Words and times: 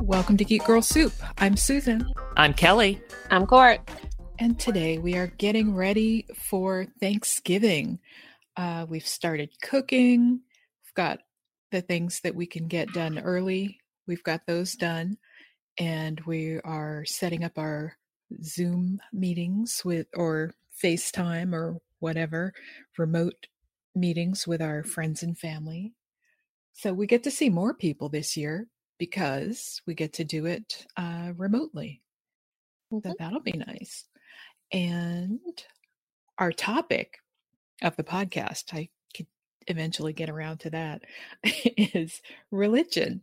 Welcome 0.00 0.36
to 0.36 0.44
Geek 0.44 0.64
Girl 0.64 0.82
Soup. 0.82 1.12
I'm 1.38 1.56
Susan. 1.56 2.06
I'm 2.36 2.54
Kelly. 2.54 3.00
I'm 3.30 3.46
Cort. 3.46 3.80
And 4.38 4.58
today 4.58 4.98
we 4.98 5.16
are 5.16 5.26
getting 5.26 5.74
ready 5.74 6.26
for 6.48 6.86
Thanksgiving. 7.00 7.98
Uh, 8.56 8.86
we've 8.88 9.06
started 9.06 9.50
cooking. 9.62 10.40
We've 10.84 10.94
got 10.94 11.20
the 11.72 11.80
things 11.80 12.20
that 12.20 12.34
we 12.34 12.46
can 12.46 12.68
get 12.68 12.92
done 12.92 13.18
early. 13.18 13.80
We've 14.06 14.22
got 14.22 14.46
those 14.46 14.74
done. 14.74 15.18
And 15.78 16.20
we 16.26 16.60
are 16.60 17.04
setting 17.04 17.42
up 17.42 17.58
our 17.58 17.96
Zoom 18.44 19.00
meetings 19.12 19.82
with, 19.84 20.06
or 20.14 20.54
FaceTime 20.82 21.52
or 21.52 21.78
whatever, 21.98 22.52
remote 22.96 23.48
meetings 23.96 24.46
with 24.46 24.62
our 24.62 24.84
friends 24.84 25.22
and 25.22 25.36
family. 25.36 25.95
So 26.76 26.92
we 26.92 27.06
get 27.06 27.22
to 27.24 27.30
see 27.30 27.48
more 27.48 27.72
people 27.72 28.10
this 28.10 28.36
year 28.36 28.68
because 28.98 29.80
we 29.86 29.94
get 29.94 30.12
to 30.14 30.24
do 30.24 30.44
it 30.44 30.86
uh, 30.98 31.32
remotely. 31.34 32.02
Mm-hmm. 32.92 33.08
So 33.08 33.14
that'll 33.18 33.40
be 33.40 33.52
nice. 33.52 34.04
And 34.70 35.40
our 36.36 36.52
topic 36.52 37.16
of 37.82 37.96
the 37.96 38.04
podcast, 38.04 38.74
I 38.74 38.90
eventually 39.66 40.12
get 40.12 40.30
around 40.30 40.60
to 40.60 40.70
that, 40.70 41.02
is 41.44 42.20
religion. 42.50 43.22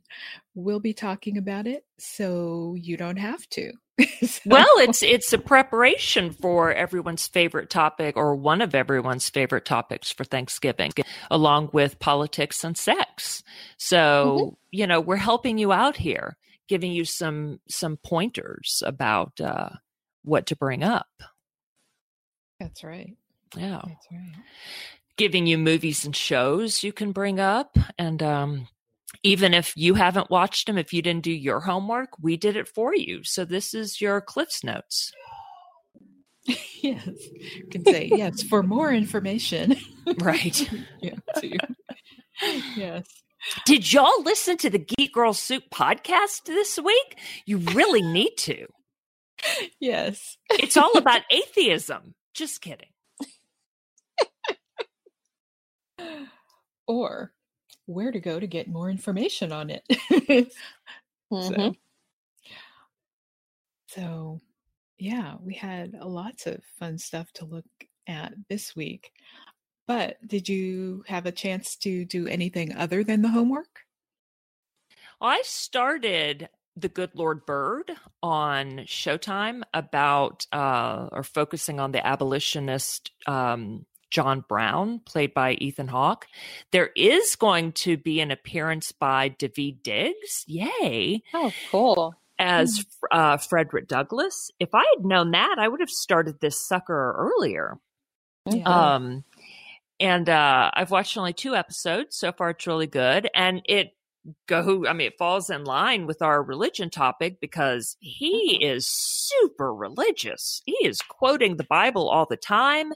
We'll 0.55 0.79
be 0.79 0.93
talking 0.93 1.37
about 1.37 1.67
it 1.67 1.85
so 1.97 2.75
you 2.79 2.97
don't 2.97 3.17
have 3.17 3.47
to. 3.51 3.71
So- 4.25 4.39
Well, 4.45 4.65
it's 4.79 5.03
it's 5.03 5.31
a 5.33 5.37
preparation 5.37 6.31
for 6.31 6.73
everyone's 6.73 7.27
favorite 7.27 7.69
topic 7.69 8.17
or 8.17 8.35
one 8.35 8.61
of 8.61 8.73
everyone's 8.73 9.29
favorite 9.29 9.65
topics 9.65 10.11
for 10.11 10.23
Thanksgiving, 10.23 10.91
along 11.29 11.69
with 11.73 11.99
politics 11.99 12.63
and 12.63 12.75
sex. 12.75 13.43
So, 13.77 14.57
you 14.71 14.87
know, 14.87 14.99
we're 14.99 15.17
helping 15.17 15.57
you 15.59 15.71
out 15.71 15.95
here, 15.97 16.37
giving 16.67 16.91
you 16.91 17.05
some 17.05 17.59
some 17.69 17.97
pointers 17.97 18.81
about 18.85 19.39
uh 19.39 19.69
what 20.23 20.47
to 20.47 20.55
bring 20.55 20.83
up. 20.83 21.07
that's 22.59 22.83
right. 22.83 23.15
Yeah. 23.55 23.81
That's 23.85 24.07
right. 24.11 24.35
Giving 25.17 25.45
you 25.45 25.57
movies 25.57 26.05
and 26.05 26.15
shows 26.15 26.83
you 26.83 26.91
can 26.91 27.11
bring 27.11 27.39
up 27.39 27.77
and 27.97 28.21
um 28.23 28.67
even 29.21 29.53
if 29.53 29.77
you 29.77 29.93
haven't 29.93 30.29
watched 30.29 30.67
them, 30.67 30.77
if 30.77 30.91
you 30.91 31.01
didn't 31.01 31.23
do 31.23 31.31
your 31.31 31.61
homework, 31.61 32.09
we 32.21 32.35
did 32.35 32.55
it 32.55 32.67
for 32.67 32.95
you. 32.95 33.23
So 33.23 33.45
this 33.45 33.73
is 33.73 34.01
your 34.01 34.21
Cliff's 34.21 34.63
Notes. 34.63 35.11
Yes. 36.81 37.07
You 37.07 37.65
can 37.71 37.85
say 37.85 38.09
yes 38.13 38.43
for 38.43 38.61
more 38.61 38.91
information. 38.91 39.77
Right. 40.19 40.69
yeah. 41.01 41.15
yes. 42.75 43.05
Did 43.65 43.93
y'all 43.93 44.21
listen 44.23 44.57
to 44.57 44.69
the 44.69 44.79
Geek 44.79 45.13
Girl 45.13 45.33
Soup 45.33 45.63
podcast 45.73 46.43
this 46.43 46.77
week? 46.77 47.17
You 47.45 47.59
really 47.59 48.01
need 48.01 48.35
to. 48.39 48.67
Yes. 49.79 50.37
It's 50.51 50.77
all 50.77 50.97
about 50.97 51.21
atheism. 51.29 52.15
Just 52.33 52.61
kidding. 52.61 52.92
Or 56.87 57.33
where 57.85 58.11
to 58.11 58.19
go 58.19 58.39
to 58.39 58.47
get 58.47 58.67
more 58.67 58.89
information 58.89 59.51
on 59.51 59.69
it. 59.69 60.53
Mhm. 61.31 61.55
So, 61.55 61.75
so, 63.87 64.41
yeah, 64.97 65.35
we 65.41 65.53
had 65.55 65.93
lots 65.93 66.47
of 66.47 66.63
fun 66.79 66.97
stuff 66.97 67.31
to 67.33 67.45
look 67.45 67.65
at 68.07 68.33
this 68.49 68.75
week. 68.75 69.11
But 69.87 70.17
did 70.27 70.47
you 70.49 71.03
have 71.07 71.25
a 71.25 71.31
chance 71.31 71.75
to 71.77 72.05
do 72.05 72.27
anything 72.27 72.75
other 72.75 73.03
than 73.03 73.21
the 73.21 73.29
homework? 73.29 73.81
I 75.21 75.41
started 75.45 76.49
The 76.75 76.89
Good 76.89 77.11
Lord 77.15 77.45
Bird 77.45 77.91
on 78.21 78.79
Showtime 78.79 79.63
about 79.73 80.45
uh, 80.51 81.09
or 81.11 81.23
focusing 81.23 81.79
on 81.79 81.91
the 81.91 82.05
abolitionist 82.05 83.11
um, 83.27 83.85
John 84.13 84.45
Brown, 84.47 84.99
played 84.99 85.33
by 85.33 85.53
Ethan 85.53 85.87
Hawke. 85.87 86.27
There 86.71 86.91
is 86.95 87.35
going 87.35 87.71
to 87.73 87.97
be 87.97 88.21
an 88.21 88.29
appearance 88.29 88.91
by 88.91 89.29
Daveed 89.29 89.81
Diggs. 89.81 90.45
Yay! 90.45 91.23
Oh, 91.33 91.51
cool. 91.71 92.15
as 92.37 92.85
uh, 93.11 93.37
Frederick 93.37 93.87
Douglass. 93.87 94.51
If 94.59 94.69
I 94.75 94.85
had 94.95 95.03
known 95.03 95.31
that, 95.31 95.55
I 95.57 95.67
would 95.67 95.79
have 95.79 95.89
started 95.89 96.39
this 96.39 96.65
sucker 96.65 97.15
earlier. 97.17 97.79
Yeah. 98.45 98.63
Um, 98.95 99.23
and 99.99 100.29
uh, 100.29 100.69
I've 100.73 100.91
watched 100.91 101.17
only 101.17 101.33
two 101.33 101.55
episodes 101.55 102.15
so 102.15 102.31
far. 102.31 102.51
It's 102.51 102.67
really 102.67 102.87
good, 102.87 103.29
and 103.33 103.61
it 103.65 103.95
go. 104.47 104.85
I 104.87 104.93
mean, 104.93 105.07
it 105.07 105.17
falls 105.17 105.49
in 105.49 105.63
line 105.63 106.07
with 106.07 106.21
our 106.21 106.41
religion 106.41 106.89
topic 106.89 107.39
because 107.39 107.97
he 107.99 108.59
is 108.61 108.87
super 108.87 109.73
religious. 109.73 110.61
He 110.65 110.77
is 110.85 111.01
quoting 111.01 111.57
the 111.57 111.63
Bible 111.63 112.09
all 112.09 112.25
the 112.25 112.37
time. 112.37 112.93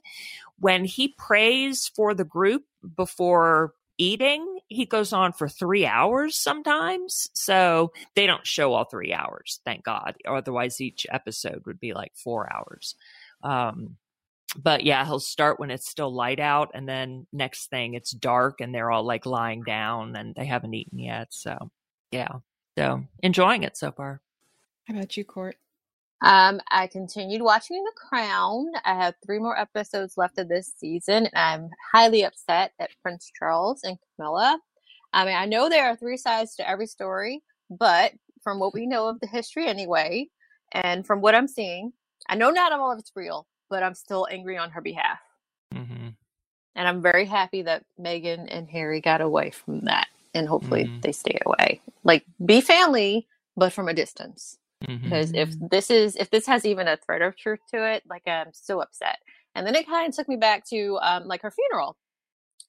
When 0.59 0.85
he 0.85 1.09
prays 1.09 1.91
for 1.95 2.13
the 2.13 2.23
group 2.23 2.63
before 2.95 3.73
eating, 3.97 4.59
he 4.67 4.85
goes 4.85 5.13
on 5.13 5.33
for 5.33 5.47
three 5.47 5.85
hours 5.85 6.37
sometimes. 6.37 7.29
So 7.33 7.91
they 8.15 8.27
don't 8.27 8.45
show 8.45 8.73
all 8.73 8.85
three 8.85 9.13
hours, 9.13 9.59
thank 9.65 9.83
God. 9.83 10.15
Otherwise, 10.27 10.81
each 10.81 11.05
episode 11.09 11.63
would 11.65 11.79
be 11.79 11.93
like 11.93 12.11
four 12.15 12.51
hours. 12.51 12.95
Um, 13.43 13.97
but 14.55 14.83
yeah, 14.83 15.05
he'll 15.05 15.19
start 15.19 15.59
when 15.59 15.71
it's 15.71 15.89
still 15.89 16.13
light 16.13 16.39
out, 16.39 16.71
and 16.73 16.87
then 16.87 17.27
next 17.33 17.69
thing 17.69 17.93
it's 17.93 18.11
dark, 18.11 18.61
and 18.61 18.73
they're 18.73 18.91
all 18.91 19.03
like 19.03 19.25
lying 19.25 19.63
down 19.63 20.15
and 20.15 20.33
they 20.35 20.45
haven't 20.45 20.73
eaten 20.73 20.99
yet. 20.99 21.27
So 21.31 21.71
yeah, 22.11 22.37
so 22.77 23.03
enjoying 23.21 23.63
it 23.63 23.77
so 23.77 23.91
far. 23.91 24.21
How 24.85 24.95
about 24.95 25.17
you, 25.17 25.25
Cort? 25.25 25.57
Um, 26.21 26.61
I 26.71 26.87
continued 26.87 27.41
watching 27.41 27.83
The 27.83 27.91
Crown. 27.95 28.71
I 28.85 28.95
have 28.95 29.13
three 29.23 29.37
more 29.37 29.59
episodes 29.59 30.17
left 30.17 30.39
of 30.39 30.49
this 30.49 30.73
season, 30.77 31.27
and 31.27 31.35
I'm 31.35 31.69
highly 31.91 32.23
upset 32.23 32.71
at 32.79 32.89
Prince 33.03 33.31
Charles 33.37 33.83
and 33.83 33.97
Camilla. 34.15 34.59
I 35.13 35.25
mean, 35.25 35.35
I 35.35 35.45
know 35.45 35.69
there 35.69 35.85
are 35.85 35.95
three 35.95 36.17
sides 36.17 36.55
to 36.55 36.67
every 36.67 36.87
story, 36.87 37.43
but 37.69 38.13
from 38.41 38.59
what 38.59 38.73
we 38.73 38.87
know 38.87 39.07
of 39.07 39.19
the 39.19 39.27
history 39.27 39.67
anyway, 39.67 40.27
and 40.71 41.05
from 41.05 41.21
what 41.21 41.35
I'm 41.35 41.47
seeing, 41.47 41.93
I 42.27 42.35
know 42.35 42.49
not 42.49 42.71
all 42.71 42.91
of 42.91 42.99
it's 42.99 43.11
real, 43.15 43.45
but 43.69 43.83
I'm 43.83 43.93
still 43.93 44.27
angry 44.29 44.57
on 44.57 44.71
her 44.71 44.81
behalf. 44.81 45.19
Mm-hmm. 45.73 46.09
And 46.75 46.87
I'm 46.87 47.01
very 47.01 47.25
happy 47.25 47.63
that 47.63 47.83
Meghan 47.99 48.47
and 48.49 48.69
Harry 48.69 49.01
got 49.01 49.21
away 49.21 49.49
from 49.51 49.81
that, 49.81 50.07
and 50.33 50.47
hopefully 50.47 50.85
Mhm. 50.85 51.01
they 51.01 51.11
stay 51.11 51.39
away. 51.45 51.81
Like, 52.03 52.25
be 52.45 52.61
family, 52.61 53.27
but 53.55 53.73
from 53.73 53.87
a 53.87 53.93
distance 53.93 54.57
Mm-hmm. 54.85 55.03
because 55.03 55.31
if 55.33 55.49
Mhm. 55.49 55.69
this 55.71 55.89
is 55.89 56.15
if 56.17 56.29
this 56.29 56.45
has 56.45 56.63
even 56.63 56.87
a 56.87 56.97
thread 56.97 57.23
of 57.23 57.35
truth 57.35 57.59
to 57.73 57.83
it 57.83 58.03
like 58.07 58.21
i'm 58.27 58.53
so 58.53 58.79
upset 58.79 59.17
and 59.55 59.65
then 59.65 59.73
it 59.73 59.87
kind 59.87 60.07
of 60.07 60.15
took 60.15 60.29
me 60.29 60.35
back 60.35 60.63
to 60.65 60.99
um 61.01 61.27
like 61.27 61.41
her 61.41 61.49
funeral 61.49 61.97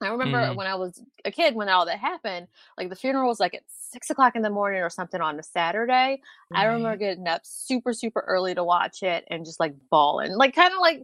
i 0.00 0.08
remember 0.08 0.38
Mhm. 0.38 0.56
when 0.56 0.66
i 0.66 0.74
was 0.74 1.02
a 1.24 1.30
kid 1.30 1.54
when 1.54 1.68
all 1.68 1.86
that 1.86 1.98
happened 1.98 2.46
like 2.76 2.88
the 2.88 2.96
funeral 2.96 3.28
was 3.28 3.40
like 3.40 3.54
at 3.54 3.62
six 3.68 4.10
o'clock 4.10 4.36
in 4.36 4.42
the 4.42 4.50
morning 4.50 4.82
or 4.82 4.90
something 4.90 5.20
on 5.20 5.38
a 5.38 5.42
saturday 5.42 6.20
i 6.54 6.64
remember 6.64 6.96
getting 6.96 7.26
up 7.26 7.40
super 7.44 7.92
super 7.92 8.20
early 8.26 8.54
to 8.54 8.62
watch 8.64 9.02
it 9.02 9.24
and 9.28 9.44
just 9.44 9.58
like 9.60 9.74
bawling 9.90 10.32
like 10.36 10.54
kind 10.54 10.72
of 10.72 10.80
like 10.80 11.02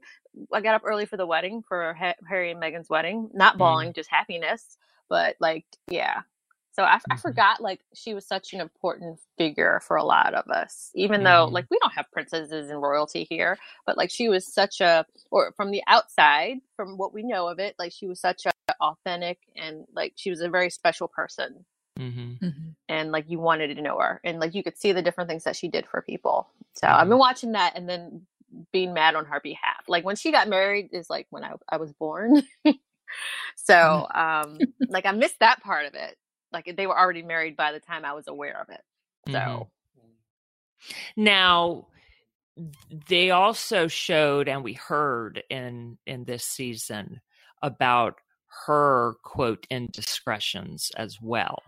i 0.53 0.61
got 0.61 0.75
up 0.75 0.83
early 0.85 1.07
for 1.07 1.17
the 1.17 1.27
wedding 1.27 1.63
for 1.67 1.95
harry 2.29 2.51
and 2.51 2.61
meghan's 2.63 2.89
wedding 2.91 3.29
not 3.35 3.57
bawling 3.59 3.93
just 3.93 4.11
happiness 4.11 4.77
but 5.09 5.37
like 5.41 5.65
yeah 5.89 6.23
so 6.75 6.83
I, 6.83 7.01
I 7.11 7.15
Mhm. 7.17 7.21
forgot 7.21 7.61
like 7.61 7.81
she 7.95 8.15
was 8.15 8.27
such 8.27 8.53
an 8.53 8.61
important 8.61 9.21
figure 9.39 9.81
for 9.87 9.97
a 9.97 10.05
lot 10.05 10.35
of 10.35 10.49
us, 10.49 10.91
even 10.95 11.23
though 11.25 11.47
Mhm. 11.49 11.53
like 11.53 11.67
we 11.71 11.79
don't 11.81 11.93
have 11.93 12.11
princesses 12.13 12.71
and 12.71 12.83
royalty 12.83 13.25
here, 13.31 13.59
but 13.87 13.97
like 13.97 14.11
she 14.11 14.29
was 14.29 14.47
such 14.53 14.81
a 14.81 15.07
or 15.31 15.53
from 15.53 15.71
the 15.71 15.83
outside, 15.87 16.59
from 16.77 16.97
what 16.99 17.15
we 17.15 17.23
know 17.23 17.49
of 17.49 17.59
it, 17.59 17.75
like 17.79 17.93
she 17.93 18.07
was 18.07 18.21
such 18.21 18.47
a 18.47 18.53
authentic 18.81 19.39
and 19.57 19.87
like 19.95 20.13
she 20.17 20.31
was 20.31 20.41
a 20.41 20.49
very 20.49 20.71
special 20.71 21.09
person. 21.09 21.65
Mm-hmm. 21.99 22.45
Mhm. 22.45 22.75
And 22.89 23.13
like 23.13 23.31
you 23.31 23.39
wanted 23.39 23.75
to 23.77 23.81
know 23.83 23.99
her, 23.99 24.21
and 24.25 24.41
like 24.41 24.55
you 24.55 24.63
could 24.65 24.77
see 24.77 24.93
the 24.93 25.03
different 25.03 25.31
things 25.31 25.45
that 25.45 25.57
she 25.57 25.69
did 25.69 25.87
for 25.87 26.03
people. 26.03 26.49
So 26.75 26.89
I've 26.89 27.09
been 27.09 27.19
watching 27.19 27.53
that, 27.53 27.77
and 27.77 27.89
then 27.89 28.27
being 28.73 28.93
mad 28.93 29.15
on 29.15 29.25
her 29.27 29.41
behalf. 29.41 29.85
Like 29.89 30.05
when 30.05 30.17
she 30.17 30.31
got 30.33 30.49
married 30.49 30.91
is 30.93 31.09
like 31.09 31.27
when 31.31 31.45
I 31.45 31.53
I 31.69 31.77
was 31.77 31.93
born. 31.93 32.43
so 33.57 34.07
um 34.15 34.73
like 34.89 35.07
I 35.07 35.13
missed 35.13 35.39
that 35.41 35.63
part 35.63 35.87
of 35.87 35.95
it. 35.95 36.17
Like 36.55 36.73
they 36.77 36.87
were 36.87 36.99
already 36.99 37.23
married 37.23 37.57
by 37.57 37.73
the 37.73 37.81
time 37.81 38.07
I 38.07 38.15
was 38.15 38.29
aware 38.29 38.59
of 38.59 38.71
it. 38.71 38.83
So 39.29 39.69
Mhm. 39.99 40.11
Now, 41.17 41.89
they 43.09 43.31
also 43.31 43.89
showed, 43.89 44.49
and 44.49 44.63
we 44.63 44.75
heard 44.75 45.43
in 45.51 45.99
in 46.07 46.25
this 46.25 46.45
season 46.45 47.21
about 47.63 48.21
her 48.67 49.15
quote 49.25 49.67
indiscretions 49.71 50.91
as 50.97 51.19
well. 51.21 51.63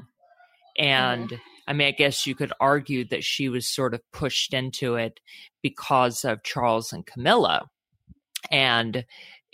And 0.79 1.41
I 1.67 1.73
mean, 1.73 1.88
I 1.88 1.93
guess 1.93 2.27
you 2.27 2.35
could 2.35 2.53
argue 2.61 3.05
that 3.09 3.25
she 3.25 3.49
was 3.49 3.67
sort 3.67 3.94
of 3.94 4.00
pushed 4.12 4.55
into 4.55 4.94
it 4.94 5.19
because 5.62 6.25
of 6.25 6.44
Charles 6.44 6.93
and 6.93 7.05
Camilla. 7.05 7.69
And 8.53 9.05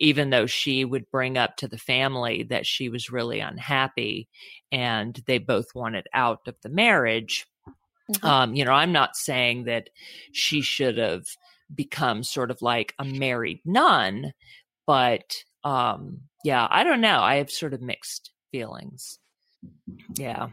even 0.02 0.30
though 0.30 0.46
she 0.46 0.84
would 0.84 1.08
bring 1.12 1.38
up 1.38 1.56
to 1.56 1.68
the 1.68 1.78
family 1.78 2.42
that 2.42 2.66
she 2.66 2.88
was 2.88 3.12
really 3.12 3.38
unhappy 3.38 4.28
and 4.72 5.22
they 5.26 5.38
both 5.38 5.76
wanted 5.76 6.08
out 6.12 6.40
of 6.48 6.56
the 6.62 6.68
marriage. 6.68 7.46
Mm-hmm. 8.10 8.26
Um, 8.26 8.54
you 8.56 8.64
know, 8.64 8.72
I'm 8.72 8.90
not 8.90 9.16
saying 9.16 9.64
that 9.64 9.90
she 10.32 10.60
should 10.60 10.98
have 10.98 11.24
become 11.72 12.24
sort 12.24 12.50
of 12.50 12.60
like 12.60 12.94
a 12.98 13.04
married 13.04 13.60
nun, 13.64 14.32
but 14.88 15.36
um, 15.62 16.22
yeah, 16.44 16.66
I 16.68 16.82
don't 16.82 17.00
know. 17.00 17.20
I 17.20 17.36
have 17.36 17.50
sort 17.50 17.72
of 17.72 17.80
mixed 17.80 18.32
feelings. 18.50 19.20
Yeah. 20.16 20.48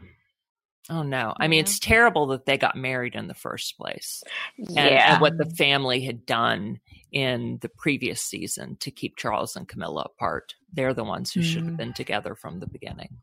Oh 0.90 1.04
no. 1.04 1.34
I 1.40 1.48
mean, 1.48 1.60
it's 1.60 1.78
terrible 1.78 2.28
that 2.28 2.46
they 2.46 2.58
got 2.58 2.76
married 2.76 3.16
in 3.16 3.28
the 3.28 3.36
first 3.36 3.78
place. 3.78 4.24
And, 4.58 4.70
yeah. 4.72 5.14
and, 5.14 5.22
what 5.22 5.38
the 5.38 5.46
family 5.46 6.02
had 6.02 6.26
done 6.26 6.80
in 7.12 7.60
the 7.62 7.70
previous 7.70 8.22
season 8.22 8.76
to 8.78 8.90
keep 8.90 9.16
Charles 9.16 9.56
and 9.56 9.68
Camilla 9.68 10.04
apart. 10.04 10.56
They're 10.74 10.94
the 10.94 11.04
ones 11.04 11.32
who 11.32 11.42
mm. 11.42 11.44
should 11.44 11.64
have 11.66 11.74
mm. 11.74 11.78
been 11.78 11.94
together 11.94 12.34
from 12.34 12.60
the 12.60 12.68
beginning. 12.68 13.18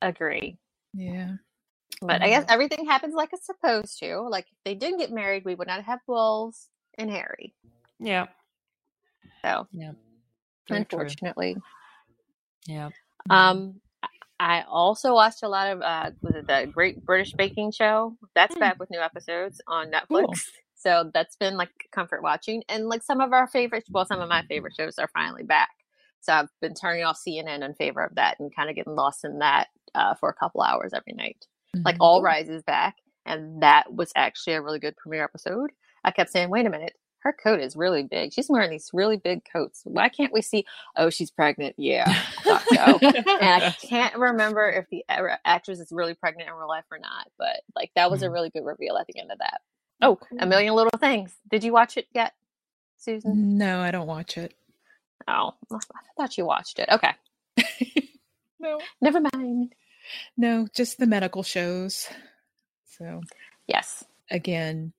Agree. 0.00 0.58
Yeah. 0.94 1.32
But 2.00 2.22
I 2.22 2.28
guess 2.28 2.46
everything 2.48 2.86
happens 2.86 3.14
like 3.14 3.30
it's 3.32 3.44
supposed 3.44 3.98
to. 3.98 4.20
Like 4.20 4.46
if 4.50 4.56
they 4.64 4.74
didn't 4.74 4.98
get 4.98 5.12
married, 5.12 5.44
we 5.44 5.54
would 5.54 5.68
not 5.68 5.84
have 5.84 6.00
Wills 6.06 6.68
and 6.96 7.10
Harry. 7.10 7.54
Yeah. 7.98 8.26
So 9.42 9.66
yeah. 9.72 9.92
Very 10.68 10.80
unfortunately. 10.80 11.54
True. 11.54 12.74
Yeah. 12.74 12.88
Um 13.28 13.80
I 14.40 14.64
also 14.66 15.12
watched 15.12 15.42
a 15.42 15.48
lot 15.48 15.68
of 15.68 15.82
uh 15.82 16.10
was 16.22 16.34
it 16.34 16.46
the 16.46 16.68
Great 16.72 17.04
British 17.04 17.34
Baking 17.34 17.70
Show? 17.72 18.16
That's 18.34 18.56
mm. 18.56 18.60
back 18.60 18.80
with 18.80 18.90
new 18.90 19.00
episodes 19.00 19.60
on 19.68 19.90
Netflix. 19.90 20.08
Cool. 20.08 20.34
So 20.74 21.10
that's 21.12 21.36
been 21.36 21.58
like 21.58 21.68
comfort 21.92 22.22
watching. 22.22 22.62
And 22.70 22.86
like 22.86 23.02
some 23.02 23.20
of 23.20 23.34
our 23.34 23.46
favorites, 23.46 23.88
well, 23.90 24.06
some 24.06 24.20
of 24.20 24.30
my 24.30 24.42
favorite 24.48 24.74
shows 24.74 24.98
are 24.98 25.10
finally 25.12 25.42
back. 25.42 25.68
So 26.22 26.32
I've 26.32 26.48
been 26.62 26.72
turning 26.72 27.04
off 27.04 27.20
CNN 27.20 27.62
in 27.62 27.74
favor 27.74 28.02
of 28.02 28.14
that 28.14 28.40
and 28.40 28.54
kind 28.54 28.70
of 28.70 28.76
getting 28.76 28.94
lost 28.94 29.24
in 29.24 29.40
that 29.40 29.68
uh, 29.94 30.14
for 30.14 30.30
a 30.30 30.34
couple 30.34 30.62
hours 30.62 30.92
every 30.94 31.12
night. 31.12 31.46
Mm-hmm. 31.76 31.84
Like 31.84 31.96
All 32.00 32.22
Rise 32.22 32.48
is 32.48 32.62
back, 32.62 32.96
and 33.26 33.62
that 33.62 33.94
was 33.94 34.10
actually 34.16 34.54
a 34.54 34.62
really 34.62 34.78
good 34.78 34.96
premiere 34.96 35.24
episode. 35.24 35.70
I 36.02 36.10
kept 36.12 36.30
saying, 36.30 36.48
wait 36.48 36.66
a 36.66 36.70
minute, 36.70 36.94
her 37.20 37.32
coat 37.32 37.60
is 37.60 37.76
really 37.76 38.02
big. 38.02 38.32
She's 38.32 38.48
wearing 38.48 38.70
these 38.70 38.90
really 38.92 39.16
big 39.16 39.42
coats. 39.50 39.82
Why 39.84 40.08
can't 40.08 40.32
we 40.32 40.42
see? 40.42 40.64
Oh, 40.96 41.10
she's 41.10 41.30
pregnant. 41.30 41.74
Yeah, 41.78 42.12
so. 42.44 42.98
and 43.02 43.62
I 43.64 43.76
can't 43.82 44.16
remember 44.16 44.68
if 44.68 44.88
the 44.90 45.04
actress 45.44 45.80
is 45.80 45.92
really 45.92 46.14
pregnant 46.14 46.48
in 46.48 46.54
real 46.54 46.68
life 46.68 46.84
or 46.90 46.98
not. 46.98 47.30
But 47.38 47.62
like 47.74 47.90
that 47.94 48.10
was 48.10 48.22
a 48.22 48.28
mm. 48.28 48.32
really 48.32 48.50
good 48.50 48.64
reveal 48.64 48.96
at 48.96 49.06
the 49.06 49.18
end 49.18 49.30
of 49.30 49.38
that. 49.38 49.60
Oh, 50.02 50.18
a 50.38 50.46
million 50.46 50.74
little 50.74 50.98
things. 50.98 51.32
Did 51.50 51.62
you 51.62 51.72
watch 51.72 51.96
it 51.98 52.06
yet, 52.14 52.32
Susan? 52.96 53.58
No, 53.58 53.80
I 53.80 53.90
don't 53.90 54.06
watch 54.06 54.38
it. 54.38 54.54
Oh, 55.28 55.54
I 55.70 55.78
thought 56.16 56.38
you 56.38 56.46
watched 56.46 56.78
it. 56.78 56.88
Okay. 56.90 57.12
no, 58.58 58.78
never 59.00 59.20
mind. 59.20 59.74
No, 60.36 60.66
just 60.74 60.98
the 60.98 61.06
medical 61.06 61.42
shows. 61.42 62.08
So 62.86 63.20
yes, 63.66 64.04
again, 64.30 64.94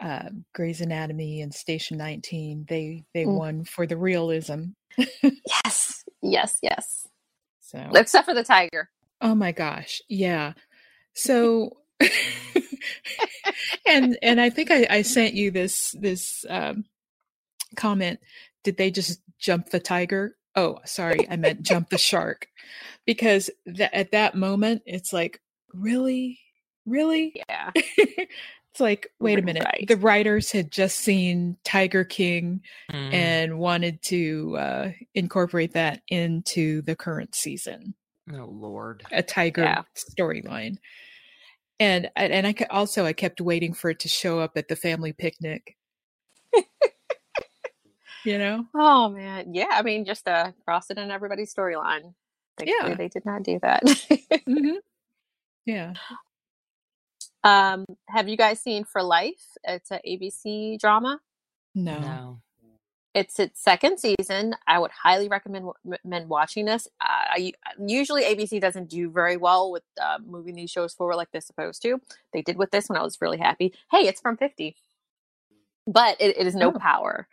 uh, 0.00 0.28
Grey's 0.54 0.80
Anatomy 0.80 1.40
and 1.40 1.52
Station 1.52 1.98
19, 1.98 2.66
they 2.68 3.04
they 3.14 3.24
mm. 3.24 3.34
won 3.34 3.64
for 3.64 3.86
the 3.86 3.96
realism. 3.96 4.64
yes, 4.96 6.04
yes, 6.22 6.58
yes. 6.62 7.08
So 7.60 7.86
except 7.94 8.24
for 8.24 8.32
the 8.32 8.44
tiger. 8.44 8.88
Oh 9.20 9.34
my 9.34 9.52
gosh, 9.52 10.00
yeah. 10.08 10.54
So, 11.14 11.78
and 13.86 14.16
and 14.22 14.40
I 14.40 14.50
think 14.50 14.70
I, 14.70 14.86
I 14.88 15.02
sent 15.02 15.34
you 15.34 15.50
this 15.50 15.92
this 15.98 16.44
um, 16.48 16.84
comment. 17.74 18.20
Did 18.62 18.76
they 18.76 18.92
just 18.92 19.20
jump 19.36 19.70
the 19.70 19.80
tiger? 19.80 20.36
Oh, 20.54 20.78
sorry, 20.84 21.28
I 21.28 21.34
meant 21.34 21.62
jump 21.62 21.90
the 21.90 21.98
shark, 21.98 22.46
because 23.04 23.50
th- 23.66 23.90
at 23.92 24.12
that 24.12 24.36
moment 24.36 24.82
it's 24.86 25.12
like, 25.12 25.40
really, 25.74 26.38
really, 26.86 27.42
yeah. 27.48 27.70
It's 28.72 28.80
like, 28.80 29.10
wait 29.18 29.38
a 29.38 29.42
minute. 29.42 29.64
Right. 29.64 29.86
The 29.88 29.96
writers 29.96 30.52
had 30.52 30.70
just 30.70 30.98
seen 30.98 31.56
Tiger 31.64 32.04
King 32.04 32.60
mm. 32.92 33.12
and 33.12 33.58
wanted 33.58 34.02
to 34.04 34.56
uh, 34.58 34.90
incorporate 35.14 35.72
that 35.72 36.02
into 36.08 36.82
the 36.82 36.94
current 36.94 37.34
season. 37.34 37.94
Oh 38.32 38.48
Lord, 38.50 39.04
a 39.10 39.22
tiger 39.22 39.62
yeah. 39.62 39.82
storyline. 39.96 40.76
And 41.80 42.10
and 42.16 42.46
I 42.46 42.54
also 42.70 43.06
I 43.06 43.12
kept 43.12 43.40
waiting 43.40 43.72
for 43.72 43.90
it 43.90 44.00
to 44.00 44.08
show 44.08 44.40
up 44.40 44.52
at 44.56 44.68
the 44.68 44.76
family 44.76 45.12
picnic. 45.12 45.76
you 48.24 48.36
know? 48.36 48.66
Oh 48.74 49.08
man, 49.08 49.54
yeah. 49.54 49.70
I 49.70 49.82
mean, 49.82 50.04
just 50.04 50.28
uh, 50.28 50.52
cross 50.64 50.90
it 50.90 50.98
in 50.98 51.10
everybody's 51.10 51.54
storyline. 51.54 52.14
Yeah, 52.62 52.94
they 52.94 53.08
did 53.08 53.24
not 53.24 53.44
do 53.44 53.58
that. 53.62 53.84
mm-hmm. 53.84 54.76
Yeah. 55.64 55.92
Um, 57.48 57.84
have 58.08 58.28
you 58.28 58.36
guys 58.36 58.60
seen 58.60 58.84
For 58.84 59.02
Life? 59.02 59.56
It's 59.64 59.90
an 59.90 60.00
ABC 60.06 60.78
drama. 60.78 61.20
No. 61.74 61.98
no. 61.98 62.40
It's 63.14 63.40
its 63.40 63.60
second 63.60 63.98
season. 63.98 64.54
I 64.66 64.78
would 64.78 64.90
highly 64.90 65.28
recommend, 65.28 65.66
recommend 65.84 66.28
watching 66.28 66.66
this. 66.66 66.86
Uh, 67.00 67.06
I, 67.08 67.52
usually 67.84 68.22
ABC 68.22 68.60
doesn't 68.60 68.90
do 68.90 69.10
very 69.10 69.36
well 69.36 69.72
with 69.72 69.82
uh, 70.00 70.18
moving 70.24 70.54
these 70.54 70.70
shows 70.70 70.92
forward 70.92 71.16
like 71.16 71.30
they're 71.32 71.40
supposed 71.40 71.80
to. 71.82 72.00
They 72.32 72.42
did 72.42 72.58
with 72.58 72.70
this 72.70 72.88
one. 72.88 72.98
I 72.98 73.02
was 73.02 73.20
really 73.20 73.38
happy. 73.38 73.72
Hey, 73.90 74.06
it's 74.06 74.20
from 74.20 74.36
50, 74.36 74.76
but 75.86 76.20
it, 76.20 76.36
it 76.36 76.46
is 76.46 76.54
no 76.54 76.68
oh. 76.68 76.78
power. 76.78 77.28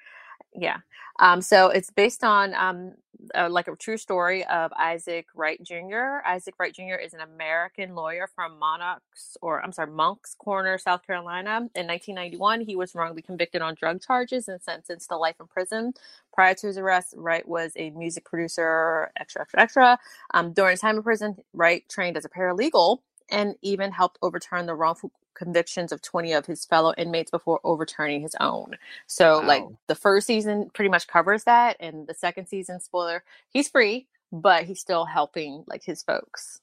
Yeah. 0.57 0.77
Um, 1.19 1.41
so 1.41 1.69
it's 1.69 1.91
based 1.91 2.23
on 2.23 2.53
um, 2.55 2.93
uh, 3.35 3.49
like 3.49 3.67
a 3.67 3.75
true 3.75 3.97
story 3.97 4.45
of 4.45 4.71
Isaac 4.73 5.27
Wright 5.35 5.61
Jr. 5.63 6.21
Isaac 6.27 6.55
Wright 6.59 6.73
Jr. 6.73 6.95
is 7.03 7.13
an 7.13 7.21
American 7.21 7.95
lawyer 7.95 8.27
from 8.35 8.59
Monarchs, 8.59 9.37
or 9.41 9.61
I'm 9.63 9.71
sorry, 9.71 9.91
Moncks 9.91 10.35
Corner, 10.35 10.77
South 10.77 11.05
Carolina. 11.05 11.69
In 11.75 11.87
1991, 11.87 12.61
he 12.61 12.75
was 12.75 12.95
wrongly 12.95 13.21
convicted 13.21 13.61
on 13.61 13.75
drug 13.75 14.01
charges 14.01 14.47
and 14.47 14.61
sentenced 14.61 15.09
to 15.09 15.17
life 15.17 15.35
in 15.39 15.47
prison. 15.47 15.93
Prior 16.33 16.53
to 16.55 16.67
his 16.67 16.77
arrest, 16.77 17.13
Wright 17.17 17.47
was 17.47 17.73
a 17.77 17.91
music 17.91 18.25
producer, 18.25 19.11
extra, 19.19 19.41
extra, 19.41 19.61
extra. 19.61 19.99
Um, 20.33 20.53
during 20.53 20.71
his 20.71 20.81
time 20.81 20.97
in 20.97 21.03
prison, 21.03 21.37
Wright 21.53 21.83
trained 21.89 22.17
as 22.17 22.25
a 22.25 22.29
paralegal 22.29 22.99
and 23.29 23.55
even 23.61 23.91
helped 23.91 24.19
overturn 24.21 24.65
the 24.65 24.75
wrongful 24.75 25.11
convictions 25.35 25.91
of 25.91 26.01
20 26.01 26.33
of 26.33 26.45
his 26.45 26.65
fellow 26.65 26.93
inmates 26.97 27.31
before 27.31 27.59
overturning 27.63 28.21
his 28.21 28.35
own. 28.39 28.77
So, 29.07 29.39
wow. 29.39 29.47
like, 29.47 29.63
the 29.87 29.95
first 29.95 30.27
season 30.27 30.69
pretty 30.73 30.89
much 30.89 31.07
covers 31.07 31.43
that. 31.43 31.77
And 31.79 32.07
the 32.07 32.13
second 32.13 32.47
season, 32.47 32.79
spoiler, 32.79 33.23
he's 33.49 33.69
free, 33.69 34.07
but 34.31 34.63
he's 34.63 34.79
still 34.79 35.05
helping, 35.05 35.63
like, 35.67 35.83
his 35.83 36.01
folks. 36.01 36.61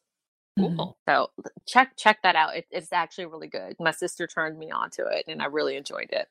Cool. 0.59 0.97
So 1.09 1.31
check 1.67 1.93
check 1.97 2.21
that 2.23 2.37
out. 2.37 2.55
It, 2.57 2.67
it's 2.71 2.93
actually 2.93 3.27
really 3.27 3.47
good. 3.47 3.75
My 3.81 3.91
sister 3.91 4.27
turned 4.27 4.59
me 4.59 4.71
on 4.71 4.91
to 4.91 5.07
it, 5.07 5.25
and 5.27 5.41
I 5.41 5.47
really 5.47 5.77
enjoyed 5.77 6.11
it. 6.11 6.29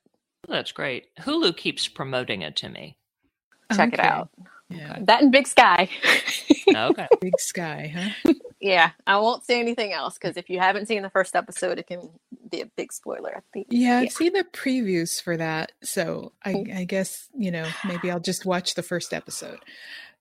That's 0.48 0.72
great. 0.72 1.08
Hulu 1.20 1.58
keeps 1.58 1.88
promoting 1.88 2.42
it 2.42 2.56
to 2.58 2.70
me. 2.70 2.98
Check 3.74 3.94
okay. 3.94 4.04
it 4.04 4.06
out. 4.06 4.30
Yeah. 4.70 5.00
That 5.02 5.22
and 5.22 5.32
Big 5.32 5.48
Sky. 5.48 5.90
okay. 6.76 7.08
Big 7.20 7.40
Sky, 7.40 8.14
huh? 8.26 8.34
yeah, 8.62 8.92
I 9.08 9.18
won't 9.18 9.44
say 9.44 9.60
anything 9.60 9.92
else 9.92 10.20
because 10.20 10.38
if 10.38 10.50
you 10.50 10.60
haven't 10.60 10.88
seen 10.88 11.02
the 11.02 11.10
first 11.10 11.36
episode, 11.36 11.80
it 11.80 11.88
can 11.88 12.10
be 12.50 12.62
a 12.62 12.68
big 12.68 12.94
spoiler. 12.94 13.36
I 13.36 13.42
think. 13.52 13.68
Yeah, 13.72 13.98
I've 13.98 14.12
seen 14.12 14.34
the 14.34 14.46
previews 14.54 15.22
for 15.22 15.36
that, 15.36 15.72
so 15.84 16.34
I, 16.46 16.54
oh. 16.54 16.66
I 16.76 16.84
guess 16.84 17.28
you 17.36 17.50
know 17.50 17.68
maybe 17.88 18.12
I'll 18.12 18.20
just 18.20 18.46
watch 18.46 18.76
the 18.76 18.84
first 18.84 19.14
episode. 19.14 19.60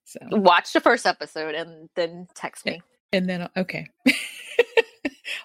So 0.04 0.20
watch 0.30 0.72
the 0.72 0.80
first 0.80 1.06
episode 1.06 1.54
and 1.54 1.90
then 1.94 2.28
text 2.34 2.64
me. 2.64 2.80
And 3.12 3.28
then 3.28 3.48
okay, 3.56 3.86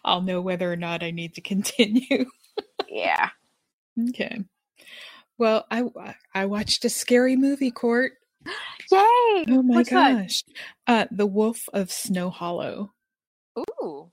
I'll 0.05 0.21
know 0.21 0.39
whether 0.39 0.71
or 0.71 0.77
not 0.77 1.03
I 1.03 1.11
need 1.11 1.35
to 1.35 1.41
continue. 1.41 2.25
yeah. 2.87 3.29
Okay. 4.09 4.41
Well, 5.37 5.65
I 5.71 5.85
I 6.33 6.47
watched 6.47 6.83
a 6.83 6.89
scary 6.89 7.37
movie, 7.37 7.71
Cort. 7.71 8.11
Yay! 8.91 9.45
Oh 9.49 9.63
my 9.63 9.83
gosh. 9.83 10.43
Uh 10.87 11.05
The 11.11 11.25
Wolf 11.25 11.67
of 11.73 11.91
Snow 11.91 12.29
Hollow. 12.29 12.93
Ooh. 13.57 14.11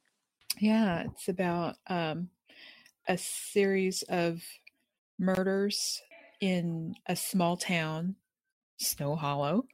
Yeah, 0.58 1.04
it's 1.04 1.28
about 1.28 1.76
um 1.86 2.28
a 3.08 3.18
series 3.18 4.02
of 4.08 4.42
murders 5.18 6.00
in 6.40 6.94
a 7.06 7.16
small 7.16 7.56
town, 7.56 8.16
Snow 8.78 9.16
Hollow. 9.16 9.66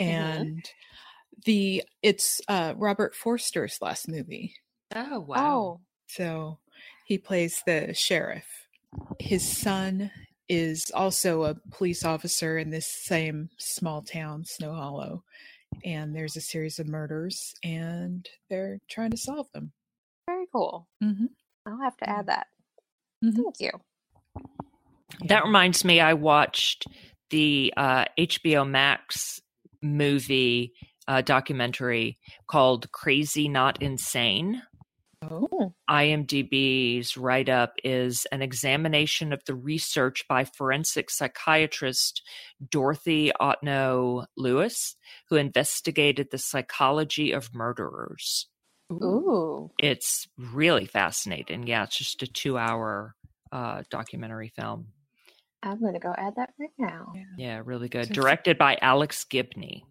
Mm-hmm. 0.00 0.04
And 0.04 0.56
mm-hmm. 0.56 1.40
the 1.44 1.84
it's 2.02 2.40
uh 2.48 2.74
Robert 2.76 3.14
Forster's 3.14 3.78
last 3.80 4.08
movie. 4.08 4.54
Oh 4.94 5.20
wow. 5.20 5.36
Oh. 5.54 5.80
So 6.06 6.58
he 7.04 7.18
plays 7.18 7.62
the 7.66 7.94
sheriff. 7.94 8.46
His 9.18 9.46
son 9.46 10.10
is 10.50 10.90
also 10.92 11.44
a 11.44 11.54
police 11.70 12.04
officer 12.04 12.58
in 12.58 12.70
this 12.70 12.86
same 12.86 13.48
small 13.56 14.02
town, 14.02 14.44
Snow 14.44 14.74
Hollow. 14.74 15.22
And 15.84 16.14
there's 16.14 16.36
a 16.36 16.40
series 16.40 16.80
of 16.80 16.88
murders, 16.88 17.54
and 17.62 18.28
they're 18.50 18.80
trying 18.90 19.12
to 19.12 19.16
solve 19.16 19.46
them. 19.54 19.70
Very 20.26 20.46
cool. 20.52 20.88
Mm-hmm. 21.02 21.26
I'll 21.66 21.80
have 21.80 21.96
to 21.98 22.10
add 22.10 22.26
that. 22.26 22.48
Mm-hmm. 23.24 23.42
Thank 23.42 23.60
you. 23.60 23.70
That 25.28 25.44
reminds 25.44 25.84
me, 25.84 26.00
I 26.00 26.14
watched 26.14 26.84
the 27.30 27.72
uh, 27.76 28.06
HBO 28.18 28.68
Max 28.68 29.40
movie 29.80 30.72
uh, 31.06 31.20
documentary 31.20 32.18
called 32.48 32.90
Crazy 32.90 33.48
Not 33.48 33.80
Insane. 33.80 34.62
Oh, 35.22 35.74
IMDb's 35.88 37.16
write 37.16 37.50
up 37.50 37.74
is 37.84 38.26
an 38.32 38.40
examination 38.40 39.34
of 39.34 39.44
the 39.44 39.54
research 39.54 40.26
by 40.28 40.44
forensic 40.44 41.10
psychiatrist 41.10 42.22
Dorothy 42.70 43.30
Otnow 43.38 44.24
Lewis, 44.36 44.96
who 45.28 45.36
investigated 45.36 46.28
the 46.30 46.38
psychology 46.38 47.32
of 47.32 47.54
murderers. 47.54 48.46
Ooh. 48.90 49.70
It's 49.78 50.26
really 50.38 50.86
fascinating. 50.86 51.66
Yeah, 51.66 51.84
it's 51.84 51.98
just 51.98 52.22
a 52.22 52.26
two 52.26 52.56
hour 52.56 53.14
uh, 53.52 53.82
documentary 53.90 54.48
film. 54.48 54.86
I'm 55.62 55.82
gonna 55.82 56.00
go 56.00 56.14
add 56.16 56.36
that 56.36 56.54
right 56.58 56.70
now. 56.78 57.12
yeah. 57.14 57.22
Yeah, 57.36 57.62
really 57.64 57.90
good. 57.90 58.10
Directed 58.10 58.56
by 58.56 58.78
Alex 58.80 59.24
Gibney. 59.24 59.84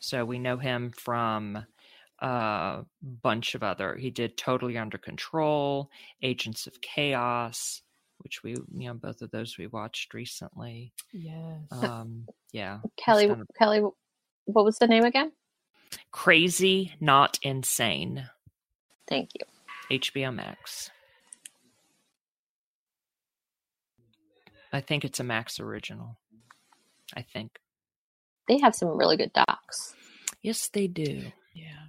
So 0.00 0.24
we 0.24 0.38
know 0.38 0.56
him 0.56 0.90
from 0.90 1.64
a 2.28 2.84
bunch 3.22 3.54
of 3.54 3.62
other. 3.62 3.96
He 3.96 4.10
did 4.10 4.36
Totally 4.36 4.78
Under 4.78 4.98
Control, 4.98 5.90
Agents 6.22 6.66
of 6.66 6.80
Chaos, 6.80 7.82
which 8.18 8.42
we, 8.42 8.52
you 8.52 8.88
know, 8.88 8.94
both 8.94 9.20
of 9.22 9.30
those 9.30 9.58
we 9.58 9.66
watched 9.66 10.14
recently. 10.14 10.92
Yes. 11.12 11.60
Um, 11.72 12.26
yeah. 12.52 12.78
Kelly, 12.96 13.26
done 13.26 13.42
a- 13.48 13.58
Kelly, 13.58 13.80
what 14.46 14.64
was 14.64 14.78
the 14.78 14.86
name 14.86 15.04
again? 15.04 15.32
Crazy, 16.12 16.92
Not 17.00 17.38
Insane. 17.42 18.28
Thank 19.08 19.30
you. 19.34 19.98
HBO 19.98 20.34
Max. 20.34 20.90
I 24.72 24.80
think 24.80 25.04
it's 25.04 25.20
a 25.20 25.24
Max 25.24 25.60
original. 25.60 26.16
I 27.16 27.22
think. 27.22 27.58
They 28.48 28.58
have 28.58 28.74
some 28.74 28.88
really 28.96 29.16
good 29.16 29.32
docs. 29.32 29.94
Yes, 30.42 30.68
they 30.68 30.86
do. 30.86 31.22
yeah. 31.54 31.84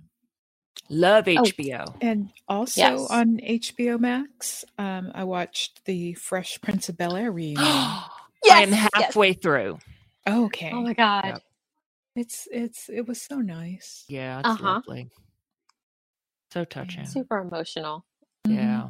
Love 0.90 1.28
Oh. 1.28 1.32
HBO. 1.44 1.96
And 2.02 2.30
also 2.48 2.82
Yes. 2.82 3.08
on 3.10 3.40
HBO 3.42 3.98
Max, 4.00 4.64
um, 4.78 5.12
I 5.16 5.24
watched 5.24 5.84
the 5.86 6.14
Fresh 6.14 6.62
Prince 6.62 6.90
of 6.90 6.98
Bel 6.98 7.16
Air 7.16 7.32
reunion. 7.32 7.66
I 7.66 8.10
am 8.44 8.70
Yes, 8.70 8.70
yes. 8.72 8.90
halfway 8.94 9.34
through. 9.34 9.80
okay. 10.28 10.72
Oh 10.74 10.82
my 10.82 10.94
god. 10.94 11.26
Yep. 11.26 11.42
It's 12.16 12.48
it's 12.52 12.90
it 12.90 13.08
was 13.08 13.22
so 13.22 13.40
nice. 13.42 14.06
Yeah, 14.08 14.40
it's 14.40 14.50
Uh-huh. 14.50 14.64
lovely. 14.76 15.10
So 16.54 16.64
touching. 16.64 17.06
Super 17.06 17.40
emotional. 17.40 18.06
Mhm. 18.48 18.56
Yeah. 18.56 18.88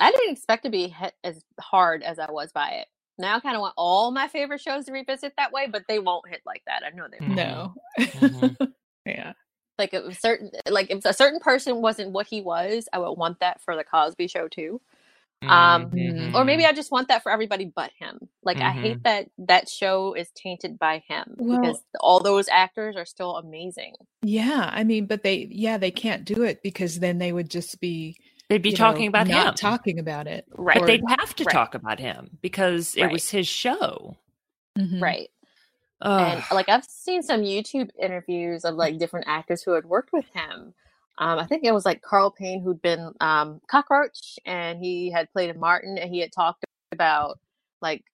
I 0.00 0.10
didn't 0.10 0.32
expect 0.32 0.64
to 0.64 0.70
be 0.70 0.88
hit 0.88 1.14
as 1.22 1.44
hard 1.60 2.02
as 2.02 2.18
I 2.18 2.30
was 2.30 2.50
by 2.52 2.68
it. 2.70 2.88
Now 3.18 3.36
I 3.36 3.40
kind 3.40 3.54
of 3.56 3.60
want 3.60 3.74
all 3.76 4.10
my 4.10 4.26
favorite 4.28 4.60
shows 4.62 4.86
to 4.86 4.92
revisit 4.92 5.34
that 5.36 5.52
way, 5.52 5.66
but 5.66 5.82
they 5.88 5.98
won't 5.98 6.26
hit 6.28 6.40
like 6.46 6.62
that. 6.66 6.82
I 6.84 6.90
know 6.96 7.06
they 7.10 7.18
won't. 7.20 7.34
No. 7.36 7.74
Mhm. 7.98 8.56
yeah. 9.06 9.32
Like 9.78 9.92
a 9.94 10.12
certain 10.14 10.50
like 10.68 10.90
if 10.90 11.04
a 11.04 11.14
certain 11.14 11.40
person 11.40 11.80
wasn't 11.82 12.10
what 12.10 12.26
he 12.26 12.40
was, 12.42 12.88
I 12.92 12.98
would 12.98 13.12
want 13.12 13.40
that 13.40 13.60
for 13.62 13.74
the 13.76 13.84
Cosby 13.84 14.28
show 14.28 14.48
too. 14.48 14.80
Um, 15.42 15.90
Mhm. 15.90 16.34
Or 16.34 16.44
maybe 16.44 16.64
I 16.66 16.72
just 16.72 16.92
want 16.92 17.08
that 17.08 17.24
for 17.24 17.32
everybody 17.32 17.64
but 17.64 17.90
him. 17.98 18.28
Like 18.44 18.58
I 18.58 18.70
Mhm. 18.72 18.80
hate 18.80 19.02
that 19.02 19.28
that 19.38 19.68
show 19.68 20.14
is 20.14 20.30
tainted 20.36 20.78
by 20.78 20.98
him 21.08 21.34
Well- 21.36 21.60
because 21.60 21.82
all 21.98 22.20
those 22.20 22.48
actors 22.48 22.94
are 22.96 23.04
still 23.04 23.36
amazing. 23.36 23.94
Yeah. 24.22 24.70
I 24.72 24.84
mean, 24.84 25.06
but 25.06 25.22
they 25.24 25.48
yeah, 25.50 25.78
they 25.78 25.90
can't 25.90 26.24
do 26.24 26.42
it 26.44 26.62
because 26.62 27.00
then 27.00 27.18
they 27.18 27.32
would 27.32 27.50
just 27.50 27.80
be 27.80 28.16
they'd 28.48 28.62
be 28.62 28.72
talking 28.72 29.06
know, 29.06 29.08
about 29.08 29.26
not 29.28 29.46
him. 29.48 29.54
talking 29.54 29.98
about 29.98 30.26
it. 30.28 30.44
Right. 30.52 30.74
but 30.76 30.82
Or- 30.84 30.86
they'd 30.86 31.02
have 31.18 31.34
to 31.36 31.44
Right. 31.44 31.52
talk 31.52 31.74
about 31.74 31.98
him 31.98 32.38
because 32.42 32.94
it 32.94 33.04
Right. 33.04 33.12
was 33.12 33.30
his 33.30 33.48
show. 33.48 34.16
Mhm. 34.78 35.00
Right. 35.02 35.30
Ugh. 36.02 36.20
and 36.20 36.44
like 36.52 36.68
I've 36.68 36.84
seen 36.84 37.22
some 37.22 37.42
YouTube 37.42 37.90
interviews 37.98 38.64
of 38.64 38.74
like 38.74 38.98
different 38.98 39.26
actors 39.28 39.62
who 39.62 39.72
had 39.72 39.84
worked 39.84 40.12
with 40.12 40.26
him. 40.34 40.74
Um, 41.18 41.38
I 41.38 41.46
think 41.46 41.64
it 41.64 41.72
was 41.72 41.84
like 41.84 42.02
Carl 42.02 42.30
Payne 42.30 42.60
who'd 42.60 42.82
been 42.82 43.12
um, 43.20 43.60
Cockroach, 43.70 44.38
and 44.44 44.82
he 44.82 45.10
had 45.10 45.32
played 45.32 45.50
a 45.50 45.58
Martin, 45.58 45.98
and 45.98 46.12
he 46.12 46.20
had 46.20 46.32
talked 46.32 46.64
about 46.90 47.38
like 47.80 48.04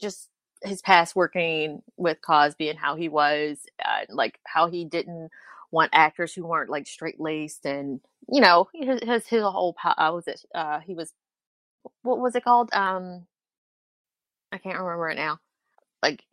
just 0.00 0.28
his 0.62 0.82
past 0.82 1.14
working 1.14 1.82
with 1.96 2.20
Cosby 2.22 2.68
and 2.68 2.78
how 2.78 2.96
he 2.96 3.08
was, 3.08 3.58
uh, 3.84 4.00
like 4.08 4.40
how 4.44 4.68
he 4.68 4.84
didn't 4.84 5.30
want 5.70 5.90
actors 5.92 6.32
who 6.34 6.46
weren't 6.46 6.70
like 6.70 6.86
straight 6.86 7.20
laced, 7.20 7.66
and 7.66 8.00
you 8.28 8.40
know 8.40 8.68
his 8.74 9.00
his, 9.02 9.26
his 9.26 9.42
whole 9.42 9.76
uh, 9.84 10.10
was 10.12 10.26
it 10.26 10.40
uh, 10.54 10.80
he 10.80 10.94
was 10.94 11.12
what 12.02 12.18
was 12.18 12.34
it 12.34 12.44
called? 12.44 12.70
Um, 12.72 13.26
I 14.50 14.58
can't 14.58 14.78
remember 14.78 15.10
it 15.10 15.16
now. 15.16 15.38
Like 16.02 16.24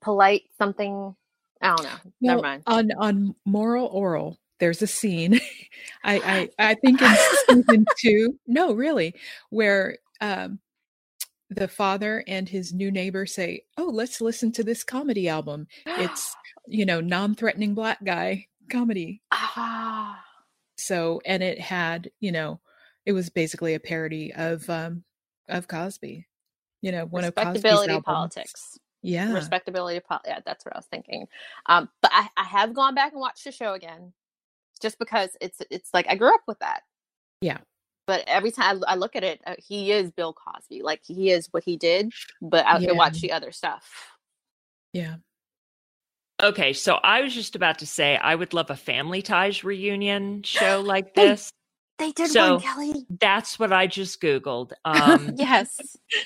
polite 0.00 0.42
something. 0.58 1.14
I 1.62 1.68
don't 1.68 1.82
know. 1.82 2.12
Never 2.20 2.42
mind. 2.42 2.62
On 2.66 2.90
on 2.92 3.34
Moral 3.44 3.88
Orel, 3.90 4.36
there's 4.60 4.82
a 4.82 4.86
scene. 4.86 5.40
I, 6.04 6.48
I 6.58 6.70
I 6.70 6.74
think 6.74 7.00
in 7.02 7.16
season 7.48 7.84
two. 7.98 8.38
No, 8.46 8.72
really, 8.72 9.14
where 9.50 9.98
um 10.20 10.58
the 11.50 11.68
father 11.68 12.22
and 12.28 12.48
his 12.48 12.72
new 12.72 12.90
neighbor 12.90 13.26
say, 13.26 13.64
"Oh, 13.76 13.90
let's 13.92 14.20
listen 14.20 14.52
to 14.52 14.64
this 14.64 14.84
comedy 14.84 15.28
album. 15.28 15.66
It's 15.84 16.34
you 16.66 16.86
know 16.86 17.00
non-threatening 17.00 17.74
black 17.74 18.02
guy 18.04 18.46
comedy." 18.70 19.22
ah, 19.32 20.22
So 20.76 21.20
and 21.26 21.42
it 21.42 21.60
had 21.60 22.10
you 22.20 22.32
know 22.32 22.60
it 23.04 23.12
was 23.12 23.28
basically 23.30 23.74
a 23.74 23.80
parody 23.80 24.32
of 24.32 24.68
um 24.70 25.04
of 25.48 25.68
Cosby. 25.68 26.26
You 26.82 26.92
know, 26.92 27.04
one 27.04 27.24
of 27.24 27.34
Cosby's 27.34 27.64
albums. 27.64 28.04
politics. 28.04 28.78
Yeah. 29.02 29.32
Respectability 29.32 30.00
pol- 30.00 30.20
Yeah, 30.26 30.40
that's 30.44 30.64
what 30.64 30.74
I 30.74 30.78
was 30.78 30.86
thinking. 30.86 31.26
Um, 31.66 31.88
but 32.02 32.10
I, 32.14 32.28
I 32.36 32.44
have 32.44 32.74
gone 32.74 32.94
back 32.94 33.12
and 33.12 33.20
watched 33.20 33.44
the 33.44 33.52
show 33.52 33.72
again, 33.74 34.12
just 34.82 34.98
because 34.98 35.36
it's 35.40 35.60
it's 35.70 35.92
like 35.94 36.06
I 36.08 36.16
grew 36.16 36.34
up 36.34 36.42
with 36.46 36.58
that. 36.60 36.82
Yeah. 37.40 37.58
But 38.06 38.24
every 38.26 38.50
time 38.50 38.82
I, 38.88 38.92
I 38.92 38.96
look 38.96 39.14
at 39.16 39.24
it, 39.24 39.40
uh, 39.46 39.54
he 39.58 39.92
is 39.92 40.10
Bill 40.10 40.32
Cosby. 40.34 40.82
Like 40.82 41.00
he 41.04 41.30
is 41.30 41.48
what 41.52 41.62
he 41.64 41.76
did. 41.76 42.12
But 42.42 42.66
I 42.66 42.78
Yeah. 42.78 42.88
can 42.88 42.96
watch 42.96 43.20
the 43.20 43.32
other 43.32 43.52
stuff. 43.52 43.88
Yeah. 44.92 45.16
Okay, 46.42 46.72
so 46.72 46.94
I 46.94 47.20
was 47.20 47.34
just 47.34 47.54
about 47.54 47.78
to 47.80 47.86
say 47.86 48.16
I 48.16 48.34
would 48.34 48.54
love 48.54 48.70
a 48.70 48.76
Family 48.76 49.20
Ties 49.22 49.62
reunion 49.62 50.42
show 50.42 50.80
like 50.84 51.12
Hey. 51.14 51.28
this. 51.28 51.52
They 51.98 52.12
did 52.12 52.30
So- 52.30 52.54
one, 52.54 52.62
Kelly. 52.62 53.06
That's 53.20 53.58
what 53.58 53.72
I 53.74 53.86
just 53.86 54.20
Googled. 54.22 54.72
Um, 54.84 55.34
Yes. 55.36 55.78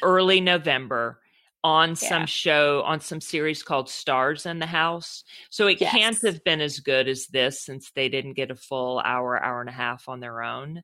early 0.02 0.40
November 0.40 1.18
on 1.64 1.96
some 1.96 2.26
show 2.26 2.82
on 2.82 3.00
some 3.00 3.20
series 3.22 3.62
called 3.62 3.88
Stars 3.88 4.44
in 4.44 4.58
the 4.58 4.66
House. 4.66 5.24
So 5.48 5.66
it 5.66 5.78
can't 5.78 6.16
have 6.22 6.44
been 6.44 6.60
as 6.60 6.78
good 6.78 7.08
as 7.08 7.26
this 7.28 7.62
since 7.62 7.90
they 7.92 8.10
didn't 8.10 8.34
get 8.34 8.50
a 8.50 8.54
full 8.54 9.00
hour, 9.00 9.42
hour 9.42 9.60
and 9.60 9.70
a 9.70 9.72
half 9.72 10.06
on 10.08 10.20
their 10.20 10.42
own. 10.42 10.82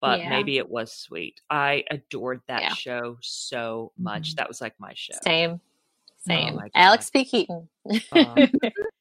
But 0.00 0.18
Yeah. 0.18 0.30
maybe 0.30 0.58
it 0.58 0.68
was 0.68 0.92
sweet. 0.92 1.40
I 1.48 1.84
adored 1.90 2.42
that 2.48 2.60
Yeah. 2.62 2.74
show 2.74 3.18
so 3.22 3.92
much. 3.96 4.32
Mhm. 4.32 4.36
That 4.36 4.48
was 4.48 4.60
like 4.60 4.74
my 4.80 4.92
show. 4.94 5.14
Same. 5.22 5.60
Same. 6.26 6.58
Oh. 6.58 6.68
Alex 6.74 7.08
P. 7.08 7.24
Keaton. 7.24 7.68
Uh, 8.10 8.46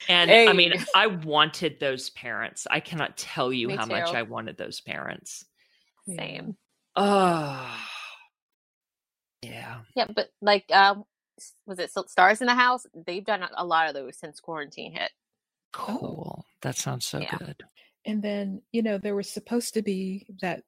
And 0.07 0.29
I 0.29 0.53
mean, 0.53 0.73
I 0.93 1.07
wanted 1.07 1.79
those 1.79 2.11
parents. 2.11 2.67
I 2.69 2.79
cannot 2.79 3.17
tell 3.17 3.51
you 3.51 3.69
Me 3.69 3.75
how 3.75 3.87
much. 3.87 4.13
I 4.13 4.21
wanted 4.21 4.57
those 4.57 4.79
parents. 4.79 5.43
Same. 6.07 6.55
Oh, 6.95 7.75
yeah. 9.41 9.81
Yeah, 9.95 10.05
but 10.15 10.29
like, 10.39 10.65
um, 10.71 11.03
was 11.65 11.79
it 11.79 11.89
still 11.91 12.07
Stars 12.07 12.41
in 12.41 12.47
the 12.47 12.55
House? 12.55 12.85
They've 12.93 13.23
done 13.25 13.47
a 13.55 13.65
lot 13.65 13.87
of 13.87 13.93
those 13.93 14.17
since 14.17 14.39
quarantine 14.39 14.93
hit. 14.93 15.11
Cool. 15.71 16.45
That 16.61 16.75
sounds 16.75 17.05
so 17.05 17.19
Yeah. 17.19 17.35
good. 17.37 17.63
And 18.05 18.21
then, 18.21 18.61
you 18.71 18.81
know, 18.83 18.97
there 18.97 19.15
was 19.15 19.29
supposed 19.29 19.73
to 19.73 19.81
be 19.81 20.27
that 20.41 20.63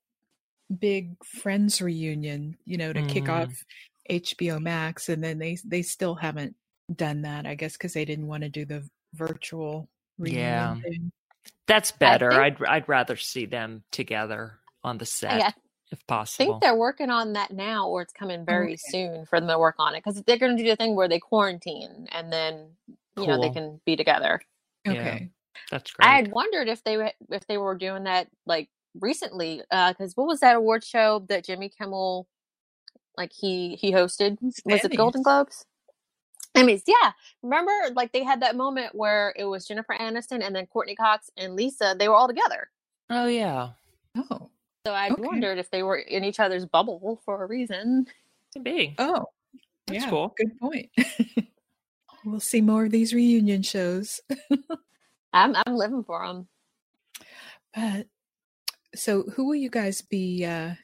big 0.80 1.24
Friends 1.24 1.82
reunion, 1.82 2.58
you 2.66 2.78
know, 2.78 2.92
to 2.92 3.06
kick 3.08 3.26
Mhm. 3.26 3.30
off 3.48 3.64
HBO 4.10 4.60
Max, 4.60 5.08
and 5.10 5.24
then 5.24 5.38
they 5.38 5.58
they 5.64 5.82
still 5.82 6.16
haven't 6.16 6.56
done 6.94 7.22
that, 7.24 7.46
I 7.46 7.56
guess, 7.56 7.74
because 7.74 7.94
they 7.94 8.06
didn't 8.06 8.28
want 8.28 8.44
to 8.44 8.50
do 8.50 8.66
the 8.66 8.90
virtual 9.14 9.90
reunion 10.18 10.44
Yeah. 10.44 10.82
thing. 10.82 11.12
That's 11.68 11.92
better. 11.92 12.30
think- 12.32 12.62
I'd 12.62 12.68
I'd 12.68 12.90
rather 12.90 13.16
see 13.18 13.46
them 13.46 13.84
together 13.92 14.60
on 14.84 14.98
the 14.98 15.06
set 15.06 15.42
I 15.42 15.54
if 15.92 16.06
possible. 16.08 16.44
I 16.44 16.48
think 16.48 16.62
they're 16.62 16.76
working 16.76 17.10
on 17.10 17.34
that 17.34 17.52
now, 17.52 17.88
or 17.88 18.02
it's 18.02 18.14
coming 18.14 18.42
oh, 18.42 18.46
very 18.46 18.74
Okay. 18.74 18.78
soon 18.90 19.26
for 19.26 19.40
them 19.40 19.50
to 19.50 19.58
work 19.60 19.76
on 19.80 19.96
it 19.96 20.04
because 20.04 20.22
they're 20.24 20.38
going 20.38 20.58
to 20.58 20.64
do 20.64 20.70
the 20.70 20.76
thing 20.76 20.96
where 20.96 21.08
they 21.08 21.20
quarantine 21.20 22.08
and 22.12 22.32
then 22.32 22.68
you 23.18 23.26
know 23.28 23.40
they 23.42 23.50
can 23.50 23.80
be 23.86 23.96
together. 23.96 24.42
Yeah. 24.86 24.92
Okay. 24.94 25.30
That's 25.72 25.92
great. 25.92 26.08
I 26.08 26.16
had 26.16 26.32
wondered 26.32 26.68
if 26.68 26.84
they 26.84 26.98
were- 26.98 27.14
if 27.30 27.46
they 27.48 27.58
were 27.58 27.76
doing 27.76 28.04
that 28.04 28.28
like 28.46 28.70
recently 29.00 29.62
uh, 29.72 29.92
because 29.94 30.16
what 30.16 30.28
was 30.28 30.40
that 30.42 30.56
award 30.56 30.84
show 30.84 31.26
that 31.30 31.46
Jimmy 31.46 31.70
Kimmel 31.70 32.28
like 33.18 33.32
he 33.34 33.76
he 33.76 33.92
hosted 33.92 34.38
was 34.66 34.84
it 34.86 34.92
the 34.92 34.98
Golden 34.98 35.22
Emmys. 35.22 35.24
Globes? 35.24 35.66
Emmys, 36.56 36.84
yeah. 36.88 37.12
Remember, 37.44 37.72
like 37.96 38.12
they 38.14 38.24
had 38.24 38.42
that 38.42 38.56
moment 38.56 38.96
where 38.96 39.34
it 39.38 39.44
was 39.46 39.66
Jennifer 39.68 39.96
Aniston 40.00 40.44
and 40.46 40.56
then 40.56 40.66
Courteney 40.68 40.96
Cox 40.96 41.30
and 41.38 41.56
Lisa. 41.56 41.96
They 41.98 42.08
were 42.08 42.16
all 42.16 42.28
together. 42.28 42.70
oh 43.10 43.28
yeah, 43.28 43.70
Oh. 44.16 44.50
So 44.88 44.94
I 44.94 45.10
Okay. 45.10 45.22
wondered 45.22 45.58
if 45.58 45.70
they 45.70 45.84
were 45.84 45.98
in 45.98 46.24
each 46.24 46.40
other's 46.40 46.66
bubble 46.66 47.22
for 47.26 47.44
a 47.44 47.46
reason. 47.46 48.08
Could 48.54 48.64
be. 48.64 48.96
Oh. 48.98 49.26
That's 49.86 50.06
yeah, 50.06 50.10
cool. 50.10 50.34
Good 50.38 50.58
point. 50.58 50.90
we'll 52.26 52.40
see 52.40 52.62
more 52.62 52.86
of 52.86 52.92
these 52.92 53.14
reunion 53.14 53.64
shows. 53.64 54.22
I'm 55.34 55.58
I'm 55.66 55.76
living 55.76 56.06
for 56.06 56.26
them. 56.26 56.48
But 57.76 58.08
so, 58.96 59.24
who 59.24 59.46
will 59.48 59.56
you 59.56 59.70
guys 59.70 60.02
be 60.02 60.46
uh, 60.46 60.76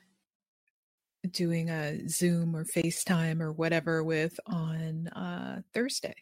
doing 1.31 1.69
a 1.69 2.05
Zoom 2.09 2.57
or 2.57 2.65
FaceTime 2.65 3.39
or 3.39 3.53
whatever 3.53 4.03
with 4.03 4.37
on 4.47 5.07
uh, 5.07 5.61
Thursday? 5.73 6.15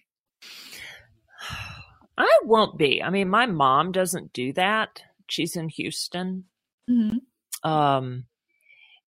I 2.16 2.40
won't 2.44 2.78
be. 2.78 3.02
I 3.02 3.10
mean, 3.10 3.28
my 3.28 3.48
mom 3.48 3.92
doesn't 3.92 4.34
do 4.34 4.54
that. 4.54 5.02
She's 5.28 5.56
in 5.56 5.68
Houston. 5.70 6.44
Mm-hmm. 6.88 7.18
Um, 7.64 8.26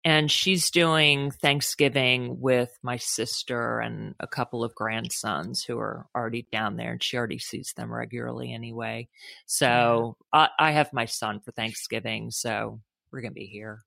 and 0.03 0.31
she's 0.31 0.71
doing 0.71 1.31
Thanksgiving 1.31 2.41
with 2.41 2.77
my 2.83 2.97
sister 2.97 3.81
and 3.81 4.15
a 4.19 4.27
couple 4.27 4.65
of 4.65 4.75
grandsons 4.75 5.63
who 5.63 5.79
are 5.79 6.07
already 6.15 6.47
down 6.51 6.77
there, 6.77 6.93
and 6.93 7.03
she 7.03 7.19
already 7.19 7.39
sees 7.39 7.75
them 7.77 7.93
regularly 7.93 8.53
anyway. 8.53 9.09
So 9.47 10.17
I, 10.33 10.49
I 10.59 10.71
have 10.71 10.93
my 10.93 11.05
son 11.05 11.41
for 11.41 11.53
Thanksgiving, 11.53 12.31
so 12.31 12.81
we're 13.13 13.21
gonna 13.21 13.33
be 13.33 13.47
here. 13.47 13.81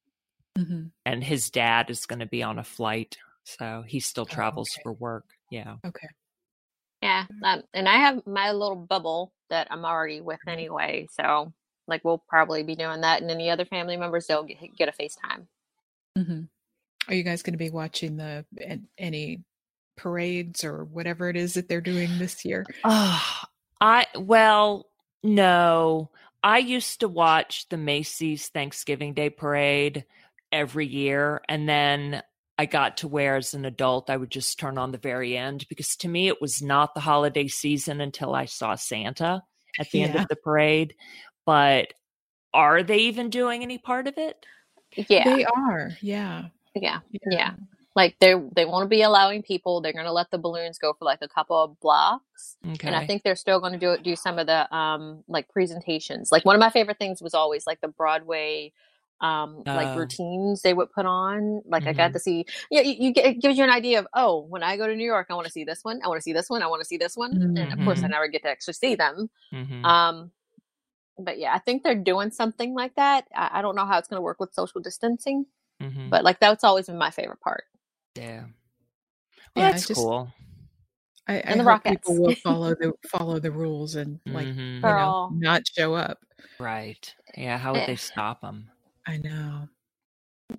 Mm-hmm. 0.58 0.84
And 1.06 1.24
his 1.24 1.50
dad 1.50 1.90
is 1.90 2.06
going 2.06 2.20
to 2.20 2.28
be 2.28 2.44
on 2.44 2.60
a 2.60 2.64
flight, 2.64 3.18
so 3.44 3.84
he 3.88 4.00
still 4.00 4.28
Oh, 4.30 4.34
travels 4.34 4.70
okay. 4.76 4.84
for 4.84 4.94
work. 4.94 5.26
Yeah. 5.50 5.78
Okay. 5.84 6.08
Yeah, 7.02 7.26
um, 7.44 7.64
and 7.74 7.90
I 7.90 7.96
have 7.98 8.26
my 8.26 8.52
little 8.52 8.78
bubble 8.78 9.34
that 9.50 9.68
I'm 9.72 9.84
already 9.84 10.22
with 10.22 10.40
anyway. 10.48 11.08
So 11.12 11.52
like 11.88 12.04
we'll 12.04 12.24
probably 12.30 12.64
be 12.64 12.76
doing 12.76 13.02
that, 13.02 13.22
and 13.22 13.32
any 13.32 13.50
other 13.50 13.66
family 13.66 13.98
members 13.98 14.28
they'll 14.28 14.44
get, 14.44 14.58
get 14.78 14.90
a 14.90 14.92
FaceTime. 14.92 15.48
Mm-hmm. 16.18 16.42
Are 17.08 17.14
you 17.14 17.24
guys 17.24 17.44
going 17.44 17.54
to 17.54 17.58
be 17.58 17.70
watching 17.70 18.18
the 18.18 18.46
any 18.98 19.44
parades 19.96 20.64
or 20.64 20.86
whatever 20.86 21.30
it 21.30 21.36
is 21.36 21.56
that 21.56 21.68
they're 21.68 21.82
doing 21.82 22.18
this 22.18 22.46
year? 22.46 22.66
Oh, 22.84 23.42
I 23.82 24.08
well, 24.18 24.88
no. 25.24 26.10
I 26.42 26.58
used 26.58 27.00
to 27.00 27.08
watch 27.08 27.68
the 27.70 27.78
Macy's 27.78 28.48
Thanksgiving 28.48 29.14
Day 29.14 29.30
parade 29.30 30.06
every 30.52 30.86
year 30.86 31.42
and 31.48 31.68
then 31.68 32.22
I 32.58 32.66
got 32.66 32.98
to 32.98 33.08
where 33.08 33.38
as 33.38 33.54
an 33.54 33.66
adult 33.66 34.10
I 34.10 34.18
would 34.18 34.30
just 34.30 34.60
turn 34.60 34.78
on 34.78 34.92
the 34.92 34.98
very 34.98 35.36
end 35.36 35.66
because 35.68 35.96
to 35.98 36.08
me 36.08 36.28
it 36.28 36.42
was 36.42 36.62
not 36.62 36.94
the 36.94 37.02
holiday 37.02 37.48
season 37.48 38.00
until 38.00 38.36
I 38.36 38.46
saw 38.46 38.76
Santa 38.76 39.44
at 39.80 39.90
the 39.90 40.04
end 40.04 40.16
of 40.16 40.28
the 40.28 40.36
parade. 40.36 40.96
But 41.46 41.94
are 42.54 42.84
they 42.84 42.98
even 43.00 43.30
doing 43.30 43.64
any 43.64 43.78
part 43.78 44.08
of 44.08 44.18
it? 44.18 44.46
Yeah, 45.10 45.24
They 45.24 45.46
are. 45.46 45.92
Yeah. 46.02 46.46
yeah, 46.76 47.00
yeah. 47.30 47.52
Like 47.96 48.16
they 48.20 48.34
they 48.56 48.66
won't 48.66 48.90
be 48.90 49.02
allowing 49.04 49.44
people. 49.44 49.82
They're 49.82 49.94
going 49.94 50.06
to 50.06 50.12
let 50.12 50.32
the 50.32 50.38
balloons 50.38 50.78
go 50.80 50.94
for 50.94 51.06
like 51.06 51.20
a 51.22 51.28
couple 51.28 51.62
of 51.62 51.80
blocks, 51.80 52.58
Okay. 52.68 52.88
and 52.88 52.96
I 52.96 53.06
think 53.06 53.22
they're 53.24 53.36
still 53.36 53.60
going 53.60 53.74
to 53.74 53.80
do 53.80 53.98
do 54.02 54.16
some 54.16 54.40
of 54.40 54.48
the 54.48 54.74
um 54.76 55.24
like 55.28 55.48
presentations. 55.50 56.32
Like 56.32 56.44
one 56.46 56.56
of 56.56 56.60
my 56.60 56.70
favorite 56.72 56.98
things 56.98 57.22
was 57.22 57.34
always 57.34 57.68
like 57.68 57.82
the 57.82 57.88
Broadway. 57.88 58.72
Um, 59.22 59.64
like 59.74 59.88
Oh. 59.96 60.00
routines 60.00 60.64
they 60.64 60.74
would 60.74 60.92
put 60.92 61.06
on. 61.06 61.62
Like 61.66 61.88
I 61.88 61.94
got 61.94 62.12
to 62.12 62.20
see, 62.20 62.46
yeah, 62.70 62.82
you, 62.82 62.96
you 63.08 63.14
get, 63.14 63.26
it 63.26 63.42
gives 63.42 63.58
you 63.58 63.64
an 63.64 63.70
idea 63.70 64.00
of, 64.00 64.08
oh, 64.14 64.42
when 64.42 64.64
I 64.64 64.76
go 64.76 64.86
to 64.86 64.94
New 64.98 65.06
York, 65.06 65.28
I 65.30 65.34
want 65.36 65.46
to 65.46 65.52
see 65.52 65.64
this 65.64 65.80
one, 65.84 66.02
I 66.04 66.10
want 66.10 66.18
to 66.18 66.22
see 66.22 66.34
this 66.34 66.50
one, 66.50 66.62
I 66.62 66.68
want 66.68 66.82
to 66.82 66.86
see 66.86 66.98
this 66.98 67.16
one, 67.16 67.32
and 67.32 67.72
of 67.72 67.80
course, 67.86 68.04
I 68.04 68.08
Mhm. 68.08 68.12
never 68.12 68.28
get 68.28 68.42
to 68.42 68.50
actually 68.50 68.74
see 68.74 68.96
them. 68.96 69.30
Mhm. 69.54 69.86
Um, 69.86 70.32
but 71.18 71.38
yeah, 71.40 71.54
I 71.54 71.60
think 71.60 71.84
they're 71.84 71.96
doing 71.96 72.32
something 72.32 72.74
like 72.74 72.96
that. 72.96 73.28
I, 73.36 73.60
I 73.60 73.62
don't 73.62 73.76
know 73.76 73.86
how 73.86 73.98
it's 73.98 74.08
going 74.08 74.18
to 74.18 74.22
work 74.24 74.40
with 74.40 74.54
social 74.54 74.82
distancing, 74.82 75.46
Mhm. 75.82 76.10
but 76.10 76.24
like 76.24 76.40
that's 76.40 76.64
always 76.64 76.88
been 76.88 76.98
my 76.98 77.12
favorite 77.12 77.40
part. 77.42 77.66
yeah. 78.16 78.44
Well, 79.56 79.66
Yeah, 79.66 79.68
I 79.68 79.72
that's 79.72 79.88
just- 79.88 80.00
cool. 80.02 80.32
I, 81.28 81.36
I 81.36 81.38
And 81.38 81.60
the 81.60 81.64
hope 81.64 81.84
people 81.84 82.20
will 82.22 82.36
follow 82.44 82.76
the 82.76 82.92
follow 83.08 83.40
the 83.40 83.52
rules 83.52 83.96
and 83.96 84.20
like 84.26 84.48
Mhm. 84.48 84.76
you 84.76 84.82
know 84.82 85.30
not 85.34 85.62
show 85.68 85.94
up. 85.96 86.18
Right. 86.60 87.14
Yeah. 87.38 87.58
How 87.58 87.72
would 87.74 87.84
Eh. 87.84 87.86
they 87.88 87.96
stop 87.96 88.42
them? 88.42 88.70
I 89.08 89.18
know. 89.18 89.70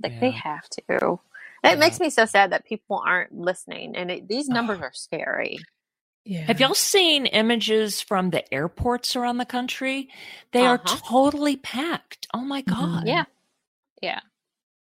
Like 0.02 0.20
they 0.20 0.30
have 0.30 0.68
to. 0.70 0.82
It 0.88 1.18
Yeah. 1.64 1.74
makes 1.76 2.00
me 2.00 2.08
so 2.10 2.24
sad 2.24 2.50
that 2.52 2.64
people 2.64 3.02
aren't 3.04 3.34
listening, 3.34 3.94
and 3.96 4.10
it, 4.10 4.28
these 4.28 4.48
numbers 4.48 4.80
are 4.80 4.92
scary. 4.92 5.58
Yeah. 6.24 6.44
Have 6.46 6.60
y'all 6.60 6.74
seen 6.74 7.26
images 7.26 8.00
from 8.00 8.30
the 8.30 8.52
airports 8.52 9.16
around 9.16 9.38
the 9.38 9.44
country? 9.44 10.08
They 10.52 10.66
are 10.66 10.78
Uh-huh. 10.78 10.96
totally 10.98 11.56
packed. 11.56 12.26
Oh 12.34 12.40
my 12.44 12.62
Mhm. 12.68 13.04
God. 13.04 13.04
Yeah, 13.06 13.24
yeah, 14.02 14.20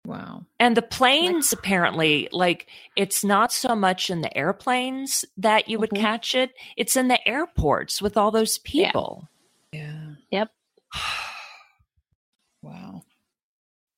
Wow. 0.06 0.46
And 0.58 0.76
the 0.76 0.82
planes 0.82 1.52
apparently, 1.52 2.28
like, 2.32 2.68
it's 2.96 3.24
not 3.24 3.52
so 3.52 3.74
much 3.74 4.10
in 4.10 4.22
the 4.22 4.36
airplanes 4.36 5.24
that 5.38 5.68
you 5.68 5.78
would 5.78 5.90
Mhm. 5.90 5.96
catch 6.00 6.34
it, 6.34 6.52
it's 6.76 6.96
in 6.96 7.08
the 7.08 7.26
airports 7.28 8.02
with 8.02 8.16
all 8.16 8.30
those 8.30 8.58
Yeah. 8.72 8.92
people. 8.92 9.28
Yeah. 9.72 10.16
Yep. 10.30 10.50
Wow. 12.62 13.04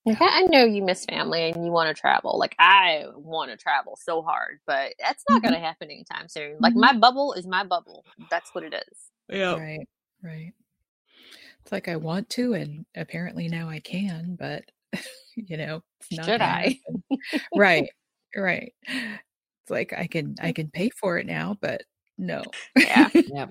Like, 0.06 0.20
I 0.20 0.40
I 0.40 0.42
know 0.42 0.64
you 0.64 0.82
miss 0.82 1.04
family 1.04 1.50
and 1.50 1.64
you 1.64 1.70
want 1.72 1.94
to 1.94 2.00
travel. 2.00 2.38
Like 2.38 2.56
I 2.58 3.04
want 3.14 3.50
to 3.52 3.56
travel 3.56 3.98
so 4.02 4.22
hard, 4.22 4.60
but 4.66 4.94
that's 4.98 5.24
not 5.28 5.42
going 5.42 5.54
to 5.60 5.64
happen 5.66 5.90
anytime 5.90 6.28
soon. 6.28 6.58
Like 6.60 6.74
Mhm. 6.74 6.76
my 6.76 6.92
bubble 6.96 7.34
is 7.34 7.46
my 7.46 7.64
bubble. 7.64 8.04
That's 8.30 8.50
what 8.54 8.64
it 8.64 8.74
is. 8.74 8.98
Yeah. 9.28 9.58
Right. 9.58 9.88
Right. 10.22 10.52
It's 11.62 11.72
like 11.72 11.88
I 11.88 11.96
want 11.96 12.30
to, 12.30 12.54
and 12.54 12.86
apparently 12.96 13.48
now 13.48 13.68
I 13.68 13.80
can, 13.80 14.36
but 14.38 14.64
you 15.36 15.56
know, 15.56 15.82
it's 16.00 16.12
not 16.12 16.34
Should 16.34 16.42
I? 16.42 16.80
right. 17.54 17.90
Right. 18.36 18.74
It's 18.88 19.70
like 19.70 19.92
I 19.92 20.06
can 20.08 20.36
I 20.40 20.52
can 20.52 20.70
pay 20.70 20.90
for 20.90 21.18
it 21.18 21.26
now, 21.26 21.56
but 21.60 21.82
no. 22.18 22.54
Yeah. 22.84 23.10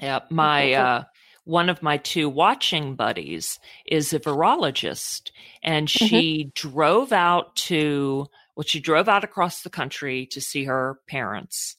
Yeah, 0.00 0.20
my 0.30 0.72
uh, 0.74 1.04
one 1.44 1.68
of 1.68 1.82
my 1.82 1.96
two 1.96 2.28
watching 2.28 2.94
buddies 2.94 3.58
is 3.86 4.12
a 4.12 4.20
virologist, 4.20 5.30
and 5.62 5.88
she 5.90 6.50
drove 6.54 7.12
out 7.12 7.56
to 7.56 8.26
well, 8.54 8.64
she 8.64 8.80
drove 8.80 9.08
out 9.08 9.24
across 9.24 9.62
the 9.62 9.70
country 9.70 10.26
to 10.26 10.40
see 10.40 10.64
her 10.64 11.00
parents, 11.08 11.76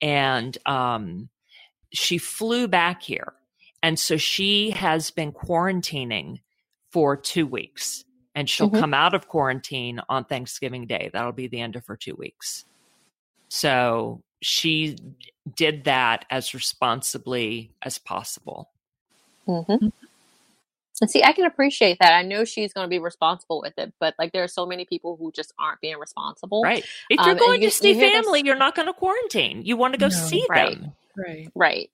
and 0.00 0.56
um, 0.64 1.28
she 1.92 2.18
flew 2.18 2.68
back 2.68 3.02
here, 3.02 3.32
and 3.82 3.98
so 3.98 4.16
she 4.16 4.70
has 4.70 5.10
been 5.10 5.32
quarantining 5.32 6.40
for 6.90 7.16
two 7.16 7.46
weeks, 7.46 8.04
and 8.34 8.48
she'll 8.48 8.70
Mhm. 8.70 8.78
come 8.78 8.94
out 8.94 9.12
of 9.14 9.26
quarantine 9.28 10.00
on 10.08 10.24
Thanksgiving 10.24 10.86
Day. 10.86 11.10
That'll 11.12 11.32
be 11.32 11.48
the 11.48 11.60
end 11.60 11.74
of 11.76 11.86
her 11.86 11.96
two 11.96 12.14
weeks. 12.14 12.64
So 13.48 14.22
she 14.40 14.96
did 15.56 15.84
that 15.84 16.26
as 16.30 16.54
responsibly 16.54 17.72
as 17.82 17.98
possible. 17.98 18.70
Hmm 19.46 19.88
And 21.00 21.10
see, 21.10 21.22
I 21.24 21.32
can 21.32 21.44
appreciate 21.44 21.98
that. 22.00 22.12
I 22.14 22.22
know 22.22 22.44
she's 22.44 22.72
going 22.72 22.84
to 22.84 22.88
be 22.88 22.98
responsible 23.00 23.60
with 23.60 23.74
it, 23.78 23.92
but 23.98 24.14
like 24.18 24.32
there 24.32 24.44
are 24.44 24.48
so 24.48 24.64
many 24.64 24.84
people 24.84 25.16
who 25.16 25.32
just 25.32 25.52
aren't 25.58 25.80
being 25.80 25.98
responsible. 25.98 26.62
Right. 26.62 26.84
If 27.10 27.18
Um, 27.18 27.24
you're 27.26 27.30
and 27.32 27.38
going 27.40 27.62
you- 27.62 27.68
to 27.70 27.74
see 27.74 27.88
you 27.88 27.94
hear 27.94 28.10
this- 28.10 28.24
family, 28.24 28.42
you're 28.44 28.54
not 28.56 28.74
going 28.74 28.86
to 28.86 28.94
quarantine. 28.94 29.62
You 29.64 29.76
want 29.76 29.94
to 29.94 29.98
go 29.98 30.06
No. 30.06 30.14
see 30.14 30.46
Right. 30.48 30.80
them. 30.80 30.92
right. 31.16 31.48
Right. 31.54 31.90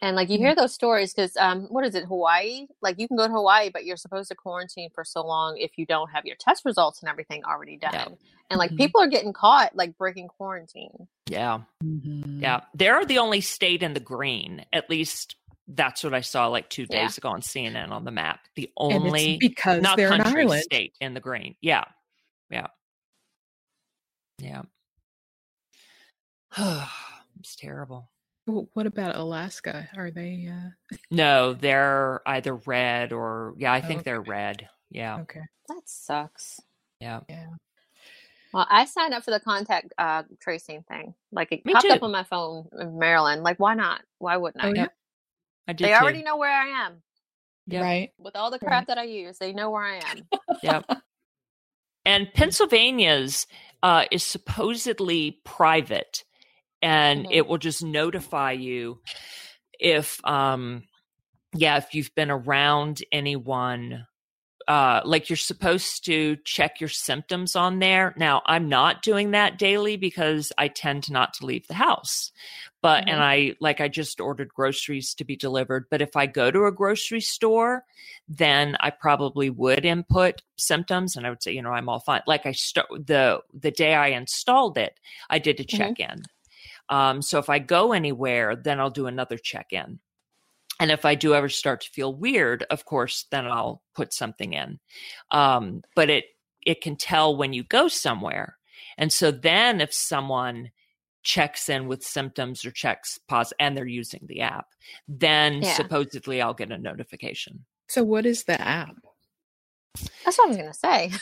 And 0.00 0.16
like 0.16 0.30
you 0.30 0.38
hear 0.38 0.56
those 0.56 0.74
stories 0.74 1.14
because 1.14 1.36
um, 1.36 1.66
what 1.68 1.84
is 1.86 1.94
it, 1.94 2.04
Hawaii? 2.06 2.66
Like 2.80 2.98
you 2.98 3.06
can 3.06 3.16
go 3.16 3.28
to 3.28 3.32
Hawaii, 3.32 3.70
but 3.70 3.84
you're 3.84 3.96
supposed 3.96 4.28
to 4.30 4.34
quarantine 4.34 4.90
for 4.92 5.04
so 5.04 5.24
long 5.24 5.56
if 5.58 5.78
you 5.78 5.86
don't 5.86 6.10
have 6.10 6.26
your 6.26 6.34
test 6.40 6.64
results 6.64 7.00
and 7.00 7.08
everything 7.08 7.44
already 7.44 7.76
done. 7.76 7.92
Yeah. 7.94 8.08
And 8.50 8.58
like 8.58 8.72
Mhm. 8.72 8.78
people 8.78 9.00
are 9.00 9.06
getting 9.06 9.32
caught 9.32 9.76
like 9.76 9.96
breaking 9.96 10.26
quarantine. 10.26 11.06
Yeah. 11.30 11.60
Mhm. 11.84 12.42
Yeah. 12.42 12.62
They're 12.74 13.04
the 13.04 13.18
only 13.18 13.40
state 13.40 13.84
in 13.84 13.94
the 13.94 14.00
green. 14.00 14.66
At 14.72 14.90
least 14.90 15.36
that's 15.68 16.02
what 16.04 16.14
I 16.14 16.20
saw 16.20 16.46
like 16.48 16.68
two 16.68 16.86
Yeah. 16.90 17.02
days 17.02 17.18
ago 17.18 17.28
on 17.30 17.40
CNN 17.40 17.90
on 17.90 18.04
the 18.04 18.10
map. 18.10 18.40
The 18.56 18.70
And 18.78 18.92
only 19.04 19.34
it's 19.34 19.38
because 19.48 19.82
not 19.82 19.96
they're 19.96 20.08
country 20.08 20.42
island. 20.42 20.62
state 20.62 20.94
in 21.00 21.14
the 21.14 21.20
green. 21.20 21.54
Yeah. 21.60 21.84
Yeah. 22.50 22.66
Yeah. 24.38 24.62
it's 27.38 27.56
terrible. 27.56 28.10
Well, 28.46 28.68
what 28.74 28.86
about 28.86 29.16
Alaska? 29.16 29.88
Are 29.96 30.10
they 30.10 30.48
uh 30.50 30.96
No, 31.10 31.52
they're 31.54 32.20
either 32.26 32.56
red 32.56 33.12
or 33.12 33.54
yeah, 33.56 33.72
I 33.72 33.80
think 33.80 34.00
Okay. 34.00 34.10
they're 34.10 34.20
red. 34.20 34.68
Yeah. 34.90 35.20
okay? 35.20 35.40
That 35.68 35.82
sucks. 35.86 36.60
Yeah. 37.00 37.20
Yeah. 37.28 37.46
Well, 38.52 38.66
I 38.68 38.84
signed 38.84 39.14
up 39.14 39.24
for 39.24 39.30
the 39.30 39.40
contact 39.40 39.94
uh, 39.96 40.24
tracing 40.38 40.82
thing. 40.82 41.14
Like 41.30 41.52
it 41.52 41.64
Me 41.64 41.72
popped 41.72 41.86
up 41.88 42.02
on 42.02 42.12
my 42.12 42.24
phone 42.24 42.68
in 42.78 42.98
Maryland. 42.98 43.42
Like, 43.42 43.58
why 43.58 43.72
not? 43.74 44.02
Why 44.18 44.36
wouldn't 44.36 44.62
I? 44.62 44.68
Oh, 44.68 44.72
yeah. 44.74 44.86
I 45.68 45.72
did 45.72 45.86
They 45.86 45.90
too. 45.90 45.94
already 45.94 46.22
know 46.22 46.36
where 46.36 46.50
I 46.52 46.86
am 46.86 47.02
Yep. 47.68 47.82
Right. 47.82 48.10
with 48.18 48.36
all 48.36 48.50
the 48.50 48.58
crap 48.58 48.88
that 48.88 48.98
I 48.98 49.04
use. 49.04 49.38
They 49.38 49.52
know 49.52 49.70
where 49.70 49.84
I 49.84 49.96
am. 49.98 50.28
Yep. 50.62 50.84
And 52.04 52.32
Pennsylvania's 52.34 53.46
uh, 53.82 54.04
is 54.10 54.24
supposedly 54.24 55.40
private, 55.44 56.24
and 56.82 57.26
Mhm. 57.26 57.32
it 57.32 57.46
will 57.46 57.58
just 57.58 57.82
notify 57.82 58.52
you 58.52 59.00
if, 59.78 60.24
um, 60.24 60.84
yeah, 61.54 61.76
if 61.76 61.94
you've 61.94 62.14
been 62.14 62.30
around 62.30 63.02
anyone 63.12 64.06
uh, 64.68 65.00
like 65.04 65.28
you're 65.28 65.36
supposed 65.36 66.04
to 66.06 66.36
check 66.44 66.80
your 66.80 66.88
symptoms 66.88 67.56
on 67.56 67.78
there. 67.78 68.14
Now, 68.16 68.42
I'm 68.46 68.68
not 68.68 69.02
doing 69.02 69.32
that 69.32 69.58
daily 69.58 69.96
because 69.96 70.52
I 70.58 70.68
tend 70.68 71.10
not 71.10 71.34
to 71.34 71.46
leave 71.46 71.66
the 71.66 71.74
house. 71.74 72.32
But, 72.80 73.04
Mhm. 73.04 73.12
and 73.12 73.22
I, 73.22 73.54
like, 73.60 73.80
I 73.80 73.86
just 73.88 74.20
ordered 74.20 74.52
groceries 74.52 75.14
to 75.14 75.24
be 75.24 75.36
delivered. 75.36 75.86
But 75.88 76.02
if 76.02 76.16
I 76.16 76.26
go 76.26 76.50
to 76.50 76.64
a 76.66 76.72
grocery 76.72 77.20
store, 77.20 77.84
then 78.28 78.76
I 78.80 78.90
probably 78.90 79.50
would 79.50 79.84
input 79.84 80.42
symptoms 80.56 81.16
and 81.16 81.26
I 81.26 81.30
would 81.30 81.42
say, 81.42 81.52
you 81.52 81.62
know, 81.62 81.70
I'm 81.70 81.88
all 81.88 82.00
fine. 82.00 82.22
Like 82.26 82.44
I 82.44 82.52
start 82.52 82.88
the, 82.90 83.40
the 83.54 83.70
day 83.70 83.94
I 83.94 84.08
installed 84.08 84.78
it, 84.78 84.98
I 85.30 85.38
did 85.38 85.60
a 85.60 85.64
check 85.64 86.00
in. 86.00 86.22
Um, 86.88 87.22
so 87.22 87.38
if 87.38 87.48
I 87.48 87.58
go 87.60 87.92
anywhere, 87.92 88.56
then 88.56 88.80
I'll 88.80 88.90
do 88.90 89.06
another 89.06 89.38
check 89.38 89.72
in. 89.72 90.00
And 90.80 90.90
if 90.90 91.04
I 91.04 91.14
do 91.14 91.34
ever 91.34 91.48
start 91.48 91.82
to 91.82 91.90
feel 91.90 92.14
weird, 92.14 92.64
of 92.70 92.84
course, 92.84 93.26
then 93.30 93.46
I'll 93.46 93.82
put 93.94 94.12
something 94.12 94.52
in. 94.52 94.80
Um, 95.30 95.82
but 95.94 96.10
it 96.10 96.24
it 96.64 96.80
can 96.80 96.96
tell 96.96 97.36
when 97.36 97.52
you 97.52 97.64
go 97.64 97.88
somewhere, 97.88 98.56
and 98.98 99.12
so 99.12 99.30
then 99.30 99.80
if 99.80 99.92
someone 99.92 100.70
checks 101.22 101.68
in 101.68 101.86
with 101.86 102.02
symptoms 102.02 102.64
or 102.64 102.70
checks 102.72 103.18
pause 103.28 103.52
and 103.60 103.76
they're 103.76 103.86
using 103.86 104.20
the 104.26 104.40
app, 104.40 104.66
then 105.06 105.62
Yeah. 105.62 105.74
supposedly 105.74 106.42
I'll 106.42 106.54
get 106.54 106.72
a 106.72 106.78
notification. 106.78 107.64
So, 107.88 108.02
what 108.02 108.26
is 108.26 108.44
the 108.44 108.60
app? 108.60 108.96
That's 110.24 110.38
what 110.38 110.46
I 110.46 110.48
was 110.48 110.56
gonna 110.56 110.74
say. 110.74 111.12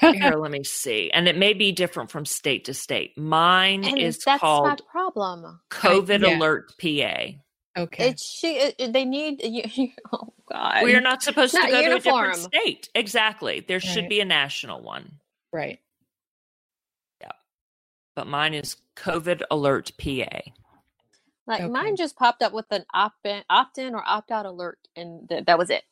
Here, 0.12 0.34
let 0.36 0.50
me 0.50 0.62
see, 0.62 1.10
and 1.10 1.26
it 1.26 1.36
may 1.36 1.54
be 1.54 1.72
different 1.72 2.10
from 2.10 2.26
state 2.26 2.66
to 2.66 2.74
state. 2.74 3.16
Mine 3.16 3.84
and 3.84 3.98
is 3.98 4.18
that's 4.18 4.42
my 4.42 4.46
called 4.46 4.82
problem. 4.86 5.60
COVID 5.70 6.20
yeah. 6.20 6.36
Alert 6.36 6.72
PA. 6.78 7.38
Okay. 7.80 8.10
It 8.10 8.20
she 8.20 8.56
it, 8.56 8.74
it- 8.78 8.92
they 8.92 9.04
need 9.04 9.40
you, 9.44 9.62
you- 9.74 9.92
oh 10.12 10.32
god. 10.50 10.84
We 10.84 10.94
are 10.94 11.00
not 11.00 11.22
supposed 11.22 11.54
It's 11.54 11.64
to 11.64 11.70
not 11.70 11.82
go 11.82 11.88
to 11.88 11.96
a 11.96 12.00
different 12.00 12.36
state. 12.36 12.88
Exactly. 12.94 13.60
There 13.66 13.80
should 13.80 14.08
be 14.08 14.20
a 14.20 14.24
national 14.24 14.82
one. 14.82 15.12
right. 15.52 15.78
Yeah. 17.20 17.32
But 18.16 18.26
mine 18.26 18.54
is 18.54 18.76
COVID 18.96 19.42
Alert 19.50 19.92
PA. 19.98 20.40
like 21.46 21.60
Okay. 21.62 21.68
mine 21.68 21.96
just 21.96 22.16
popped 22.16 22.42
up 22.42 22.52
with 22.52 22.66
an 22.70 22.84
opt 22.92 23.24
in 23.26 23.42
opt 23.50 23.78
in 23.78 23.94
or 23.94 24.02
opt 24.06 24.30
out 24.30 24.46
alert 24.46 24.78
and 24.96 25.28
th- 25.28 25.44
that 25.46 25.58
was 25.58 25.70
it. 25.70 25.82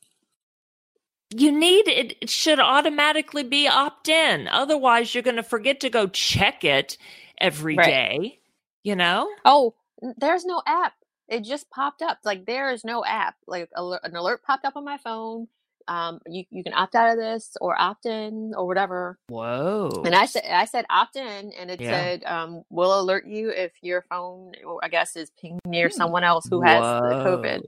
You 1.31 1.53
need 1.53 1.89
it, 1.89 2.17
it 2.23 2.31
should 2.31 2.59
automatically 2.59 3.43
be 3.45 3.69
opt 3.69 4.09
in. 4.09 4.49
Otherwise, 4.49 5.15
you're 5.15 5.23
going 5.23 5.37
to 5.37 5.43
forget 5.43 5.81
to 5.81 5.91
go 5.91 6.07
check 6.07 6.65
it 6.65 6.97
every 7.39 7.77
day. 7.77 8.17
Right. 8.19 8.39
You 8.83 8.97
know? 8.97 9.29
Oh, 9.45 9.75
there's 10.17 10.47
no 10.47 10.63
app. 10.67 10.95
It 11.29 11.45
just 11.45 11.69
popped 11.71 12.03
up. 12.03 12.19
Like 12.25 12.47
there 12.47 12.71
is 12.71 12.85
no 12.85 13.05
app. 13.05 13.37
Like 13.47 13.69
alert, 13.75 14.01
an 14.05 14.17
alert 14.17 14.43
popped 14.43 14.65
up 14.65 14.77
on 14.77 14.85
my 14.85 14.99
phone. 14.99 15.49
Um, 15.87 16.21
you 16.29 16.45
you 16.51 16.63
can 16.63 16.75
opt 16.75 16.95
out 16.95 17.11
of 17.11 17.17
this 17.17 17.57
or 17.63 17.79
opt 17.81 18.05
in 18.05 18.53
or 18.55 18.67
whatever. 18.67 19.19
Whoa. 19.29 20.03
And 20.05 20.15
I 20.15 20.27
said 20.27 20.45
I 20.51 20.67
said 20.67 20.85
opt 20.91 21.17
in, 21.17 21.53
and 21.59 21.71
it 21.71 21.81
Yeah. 21.81 21.91
said 21.91 22.25
um, 22.25 22.63
we'll 22.69 23.01
alert 23.01 23.27
you 23.27 23.51
if 23.51 23.73
your 23.83 24.03
phone, 24.03 24.53
I 24.83 24.89
guess, 24.89 25.17
is 25.17 25.31
pinged 25.41 25.61
near 25.67 25.89
someone 25.89 26.25
else 26.25 26.47
who 26.47 26.61
has 26.63 26.81
the 26.81 27.25
COVID. 27.25 27.63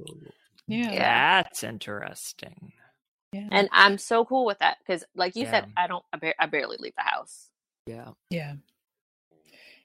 Yeah. 0.66 0.90
Yeah. 0.92 1.42
That's 1.42 1.64
interesting. 1.64 2.72
Yeah. 3.32 3.48
And 3.52 3.68
I'm 3.72 3.96
so 3.96 4.24
cool 4.24 4.44
with 4.44 4.58
that 4.58 4.78
because, 4.80 5.04
like 5.14 5.36
you 5.36 5.46
said, 5.46 5.66
I 5.76 5.86
don't, 5.86 6.04
I, 6.12 6.16
bar- 6.18 6.34
I 6.38 6.46
barely 6.46 6.76
leave 6.80 6.94
the 6.96 7.04
house. 7.04 7.48
Yeah. 7.86 8.08
Yeah. 8.28 8.54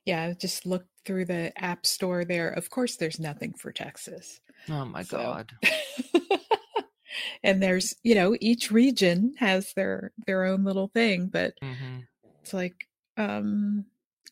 Yeah. 0.05 0.33
Just 0.33 0.65
looked 0.65 0.89
through 1.05 1.25
the 1.25 1.51
app 1.61 1.85
store 1.85 2.25
there. 2.25 2.49
Of 2.49 2.69
course, 2.69 2.95
there's 2.95 3.19
nothing 3.19 3.53
for 3.53 3.71
Texas. 3.71 4.39
Oh 4.69 4.85
my 4.85 5.03
So- 5.03 5.17
God. 5.17 5.51
and 7.43 7.61
there's, 7.61 7.95
you 8.03 8.15
know, 8.15 8.35
each 8.41 8.71
region 8.71 9.35
has 9.37 9.73
their 9.73 10.11
their 10.25 10.45
own 10.45 10.63
little 10.63 10.87
thing, 10.89 11.27
but 11.27 11.53
hmm 11.61 11.99
it's 12.41 12.53
like, 12.53 12.87
um, 13.17 13.85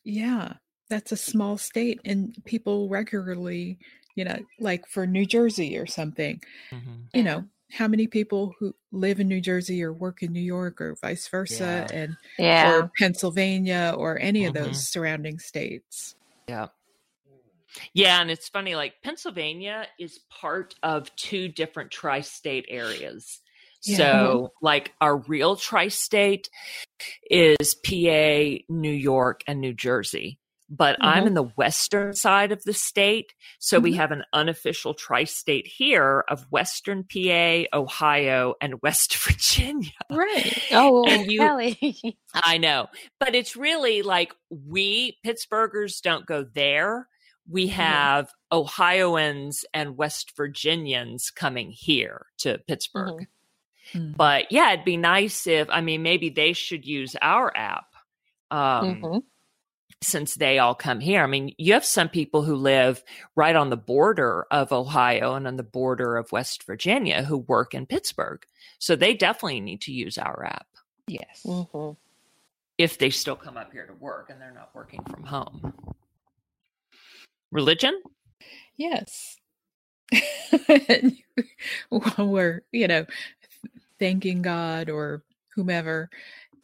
yeah, 0.04 0.54
that's 0.88 1.12
a 1.12 1.18
small 1.18 1.58
state, 1.58 2.00
and 2.06 2.36
people 2.46 2.88
regularly, 2.88 3.80
you 4.14 4.24
know, 4.24 4.38
like 4.60 4.86
for 4.88 5.08
New 5.08 5.26
Jersey 5.26 5.76
or 5.80 5.88
something, 5.88 6.40
mm-hmm. 6.70 6.92
you 7.12 7.24
know, 7.24 7.46
how 7.74 7.88
many 7.88 8.06
people 8.08 8.54
who 8.60 8.76
live 8.92 9.20
in 9.20 9.28
New 9.28 9.42
Jersey 9.42 9.84
or 9.84 9.92
work 9.92 10.22
in 10.22 10.32
New 10.32 10.42
York 10.42 10.80
or 10.80 10.96
vice 11.02 11.28
versa, 11.28 11.88
Yeah. 11.90 11.96
and 11.98 12.18
Yeah. 12.38 12.76
or 12.78 12.92
Pennsylvania 13.00 13.94
or 13.98 14.20
any 14.20 14.46
of 14.46 14.54
Mhm. 14.54 14.66
those 14.66 14.88
surrounding 14.88 15.40
states. 15.40 16.16
Yeah. 16.48 16.68
Yeah, 17.94 18.22
and 18.22 18.30
it's 18.30 18.48
funny, 18.50 18.76
like 18.76 19.02
Pennsylvania 19.02 19.88
is 20.00 20.20
part 20.30 20.76
of 20.84 21.14
two 21.16 21.48
different 21.48 21.90
tri 21.90 22.22
state 22.22 22.66
areas. 22.70 23.42
Yeah. 23.84 23.98
So, 23.98 24.54
like, 24.62 24.94
our 25.02 25.18
real 25.18 25.56
tri 25.56 25.88
state 25.88 26.50
is 27.30 27.76
PA, 27.84 28.64
New 28.70 28.92
York, 28.94 29.42
and 29.48 29.60
New 29.60 29.74
Jersey. 29.74 30.40
But 30.76 30.98
I'm 31.02 31.24
Mhm. 31.24 31.28
in 31.28 31.34
the 31.36 31.44
western 31.44 32.14
side 32.14 32.52
of 32.52 32.64
the 32.64 32.74
state. 32.74 33.34
So, 33.60 33.80
we 33.80 33.92
Mhm. 33.92 33.96
have 33.98 34.12
an 34.12 34.24
unofficial 34.34 34.96
tri 34.96 35.24
state 35.26 35.68
here 35.68 36.24
of 36.28 36.52
Western 36.52 37.04
PA, 37.04 37.68
Ohio, 37.72 38.56
and 38.60 38.80
West 38.82 39.16
Virginia. 39.18 39.92
Right. 40.10 40.58
oh, 40.72 41.06
and 41.08 41.32
you- 41.32 41.40
Kelly. 41.40 42.18
I 42.34 42.58
know, 42.58 42.88
but 43.20 43.36
it's 43.36 43.56
really 43.56 44.02
like 44.02 44.34
we 44.50 45.20
Pittsburghers 45.24 46.02
don't 46.02 46.26
go 46.26 46.44
there. 46.44 47.08
We 47.48 47.68
have 47.68 48.32
Ohioans 48.52 49.66
and 49.74 49.98
West 49.98 50.34
Virginians 50.36 51.30
coming 51.30 51.72
here 51.72 52.28
to 52.40 52.58
Pittsburgh. 52.68 53.28
Mm. 53.94 54.16
But 54.16 54.52
yeah, 54.52 54.72
it'd 54.72 54.86
be 54.86 54.98
nice 54.98 55.46
if, 55.46 55.70
I 55.70 55.82
mean, 55.82 56.02
maybe 56.04 56.30
they 56.30 56.54
should 56.54 56.86
use 56.86 57.16
our 57.22 57.56
app 57.56 57.86
um, 58.50 59.02
Mhm. 59.02 59.24
Since 60.04 60.36
they 60.36 60.60
all 60.60 60.76
come 60.76 61.00
here. 61.00 61.24
I 61.24 61.28
mean, 61.28 61.54
you 61.58 61.74
have 61.74 61.86
some 61.86 62.10
people 62.10 62.44
who 62.44 62.56
live 62.56 63.04
right 63.36 63.56
on 63.56 63.70
the 63.70 63.78
border 63.78 64.46
of 64.52 64.72
Ohio 64.72 65.34
and 65.36 65.48
on 65.48 65.58
the 65.58 65.64
border 65.64 66.18
of 66.18 66.32
West 66.32 66.64
Virginia 66.64 67.24
who 67.24 67.38
work 67.38 67.74
in 67.74 67.86
Pittsburgh. 67.86 68.46
So 68.80 68.96
they 68.96 69.14
definitely 69.14 69.62
need 69.62 69.82
to 69.82 69.92
use 69.94 70.18
our 70.18 70.46
app 70.46 70.68
Yes. 71.08 71.42
Mhm. 71.46 71.98
if 72.78 72.98
they 72.98 73.10
still 73.10 73.36
come 73.36 73.58
up 73.58 73.72
here 73.72 73.86
to 73.88 73.94
work 73.94 74.30
and 74.30 74.40
they're 74.42 74.52
not 74.52 74.74
working 74.76 75.04
from 75.04 75.24
home. 75.24 75.74
Religion? 77.52 78.02
Yes. 78.78 79.38
While 81.90 82.02
we're, 82.28 82.62
you 82.72 82.88
know, 82.88 83.06
thanking 84.00 84.42
God 84.42 84.90
or 84.90 85.24
whomever, 85.56 86.10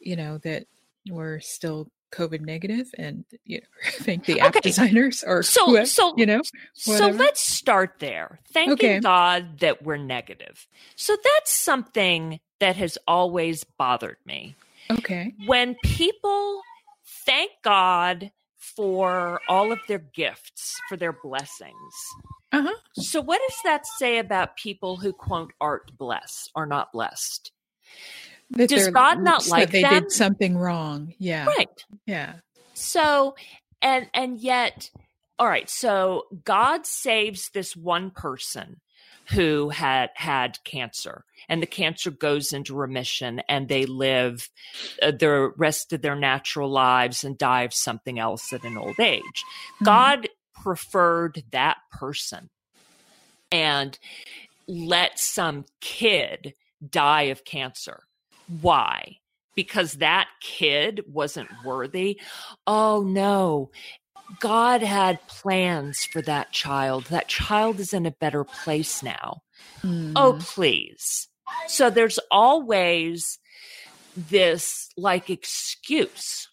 you 0.00 0.16
know, 0.16 0.38
that 0.38 0.66
we're 1.08 1.40
still 1.40 1.88
COVID 2.12 2.40
negative 2.40 2.88
and 2.98 3.24
you 3.44 3.58
know, 3.60 3.66
thank 4.00 4.24
the 4.26 4.40
app 4.40 4.48
Okay. 4.56 4.60
designers 4.60 5.22
or 5.26 5.42
So, 5.42 5.66
whoever, 5.66 5.86
so, 5.86 6.14
you 6.16 6.26
know. 6.26 6.42
so 6.74 7.08
let's 7.08 7.40
start 7.40 7.96
there. 7.98 8.40
Thanking 8.52 8.72
Okay. 8.72 9.00
God 9.00 9.60
that 9.60 9.82
we're 9.82 9.96
negative. 9.96 10.66
So 10.96 11.16
that's 11.22 11.52
something 11.52 12.40
that 12.58 12.76
has 12.76 12.98
always 13.06 13.64
bothered 13.64 14.18
me. 14.24 14.54
Okay. 14.90 15.34
When 15.46 15.76
people 15.84 16.62
thank 17.24 17.52
God 17.62 18.30
for 18.56 19.40
all 19.48 19.72
of 19.72 19.78
their 19.88 19.98
gifts, 20.14 20.74
for 20.88 20.96
their 20.96 21.12
blessings. 21.12 21.94
Uh-huh. 22.52 22.74
So, 22.94 23.20
what 23.20 23.40
does 23.48 23.58
that 23.64 23.86
say 23.98 24.18
about 24.18 24.56
people 24.56 24.96
who 24.96 25.12
quote 25.12 25.52
aren't 25.60 25.96
blessed, 25.96 26.50
are 26.56 26.66
not 26.66 26.92
blessed? 26.92 27.52
That 28.50 28.68
Does 28.68 28.88
God 28.88 29.22
not 29.22 29.44
that 29.44 29.50
like 29.50 29.70
they 29.70 29.82
them? 29.82 30.02
did 30.04 30.12
something 30.12 30.56
wrong. 30.56 31.14
Yeah. 31.18 31.46
Right. 31.46 31.84
Yeah. 32.06 32.34
So, 32.74 33.36
and 33.80 34.08
and 34.12 34.38
yet, 34.38 34.90
all 35.38 35.46
right. 35.46 35.70
So 35.70 36.24
God 36.44 36.86
saves 36.86 37.50
this 37.50 37.76
one 37.76 38.10
person 38.10 38.80
who 39.30 39.68
had 39.68 40.10
had 40.14 40.58
cancer, 40.64 41.24
and 41.48 41.62
the 41.62 41.66
cancer 41.66 42.10
goes 42.10 42.52
into 42.52 42.74
remission, 42.74 43.40
and 43.48 43.68
they 43.68 43.86
live 43.86 44.48
uh, 45.00 45.12
the 45.12 45.52
rest 45.56 45.92
of 45.92 46.02
their 46.02 46.16
natural 46.16 46.68
lives 46.68 47.22
and 47.22 47.38
die 47.38 47.62
of 47.62 47.72
something 47.72 48.18
else 48.18 48.52
at 48.52 48.64
an 48.64 48.76
old 48.76 48.98
age. 48.98 49.44
Mhm. 49.80 49.84
God 49.84 50.28
preferred 50.54 51.44
that 51.52 51.76
person 51.92 52.50
and 53.52 53.98
let 54.66 55.18
some 55.18 55.64
kid 55.80 56.54
die 56.88 57.22
of 57.22 57.44
cancer. 57.44 58.02
Why? 58.60 59.16
Because 59.54 59.94
that 59.94 60.28
kid 60.40 61.02
wasn't 61.06 61.48
worthy. 61.64 62.20
Oh 62.66 63.02
no. 63.06 63.70
God 64.40 64.82
had 64.82 65.26
plans 65.26 66.04
for 66.04 66.22
that 66.22 66.52
child. 66.52 67.06
That 67.06 67.28
child 67.28 67.80
is 67.80 67.92
in 67.92 68.06
a 68.06 68.12
better 68.12 68.44
place 68.44 69.02
now. 69.02 69.42
Oh, 69.84 70.34
Mhm. 70.34 70.40
please. 70.40 71.28
So 71.66 71.90
there's 71.90 72.18
always 72.30 73.38
this 74.16 74.88
like 74.96 75.30
excuse. 75.30 76.48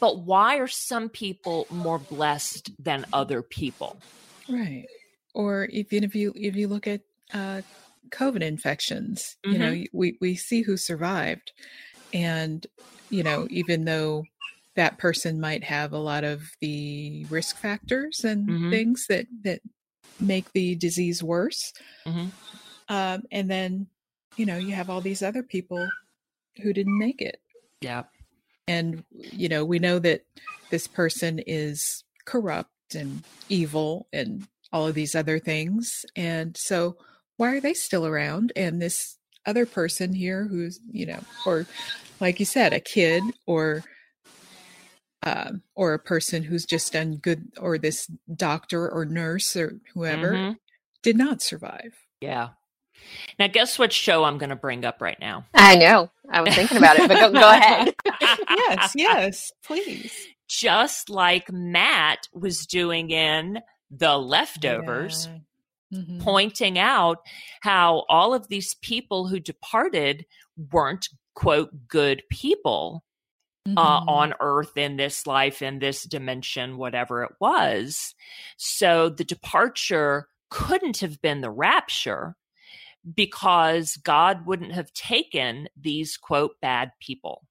But 0.00 0.20
why 0.20 0.58
are 0.58 0.68
some 0.68 1.08
people 1.08 1.66
more 1.70 1.98
blessed 1.98 2.70
than 2.78 3.06
other 3.12 3.42
people? 3.42 4.00
Right. 4.48 4.86
Or 5.34 5.64
even 5.66 6.04
if 6.04 6.14
you 6.14 6.32
if 6.36 6.56
you 6.56 6.68
look 6.68 6.86
at 6.86 7.00
uh 7.32 7.62
COVID 8.12 8.42
infections. 8.42 9.36
Mm-hmm. 9.44 9.52
You 9.52 9.58
know, 9.58 9.72
mm-hmm. 9.72 9.98
we, 9.98 10.18
we 10.20 10.36
see 10.36 10.62
who 10.62 10.76
survived. 10.76 11.52
And, 12.12 12.66
you 13.10 13.22
know, 13.22 13.46
even 13.50 13.84
though 13.84 14.24
that 14.74 14.98
person 14.98 15.40
might 15.40 15.64
have 15.64 15.92
a 15.92 15.98
lot 15.98 16.24
of 16.24 16.42
the 16.60 17.26
risk 17.30 17.56
factors 17.56 18.20
and 18.24 18.48
mm-hmm. 18.48 18.70
things 18.70 19.06
that, 19.08 19.26
that 19.44 19.60
make 20.20 20.52
the 20.52 20.74
disease 20.74 21.22
worse. 21.22 21.72
Mm-hmm. 22.06 22.26
Um, 22.88 23.22
and 23.30 23.50
then, 23.50 23.86
you 24.36 24.46
know, 24.46 24.56
you 24.56 24.74
have 24.74 24.88
all 24.88 25.00
these 25.00 25.22
other 25.22 25.42
people 25.42 25.88
who 26.62 26.72
didn't 26.72 26.98
make 26.98 27.20
it. 27.20 27.40
Yeah. 27.80 28.04
And, 28.68 29.04
you 29.10 29.48
know, 29.48 29.64
we 29.64 29.78
know 29.78 29.98
that 29.98 30.22
this 30.70 30.86
person 30.86 31.40
is 31.46 32.04
corrupt 32.24 32.94
and 32.94 33.22
evil 33.48 34.06
and 34.12 34.46
all 34.72 34.86
of 34.86 34.94
these 34.94 35.14
other 35.14 35.38
things. 35.38 36.04
And 36.16 36.56
so, 36.58 36.96
why 37.36 37.54
are 37.54 37.60
they 37.60 37.74
still 37.74 38.06
around? 38.06 38.52
And 38.56 38.80
this 38.80 39.16
other 39.46 39.66
person 39.66 40.14
here 40.14 40.46
who's, 40.46 40.80
you 40.90 41.06
know, 41.06 41.20
or 41.46 41.66
like 42.20 42.38
you 42.38 42.46
said, 42.46 42.72
a 42.72 42.80
kid 42.80 43.22
or 43.46 43.84
um, 45.24 45.62
or 45.74 45.94
a 45.94 45.98
person 45.98 46.42
who's 46.42 46.64
just 46.64 46.92
done 46.92 47.16
good, 47.16 47.52
or 47.58 47.78
this 47.78 48.10
doctor 48.34 48.88
or 48.88 49.04
nurse 49.04 49.54
or 49.54 49.78
whoever 49.94 50.32
mm-hmm. 50.32 50.52
did 51.02 51.16
not 51.16 51.42
survive. 51.42 51.94
Yeah. 52.20 52.50
Now, 53.38 53.48
guess 53.48 53.78
what 53.78 53.92
show 53.92 54.24
I'm 54.24 54.38
going 54.38 54.50
to 54.50 54.56
bring 54.56 54.84
up 54.84 55.00
right 55.00 55.18
now? 55.20 55.46
I 55.54 55.76
know. 55.76 56.10
I 56.30 56.40
was 56.40 56.54
thinking 56.54 56.78
about 56.78 56.98
it, 56.98 57.08
but 57.08 57.18
go, 57.18 57.32
go 57.32 57.50
ahead. 57.50 57.94
yes, 58.50 58.92
yes, 58.94 59.52
please. 59.64 60.12
Just 60.48 61.10
like 61.10 61.50
Matt 61.50 62.28
was 62.32 62.66
doing 62.66 63.10
in 63.10 63.60
The 63.90 64.16
Leftovers, 64.18 65.26
yeah. 65.30 65.38
Mm-hmm. 65.92 66.20
pointing 66.20 66.78
out 66.78 67.18
how 67.60 68.04
all 68.08 68.34
of 68.34 68.48
these 68.48 68.74
people 68.74 69.28
who 69.28 69.40
departed 69.40 70.26
weren't, 70.72 71.08
quote, 71.34 71.70
good 71.88 72.22
people. 72.30 73.04
Uh, 73.64 73.70
mm-hmm. 73.70 73.78
Uh, 73.78 74.12
on 74.12 74.34
earth 74.40 74.76
in 74.76 74.96
this 74.96 75.24
life, 75.24 75.62
in 75.62 75.78
this 75.78 76.02
dimension, 76.02 76.78
whatever 76.78 77.22
it 77.22 77.30
was. 77.40 78.12
So 78.56 79.08
the 79.08 79.22
departure 79.22 80.26
couldn't 80.50 80.98
have 80.98 81.22
been 81.22 81.42
the 81.42 81.50
rapture 81.50 82.34
because 83.14 83.96
God 83.96 84.46
wouldn't 84.46 84.72
have 84.72 84.92
taken 84.92 85.68
these 85.80 86.16
quote 86.16 86.60
bad 86.60 86.92
people. 87.00 87.46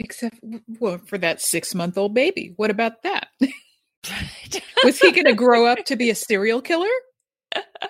Except 0.00 0.38
well, 0.80 0.98
for 0.98 1.18
that 1.18 1.40
six 1.40 1.74
month 1.74 1.98
old 1.98 2.14
baby. 2.14 2.52
What 2.56 2.70
about 2.70 3.02
that? 3.02 3.28
was 4.84 5.00
he 5.00 5.10
going 5.10 5.24
to 5.26 5.34
grow 5.34 5.66
up 5.66 5.84
to 5.86 5.96
be 5.96 6.10
a 6.10 6.14
serial 6.14 6.62
killer? 6.62 6.86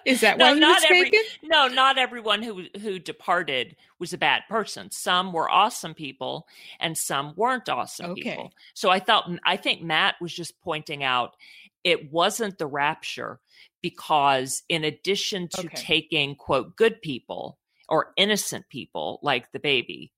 Is 0.04 0.20
that 0.20 0.38
no, 0.38 0.46
why 0.46 0.54
he 0.54 0.60
was 0.60 0.84
every, 0.84 1.04
taken? 1.04 1.20
No, 1.42 1.68
not 1.68 1.98
everyone 1.98 2.42
who 2.42 2.64
who 2.80 2.98
departed 2.98 3.76
was 3.98 4.12
a 4.12 4.18
bad 4.18 4.42
person. 4.48 4.90
Some 4.90 5.32
were 5.32 5.50
awesome 5.50 5.94
people, 5.94 6.46
and 6.78 6.96
some 6.96 7.34
weren't 7.36 7.68
awesome 7.68 8.12
okay. 8.12 8.22
people. 8.22 8.52
So 8.74 8.90
I 8.90 9.00
thought 9.00 9.30
I 9.44 9.56
think 9.56 9.82
Matt 9.82 10.16
was 10.20 10.32
just 10.32 10.60
pointing 10.60 11.02
out 11.02 11.34
it 11.84 12.12
wasn't 12.12 12.58
the 12.58 12.66
rapture 12.66 13.40
because 13.82 14.62
in 14.68 14.84
addition 14.84 15.48
to 15.48 15.66
okay. 15.66 15.76
taking 15.76 16.34
quote 16.34 16.76
good 16.76 17.00
people 17.02 17.58
or 17.88 18.12
innocent 18.16 18.68
people 18.68 19.18
like 19.22 19.50
the 19.52 19.58
baby 19.58 20.12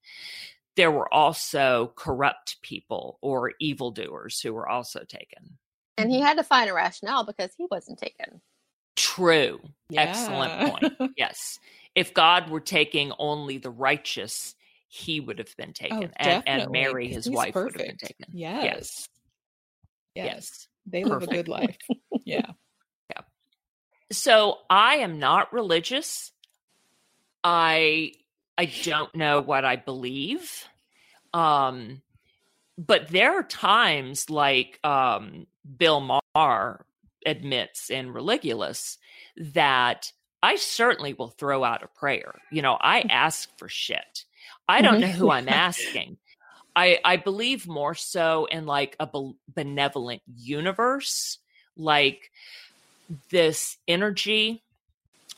there 0.76 0.90
were 0.90 1.12
also 1.12 1.92
corrupt 1.96 2.56
people 2.62 3.18
or 3.20 3.52
evildoers 3.60 4.40
who 4.40 4.52
were 4.52 4.68
also 4.68 5.00
taken 5.04 5.58
and 5.98 6.10
he 6.10 6.20
had 6.20 6.38
to 6.38 6.42
find 6.42 6.70
a 6.70 6.74
rationale 6.74 7.24
because 7.24 7.52
he 7.56 7.66
wasn't 7.70 7.98
taken 7.98 8.40
true 9.14 9.60
yeah. 9.88 10.02
excellent 10.02 10.70
point 10.70 11.12
yes 11.16 11.58
if 11.94 12.14
god 12.14 12.50
were 12.50 12.60
taking 12.60 13.12
only 13.18 13.58
the 13.58 13.70
righteous 13.70 14.54
he 14.88 15.20
would 15.20 15.38
have 15.38 15.54
been 15.56 15.72
taken 15.72 16.04
oh, 16.04 16.10
and, 16.16 16.42
and, 16.46 16.70
mary 16.70 17.08
his 17.08 17.24
He's 17.24 17.34
wife 17.34 17.54
perfect. 17.54 17.78
would 17.78 17.80
have 17.80 17.98
been 17.98 18.08
taken 18.08 18.26
yes 18.32 18.64
yes, 18.64 19.08
yes. 20.14 20.26
yes. 20.26 20.68
they 20.86 21.04
live 21.04 21.22
a 21.22 21.26
good 21.26 21.48
life 21.48 21.78
yeah. 22.24 22.46
yeah 23.10 23.22
so 24.12 24.58
I 24.68 24.96
am 24.96 25.18
not 25.18 25.52
religious. 25.52 26.32
I 27.44 28.12
I 28.58 28.66
don't 28.82 29.14
know 29.14 29.40
what 29.40 29.64
I 29.64 29.76
believe. 29.76 30.68
Um 31.32 32.02
but 32.76 33.08
there 33.08 33.38
are 33.38 33.44
times 33.44 34.28
like 34.28 34.78
um 34.84 35.46
Bill 35.78 36.00
Maher 36.34 36.84
admits 37.26 37.90
in 37.90 38.12
Religulous 38.12 38.98
that 39.36 40.12
I 40.42 40.56
certainly 40.56 41.12
will 41.12 41.28
throw 41.28 41.64
out 41.64 41.82
a 41.82 41.88
prayer. 41.88 42.34
You 42.50 42.62
know, 42.62 42.78
I 42.80 43.00
mm-hmm. 43.00 43.10
ask 43.10 43.48
for 43.58 43.68
shit. 43.68 44.24
I 44.68 44.82
don't 44.82 44.94
mm-hmm. 44.94 45.02
know 45.02 45.08
who 45.08 45.30
I'm 45.30 45.48
asking. 45.50 46.18
I 46.74 46.98
I 47.04 47.16
believe 47.16 47.66
more 47.66 47.94
so 47.94 48.46
in 48.46 48.66
like 48.66 48.96
a 49.00 49.08
benevolent 49.54 50.22
universe, 50.26 51.38
like 51.76 52.30
this 53.30 53.76
energy 53.88 54.62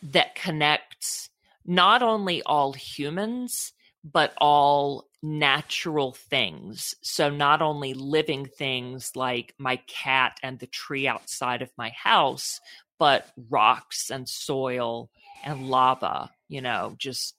that 0.03 0.35
connects 0.35 1.31
not 1.65 2.03
only 2.03 2.43
all 2.43 2.73
humans, 2.73 3.73
but 4.05 4.35
all 4.39 5.07
natural 5.23 6.13
things. 6.13 6.95
So, 7.03 7.31
not 7.31 7.63
only 7.63 7.95
living 7.95 8.47
things 8.47 9.13
like 9.15 9.55
my 9.59 9.77
cat 9.87 10.39
and 10.43 10.59
the 10.59 10.67
tree 10.67 11.07
outside 11.07 11.63
of 11.63 11.71
my 11.79 11.91
house, 11.91 12.61
but 12.99 13.29
rocks 13.49 14.11
and 14.11 14.29
soil 14.29 15.11
and 15.45 15.69
lava, 15.69 16.31
you 16.49 16.61
know, 16.61 16.95
just 16.99 17.35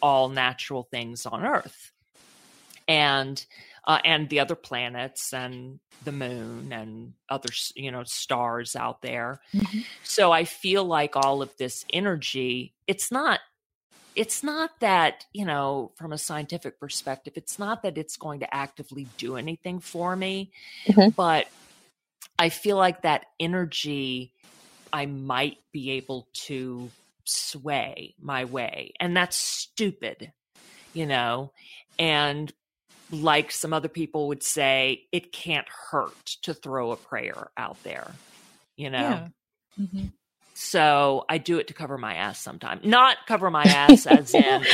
all 0.00 0.28
natural 0.28 0.82
things 0.90 1.26
on 1.26 1.44
Earth. 1.44 1.92
And 2.88 3.44
uh, 3.84 3.98
and 4.04 4.28
the 4.28 4.40
other 4.40 4.54
planets 4.54 5.32
and 5.32 5.80
the 6.04 6.12
moon 6.12 6.72
and 6.72 7.12
other 7.28 7.48
you 7.74 7.90
know 7.90 8.04
stars 8.04 8.76
out 8.76 9.02
there 9.02 9.40
mm-hmm. 9.54 9.80
so 10.02 10.32
i 10.32 10.44
feel 10.44 10.84
like 10.84 11.16
all 11.16 11.42
of 11.42 11.56
this 11.58 11.84
energy 11.92 12.72
it's 12.86 13.10
not 13.10 13.40
it's 14.14 14.42
not 14.42 14.70
that 14.80 15.24
you 15.32 15.44
know 15.44 15.90
from 15.96 16.12
a 16.12 16.18
scientific 16.18 16.78
perspective 16.78 17.32
it's 17.36 17.58
not 17.58 17.82
that 17.82 17.96
it's 17.96 18.16
going 18.16 18.40
to 18.40 18.54
actively 18.54 19.06
do 19.16 19.36
anything 19.36 19.80
for 19.80 20.14
me 20.14 20.50
mm-hmm. 20.86 21.10
but 21.10 21.46
i 22.38 22.48
feel 22.48 22.76
like 22.76 23.02
that 23.02 23.26
energy 23.40 24.32
i 24.92 25.06
might 25.06 25.58
be 25.72 25.92
able 25.92 26.28
to 26.32 26.90
sway 27.24 28.14
my 28.20 28.44
way 28.44 28.92
and 29.00 29.16
that's 29.16 29.36
stupid 29.36 30.32
you 30.92 31.06
know 31.06 31.52
and 31.98 32.52
like 33.12 33.52
some 33.52 33.72
other 33.72 33.88
people 33.88 34.28
would 34.28 34.42
say, 34.42 35.04
it 35.12 35.32
can't 35.32 35.68
hurt 35.90 36.24
to 36.42 36.54
throw 36.54 36.92
a 36.92 36.96
prayer 36.96 37.50
out 37.56 37.80
there, 37.84 38.10
you 38.76 38.90
know? 38.90 38.98
Yeah. 38.98 39.28
Mm-hmm. 39.80 40.06
So 40.64 41.24
I 41.28 41.38
do 41.38 41.58
it 41.58 41.68
to 41.68 41.74
cover 41.74 41.98
my 41.98 42.14
ass 42.14 42.38
sometimes. 42.38 42.84
Not 42.84 43.16
cover 43.26 43.50
my 43.50 43.64
ass 43.64 44.06
as 44.06 44.32
in 44.34 44.64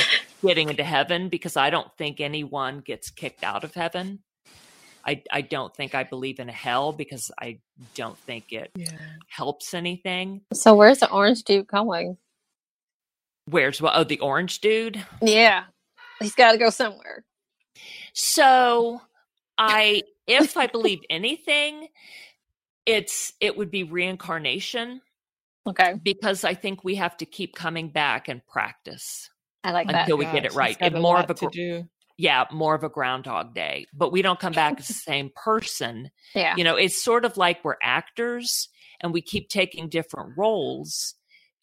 getting 0.44 0.68
into 0.68 0.84
heaven, 0.84 1.30
because 1.30 1.56
I 1.56 1.70
don't 1.70 1.90
think 1.96 2.20
anyone 2.20 2.80
gets 2.80 3.10
kicked 3.10 3.42
out 3.42 3.64
of 3.64 3.74
heaven. 3.74 4.20
I, 5.04 5.22
I 5.32 5.40
don't 5.40 5.74
think 5.74 5.94
I 5.94 6.04
believe 6.04 6.40
in 6.40 6.50
a 6.50 6.52
hell 6.52 6.92
because 6.92 7.30
I 7.40 7.60
don't 7.94 8.18
think 8.18 8.52
it 8.52 8.70
yeah. 8.74 8.90
helps 9.28 9.72
anything. 9.72 10.42
So 10.52 10.74
where's 10.74 10.98
the 10.98 11.10
orange 11.10 11.42
dude 11.44 11.66
going? 11.66 12.18
Where's 13.46 13.80
what? 13.80 13.94
Oh, 13.96 14.04
the 14.04 14.20
orange 14.20 14.60
dude? 14.60 15.02
Yeah. 15.22 15.64
He's 16.20 16.34
got 16.34 16.52
to 16.52 16.58
go 16.58 16.68
somewhere. 16.68 17.24
So 18.12 19.00
I 19.56 20.02
if 20.26 20.58
I 20.58 20.66
believe 20.66 21.00
anything, 21.08 21.88
it's 22.84 23.32
it 23.40 23.56
would 23.56 23.70
be 23.70 23.84
reincarnation. 23.84 25.00
Okay. 25.68 25.94
Because 26.02 26.44
I 26.44 26.54
think 26.54 26.84
we 26.84 26.94
have 26.96 27.16
to 27.18 27.26
keep 27.26 27.54
coming 27.54 27.90
back 27.90 28.28
and 28.28 28.44
practice. 28.46 29.30
I 29.64 29.72
like 29.72 29.88
until 29.88 30.16
that. 30.16 30.16
we 30.16 30.24
get 30.24 30.44
it 30.44 30.54
right. 30.54 30.76
And 30.80 31.00
more 31.00 31.18
of 31.18 31.30
a 31.30 31.34
to 31.34 31.48
do. 31.50 31.84
Yeah, 32.16 32.44
more 32.50 32.74
of 32.74 32.82
a 32.82 32.88
groundhog 32.88 33.54
day. 33.54 33.86
But 33.92 34.10
we 34.10 34.22
don't 34.22 34.40
come 34.40 34.52
back 34.52 34.80
as 34.80 34.88
the 34.88 34.94
same 34.94 35.30
person. 35.34 36.10
Yeah. 36.34 36.54
You 36.56 36.64
know, 36.64 36.76
it's 36.76 37.02
sort 37.02 37.24
of 37.24 37.36
like 37.36 37.64
we're 37.64 37.76
actors 37.82 38.68
and 39.00 39.12
we 39.12 39.20
keep 39.20 39.48
taking 39.48 39.88
different 39.88 40.36
roles 40.36 41.14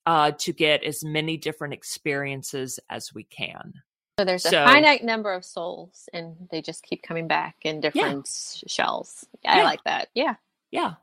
uh, 0.06 0.32
to 0.40 0.54
get 0.54 0.84
as 0.84 1.04
many 1.04 1.36
different 1.36 1.74
experiences 1.74 2.80
as 2.90 3.14
we 3.14 3.24
can. 3.24 3.74
So 4.20 4.24
there's 4.24 4.44
so, 4.44 4.64
a 4.64 4.66
finite 4.66 5.04
number 5.04 5.34
of 5.34 5.44
souls, 5.44 6.08
and 6.14 6.36
they 6.50 6.62
just 6.62 6.84
keep 6.84 7.04
coming 7.04 7.28
back 7.28 7.58
in 7.64 7.82
different 7.82 8.30
yeah. 8.30 8.68
shells. 8.68 9.26
Yeah, 9.44 9.56
yeah. 9.56 9.62
I 9.62 9.64
like 9.66 9.84
that. 9.84 10.08
Yeah. 10.14 10.36
Yeah. 10.72 10.94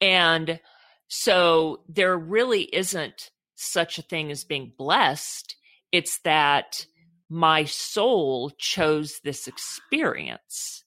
And 0.00 0.60
so 1.08 1.80
there 1.88 2.16
really 2.18 2.62
isn't 2.74 3.30
such 3.54 3.98
a 3.98 4.02
thing 4.02 4.30
as 4.30 4.44
being 4.44 4.72
blessed. 4.76 5.56
It's 5.92 6.18
that 6.20 6.86
my 7.28 7.64
soul 7.64 8.50
chose 8.58 9.20
this 9.24 9.46
experience. 9.48 10.84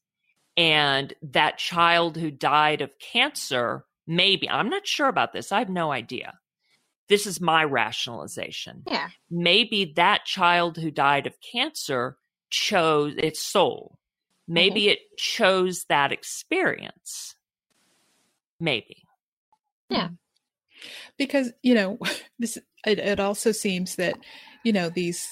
And 0.58 1.14
that 1.22 1.58
child 1.58 2.18
who 2.18 2.32
died 2.32 2.82
of 2.82 3.00
cancer, 3.00 3.86
maybe, 4.06 4.50
I'm 4.50 4.70
not 4.70 4.86
sure 4.86 5.08
about 5.08 5.32
this, 5.32 5.52
I 5.52 5.60
have 5.60 5.70
no 5.70 5.92
idea. 5.92 6.34
this 7.08 7.26
is 7.26 7.42
my 7.42 7.64
rationalization. 7.64 8.84
Yeah. 8.86 9.10
Maybe 9.32 9.94
that 9.96 10.26
child 10.26 10.78
who 10.78 10.92
died 10.92 11.26
of 11.28 11.34
cancer 11.42 12.18
chose 12.52 13.16
its 13.18 13.40
soul. 13.40 13.98
Maybe 14.48 14.82
Mm-hmm. 14.82 14.90
it 14.92 15.18
chose 15.18 15.86
that 15.90 16.12
experience. 16.12 17.36
Maybe. 18.60 19.04
Yeah. 19.90 20.10
because 21.18 21.52
you 21.64 21.74
know 21.76 21.98
this 22.40 22.58
it, 22.86 23.00
it 23.00 23.20
also 23.20 23.52
seems 23.52 23.96
that 23.98 24.16
you 24.64 24.72
know 24.74 24.90
these 24.90 25.28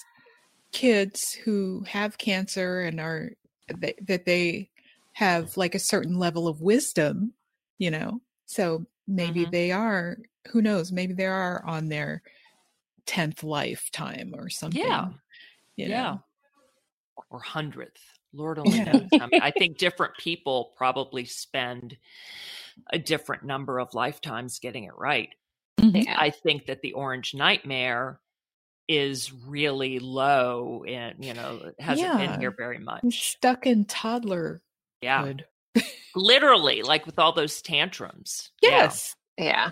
kids 0.72 1.32
who 1.34 1.84
have 1.88 2.18
cancer 2.18 2.82
and 2.82 3.00
are 3.00 3.32
they, 3.74 3.94
that 4.08 4.26
they 4.26 4.70
have 5.14 5.56
like 5.58 5.76
a 5.76 5.80
certain 5.80 6.20
level 6.20 6.48
of 6.48 6.62
wisdom 6.62 7.34
you 7.78 7.90
know 7.92 8.20
so 8.46 8.86
maybe 9.08 9.46
Mhm. 9.46 9.52
they 9.52 9.72
are 9.72 10.18
who 10.52 10.62
knows 10.62 10.92
maybe 10.92 11.14
they 11.14 11.26
are 11.26 11.64
on 11.66 11.88
their 11.90 12.22
10th 13.06 13.44
lifetime 13.44 14.34
or 14.36 14.50
something 14.50 14.82
Yeah. 14.82 15.10
you 15.76 15.88
yeah. 15.88 16.18
Or 17.30 17.40
hundredth. 17.40 18.02
Lord 18.34 18.60
only 18.64 18.84
knows. 18.84 19.10
I 19.20 19.26
mean, 19.28 19.42
I 19.42 19.52
think 19.52 19.78
different 19.78 20.14
people 20.18 20.74
probably 20.78 21.26
spend 21.26 21.98
a 22.92 23.00
different 23.00 23.44
number 23.44 23.80
of 23.80 23.94
lifetimes 23.94 24.60
getting 24.60 24.84
it 24.86 24.96
right. 24.98 25.30
Mhm. 25.80 26.08
I 26.08 26.30
think 26.32 26.66
that 26.68 26.82
the 26.82 26.94
orange 26.94 27.34
nightmare 27.34 28.20
is 28.88 29.32
really 29.34 30.00
low 30.00 30.84
and 30.88 31.24
you 31.24 31.34
know 31.34 31.72
hasn't 31.80 32.08
Yeah. 32.08 32.18
been 32.18 32.40
here 32.40 32.52
very 32.52 32.78
I'm 32.78 32.86
much. 32.86 33.34
stuck 33.34 33.66
in 33.68 33.86
toddler 33.86 34.62
Yeah. 35.02 35.34
Yeah. 35.76 35.84
Literally, 36.16 36.82
like 36.82 37.06
with 37.06 37.20
all 37.20 37.34
those 37.34 37.62
tantrums. 37.62 38.52
Yes 38.62 39.16
Yeah. 39.38 39.72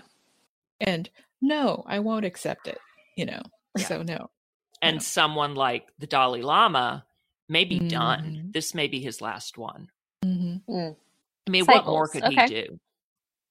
and 0.80 1.08
no 1.40 1.82
i 1.86 1.98
won't 1.98 2.24
accept 2.24 2.66
it 2.68 2.78
you 3.16 3.24
know 3.26 3.42
Yeah. 3.76 3.86
so 3.86 4.02
no 4.02 4.30
And 4.82 4.96
Yeah. 4.96 5.00
someone 5.00 5.54
like 5.54 5.88
the 5.98 6.06
Dalai 6.06 6.42
Lama 6.42 7.06
may 7.48 7.64
be 7.64 7.78
done. 7.78 8.24
Mhm. 8.48 8.52
This 8.52 8.74
may 8.74 8.86
be 8.88 9.00
his 9.00 9.20
last 9.22 9.56
one. 9.56 9.90
hmm 10.22 10.56
I 10.68 11.50
mean, 11.50 11.64
what 11.64 11.86
more 11.86 12.06
Cycles, 12.08 12.34
could 12.34 12.38
he 12.38 12.46
do? 12.62 12.80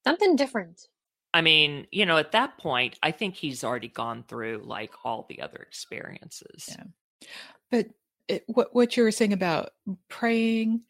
Something 0.06 0.36
different. 0.36 0.88
I 1.34 1.42
mean, 1.42 1.88
you 1.92 2.06
know, 2.06 2.18
at 2.18 2.32
that 2.32 2.58
point, 2.58 2.98
I 3.04 3.12
think 3.12 3.36
he's 3.36 3.64
already 3.64 3.90
gone 3.90 4.24
through 4.28 4.62
like 4.66 4.92
all 5.04 5.26
the 5.28 5.42
other 5.42 5.58
experiences. 5.58 6.70
Yeah. 6.70 7.28
but 7.72 7.88
it, 8.28 8.44
what 8.48 8.74
what 8.74 8.96
you 8.98 9.04
were 9.04 9.12
saying 9.12 9.34
about 9.34 9.72
praying 10.10 10.82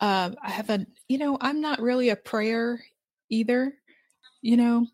um 0.00 0.36
i 0.42 0.50
haven't 0.50 0.88
you 1.08 1.18
know 1.18 1.36
i'm 1.40 1.60
not 1.60 1.80
really 1.80 2.10
a 2.10 2.16
prayer 2.16 2.80
either 3.30 3.74
you 4.42 4.56
know 4.56 4.86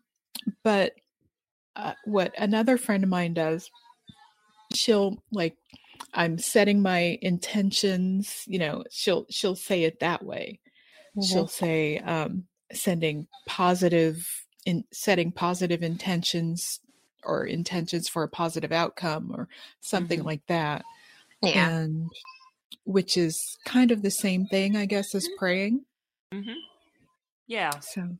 but 0.63 0.93
uh, 1.75 1.93
what 2.05 2.33
another 2.39 2.77
friend 2.77 3.03
of 3.03 3.09
mine 3.09 3.33
does 3.33 3.69
she'll 4.73 5.21
like 5.31 5.55
i'm 6.13 6.37
setting 6.37 6.81
my 6.81 7.19
intentions 7.21 8.43
you 8.47 8.57
know 8.57 8.83
she'll 8.89 9.25
she'll 9.29 9.55
say 9.55 9.83
it 9.83 9.99
that 9.99 10.23
way 10.23 10.59
she'll 11.21 11.47
say 11.47 11.99
um 11.99 12.45
sending 12.73 13.27
positive 13.45 14.27
in 14.65 14.83
setting 14.91 15.31
positive 15.31 15.83
intentions 15.83 16.79
or 17.23 17.45
intentions 17.45 18.07
for 18.09 18.23
a 18.23 18.29
positive 18.29 18.71
outcome 18.71 19.31
or 19.35 19.47
something 19.81 20.21
Mhm. 20.21 20.25
like 20.25 20.45
that 20.47 20.83
Yeah. 21.41 21.69
and 21.69 22.09
which 22.83 23.17
is 23.17 23.57
kind 23.65 23.91
of 23.91 24.01
the 24.01 24.11
same 24.11 24.45
thing 24.47 24.75
i 24.75 24.85
guess 24.85 25.13
as 25.15 25.27
praying 25.37 25.85
Mm-hmm. 26.33 26.53
Yeah. 27.47 27.79
so 27.79 28.17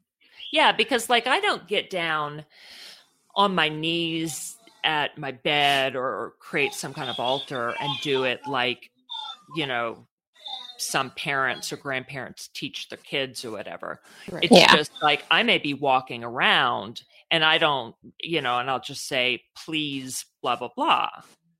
Yeah. 0.51 0.71
Because 0.71 1.09
like 1.09 1.25
I 1.27 1.39
don't 1.39 1.67
get 1.67 1.89
down 1.89 2.45
on 3.35 3.55
my 3.55 3.67
knees 3.69 4.55
at 4.83 5.17
my 5.17 5.31
bed 5.31 5.95
or 5.95 6.33
create 6.39 6.73
some 6.73 6.93
kind 6.93 7.09
of 7.09 7.19
altar 7.19 7.73
and 7.81 7.91
do 8.01 8.23
it 8.23 8.39
like, 8.47 8.89
you 9.55 9.65
know, 9.65 10.07
some 10.95 11.09
parents 11.11 11.73
or 11.73 11.75
grandparents 11.75 12.47
teach 12.53 12.87
their 12.87 12.97
kids 12.99 13.43
or 13.43 13.51
whatever. 13.51 13.99
right 14.31 14.45
It's 14.45 14.55
Yeah. 14.55 14.73
just 14.73 14.91
like 15.01 15.25
I 15.29 15.43
may 15.43 15.57
be 15.57 15.73
walking 15.73 16.23
around 16.23 17.03
and 17.29 17.43
I 17.43 17.57
don't, 17.57 17.93
you 18.21 18.39
know, 18.39 18.59
and 18.59 18.69
I'll 18.69 18.79
just 18.79 19.05
say, 19.05 19.43
please, 19.57 20.23
blah, 20.41 20.55
blah, 20.55 20.69
blah, 20.73 21.09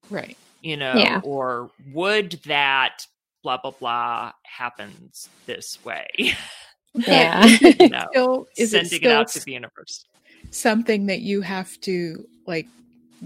right 0.10 0.38
you 0.62 0.78
know, 0.78 0.93
Yeah. 0.95 1.19
or 1.26 1.69
would 1.91 2.39
that 2.45 3.06
blah, 3.43 3.58
blah, 3.58 3.71
blah 3.71 4.32
happens 4.45 5.28
this 5.45 5.84
way, 5.84 6.08
Yeah. 6.95 7.41
But 7.41 7.52
is 7.52 7.62
it 7.62 7.82
you 7.82 7.89
know, 7.89 8.08
still 8.12 8.48
is 8.56 8.74
it 8.74 8.88
sending 8.88 8.93
it, 8.93 9.04
still 9.04 9.17
out 9.17 9.28
to 9.34 9.43
the 9.43 9.52
universe. 9.52 10.06
something 10.52 11.08
that 11.08 11.19
you 11.19 11.41
have 11.41 11.78
to 11.82 12.26
like 12.48 12.67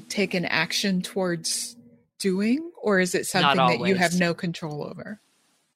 take 0.09 0.33
an 0.33 0.45
action 0.45 1.03
towards 1.03 1.75
doing 2.17 2.71
or 2.81 2.99
is 2.99 3.13
it 3.13 3.27
something 3.27 3.57
that 3.79 3.87
you 3.87 3.93
have 3.93 4.15
no 4.15 4.33
control 4.33 4.83
over 4.83 5.21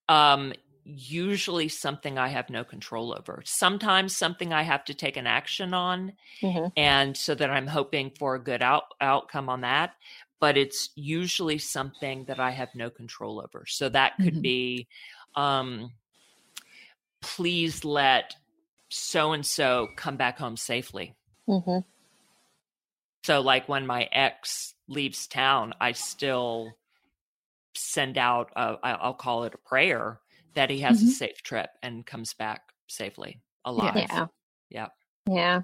Um, 0.09 0.53
usually 0.85 1.69
something 1.69 2.17
I 2.17 2.27
have 2.27 2.49
no 2.49 2.63
control 2.63 3.13
over. 3.17 3.41
Sometimes 3.45 4.15
something 4.15 4.51
I 4.53 4.63
have 4.63 4.83
to 4.85 4.93
take 4.93 5.17
an 5.17 5.27
action 5.27 5.73
on. 5.73 6.13
Mhm. 6.41 6.71
and 6.75 7.15
so 7.15 7.35
that 7.35 7.49
I'm 7.51 7.67
hoping 7.67 8.11
for 8.11 8.35
a 8.35 8.39
good 8.43 8.61
out, 8.61 8.83
outcome 8.99 9.47
on 9.49 9.61
that. 9.61 9.95
But 10.39 10.57
it's 10.57 10.89
usually 10.95 11.57
something 11.57 12.25
that 12.25 12.39
I 12.39 12.51
have 12.51 12.75
no 12.75 12.89
control 12.89 13.39
over. 13.41 13.65
So 13.67 13.89
that 13.89 14.17
could 14.19 14.35
Mhm. 14.35 14.41
be, 14.41 14.87
um, 15.35 15.93
please 17.21 17.85
let 17.85 18.35
so 18.89 19.31
and 19.31 19.45
so 19.45 19.87
come 19.95 20.17
back 20.17 20.37
home 20.37 20.57
safely. 20.57 21.15
Mhm. 21.47 21.83
So, 23.23 23.41
like 23.41 23.69
when 23.69 23.87
my 23.87 24.03
ex 24.11 24.75
leaves 24.87 25.27
town, 25.27 25.73
I 25.79 25.93
still 25.93 26.77
send 27.75 28.17
out, 28.17 28.51
a, 28.55 28.77
I- 28.83 28.93
I'll 28.93 29.13
call 29.13 29.43
it 29.45 29.53
a 29.55 29.57
prayer 29.69 30.19
that 30.55 30.69
he 30.69 30.79
has 30.81 31.01
Mhm. 31.01 31.07
a 31.07 31.11
safe 31.11 31.41
trip 31.43 31.69
and 31.83 32.05
comes 32.05 32.33
back 32.33 32.61
safely, 32.87 33.41
alive. 33.65 33.95
Yeah. 33.95 34.27
Yeah. 34.69 34.87
Yeah. 35.27 35.61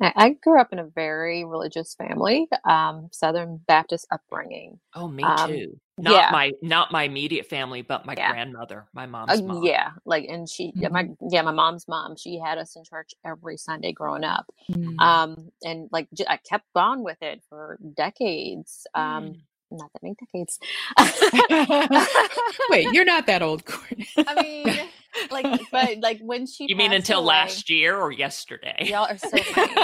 I 0.00 0.12
I 0.16 0.30
grew 0.30 0.60
up 0.60 0.72
in 0.72 0.78
a 0.78 0.86
very 0.86 1.44
religious 1.44 1.94
family, 1.94 2.48
um, 2.64 3.08
Southern 3.12 3.58
Baptist 3.66 4.06
upbringing. 4.12 4.80
Oh, 4.94 5.08
me 5.08 5.24
Um, 5.24 5.50
too. 5.50 5.80
Not 5.98 6.12
yeah. 6.12 6.30
my 6.30 6.52
not 6.62 6.92
my 6.92 7.04
immediate 7.04 7.46
family, 7.46 7.82
but 7.82 8.06
my 8.06 8.16
Yeah. 8.16 8.30
grandmother, 8.30 8.86
my 8.94 9.06
Uh, 9.28 9.36
mom's 9.36 9.42
mom. 9.44 9.64
yeah, 9.64 9.92
like, 10.06 10.26
and 10.28 10.48
she, 10.48 10.72
yeah, 10.78 10.88
my, 10.88 11.08
yeah, 11.30 11.42
my 11.42 11.52
mom's 11.52 11.88
mom, 11.88 12.16
she 12.16 12.38
had 12.38 12.58
us 12.58 12.76
in 12.76 12.84
church 12.84 13.14
every 13.24 13.56
Sunday 13.56 13.92
growing 13.92 14.24
up. 14.24 14.46
Mm. 14.70 14.98
Um, 15.02 15.50
and 15.64 15.88
like, 15.92 16.08
j- 16.14 16.26
I 16.28 16.38
kept 16.38 16.66
on 16.76 17.02
with 17.02 17.18
it 17.22 17.42
for 17.48 17.78
decades. 17.96 18.86
Um, 18.94 19.34
Mm. 19.34 19.40
Not 19.70 19.90
that 19.92 20.02
many 20.02 20.14
decades. 20.18 20.58
wait 22.70 22.92
you're 22.92 23.04
not 23.04 23.26
that 23.26 23.42
old 23.42 23.64
Courtney. 23.64 24.06
I 24.16 24.42
mean, 24.42 24.88
like, 25.30 25.60
but 25.70 25.98
like 25.98 26.20
when 26.20 26.46
she, 26.46 26.66
You 26.68 26.76
mean 26.76 26.92
until 26.92 27.18
away- 27.20 27.26
last 27.28 27.70
year 27.70 27.96
or 27.96 28.10
yesterday? 28.12 28.76
Y'all 28.86 29.06
are 29.08 29.18
so 29.18 29.36
funny. 29.38 29.74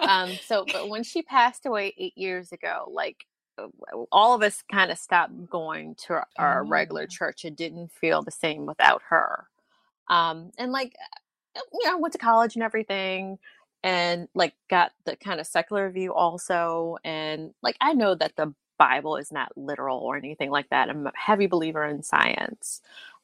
um 0.06 0.30
so 0.44 0.64
but 0.72 0.88
when 0.88 1.02
she 1.02 1.22
passed 1.22 1.66
away 1.66 1.94
eight 1.98 2.16
years 2.16 2.52
ago 2.52 2.90
like 2.92 3.24
uh, 3.58 3.66
all 4.12 4.34
of 4.34 4.42
us 4.42 4.62
kind 4.70 4.90
of 4.90 4.98
stopped 4.98 5.32
going 5.50 5.94
to 6.06 6.14
our, 6.14 6.26
our 6.38 6.64
regular 6.64 7.02
Oh. 7.02 7.06
church 7.06 7.44
it 7.44 7.56
didn't 7.56 7.90
feel 7.92 8.22
the 8.22 8.30
same 8.30 8.66
without 8.66 9.02
her 9.08 9.46
um 10.08 10.50
and 10.58 10.72
like 10.72 10.94
uh, 11.56 11.60
you 11.72 11.84
know 11.86 11.92
I 11.92 11.96
went 11.96 12.12
to 12.12 12.18
college 12.18 12.54
and 12.54 12.62
everything 12.62 13.38
and 13.82 14.28
like 14.34 14.54
got 14.70 14.92
the 15.04 15.16
kind 15.16 15.38
of 15.40 15.46
secular 15.46 15.88
view 15.90 16.12
also 16.12 16.96
and 17.04 17.52
like 17.62 17.76
i 17.80 17.92
know 17.92 18.12
that 18.16 18.34
the 18.36 18.52
bible 18.78 19.16
is 19.16 19.32
not 19.32 19.56
literal 19.56 19.98
or 19.98 20.16
anything 20.16 20.50
like 20.50 20.68
that. 20.70 20.88
I'm 20.88 21.06
a 21.06 21.12
heavy 21.14 21.46
believer 21.46 21.84
in 21.84 22.02
science. 22.02 22.80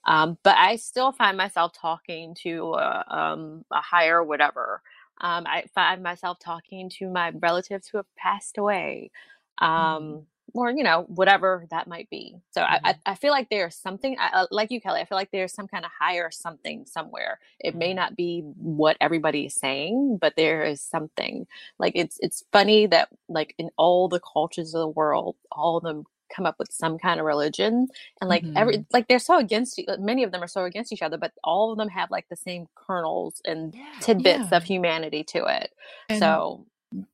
Um, 0.06 0.36
but 0.42 0.56
i 0.58 0.76
still 0.76 1.12
find 1.12 1.36
myself 1.36 1.72
talking 1.72 2.34
to 2.42 2.74
a, 2.74 3.04
um, 3.08 3.64
a 3.70 3.80
higher 3.80 4.22
whatever. 4.22 4.82
Um, 5.20 5.46
I 5.46 5.64
find 5.74 6.02
myself 6.02 6.38
talking 6.40 6.90
to 6.98 7.08
my 7.08 7.30
relatives 7.30 7.88
who 7.88 7.98
have 7.98 8.16
passed 8.16 8.58
away, 8.58 9.10
um, 9.58 10.26
or 10.52 10.70
you 10.70 10.84
know, 10.84 11.02
whatever 11.08 11.66
that 11.70 11.88
might 11.88 12.08
be. 12.10 12.36
So 12.52 12.60
I, 12.62 12.78
I, 12.84 12.94
I 13.06 13.14
feel 13.14 13.30
like 13.32 13.48
there's 13.50 13.74
something 13.76 14.16
I, 14.18 14.46
like 14.50 14.70
you, 14.70 14.80
Kelly. 14.80 15.00
I 15.00 15.04
feel 15.04 15.16
like 15.18 15.30
there's 15.32 15.52
some 15.54 15.68
kind 15.68 15.84
of 15.84 15.90
higher 15.98 16.30
something 16.30 16.86
somewhere. 16.86 17.38
It 17.60 17.74
may 17.74 17.92
Mhm. 17.92 17.96
not 17.96 18.16
be 18.16 18.42
what 18.56 18.96
everybody 19.00 19.46
is 19.46 19.54
saying, 19.54 20.18
but 20.20 20.34
there 20.36 20.62
is 20.64 20.80
something. 20.80 21.46
Like 21.78 21.92
it's 21.96 22.18
it's 22.20 22.44
funny 22.52 22.86
that 22.86 23.08
like 23.28 23.54
in 23.58 23.70
all 23.76 24.08
the 24.08 24.20
cultures 24.20 24.74
of 24.74 24.80
the 24.80 24.88
world, 24.88 25.36
all 25.50 25.76
of 25.78 25.82
them 25.84 26.04
come 26.34 26.46
up 26.46 26.58
with 26.58 26.72
some 26.72 26.98
kind 26.98 27.20
of 27.20 27.26
religion 27.26 27.86
and 28.20 28.28
like 28.28 28.44
every 28.56 28.84
like 28.92 29.06
they're 29.06 29.18
so 29.20 29.38
against 29.38 29.80
many 30.00 30.24
of 30.24 30.32
them 30.32 30.42
are 30.42 30.48
so 30.48 30.64
against 30.64 30.92
each 30.92 31.02
other 31.02 31.16
but 31.16 31.32
all 31.44 31.70
of 31.70 31.78
them 31.78 31.88
have 31.88 32.10
like 32.10 32.28
the 32.28 32.34
same 32.36 32.66
kernels 32.74 33.40
and 33.44 33.74
Yeah. 33.74 33.84
tidbits 34.00 34.48
Yeah. 34.50 34.56
of 34.56 34.64
humanity 34.64 35.22
to 35.24 35.44
it. 35.46 35.70
And 36.08 36.18
so 36.18 36.66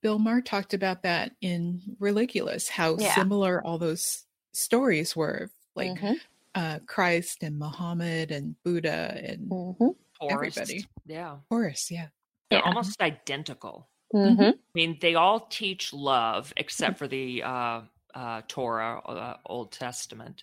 Bill 0.02 0.18
Maher 0.18 0.40
talked 0.40 0.74
about 0.74 1.02
that 1.02 1.32
in 1.40 1.80
Religulous, 1.98 2.68
how 2.68 2.96
Yeah. 2.98 3.14
similar 3.14 3.64
all 3.64 3.78
those 3.78 4.24
stories 4.52 5.14
were, 5.16 5.50
like 5.74 5.92
mhm, 5.98 6.16
uh, 6.54 6.78
Christ 6.86 7.42
and 7.42 7.58
Muhammad 7.58 8.30
and 8.30 8.60
Buddha 8.62 9.20
and 9.24 9.48
mhm. 9.50 9.96
Forest. 10.18 10.58
everybody. 10.58 10.86
Yeah. 11.06 11.38
Horus. 11.48 11.90
Yeah. 11.90 12.08
They're 12.50 12.58
Yeah. 12.60 12.66
almost 12.66 13.00
identical. 13.00 13.88
Mm-hmm. 14.12 14.42
I 14.42 14.54
mean, 14.74 14.98
they 15.00 15.14
all 15.14 15.40
teach 15.46 15.92
love 15.92 16.52
except 16.56 16.98
for 16.98 17.06
the 17.06 17.42
uh, 17.44 17.82
uh, 18.12 18.42
Torah, 18.48 18.98
uh, 19.06 19.36
Old 19.46 19.70
Testament. 19.72 20.42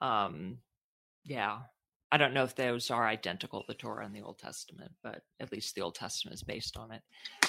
Um, 0.00 0.58
yeah, 1.24 1.60
I 2.10 2.16
don't 2.16 2.32
know 2.34 2.44
if 2.44 2.54
those 2.56 2.90
are 2.90 3.06
identical, 3.06 3.64
the 3.68 3.74
Torah 3.74 4.04
and 4.06 4.14
the 4.16 4.22
Old 4.22 4.38
Testament, 4.38 4.92
but 5.02 5.22
at 5.40 5.52
least 5.52 5.74
the 5.74 5.82
Old 5.82 5.94
Testament 5.94 6.34
is 6.34 6.42
based 6.42 6.76
on 6.78 6.90
it. 6.90 7.02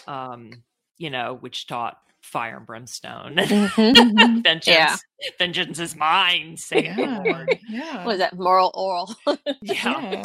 Um, 0.07 0.63
you 0.97 1.09
know, 1.09 1.37
which 1.39 1.67
taught 1.67 1.97
fire 2.21 2.57
and 2.57 2.65
brimstone. 2.65 3.35
Mm-hmm. 3.35 4.41
vengeance, 4.43 4.67
Yeah. 4.67 4.95
vengeance 5.39 5.79
is 5.79 5.95
mine, 5.95 6.57
say 6.57 6.93
Yeah. 6.97 7.45
Yeah. 7.69 8.05
What 8.05 8.13
is 8.13 8.19
that? 8.19 8.37
Moral 8.37 8.71
Orel. 8.73 9.13
Yeah, 9.61 10.01
Yeah. 10.01 10.23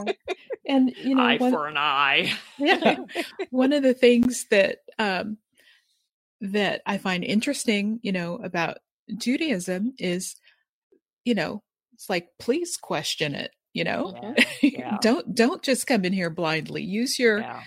And 0.67 0.93
you 1.03 1.15
know, 1.15 1.23
eye 1.23 1.39
one, 1.39 1.53
for 1.53 1.67
an 1.67 1.77
eye. 1.77 2.33
yeah, 2.59 2.99
one 3.51 3.73
of 3.73 3.83
the 3.83 3.95
things 3.95 4.47
that 4.51 4.79
um, 4.99 5.39
that 6.43 6.83
I 6.87 6.99
find 6.99 7.25
interesting, 7.25 8.01
you 8.03 8.13
know, 8.13 8.37
about 8.37 8.79
Judaism 9.17 9.95
is, 9.99 10.37
you 11.25 11.35
know, 11.35 11.63
it's 11.95 12.11
like 12.11 12.29
please 12.39 12.77
question 12.77 13.35
it. 13.35 13.51
You 13.73 13.85
know, 13.85 14.15
Yeah, 14.23 14.35
yeah. 14.63 14.99
don't 15.01 15.35
don't 15.35 15.63
just 15.63 15.87
come 15.87 16.05
in 16.05 16.13
here 16.13 16.31
blindly. 16.31 16.83
Use 16.83 17.19
your 17.19 17.39
yeah. 17.39 17.63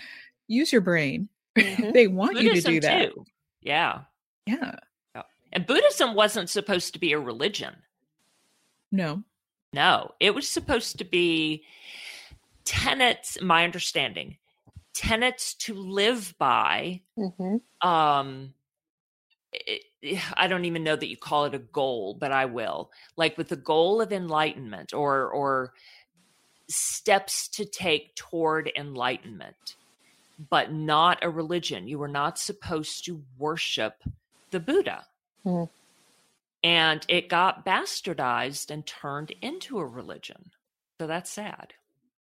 use 0.46 0.72
your 0.72 0.80
brain. 0.82 1.28
Mhm. 1.56 1.92
they 1.92 2.06
want 2.08 2.40
you 2.40 2.54
to 2.54 2.60
do 2.60 2.80
that. 2.80 3.12
too. 3.12 3.24
Yeah, 3.60 4.02
Yeah. 4.46 4.76
and 5.52 5.66
Buddhism 5.66 6.14
wasn't 6.14 6.48
supposed 6.50 6.94
to 6.94 6.98
be 6.98 7.12
a 7.12 7.18
religion. 7.20 7.74
No. 8.90 9.22
No, 9.72 10.12
it 10.20 10.34
was 10.34 10.48
supposed 10.48 10.98
to 10.98 11.04
be 11.04 11.64
tenets, 12.64 13.40
my 13.40 13.64
understanding, 13.64 14.36
tenets 14.94 15.54
to 15.54 15.74
live 15.74 16.34
by. 16.38 17.02
Mhm. 17.18 17.60
Um, 17.80 18.54
it, 19.52 19.84
I 20.34 20.46
don't 20.48 20.64
even 20.64 20.82
know 20.84 20.96
that 20.96 21.08
you 21.08 21.16
call 21.16 21.44
it 21.44 21.54
a 21.54 21.58
goal, 21.58 22.14
but 22.14 22.32
I 22.32 22.46
will. 22.46 22.90
Like 23.16 23.38
with 23.38 23.48
the 23.48 23.56
goal 23.56 24.00
of 24.00 24.12
enlightenment 24.12 24.92
or 24.92 25.28
or 25.30 25.72
steps 26.68 27.48
to 27.50 27.64
take 27.64 28.14
toward 28.16 28.70
enlightenment, 28.76 29.76
but 30.50 30.72
not 30.72 31.18
a 31.22 31.30
religion. 31.30 31.88
You 31.88 31.98
were 31.98 32.08
not 32.08 32.38
supposed 32.38 33.04
to 33.06 33.22
worship 33.38 34.02
the 34.50 34.60
Buddha. 34.60 35.06
Hmm. 35.44 35.64
And 36.64 37.04
it 37.08 37.28
got 37.28 37.66
bastardized 37.66 38.70
and 38.70 38.86
turned 38.86 39.32
into 39.42 39.78
a 39.78 39.86
religion. 39.86 40.50
So 41.00 41.06
that's 41.06 41.30
sad. 41.30 41.74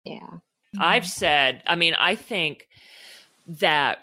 Yeah. 0.04 0.38
I've 0.78 1.06
said, 1.06 1.62
I 1.66 1.76
mean, 1.76 1.94
I 1.94 2.16
think 2.16 2.68
that 3.46 3.98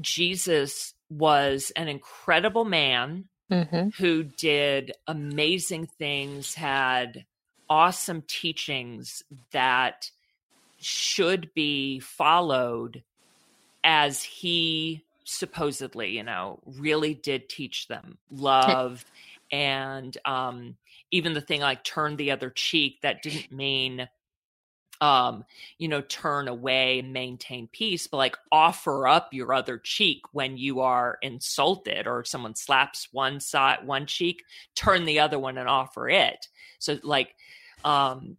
Jesus 0.00 0.94
was 1.08 1.70
an 1.76 1.88
incredible 1.88 2.64
man 2.64 3.24
Mm-hmm. 3.50 3.88
who 3.96 4.24
did 4.24 4.92
amazing 5.06 5.86
things, 5.86 6.52
had 6.52 7.24
awesome 7.70 8.22
teachings 8.28 9.22
that 9.52 10.10
should 10.80 11.52
be 11.54 12.00
followed 12.00 13.02
as 13.84 14.22
he 14.22 15.04
supposedly, 15.24 16.10
you 16.10 16.22
know, 16.22 16.60
really 16.64 17.14
did 17.14 17.48
teach 17.48 17.88
them 17.88 18.18
love 18.30 19.04
and 19.50 20.18
um 20.24 20.76
even 21.10 21.32
the 21.32 21.40
thing 21.40 21.60
like 21.60 21.82
turn 21.82 22.16
the 22.16 22.30
other 22.30 22.50
cheek 22.50 23.00
that 23.02 23.22
didn't 23.22 23.50
mean 23.50 24.08
um 25.00 25.44
you 25.78 25.88
know 25.88 26.00
turn 26.02 26.48
away 26.48 26.98
and 26.98 27.12
maintain 27.12 27.68
peace 27.68 28.06
but 28.06 28.16
like 28.16 28.36
offer 28.50 29.06
up 29.06 29.32
your 29.32 29.52
other 29.52 29.78
cheek 29.78 30.22
when 30.32 30.56
you 30.56 30.80
are 30.80 31.18
insulted 31.22 32.06
or 32.06 32.24
someone 32.24 32.54
slaps 32.54 33.08
one 33.12 33.40
side 33.40 33.78
one 33.86 34.06
cheek 34.06 34.42
turn 34.74 35.04
the 35.04 35.20
other 35.20 35.38
one 35.38 35.56
and 35.56 35.68
offer 35.68 36.08
it. 36.08 36.48
So 36.78 36.98
like 37.02 37.34
um 37.84 38.36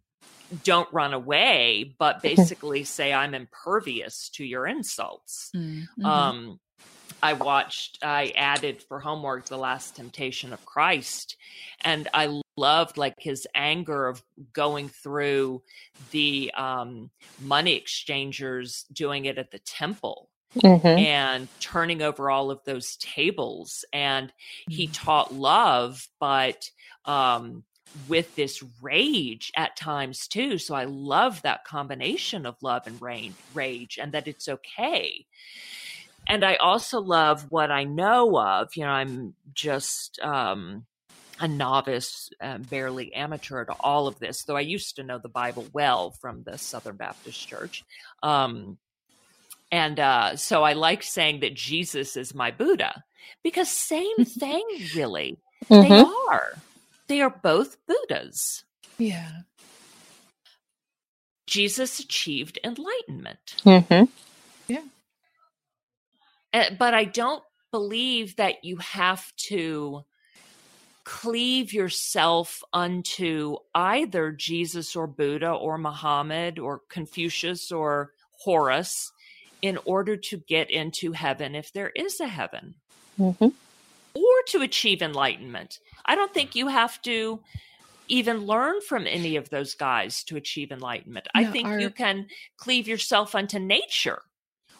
don't 0.64 0.92
run 0.92 1.12
away 1.14 1.94
but 1.98 2.22
basically 2.36 2.84
say 2.84 3.12
i'm 3.12 3.34
impervious 3.34 4.28
to 4.30 4.44
your 4.44 4.66
insults 4.66 5.50
Mhm. 5.54 5.86
um 6.04 6.60
i 7.22 7.32
watched 7.34 7.98
i 8.02 8.32
added 8.36 8.82
for 8.82 8.98
homework 9.00 9.46
the 9.46 9.58
last 9.58 9.96
temptation 9.96 10.52
of 10.52 10.64
christ 10.64 11.36
and 11.82 12.08
i 12.14 12.40
loved 12.56 12.96
like 12.96 13.14
his 13.18 13.46
anger 13.54 14.06
of 14.08 14.22
going 14.52 14.88
through 14.88 15.62
the 16.10 16.50
um 16.56 17.10
money 17.40 17.74
exchangers 17.76 18.84
doing 18.92 19.24
it 19.26 19.38
at 19.38 19.50
the 19.50 19.58
temple 19.60 20.28
Mm-hmm. 20.56 20.98
and 20.98 21.48
turning 21.60 22.02
over 22.02 22.28
all 22.28 22.50
of 22.50 22.58
those 22.64 22.96
tables 22.96 23.84
and 23.92 24.32
he 24.68 24.88
taught 24.88 25.32
love 25.32 26.08
but 26.18 26.68
um 27.04 27.62
with 27.94 28.34
this 28.36 28.62
rage 28.82 29.52
at 29.56 29.76
times 29.76 30.28
too 30.28 30.58
so 30.58 30.74
i 30.74 30.84
love 30.84 31.42
that 31.42 31.64
combination 31.64 32.46
of 32.46 32.56
love 32.62 32.82
and 32.86 33.00
rain, 33.02 33.36
rage 33.54 33.98
and 34.02 34.12
that 34.12 34.28
it's 34.28 34.48
okay 34.48 35.26
and 36.28 36.44
i 36.44 36.56
also 36.56 37.00
love 37.00 37.46
what 37.50 37.70
i 37.70 37.84
know 37.84 38.38
of 38.40 38.68
you 38.76 38.84
know 38.84 38.90
i'm 38.90 39.34
just 39.54 40.20
um 40.22 40.84
a 41.38 41.48
novice, 41.48 42.30
uh, 42.42 42.58
barely 42.58 43.12
amateur 43.14 43.64
to 43.66 43.74
all 43.80 44.06
of 44.06 44.18
this, 44.20 44.44
though 44.44 44.56
I 44.56 44.60
used 44.62 44.96
to 44.96 45.02
know 45.02 45.18
the 45.22 45.28
Bible 45.28 45.68
well 45.72 46.12
from 46.12 46.44
the 46.44 46.58
Southern 46.58 46.96
Baptist 46.96 47.46
Church. 47.46 47.84
Um, 48.22 48.78
and 49.72 50.00
uh, 50.00 50.36
so 50.36 50.64
I 50.64 50.74
like 50.74 51.02
saying 51.02 51.40
that 51.40 51.54
Jesus 51.54 52.16
is 52.16 52.34
my 52.34 52.50
Buddha 52.50 53.04
because 53.42 53.68
same 53.70 54.24
thing, 54.24 54.64
really. 54.92 55.38
They 55.80 55.96
Mm-hmm. 55.96 56.04
are. 56.30 56.64
They 57.10 57.22
are 57.22 57.40
both 57.42 57.76
Buddhas. 57.88 58.62
Yeah. 58.96 59.30
Jesus 61.48 61.98
achieved 61.98 62.60
enlightenment. 62.62 63.56
Mm-hmm. 63.64 64.04
Uh, 66.52 66.64
but 66.78 66.94
I 66.94 67.04
don't 67.04 67.42
believe 67.72 68.36
that 68.36 68.64
you 68.64 68.76
have 68.76 69.34
to 69.48 70.02
cleave 71.02 71.72
yourself 71.72 72.62
unto 72.72 73.56
either 73.74 74.30
Jesus 74.30 74.94
or 74.94 75.08
Buddha 75.08 75.50
or 75.50 75.78
Muhammad 75.78 76.60
or 76.60 76.82
Confucius 76.88 77.72
or 77.72 78.12
Horus 78.44 79.10
in 79.62 79.80
order 79.84 80.16
to 80.16 80.36
get 80.36 80.70
into 80.70 81.10
heaven 81.10 81.56
if 81.56 81.72
there 81.72 81.90
is 81.90 82.20
a 82.20 82.28
heaven 82.28 82.76
Mm-hmm. 83.20 83.48
Or 84.14 84.42
to 84.48 84.62
achieve 84.62 85.02
enlightenment. 85.02 85.78
I 86.04 86.14
don't 86.14 86.32
think 86.34 86.54
you 86.54 86.68
have 86.68 87.00
to 87.02 87.40
even 88.08 88.44
learn 88.46 88.80
from 88.80 89.06
any 89.06 89.36
of 89.36 89.50
those 89.50 89.74
guys 89.74 90.24
to 90.24 90.36
achieve 90.36 90.72
enlightenment. 90.72 91.28
I 91.34 91.44
think 91.44 91.68
our- 91.68 91.80
you 91.80 91.90
can 91.90 92.26
cleave 92.56 92.88
yourself 92.88 93.34
unto 93.34 93.58
nature 93.60 94.22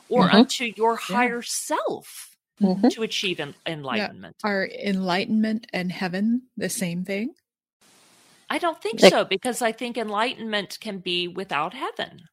or 0.09 0.29
Mhm. 0.29 0.35
unto 0.35 0.65
your 0.77 0.97
higher 0.97 1.43
self 1.43 2.27
Mm-hmm. 2.61 2.89
to 2.89 3.03
achieve 3.03 3.41
en- 3.41 3.55
enlightenment. 3.65 4.37
Are 4.45 4.67
enlightenment 4.67 5.67
and 5.73 5.91
heaven 5.93 6.51
the 6.57 6.69
same 6.69 7.05
thing? 7.05 7.35
I 8.51 8.59
don't 8.59 8.83
think 8.83 9.01
Like- 9.01 9.13
so 9.13 9.25
because 9.25 9.63
I 9.63 9.71
think 9.73 9.97
enlightenment 9.97 10.79
can 10.81 10.99
be 10.99 11.29
without 11.29 11.73
heaven. 11.73 12.29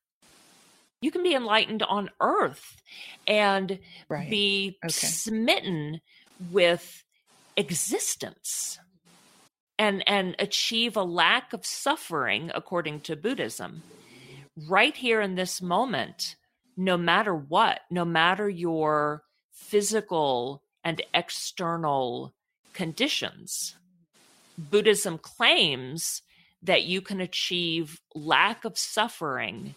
You 1.00 1.12
can 1.12 1.22
be 1.22 1.36
enlightened 1.36 1.84
on 1.84 2.10
earth 2.20 2.82
and 3.28 3.80
Right. 4.10 4.30
be 4.30 4.80
Okay. 4.84 4.90
smitten 4.92 6.02
with 6.52 7.04
existence 7.56 8.80
and 9.80 10.04
and 10.08 10.36
achieve 10.40 10.96
a 10.96 11.04
lack 11.04 11.54
of 11.54 11.66
suffering 11.66 12.52
according 12.54 13.00
to 13.02 13.16
Buddhism 13.16 13.82
right 14.68 14.96
here 14.96 15.22
in 15.22 15.36
this 15.36 15.62
moment 15.62 16.36
no 16.76 16.98
matter 16.98 17.34
what 17.34 17.82
no 17.90 18.06
matter 18.06 18.50
your 18.50 19.24
physical 19.52 20.64
and 20.84 21.02
external 21.14 22.34
conditions 22.74 23.76
Buddhism 24.58 25.18
claims 25.18 26.22
that 26.62 26.84
you 26.84 27.02
can 27.02 27.22
achieve 27.22 28.00
lack 28.16 28.66
of 28.66 28.78
suffering 28.78 29.76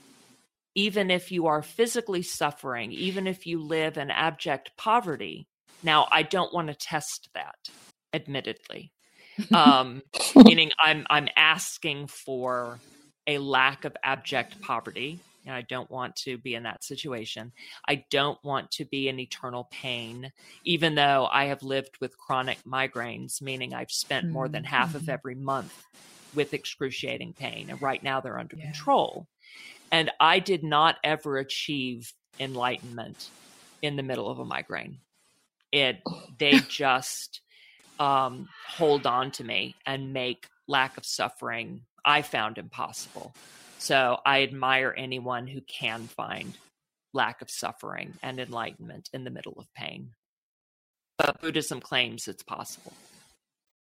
even 0.75 1.11
if 1.11 1.33
you 1.33 1.47
are 1.47 1.63
physically 1.63 2.23
suffering, 2.23 2.93
even 2.93 3.27
if 3.27 3.47
you 3.47 3.61
live 3.61 3.99
in 3.99 4.11
abject 4.11 4.71
poverty. 4.77 5.49
Now, 5.83 6.09
I 6.11 6.22
don't 6.22 6.53
want 6.53 6.68
to 6.68 6.74
test 6.74 7.28
that, 7.35 7.57
admittedly. 8.12 8.93
Um, 9.55 10.03
meaning 10.37 10.70
I'm 10.85 11.07
I'm 11.11 11.28
asking 11.37 12.07
for 12.09 12.78
a 13.26 13.39
lack 13.39 13.85
of 13.85 13.97
abject 14.05 14.61
poverty. 14.61 15.18
And 15.47 15.55
I 15.55 15.62
don't 15.62 15.91
want 15.91 16.14
to 16.16 16.37
be 16.37 16.55
in 16.55 16.64
that 16.64 16.85
situation. 16.85 17.51
I 17.89 18.05
don't 18.11 18.39
want 18.45 18.70
to 18.72 18.85
be 18.85 19.09
in 19.09 19.18
eternal 19.18 19.68
pain, 19.72 20.31
even 20.64 20.95
though 20.95 21.28
I 21.33 21.47
have 21.47 21.62
lived 21.62 21.97
with 22.01 22.16
chronic 22.18 22.59
migraines, 22.68 23.41
meaning 23.41 23.72
I've 23.72 23.91
spent 23.91 24.31
more 24.31 24.49
than 24.51 24.64
half 24.64 24.95
of 24.95 25.03
Mhm. 25.03 25.09
every 25.09 25.35
month 25.35 25.72
with 26.35 26.53
excruciating 26.53 27.33
pain. 27.35 27.70
And 27.70 27.81
right 27.81 28.03
now 28.03 28.20
they're 28.20 28.39
under 28.39 28.57
Yeah. 28.57 28.64
control. 28.66 29.26
And 29.91 30.11
I 30.20 30.39
did 30.41 30.62
not 30.62 30.99
ever 31.03 31.39
achieve 31.39 32.12
enlightenment 32.39 33.31
in 33.83 33.97
the 33.97 34.03
middle 34.03 34.28
of 34.28 34.39
a 34.39 34.45
migraine. 34.45 35.01
It 35.73 36.03
they 36.39 36.59
just 36.68 37.41
um, 37.99 38.49
hold 38.66 39.07
on 39.07 39.31
to 39.33 39.45
me 39.45 39.75
and 39.87 40.12
make 40.12 40.47
lack 40.66 40.97
of 40.97 41.05
suffering 41.05 41.83
I 42.05 42.23
found 42.23 42.59
impossible. 42.59 43.35
So 43.79 44.18
I 44.25 44.43
admire 44.43 44.95
anyone 44.97 45.47
who 45.47 45.61
can 45.62 46.07
find 46.07 46.57
lack 47.12 47.43
of 47.43 47.51
suffering 47.51 48.14
and 48.23 48.39
enlightenment 48.39 49.09
in 49.12 49.25
the 49.25 49.31
middle 49.31 49.55
of 49.59 49.73
pain. 49.75 50.11
But 51.18 51.41
Buddhism 51.41 51.81
claims 51.81 52.29
it's 52.29 52.43
possible. 52.43 52.93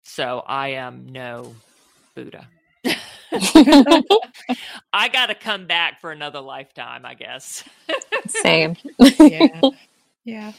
So 0.03 0.43
I 0.45 0.69
am 0.69 1.07
no 1.07 1.55
Buddha. 2.15 2.47
I 4.93 5.09
got 5.11 5.27
to 5.27 5.35
come 5.35 5.65
back 5.65 6.01
for 6.01 6.11
another 6.11 6.41
lifetime, 6.41 7.05
I 7.05 7.13
guess. 7.13 7.63
Same. 8.27 8.75
yeah. 9.19 9.61
Yeah. 10.25 10.51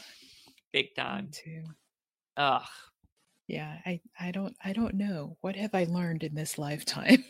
Big 0.75 0.87
Me 0.87 1.03
time. 1.03 1.29
too. 1.31 1.63
Ugh. 2.35 2.67
Yeah, 3.47 3.77
I, 3.85 4.01
I 4.19 4.31
don't 4.31 4.53
I 4.61 4.73
don't 4.73 4.95
know. 4.95 5.37
What 5.39 5.55
have 5.55 5.73
I 5.73 5.85
learned 5.85 6.23
in 6.23 6.35
this 6.35 6.57
lifetime? 6.57 7.23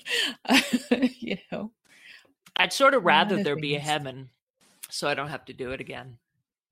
you 1.19 1.37
know. 1.51 1.71
I'd 2.55 2.73
sort 2.73 2.95
of 2.95 3.05
rather 3.05 3.37
of 3.37 3.43
there 3.43 3.55
be 3.55 3.75
a 3.75 3.79
heaven 3.79 4.31
so 4.89 5.07
I 5.07 5.13
don't 5.13 5.29
have 5.29 5.45
to 5.45 5.53
do 5.53 5.71
it 5.73 5.79
again. 5.79 6.17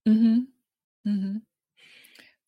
Mm-hmm. 0.08 0.40
Mm-hmm. 1.08 1.38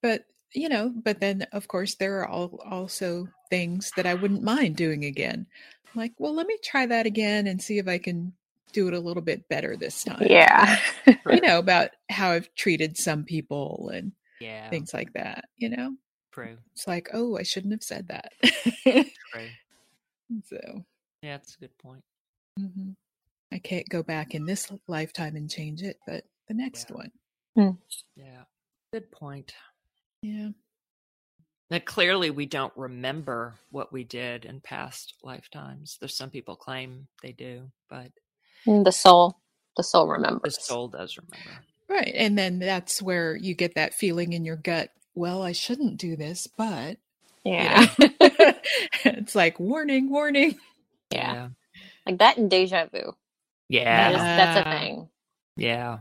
But 0.02 0.26
you 0.56 0.70
know, 0.70 0.92
but 1.04 1.20
then 1.20 1.46
of 1.52 1.68
course 1.68 1.94
there 1.94 2.22
are 2.22 2.28
all, 2.28 2.60
also 2.68 3.28
things 3.52 3.92
that 3.96 4.08
I 4.08 4.16
wouldn't 4.16 4.42
mind 4.42 4.76
doing 4.76 5.06
again. 5.06 5.46
Like, 5.94 6.14
well, 6.18 6.34
let 6.34 6.48
me 6.48 6.58
try 6.64 6.88
that 6.88 7.06
again 7.06 7.46
and 7.46 7.62
see 7.62 7.78
if 7.78 7.88
I 7.88 8.00
can 8.00 8.34
do 8.76 8.88
it 8.90 8.94
a 8.94 9.00
little 9.00 9.24
bit 9.24 9.48
better 9.50 9.76
this 9.78 10.04
time. 10.04 10.28
yeah. 10.30 10.80
You 11.32 11.42
know, 11.42 11.58
about 11.60 11.90
how 12.10 12.32
I've 12.32 12.54
treated 12.56 12.98
some 12.98 13.24
people 13.24 13.90
and 13.94 14.12
Yeah. 14.42 14.70
things 14.70 14.94
like 14.94 15.14
that, 15.14 15.46
you 15.58 15.70
know? 15.70 15.96
True. 16.34 16.58
It's 16.74 16.86
like, 16.88 17.10
oh, 17.14 17.38
I 17.38 17.44
shouldn't 17.44 17.74
have 17.74 17.84
said 17.84 18.10
that. 18.10 18.32
True. 18.84 19.06
so 20.46 20.86
Yeah, 21.24 21.38
that's 21.38 21.56
a 21.56 21.60
good 21.60 21.78
point. 21.80 22.04
mhm. 22.60 22.96
I 23.52 23.60
can't 23.60 23.88
go 23.90 24.04
back 24.04 24.36
in 24.36 24.46
this 24.46 24.70
lifetime 24.88 25.36
and 25.38 25.50
change 25.50 25.82
it, 25.82 25.98
but 26.06 26.26
the 26.48 26.54
next 26.54 26.90
Yeah. 26.90 26.96
one. 26.96 27.78
Yeah. 28.16 28.44
Good 28.92 29.10
point. 29.12 29.54
Yeah. 30.22 30.50
Now, 31.72 31.80
clearly, 31.80 32.30
we 32.30 32.46
don't 32.46 32.74
remember 32.76 33.56
what 33.72 33.92
we 33.94 34.04
did 34.04 34.46
in 34.46 34.60
past 34.62 35.16
lifetimes. 35.24 35.98
There's 36.00 36.16
some 36.16 36.30
people 36.30 36.56
claim 36.56 37.08
they 37.24 37.32
do, 37.32 37.72
but 37.90 38.12
the 38.66 38.92
soul. 38.92 39.40
The 39.78 39.84
soul 39.84 40.08
remembers. 40.08 40.56
the 40.56 40.62
soul 40.62 40.88
does 40.88 41.18
remember. 41.18 41.62
Right. 41.90 42.14
And 42.16 42.38
then 42.38 42.60
that's 42.60 43.02
where 43.02 43.36
you 43.36 43.54
get 43.54 43.76
that 43.76 43.94
feeling 43.94 44.34
in 44.34 44.46
your 44.46 44.56
gut, 44.56 44.90
well, 45.14 45.42
I 45.42 45.52
shouldn't 45.52 45.98
do 45.98 46.16
this, 46.16 46.48
but 46.58 46.98
you 47.44 47.54
Yeah. 47.54 47.88
know, 48.00 48.06
it's 49.06 49.36
like 49.36 49.60
warning, 49.60 50.10
warning. 50.10 50.58
yeah. 51.12 51.50
Like 52.06 52.20
that 52.20 52.38
in 52.38 52.50
deja 52.50 52.86
vu. 52.92 53.14
Yeah. 53.70 54.12
That 54.12 54.16
is, 54.16 54.22
that's 54.22 54.68
a 54.68 54.80
thing. 54.80 55.10
Yeah. 55.58 56.00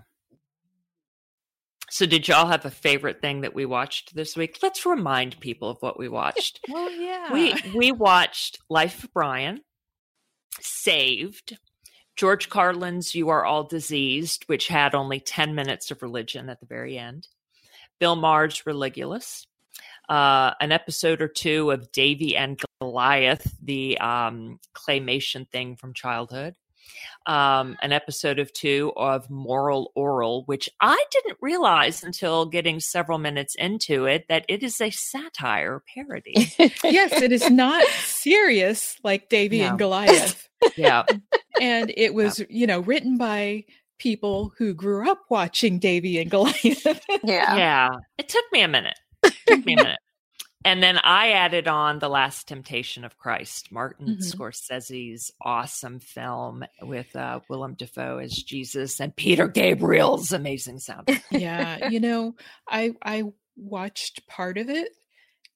So, 1.91 2.07
did 2.07 2.27
y'all 2.27 2.47
have 2.49 2.65
a 2.65 2.71
favorite 2.71 3.21
thing 3.21 3.43
that 3.43 3.55
we 3.55 3.67
watched 3.67 4.15
this 4.17 4.37
week? 4.37 4.59
Let's 4.63 4.85
remind 4.85 5.39
people 5.39 5.69
of 5.71 5.77
what 5.81 5.97
we 5.99 6.09
watched. 6.09 6.59
Well, 6.69 6.91
yeah. 6.91 7.33
we 7.33 7.55
we 7.75 7.93
watched 7.93 8.59
Life 8.69 9.05
of 9.05 9.13
Brian, 9.13 9.61
Saved, 10.61 11.57
George 12.17 12.49
Carlin's 12.49 13.15
You 13.15 13.29
Are 13.31 13.45
All 13.45 13.65
Diseased, 13.65 14.45
which 14.47 14.69
had 14.69 14.95
only 14.95 15.21
10 15.21 15.55
minutes 15.55 15.91
of 15.91 16.03
religion 16.03 16.49
at 16.49 16.61
the 16.61 16.67
very 16.67 16.97
end, 16.97 17.29
Bill 17.99 18.17
Maher's 18.17 18.63
Religulous, 18.67 19.47
uh, 20.09 20.53
an 20.61 20.73
episode 20.73 21.21
or 21.21 21.29
two 21.29 21.71
of 21.71 21.91
Davey 21.93 22.37
and 22.37 22.61
Goliath, 22.81 23.57
the 23.63 23.99
um, 23.99 24.61
claymation 24.75 25.49
thing 25.51 25.77
from 25.77 25.95
childhood, 25.95 26.55
um, 27.27 27.77
an 27.83 27.93
episode 27.93 28.39
of 28.39 28.53
two 28.53 28.93
of 28.97 29.29
Moral 29.31 29.93
Orel, 29.97 30.43
which 30.47 30.69
I 30.81 31.03
didn't 31.11 31.39
realize 31.41 32.03
until 32.03 32.47
getting 32.47 32.81
several 32.81 33.19
minutes 33.19 33.55
into 33.55 34.05
it 34.07 34.27
that 34.29 34.45
it 34.49 34.63
is 34.63 34.81
a 34.81 34.91
satire 34.91 35.83
parody. 35.95 36.35
yes, 36.85 37.13
it 37.13 37.33
is 37.33 37.51
not 37.51 37.85
serious 38.05 38.97
like 39.03 39.29
Davey 39.29 39.61
No. 39.61 39.69
and 39.69 39.79
Goliath. 39.79 40.49
yeah. 40.77 41.05
And 41.61 41.93
it 41.97 42.15
was, 42.15 42.43
you 42.49 42.67
know, 42.67 42.81
written 42.81 43.17
by 43.17 43.65
people 43.99 44.53
who 44.59 44.75
grew 44.75 45.11
up 45.11 45.21
watching 45.31 45.79
Davey 45.79 46.21
and 46.21 46.31
Goliath. 46.31 46.85
Yeah. 47.25 47.57
Yeah. 47.57 47.91
It 48.19 48.29
took 48.29 48.45
me 48.53 48.61
a 48.63 48.69
minute. 48.69 48.99
took 49.47 49.65
me 49.65 49.75
a 49.75 49.77
minute. 49.77 49.99
And 50.65 50.83
then 50.83 50.99
I 50.99 51.33
added 51.33 51.69
on 51.69 51.99
The 51.99 52.09
Last 52.09 52.49
Temptation 52.49 53.05
of 53.05 53.19
Christ, 53.19 53.71
Martin 53.71 54.17
Mhm. 54.17 54.23
Scorsese's 54.35 55.31
awesome 55.43 56.01
film 56.01 56.65
with 56.81 57.15
uh, 57.15 57.41
Willem 57.51 57.75
Dafoe 57.75 58.19
as 58.19 58.33
Jesus 58.33 58.99
and 58.99 59.15
Peter 59.15 59.47
Gabriel's 59.47 60.33
amazing 60.33 60.79
sound. 60.79 61.09
yeah, 61.31 61.89
you 61.89 62.01
know, 62.01 62.35
I 62.69 62.95
I 63.03 63.25
watched 63.57 64.27
part 64.27 64.57
of 64.57 64.71
it 64.71 64.89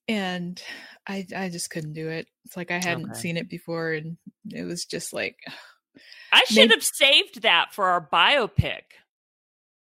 and 0.09 0.63
I 1.07 1.27
I 1.35 1.49
just 1.49 1.71
couldn't 1.71 1.95
do 1.95 2.09
it. 2.11 2.27
It's 2.45 2.57
like 2.57 2.71
I 2.71 2.75
hadn't 2.79 3.11
Okay. 3.13 3.19
seen 3.21 3.37
it 3.39 3.49
before 3.49 3.93
and 3.93 4.19
it 4.51 4.65
was 4.65 4.85
just 4.85 5.13
like 5.15 5.37
I 6.33 6.45
should 6.45 6.57
Maybe- 6.69 6.75
have 6.75 6.85
saved 6.85 7.43
that 7.43 7.73
for 7.73 7.87
our 7.87 8.07
biopic. 8.13 8.83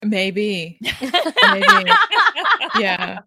maybe 0.04 0.78
maybe 1.02 1.92
yeah. 2.80 3.20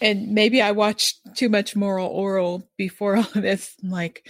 And 0.00 0.28
maybe 0.28 0.62
I 0.62 0.72
watched 0.72 1.18
too 1.36 1.48
much 1.48 1.76
Moral 1.76 2.08
Orel 2.08 2.62
before 2.78 3.16
all 3.16 3.24
of 3.34 3.42
this. 3.42 3.74
I'm 3.82 3.90
like, 3.90 4.26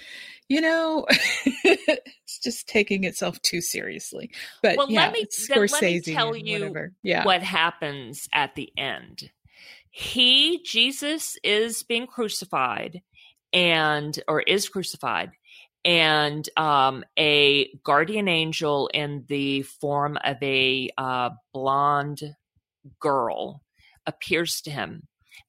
you 0.49 0.61
know, 0.61 1.07
it's 1.65 2.39
just 2.43 2.69
taking 2.69 3.05
itself 3.05 3.41
too 3.43 3.61
seriously. 3.61 4.31
But 4.63 4.77
Well, 4.77 4.87
let 4.89 4.93
yeah, 4.93 5.11
me- 5.13 5.19
it's 5.21 5.47
then 5.49 5.59
let 5.59 5.83
me 5.83 6.01
Scorsese 6.01 6.13
tell 6.15 6.37
you. 6.37 6.75
Yeah. 7.03 7.25
what 7.25 7.43
happens 7.43 8.29
at 8.33 8.55
the 8.57 8.71
end. 8.77 9.31
He, 9.91 10.63
Jesus, 10.65 11.37
is 11.43 11.83
being 11.83 12.07
crucified 12.07 13.03
and, 13.53 14.17
or 14.29 14.41
is 14.41 14.69
crucified, 14.69 15.33
and 15.85 16.49
um, 16.57 17.05
a 17.19 17.69
guardian 17.85 18.29
angel 18.29 18.89
in 18.95 19.25
the 19.29 19.63
form 19.63 20.17
of 20.23 20.37
a 20.43 20.91
uh, 20.97 21.31
blonde 21.53 22.21
girl 23.01 23.63
appears 24.07 24.61
to 24.63 24.71
him 24.71 25.03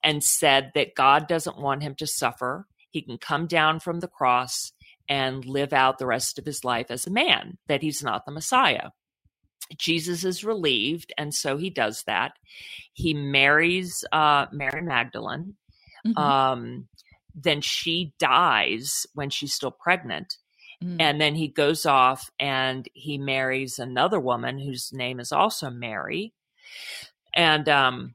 and 0.04 0.24
said 0.24 0.72
that 0.76 0.96
God 0.96 1.28
doesn't 1.28 1.60
want 1.60 1.84
him 1.84 1.96
to 1.96 2.08
suffer. 2.08 2.68
He 2.90 3.02
can 3.02 3.18
come 3.18 3.48
down 3.48 3.80
from 3.80 4.00
the 4.00 4.08
cross 4.08 4.74
and 5.08 5.46
live 5.46 5.74
out 5.74 5.98
the 5.98 6.06
rest 6.06 6.40
of 6.40 6.46
his 6.46 6.64
life 6.64 6.88
as 6.90 7.06
a 7.06 7.12
man, 7.12 7.58
that 7.68 7.82
he's 7.82 8.04
not 8.04 8.26
the 8.26 8.32
Messiah. 8.32 8.90
Jesus 9.78 10.26
is 10.26 10.44
relieved, 10.44 11.14
and 11.18 11.34
so 11.34 11.58
he 11.58 11.70
does 11.70 12.04
that. 12.04 12.34
He 12.94 13.14
marries 13.14 14.04
uh, 14.12 14.48
Mary 14.52 14.82
Magdalene. 14.82 15.56
Mhm. 16.06 16.18
Um, 16.18 16.88
then 17.34 17.62
she 17.62 18.14
dies 18.20 19.06
when 19.14 19.30
she's 19.30 19.54
still 19.54 19.72
pregnant. 19.72 20.38
Mm. 20.84 20.98
And 21.00 21.22
then 21.22 21.36
he 21.36 21.48
goes 21.48 21.86
off 21.86 22.32
and 22.40 22.88
he 22.94 23.18
marries 23.18 23.80
another 23.80 24.20
woman 24.20 24.60
whose 24.60 24.92
name 24.92 25.20
is 25.20 25.32
also 25.32 25.70
Mary. 25.70 26.34
And 27.34 27.70
um, 27.70 28.14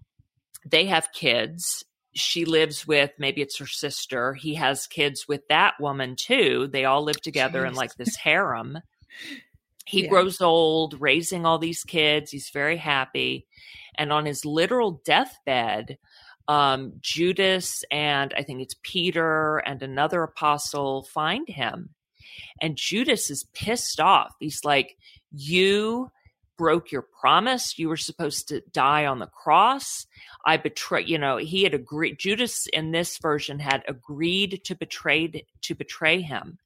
they 0.68 0.86
have 0.86 1.12
kids. 1.12 1.84
She 2.14 2.44
lives 2.44 2.86
with 2.86 3.10
maybe 3.18 3.42
it's 3.42 3.58
her 3.58 3.66
sister. 3.66 4.34
He 4.34 4.54
has 4.54 4.86
kids 4.86 5.26
with 5.28 5.46
that 5.48 5.74
woman 5.78 6.16
too. 6.16 6.68
They 6.72 6.84
all 6.84 7.02
live 7.02 7.20
together 7.20 7.64
in 7.66 7.74
like 7.74 7.94
this 7.96 8.16
harem. 8.16 8.78
He 9.86 10.04
Yeah. 10.04 10.08
grows 10.08 10.40
old 10.40 11.00
raising 11.00 11.46
all 11.46 11.58
these 11.58 11.84
kids. 11.84 12.30
He's 12.30 12.50
very 12.50 12.76
happy. 12.78 13.46
And 13.96 14.12
on 14.12 14.26
his 14.26 14.44
literal 14.44 15.02
deathbed, 15.04 15.98
um, 16.48 16.94
Judas 17.00 17.84
and 17.90 18.32
I 18.36 18.42
think 18.42 18.62
it's 18.62 18.76
Peter 18.82 19.58
and 19.58 19.82
another 19.82 20.22
apostle 20.22 21.02
find 21.04 21.48
him. 21.48 21.90
And 22.60 22.76
Judas 22.76 23.30
is 23.30 23.44
pissed 23.52 24.00
off. 24.00 24.34
He's 24.40 24.64
like, 24.64 24.96
You 25.32 26.10
broke 26.56 26.90
your 26.92 27.02
promise. 27.02 27.78
You 27.78 27.88
were 27.88 27.96
supposed 27.96 28.48
to 28.48 28.62
die 28.72 29.06
on 29.06 29.18
the 29.18 29.26
cross. 29.26 30.06
I 30.44 30.56
betray, 30.56 31.04
you 31.04 31.18
know, 31.18 31.36
he 31.36 31.62
had 31.64 31.74
agreed. 31.74 32.18
Judas 32.18 32.66
in 32.72 32.92
this 32.92 33.18
version 33.18 33.58
had 33.58 33.82
agreed 33.88 34.62
to 34.64 34.74
betray 34.74 35.44
to 35.62 35.74
betray 35.74 36.20
him. 36.20 36.58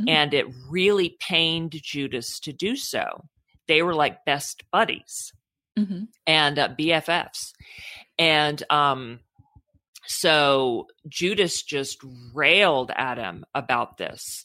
Mm. 0.00 0.08
And 0.08 0.34
it 0.34 0.46
really 0.68 1.16
pained 1.20 1.72
Judas 1.82 2.40
to 2.40 2.52
do 2.52 2.76
so. 2.76 3.24
They 3.68 3.82
were 3.82 3.94
like 3.94 4.24
best 4.24 4.64
buddies 4.72 5.32
Mhm. 5.78 6.08
and 6.26 6.58
uh, 6.58 6.68
BFFs. 6.68 7.52
And 8.18 8.62
um, 8.70 9.20
so 10.06 10.86
Judas 11.08 11.62
just 11.62 11.98
railed 12.34 12.90
at 12.94 13.18
him 13.18 13.44
about 13.54 13.96
this. 13.96 14.44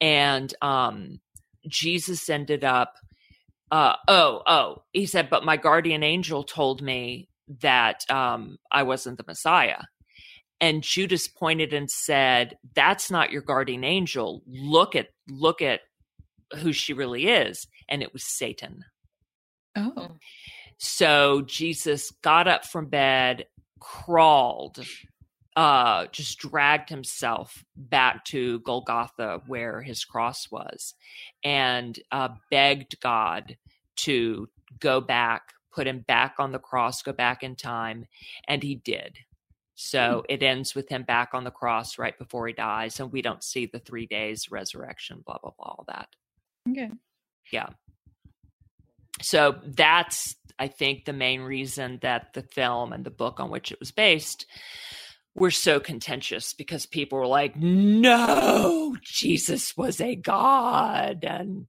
And 0.00 0.52
um, 0.62 1.20
Jesus 1.66 2.28
ended 2.30 2.64
up, 2.64 2.94
uh, 3.72 3.96
oh, 4.06 4.42
oh, 4.46 4.82
he 4.92 5.06
said, 5.06 5.30
but 5.30 5.46
my 5.46 5.56
guardian 5.56 6.02
angel 6.02 6.44
told 6.44 6.82
me 6.82 7.30
that 7.60 8.08
um, 8.10 8.58
I 8.70 8.82
wasn't 8.82 9.16
the 9.16 9.24
Messiah. 9.26 9.80
And 10.60 10.82
Judas 10.82 11.26
pointed 11.26 11.72
and 11.72 11.90
said, 11.90 12.56
"That's 12.74 13.10
not 13.10 13.32
your 13.32 13.40
guardian 13.42 13.82
angel. 13.82 14.42
Look 14.46 14.94
at 14.94 15.08
look 15.28 15.60
at 15.62 15.80
who 16.58 16.72
she 16.72 16.92
really 16.92 17.26
is." 17.28 17.66
And 17.88 18.02
it 18.02 18.12
was 18.12 18.22
Satan. 18.24 18.84
Oh. 19.74 20.18
So 20.78 21.42
Jesus 21.42 22.12
got 22.22 22.46
up 22.46 22.66
from 22.66 22.86
bed, 22.86 23.46
crawled, 23.80 24.78
uh, 25.56 26.06
just 26.12 26.38
dragged 26.38 26.88
himself 26.88 27.64
back 27.76 28.24
to 28.26 28.60
Golgotha 28.60 29.42
where 29.46 29.82
his 29.82 30.04
cross 30.04 30.50
was, 30.50 30.94
and 31.44 31.98
uh, 32.10 32.30
begged 32.50 33.00
God 33.00 33.56
to 33.96 34.48
go 34.80 35.00
back, 35.00 35.52
put 35.72 35.86
him 35.86 36.04
back 36.06 36.36
on 36.38 36.52
the 36.52 36.58
cross, 36.58 37.02
go 37.02 37.12
back 37.12 37.42
in 37.42 37.56
time, 37.56 38.06
and 38.48 38.62
he 38.62 38.74
did. 38.74 39.18
So 39.74 40.22
hmm. 40.26 40.32
it 40.32 40.42
ends 40.42 40.74
with 40.74 40.88
him 40.88 41.02
back 41.02 41.30
on 41.34 41.44
the 41.44 41.50
cross 41.50 41.98
right 41.98 42.16
before 42.16 42.46
he 42.46 42.52
dies, 42.52 42.98
and 43.00 43.12
we 43.12 43.22
don't 43.22 43.44
see 43.44 43.66
the 43.66 43.78
three 43.78 44.06
days 44.06 44.50
resurrection, 44.50 45.22
blah, 45.24 45.38
blah, 45.42 45.52
blah, 45.56 45.66
all 45.66 45.84
that. 45.88 46.08
Okay. 46.70 46.90
Yeah. 47.52 47.68
So 49.20 49.56
that's, 49.64 50.34
I 50.58 50.68
think, 50.68 51.04
the 51.04 51.12
main 51.12 51.42
reason 51.42 51.98
that 52.02 52.32
the 52.32 52.42
film 52.42 52.92
and 52.92 53.04
the 53.04 53.10
book 53.10 53.40
on 53.40 53.50
which 53.50 53.70
it 53.70 53.78
was 53.78 53.92
based 53.92 54.46
were 55.34 55.50
so 55.50 55.80
contentious 55.80 56.52
because 56.52 56.84
people 56.86 57.18
were 57.18 57.26
like, 57.26 57.56
no, 57.56 58.96
Jesus 59.02 59.76
was 59.76 60.00
a 60.00 60.14
God 60.14 61.24
and 61.24 61.66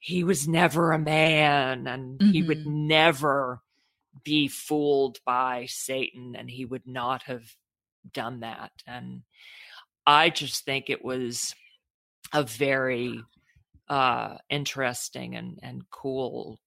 he 0.00 0.24
was 0.24 0.48
never 0.48 0.92
a 0.92 0.98
man 0.98 1.86
and 1.86 2.18
mm-hmm. 2.18 2.32
he 2.32 2.42
would 2.42 2.58
mm-hmm. 2.58 2.88
never 2.88 3.60
be 4.24 4.48
fooled 4.48 5.18
by 5.24 5.66
Satan 5.68 6.34
and 6.36 6.50
he 6.50 6.64
would 6.64 6.86
not 6.86 7.22
have 7.24 7.44
done 8.12 8.40
that. 8.40 8.72
And 8.86 9.22
I 10.06 10.30
just 10.30 10.64
think 10.64 10.90
it 10.90 11.04
was 11.04 11.54
a 12.32 12.42
very 12.42 13.22
uh, 13.88 14.38
interesting 14.50 15.36
and, 15.36 15.58
and 15.62 15.88
cool 15.90 16.58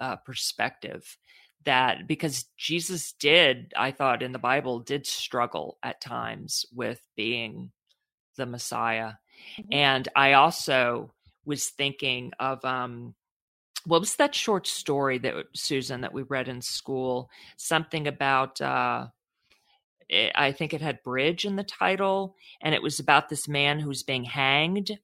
uh, 0.00 0.16
perspective 0.16 1.18
that 1.64 2.06
because 2.06 2.46
Jesus 2.56 3.12
did, 3.12 3.72
I 3.76 3.90
thought 3.90 4.22
in 4.22 4.32
the 4.32 4.38
Bible, 4.38 4.80
did 4.80 5.06
struggle 5.06 5.78
at 5.82 6.00
times 6.00 6.64
with 6.74 7.00
being 7.16 7.70
the 8.36 8.46
Messiah. 8.46 9.12
Mm-hmm. 9.58 9.72
And 9.72 10.08
I 10.16 10.34
also 10.34 11.12
was 11.44 11.70
thinking 11.70 12.32
of 12.38 12.64
um 12.64 13.14
what 13.86 14.00
was 14.00 14.16
that 14.16 14.34
short 14.34 14.66
story 14.66 15.16
that 15.18 15.34
Susan 15.54 16.02
that 16.02 16.12
we 16.12 16.22
read 16.22 16.48
in 16.48 16.60
school? 16.60 17.30
Something 17.56 18.06
about 18.06 18.60
uh 18.60 19.08
it, 20.08 20.32
I 20.34 20.52
think 20.52 20.74
it 20.74 20.80
had 20.80 21.02
bridge 21.02 21.44
in 21.44 21.56
the 21.56 21.64
title 21.64 22.36
and 22.60 22.74
it 22.74 22.82
was 22.82 22.98
about 22.98 23.28
this 23.28 23.48
man 23.48 23.78
who's 23.78 24.02
being 24.02 24.24
hanged 24.24 24.98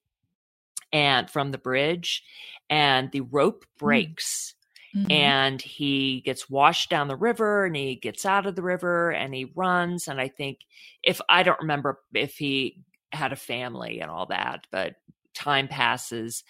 and 0.91 1.29
from 1.29 1.51
the 1.51 1.57
bridge 1.57 2.23
and 2.69 3.11
the 3.11 3.21
rope 3.21 3.65
mm. 3.65 3.79
breaks 3.79 4.53
Mm-hmm. 4.95 5.11
And 5.11 5.61
he 5.61 6.21
gets 6.21 6.49
washed 6.49 6.89
down 6.89 7.07
the 7.07 7.15
river 7.15 7.65
and 7.65 7.75
he 7.75 7.95
gets 7.95 8.25
out 8.25 8.45
of 8.45 8.55
the 8.55 8.61
river 8.61 9.11
and 9.11 9.33
he 9.33 9.51
runs. 9.55 10.07
And 10.07 10.19
I 10.19 10.27
think 10.27 10.59
if 11.03 11.21
I 11.29 11.43
don't 11.43 11.59
remember 11.59 11.99
if 12.13 12.35
he 12.35 12.81
had 13.11 13.33
a 13.33 13.37
family 13.37 13.99
and 13.99 14.09
all 14.09 14.25
that, 14.27 14.65
but 14.71 14.95
time 15.33 15.67
passes 15.67 16.43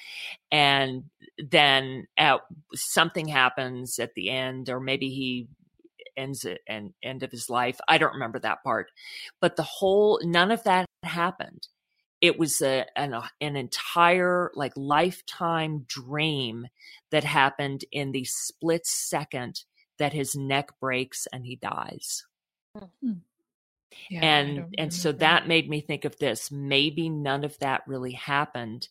and 0.52 1.04
then 1.38 2.08
at, 2.18 2.40
something 2.74 3.28
happens 3.28 4.00
at 4.00 4.14
the 4.14 4.30
end, 4.30 4.70
or 4.70 4.80
maybe 4.80 5.10
he 5.10 5.48
ends 6.16 6.46
it 6.46 6.62
and 6.68 6.94
end 7.04 7.24
of 7.24 7.32
his 7.32 7.50
life. 7.50 7.80
I 7.88 7.98
don't 7.98 8.14
remember 8.14 8.40
that 8.40 8.64
part, 8.64 8.90
but 9.40 9.56
the 9.56 9.64
whole 9.64 10.20
none 10.24 10.52
of 10.52 10.64
that 10.64 10.86
happened 11.04 11.68
it 12.22 12.40
was 12.40 12.62
a, 12.62 12.86
an, 12.96 13.16
an 13.42 13.56
entire 13.56 14.52
like 14.56 14.74
lifetime 14.76 15.86
dream 15.88 16.68
that 17.12 17.24
happened 17.24 17.86
in 17.92 18.12
the 18.12 18.26
split 18.26 18.86
second 18.86 19.64
that 20.00 20.14
his 20.14 20.36
neck 20.36 20.72
breaks 20.80 21.28
and 21.32 21.46
he 21.46 21.56
dies. 21.56 22.26
Hmm. 22.76 23.12
Yeah, 24.10 24.20
and 24.22 24.76
and 24.78 24.94
so 24.94 25.12
that. 25.12 25.20
that 25.20 25.48
made 25.48 25.70
me 25.70 25.82
think 25.82 26.06
of 26.06 26.18
this 26.20 26.52
maybe 26.52 27.10
none 27.10 27.44
of 27.44 27.58
that 27.60 27.82
really 27.88 28.12
happened 28.12 28.90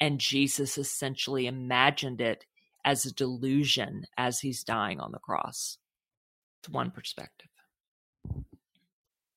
and 0.00 0.20
Jesus 0.20 0.78
essentially 0.78 1.46
imagined 1.46 2.20
it 2.20 2.46
as 2.84 3.04
a 3.04 3.12
delusion 3.12 4.06
as 4.16 4.40
he's 4.40 4.62
dying 4.62 5.00
on 5.00 5.12
the 5.12 5.18
cross. 5.18 5.78
It's 6.60 6.68
one 6.68 6.90
perspective. 6.90 7.48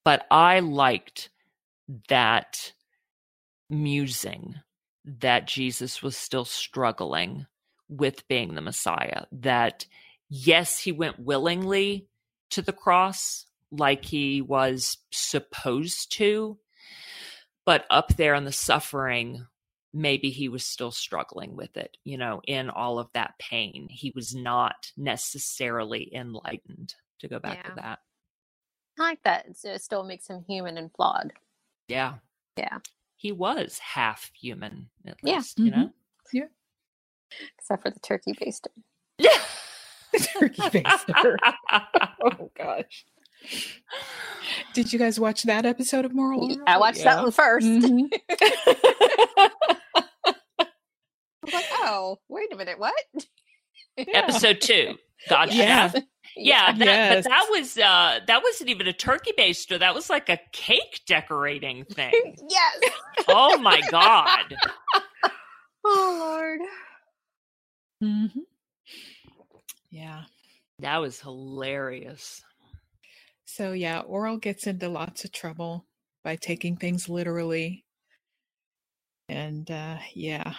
But 0.04 0.26
I 0.30 0.60
liked 0.60 1.30
that 2.10 2.74
musing 3.70 4.56
that 5.06 5.48
Jesus 5.48 6.04
was 6.04 6.18
still 6.18 6.46
struggling 6.46 7.46
with 7.88 8.28
being 8.28 8.54
the 8.54 8.62
Messiah. 8.62 9.26
That, 9.32 9.86
yes, 10.30 10.80
he 10.80 10.92
went 10.92 11.20
willingly 11.20 12.08
to 12.52 12.62
the 12.62 12.74
cross 12.74 13.46
like 13.72 14.06
he 14.06 14.42
was 14.42 14.98
supposed 15.12 16.12
to, 16.14 16.58
but 17.66 17.86
up 17.90 18.16
there 18.16 18.34
in 18.34 18.46
the 18.46 18.52
suffering, 18.52 19.46
maybe 19.94 20.30
he 20.32 20.50
was 20.50 20.66
still 20.66 20.92
struggling 20.92 21.56
with 21.56 21.78
it, 21.78 21.98
you 22.04 22.18
know, 22.18 22.42
in 22.48 22.70
all 22.70 23.00
of 23.00 23.10
that 23.14 23.38
pain. 23.40 23.88
He 23.90 24.12
was 24.16 24.34
not 24.34 24.92
necessarily 24.98 26.12
enlightened, 26.14 26.96
to 27.20 27.28
go 27.28 27.40
back 27.40 27.60
yeah. 27.64 27.70
to 27.70 27.76
that. 27.76 28.00
I 29.00 29.02
like 29.02 29.24
that. 29.24 29.46
It 29.64 29.82
still 29.82 30.04
makes 30.04 30.28
him 30.28 30.44
human 30.48 30.78
and 30.78 30.92
flawed. 30.94 31.32
Yeah. 31.88 32.16
Yeah 32.58 32.80
he 33.20 33.34
was 33.34 33.80
half 33.80 34.32
human 34.34 34.90
at 35.06 35.18
yeah. 35.22 35.36
least, 35.36 35.60
you 35.60 35.72
mm-hmm. 35.72 35.82
know? 35.82 35.90
Yeah. 36.32 36.46
Except 37.58 37.84
for 37.84 37.92
the 37.92 38.00
turkey 38.00 38.32
baster. 38.32 38.68
Yeah. 39.18 39.38
the 40.14 40.20
turkey 40.20 40.62
baster. 40.62 41.36
oh 42.24 42.50
gosh. 42.58 43.06
Did 44.74 44.94
you 44.94 45.00
guys 45.00 45.20
watch 45.20 45.44
that 45.44 45.66
episode 45.66 46.06
of 46.06 46.14
Moral? 46.14 46.58
I 46.66 46.78
watched 46.78 47.00
yeah. 47.00 47.16
that 47.16 47.24
one 47.24 47.32
first. 47.34 47.68
mm-hmm. 47.68 48.06
I 49.38 50.68
was 51.44 51.54
like, 51.54 51.66
oh, 51.74 52.20
wait 52.30 52.54
a 52.54 52.56
minute, 52.56 52.80
what? 52.80 52.94
Episode 53.98 54.62
two. 54.62 54.96
Gotcha. 55.28 55.56
Yeah 55.56 55.92
yeah, 56.36 56.72
that, 56.78 56.86
yes. 56.86 57.24
but 57.24 57.30
that 57.30 57.48
was 57.50 57.78
uh 57.78 58.20
that 58.28 58.44
wasn't 58.44 58.70
even 58.70 58.88
a 58.88 58.94
turkey 58.94 59.32
baster. 59.38 59.80
That 59.80 59.96
was 59.96 60.10
like 60.10 60.30
a 60.30 60.40
cake 60.52 61.02
decorating 61.08 61.86
thing. 61.86 62.36
yes. 62.50 62.80
Oh 63.28 63.58
my 63.60 63.82
god. 63.92 64.56
oh 65.86 66.18
lord. 66.20 66.60
Mm-hmm. 68.04 68.40
Yeah. 69.92 70.24
That 70.80 70.98
was 70.98 71.20
hilarious. 71.20 72.44
So 73.46 73.74
yeah, 73.74 74.02
Orel 74.04 74.40
gets 74.40 74.68
into 74.68 74.88
lots 74.88 75.26
of 75.26 75.32
trouble 75.32 75.86
by 76.24 76.36
taking 76.36 76.78
things 76.78 77.10
literally. 77.10 77.84
And 79.28 79.70
uh 79.70 79.98
yeah. 80.14 80.54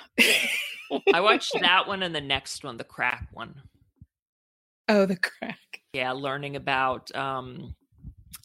I 1.15 1.21
watched 1.21 1.57
that 1.61 1.87
one 1.87 2.03
and 2.03 2.15
the 2.15 2.21
next 2.21 2.65
one, 2.65 2.77
the 2.77 2.85
crack 2.85 3.29
one. 3.33 3.63
Oh, 4.91 5.07
the 5.07 5.15
crack. 5.15 5.57
Yeah, 5.93 6.13
learning 6.13 6.57
about 6.57 7.15
um, 7.15 7.77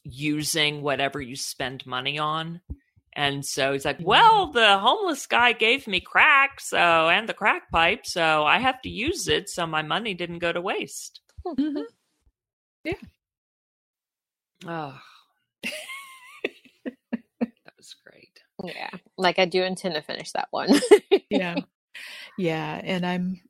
using 0.04 0.84
whatever 0.84 1.20
you 1.20 1.36
spend 1.36 1.84
money 1.88 2.20
on. 2.20 2.62
And 3.14 3.43
so 3.43 3.74
he's 3.74 3.84
like, 3.84 3.98
well, 4.00 4.52
the 4.52 4.78
homeless 4.78 5.26
guy 5.26 5.54
gave 5.54 5.88
me 5.88 6.02
crack, 6.02 6.60
so 6.60 7.10
and 7.10 7.28
the 7.28 7.34
crack 7.34 7.72
pipe, 7.72 8.06
so 8.06 8.43
I 8.43 8.60
have 8.60 8.80
to 8.84 8.89
use 8.89 9.28
it 9.28 9.50
so 9.50 9.66
my 9.66 9.82
money 9.82 10.14
didn't 10.14 10.39
go 10.39 10.52
to 10.52 10.62
waste. 10.62 11.22
Mm-hmm. 11.48 11.80
Yeah. 12.84 12.93
Oh. 14.68 15.00
that 15.64 15.74
was 17.76 17.96
great. 18.06 18.39
Yeah. 18.64 18.91
Like 19.18 19.39
I 19.39 19.46
do 19.46 19.64
intend 19.64 19.96
to 19.96 20.02
finish 20.04 20.32
that 20.34 20.50
one. 20.52 20.80
yeah. 21.32 21.56
Yeah, 22.38 22.82
and 22.84 23.04
I'm 23.04 23.41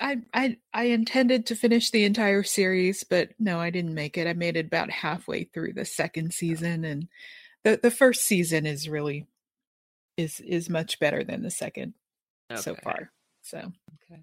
I 0.00 0.18
I 0.32 0.56
I 0.72 0.84
intended 0.84 1.46
to 1.46 1.56
finish 1.56 1.90
the 1.90 2.04
entire 2.04 2.42
series, 2.42 3.04
but 3.04 3.30
no, 3.38 3.60
I 3.60 3.70
didn't 3.70 3.94
make 3.94 4.16
it. 4.16 4.26
I 4.26 4.32
made 4.32 4.56
it 4.56 4.66
about 4.66 4.90
halfway 4.90 5.44
through 5.44 5.74
the 5.74 5.84
second 5.84 6.32
season, 6.32 6.84
and 6.84 7.08
the 7.64 7.78
the 7.82 7.90
first 7.90 8.22
season 8.24 8.66
is 8.66 8.88
really 8.88 9.26
is 10.16 10.40
is 10.40 10.70
much 10.70 10.98
better 10.98 11.24
than 11.24 11.42
the 11.42 11.50
second 11.50 11.94
okay. 12.50 12.60
so 12.60 12.74
far. 12.74 13.12
So 13.42 13.58
okay, 13.58 14.22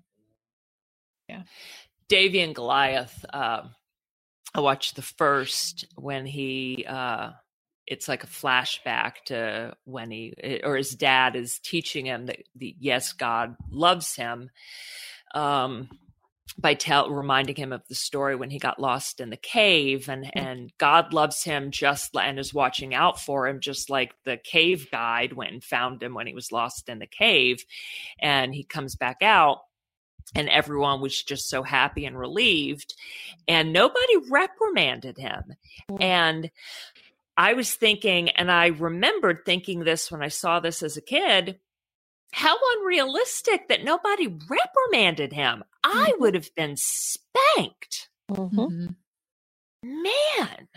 yeah. 1.27 1.43
Davey 2.07 2.41
and 2.41 2.55
Goliath. 2.55 3.23
Uh, 3.31 3.63
I 4.53 4.61
watched 4.61 4.95
the 4.95 5.01
first 5.01 5.85
when 5.95 6.25
he. 6.25 6.85
Uh, 6.87 7.31
it's 7.85 8.07
like 8.07 8.23
a 8.23 8.27
flashback 8.27 9.13
to 9.25 9.75
when 9.83 10.11
he 10.11 10.33
eh, 10.41 10.59
or 10.63 10.77
his 10.77 10.91
dad 10.91 11.35
is 11.35 11.59
teaching 11.59 12.05
him 12.05 12.27
that 12.27 12.37
the 12.55 12.75
yes 12.79 13.13
God 13.13 13.55
loves 13.71 14.15
him 14.15 14.51
um, 15.33 15.89
by 16.57 16.73
tell 16.73 17.09
reminding 17.09 17.55
him 17.55 17.71
of 17.71 17.87
the 17.87 17.95
story 17.95 18.35
when 18.35 18.49
he 18.49 18.59
got 18.59 18.79
lost 18.79 19.19
in 19.19 19.29
the 19.29 19.37
cave 19.37 20.09
and 20.09 20.29
and 20.35 20.71
God 20.77 21.13
loves 21.13 21.43
him 21.43 21.71
just 21.71 22.15
and 22.15 22.39
is 22.39 22.53
watching 22.53 22.93
out 22.93 23.19
for 23.19 23.47
him 23.47 23.59
just 23.59 23.89
like 23.89 24.13
the 24.25 24.37
cave 24.37 24.89
guide 24.91 25.33
went 25.33 25.51
and 25.51 25.63
found 25.63 26.01
him 26.01 26.13
when 26.13 26.27
he 26.27 26.33
was 26.33 26.51
lost 26.51 26.89
in 26.89 26.99
the 26.99 27.07
cave. 27.07 27.63
And 28.19 28.53
he 28.53 28.63
comes 28.63 28.95
back 28.95 29.17
out 29.21 29.59
and 30.35 30.49
everyone 30.49 31.01
was 31.01 31.21
just 31.23 31.49
so 31.49 31.63
happy 31.63 32.05
and 32.05 32.17
relieved 32.17 32.93
and 33.47 33.73
nobody 33.73 34.17
reprimanded 34.29 35.17
him. 35.17 35.55
And 35.99 36.51
I 37.37 37.53
was 37.53 37.73
thinking 37.73 38.29
and 38.31 38.51
I 38.51 38.67
remembered 38.67 39.39
thinking 39.45 39.83
this 39.83 40.11
when 40.11 40.21
I 40.21 40.27
saw 40.27 40.59
this 40.59 40.83
as 40.83 40.97
a 40.97 41.01
kid 41.01 41.59
how 42.31 42.57
unrealistic 42.77 43.67
that 43.69 43.83
nobody 43.83 44.27
reprimanded 44.27 45.33
him. 45.33 45.63
I 45.83 46.13
Mhm. 46.15 46.19
would 46.19 46.35
have 46.35 46.53
been 46.55 46.75
spanked. 46.77 48.09
Mhm. 48.31 48.49
Mhm. 48.51 48.95
Man, 49.83 50.67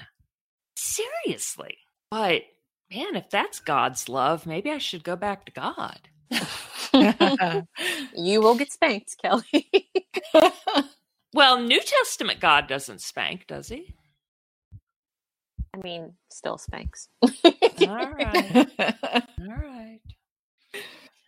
seriously. 0.76 1.78
But 2.10 2.42
man, 2.90 3.16
if 3.16 3.30
that's 3.30 3.60
God's 3.60 4.08
love, 4.08 4.46
maybe 4.46 4.70
I 4.70 4.78
should 4.78 5.04
go 5.04 5.16
back 5.16 5.44
to 5.46 5.52
God. 5.52 6.08
you 8.14 8.40
will 8.40 8.54
get 8.54 8.72
spanked, 8.72 9.16
Kelly. 9.18 9.70
Well, 11.34 11.60
New 11.62 11.80
Testament 11.80 12.40
God 12.40 12.66
doesn't 12.66 13.00
spank, 13.00 13.46
does 13.46 13.68
he? 13.70 13.94
I 15.74 15.78
mean, 15.78 16.12
still 16.30 16.58
spanks. 16.58 17.08
All 17.22 18.10
right. 18.10 18.66
All 18.78 19.24
right. 19.40 19.81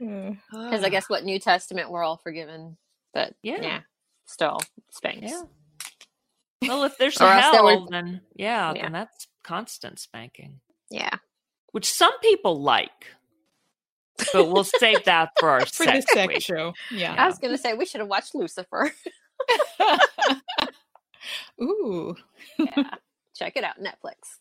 Mm. 0.04 0.38
Because 0.52 0.84
I 0.84 0.88
guess 0.90 1.04
ah. 1.04 1.08
what 1.08 1.24
New 1.24 1.38
Testament 1.38 1.90
we're 1.90 2.02
all 2.02 2.16
forgiven, 2.18 2.76
but 3.12 3.34
Yeah. 3.42 3.60
yeah, 3.62 3.80
still 4.26 4.60
spanks. 4.90 5.30
Yeah. 5.32 5.42
Well, 6.68 6.84
if 6.84 6.96
there's 6.98 7.16
Or 7.20 7.24
a 7.26 7.40
hell, 7.40 7.64
would- 7.64 7.88
then 7.90 8.20
yeah, 8.34 8.72
Yeah. 8.74 8.82
then 8.82 8.92
that's 8.92 9.26
constant 9.42 9.98
spanking, 9.98 10.60
Yeah. 10.90 11.16
which 11.72 11.90
some 11.92 12.18
people 12.20 12.60
like. 12.62 13.08
But 14.32 14.48
we'll 14.48 14.64
save 14.64 15.04
that 15.04 15.30
for 15.40 15.50
our 15.50 15.60
For 15.66 15.86
the 15.86 15.92
sex 16.00 16.12
sex 16.12 16.28
week. 16.28 16.42
show. 16.42 16.72
I 16.92 17.26
was 17.26 17.38
gonna 17.38 17.58
say 17.58 17.74
we 17.74 17.86
should 17.86 18.00
have 18.00 18.08
watched 18.08 18.34
Lucifer. 18.34 18.92
Ooh. 21.62 22.14
yeah. 22.58 22.90
Check 23.34 23.56
it 23.56 23.64
out, 23.64 23.76
Netflix. 23.80 24.38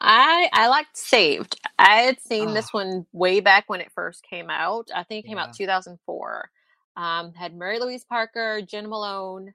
I 0.00 0.48
I 0.52 0.68
liked 0.68 0.96
Saved. 0.96 1.60
I 1.78 1.96
had 2.02 2.20
seen 2.20 2.54
this 2.54 2.72
one 2.72 3.06
way 3.12 3.40
back 3.40 3.64
when 3.68 3.80
it 3.80 3.92
first 3.92 4.22
came 4.22 4.48
out. 4.50 4.90
I 4.94 5.02
think 5.02 5.24
it 5.24 5.28
came 5.28 5.38
out 5.38 5.54
2004. 5.54 6.50
Um, 6.96 7.32
had 7.34 7.54
Mary 7.54 7.78
Louise 7.78 8.04
Parker, 8.04 8.60
Jena 8.62 8.88
Malone, 8.88 9.54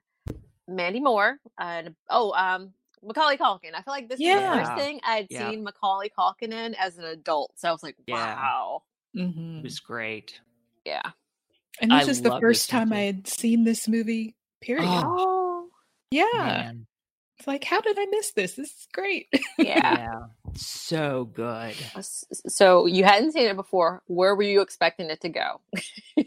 Mandy 0.68 1.00
Moore, 1.00 1.38
and 1.58 1.94
oh, 2.10 2.32
um, 2.32 2.72
Macaulay 3.02 3.36
Culkin. 3.36 3.74
I 3.74 3.82
feel 3.82 3.92
like 3.92 4.08
this 4.08 4.18
was 4.18 4.26
the 4.28 4.58
first 4.64 4.74
thing 4.76 5.00
I'd 5.04 5.26
Yeah. 5.30 5.50
seen 5.50 5.62
Macaulay 5.64 6.10
Culkin 6.16 6.52
in 6.52 6.74
as 6.76 6.98
an 6.98 7.04
adult. 7.04 7.52
So 7.56 7.68
I 7.68 7.72
was 7.72 7.82
like, 7.82 7.96
Yeah. 8.06 8.14
wow, 8.34 8.82
Mhm. 9.16 9.58
It 9.58 9.64
was 9.64 9.80
great. 9.80 10.40
yeah. 10.84 11.02
And 11.80 11.90
this 11.90 12.08
I 12.08 12.10
is 12.10 12.22
the 12.22 12.40
first 12.40 12.70
time 12.70 12.88
movie. 12.88 13.00
I 13.02 13.04
had 13.04 13.26
seen 13.28 13.64
this 13.64 13.86
movie, 13.86 14.34
period. 14.62 14.86
Oh, 14.88 15.68
Oh, 15.68 15.70
yeah. 16.10 16.24
man. 16.34 16.86
It's 17.38 17.46
like, 17.46 17.64
how 17.64 17.82
did 17.82 17.98
I 17.98 18.06
miss 18.06 18.32
this? 18.32 18.54
This 18.54 18.70
is 18.70 18.88
great. 18.94 19.28
yeah. 19.58 19.98
Yeah. 19.98 20.18
So 20.54 21.24
good. 21.24 21.74
So 22.00 22.86
you 22.86 23.04
hadn't 23.04 23.32
seen 23.32 23.48
it 23.48 23.56
before. 23.56 24.02
Where 24.06 24.34
were 24.34 24.42
you 24.42 24.60
expecting 24.60 25.10
it 25.10 25.20
to 25.22 25.28
go? 25.28 25.60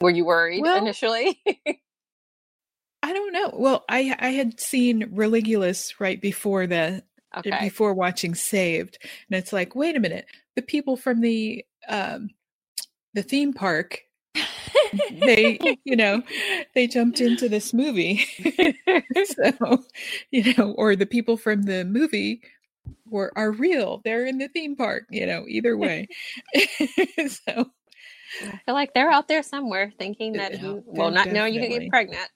were 0.00 0.10
you 0.10 0.24
worried 0.24 0.62
Well, 0.62 0.78
initially? 0.78 1.40
I 3.02 3.12
don't 3.12 3.32
know. 3.32 3.50
Well, 3.52 3.84
I 3.88 4.16
I 4.18 4.30
had 4.30 4.58
seen 4.60 5.10
Religulous 5.10 6.00
right 6.00 6.20
before 6.20 6.66
the 6.66 7.02
okay. 7.36 7.58
before 7.60 7.92
watching 7.92 8.34
Saved, 8.34 8.98
and 9.02 9.38
it's 9.38 9.52
like, 9.52 9.74
wait 9.74 9.96
a 9.96 10.00
minute, 10.00 10.26
the 10.56 10.62
people 10.62 10.96
from 10.96 11.20
the 11.20 11.64
um 11.88 12.30
the 13.12 13.22
theme 13.22 13.52
park, 13.52 14.00
they 15.10 15.58
you 15.84 15.96
know, 15.96 16.22
they 16.74 16.86
jumped 16.86 17.20
into 17.20 17.48
this 17.48 17.72
movie, 17.72 18.24
so 19.24 19.84
you 20.30 20.54
know, 20.54 20.72
or 20.72 20.96
the 20.96 21.06
people 21.06 21.36
from 21.36 21.62
the 21.62 21.84
movie 21.84 22.42
were 23.08 23.32
are 23.36 23.50
real. 23.50 24.00
They're 24.04 24.26
in 24.26 24.38
the 24.38 24.48
theme 24.48 24.76
park, 24.76 25.04
you 25.10 25.26
know. 25.26 25.44
Either 25.48 25.76
way, 25.78 26.08
so 27.28 27.70
I 28.42 28.60
feel 28.64 28.74
like 28.74 28.94
they're 28.94 29.10
out 29.10 29.28
there 29.28 29.42
somewhere 29.42 29.92
thinking 29.98 30.32
that, 30.34 30.60
Yeah, 30.60 30.78
well, 30.84 31.10
they're 31.10 31.24
not 31.24 31.28
knowing 31.28 31.54
you 31.54 31.60
can 31.60 31.70
get 31.70 31.90
pregnant. 31.90 32.28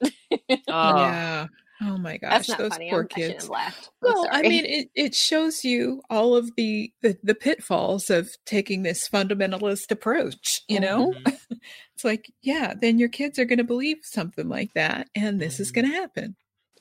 Oh, 0.69 0.97
yeah. 0.97 1.47
Oh 1.81 1.97
my 1.97 2.17
gosh, 2.17 2.47
those 2.49 2.73
funny. 2.73 2.91
poor 2.91 3.03
I'm, 3.03 3.09
kids. 3.09 3.49
I'm 3.53 3.73
Well, 4.03 4.27
I 4.31 4.43
mean, 4.43 4.65
it, 4.65 4.89
it 4.95 5.15
shows 5.15 5.65
you 5.65 6.03
all 6.11 6.35
of 6.35 6.51
the, 6.57 6.93
the 7.03 7.17
the 7.23 7.35
pitfalls 7.35 8.11
of 8.11 8.31
taking 8.45 8.83
this 8.83 9.09
fundamentalist 9.09 9.91
approach. 9.91 10.63
You 10.69 10.81
know, 10.81 11.13
Mhm. 11.13 11.39
it's 11.95 12.05
like, 12.05 12.33
yeah, 12.43 12.75
then 12.81 12.99
your 12.99 13.09
kids 13.09 13.39
are 13.39 13.45
going 13.45 13.59
to 13.59 13.65
believe 13.65 13.99
something 14.03 14.49
like 14.49 14.73
that, 14.75 15.09
and 15.15 15.41
this 15.41 15.61
is 15.61 15.71
Mhm. 15.71 15.75
going 15.75 15.91
to 15.91 15.97
happen, 15.97 16.37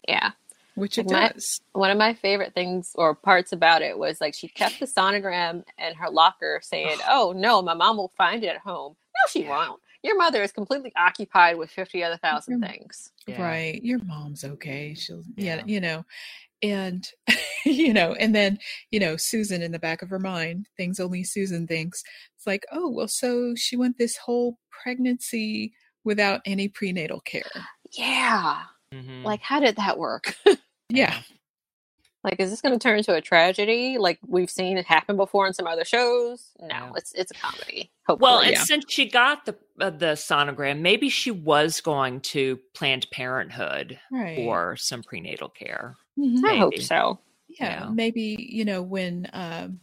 yeah. 0.08 0.32
which 0.76 0.98
it 0.98 1.10
my- 1.10 1.30
does. 1.30 1.62
One 1.74 1.91
of 1.91 1.98
my 1.98 2.14
favorite 2.14 2.54
things 2.54 2.91
or 2.95 3.14
parts 3.16 3.52
about 3.52 3.82
it 3.82 3.98
was 3.98 4.20
like 4.22 4.34
she 4.36 4.48
kept 4.48 4.80
the 4.80 4.86
sonogram 4.88 5.64
in 5.78 5.95
her 5.95 6.10
locker 6.10 6.60
saying, 6.64 6.98
Oh, 7.10 7.34
no, 7.36 7.62
my 7.62 7.74
mom 7.76 7.98
will 7.98 8.14
find 8.18 8.43
it 8.43 8.48
at 8.48 8.58
home. 8.58 8.95
No, 9.16 9.30
she 9.41 9.48
won't. 9.48 9.80
Your 10.08 10.18
mother 10.18 10.41
is 10.41 10.51
completely 10.53 10.93
occupied 10.95 11.58
with 11.58 11.70
50 11.70 12.01
other 12.03 12.18
thousand 12.18 12.62
Mm. 12.64 12.68
things. 12.68 13.12
Yeah. 13.28 13.41
Right, 13.41 13.84
your 13.84 13.99
mom's 14.05 14.43
okay. 14.45 14.93
She'll, 14.95 15.24
yeah, 15.36 15.58
Yeah. 15.58 15.64
you 15.66 15.80
know, 15.82 16.05
and 16.64 17.08
you 17.66 17.93
know, 17.93 18.14
and 18.14 18.34
then 18.34 18.58
you 18.89 18.99
know, 19.01 19.18
Susan 19.18 19.62
in 19.62 19.72
the 19.74 19.80
back 19.80 20.01
of 20.01 20.10
her 20.10 20.18
mind, 20.20 20.68
things 20.78 20.99
only 20.99 21.24
Susan 21.24 21.68
thinks. 21.68 22.03
It's 22.38 22.47
like, 22.47 22.66
oh, 22.72 22.89
well, 22.89 23.08
so 23.10 23.53
she 23.55 23.76
went 23.76 23.97
this 23.97 24.16
whole 24.18 24.58
pregnancy 24.72 25.74
without 26.05 26.39
any 26.45 26.70
prenatal 26.70 27.20
care. 27.20 27.43
Yeah. 27.91 28.64
Mhm. 28.93 29.24
Like, 29.24 29.41
how 29.41 29.60
did 29.60 29.76
that 29.76 29.97
work? 29.97 30.36
Yeah. 30.89 31.20
Like, 32.28 32.42
is 32.42 32.50
this 32.50 32.60
going 32.62 32.78
to 32.78 32.80
turn 32.80 32.98
into 32.98 33.14
a 33.14 33.22
tragedy? 33.22 33.98
Like 33.98 34.20
we've 34.28 34.50
seen 34.50 34.78
it 34.78 34.86
happen 34.86 35.16
before 35.16 35.48
in 35.48 35.54
some 35.54 35.66
other 35.66 35.86
shows? 35.86 36.52
No, 36.60 36.68
Yeah. 36.68 36.92
it's 36.98 37.14
it's 37.14 37.32
a 37.32 37.36
comedy. 37.36 37.90
Hopefully. 38.06 38.30
Well, 38.30 38.40
and 38.42 38.52
yeah. 38.52 38.64
since 38.64 38.84
she 38.90 39.10
got 39.10 39.46
the 39.46 39.56
uh, 39.80 39.92
the 39.92 40.08
sonogram, 40.16 40.82
maybe 40.82 41.08
she 41.10 41.32
was 41.32 41.80
going 41.80 42.20
to 42.22 42.60
Planned 42.74 43.08
Parenthood 43.12 43.98
Right. 44.12 44.36
for 44.36 44.76
some 44.76 45.04
prenatal 45.04 45.48
care. 45.48 45.96
Mhm. 46.20 46.44
I 46.46 46.58
hope 46.58 46.78
so. 46.80 47.20
yeah, 47.48 47.86
Yeah. 47.86 47.90
maybe 47.92 48.36
you 48.52 48.66
know 48.66 48.82
when 48.82 49.30
um 49.32 49.80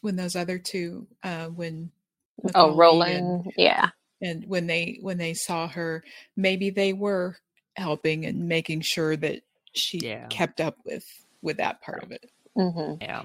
when 0.00 0.16
those 0.16 0.34
other 0.34 0.58
two 0.58 1.06
uh 1.22 1.46
when 1.46 1.92
Oh, 2.56 2.74
Macaulay 2.74 2.76
Roland. 2.76 3.52
Yeah. 3.56 3.90
and, 4.20 4.42
and 4.42 4.48
when 4.50 4.66
they 4.66 4.98
when 5.00 5.18
they 5.18 5.32
saw 5.34 5.68
her 5.68 6.02
maybe 6.36 6.70
they 6.70 6.92
were 6.92 7.36
helping 7.76 8.26
and 8.26 8.48
making 8.48 8.80
sure 8.80 9.16
that 9.16 9.42
she 9.72 9.98
Yeah. 9.98 10.26
kept 10.26 10.60
up 10.60 10.76
with 10.84 11.06
with 11.44 11.58
that 11.58 11.82
part 11.82 12.04
of 12.04 12.12
it 12.12 12.26
hmm 12.56 12.94
Yeah. 13.00 13.24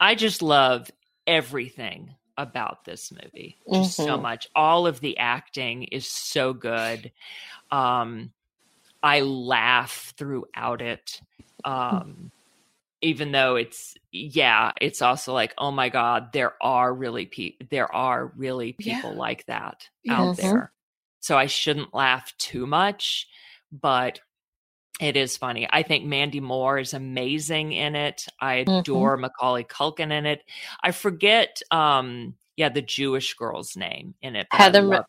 I 0.00 0.14
just 0.14 0.42
love 0.42 0.90
everything 1.26 2.14
about 2.36 2.84
this 2.84 3.12
movie. 3.12 3.58
Just 3.70 4.02
so 4.02 4.18
Mhm. 4.18 4.18
much. 4.18 4.48
All 4.54 4.86
of 4.86 5.00
the 5.00 5.18
acting 5.18 5.84
is 5.84 6.06
so 6.08 6.52
good. 6.52 7.12
Um 7.70 8.32
I 9.02 9.20
laugh 9.22 10.14
throughout 10.18 10.82
it. 10.82 11.22
Um 11.64 12.32
even 13.02 13.32
though 13.32 13.56
it's 13.56 13.94
yeah, 14.12 14.72
it's 14.80 15.02
also 15.02 15.32
like, 15.34 15.54
oh 15.58 15.70
my 15.70 15.88
God, 15.88 16.32
there 16.32 16.54
are 16.62 16.92
really 16.94 17.26
pe- 17.26 17.56
there 17.70 17.92
are 17.94 18.32
really 18.36 18.72
people 18.72 19.12
Yeah. 19.12 19.16
like 19.16 19.46
that 19.46 19.88
Yeah. 20.04 20.16
out 20.16 20.32
Mhm. 20.32 20.36
there. 20.36 20.72
So 21.20 21.38
I 21.38 21.46
shouldn't 21.46 21.94
laugh 21.94 22.36
too 22.38 22.66
much, 22.66 23.28
but 23.72 24.20
it 25.00 25.16
is 25.16 25.36
funny. 25.36 25.66
I 25.70 25.82
think 25.82 26.04
Mandy 26.04 26.40
Moore 26.40 26.78
is 26.78 26.94
amazing 26.94 27.72
in 27.72 27.94
it. 27.96 28.26
I 28.40 28.64
Mhm. 28.66 28.80
adore 28.80 29.16
Macaulay 29.16 29.64
Culkin 29.64 30.12
in 30.12 30.26
it. 30.26 30.44
I 30.82 30.92
forget 30.92 31.60
um 31.70 32.36
yeah, 32.56 32.68
the 32.68 32.82
Jewish 32.82 33.32
girl's 33.34 33.76
name 33.76 34.14
in 34.20 34.36
it. 34.36 34.46
Heather. 34.50 35.04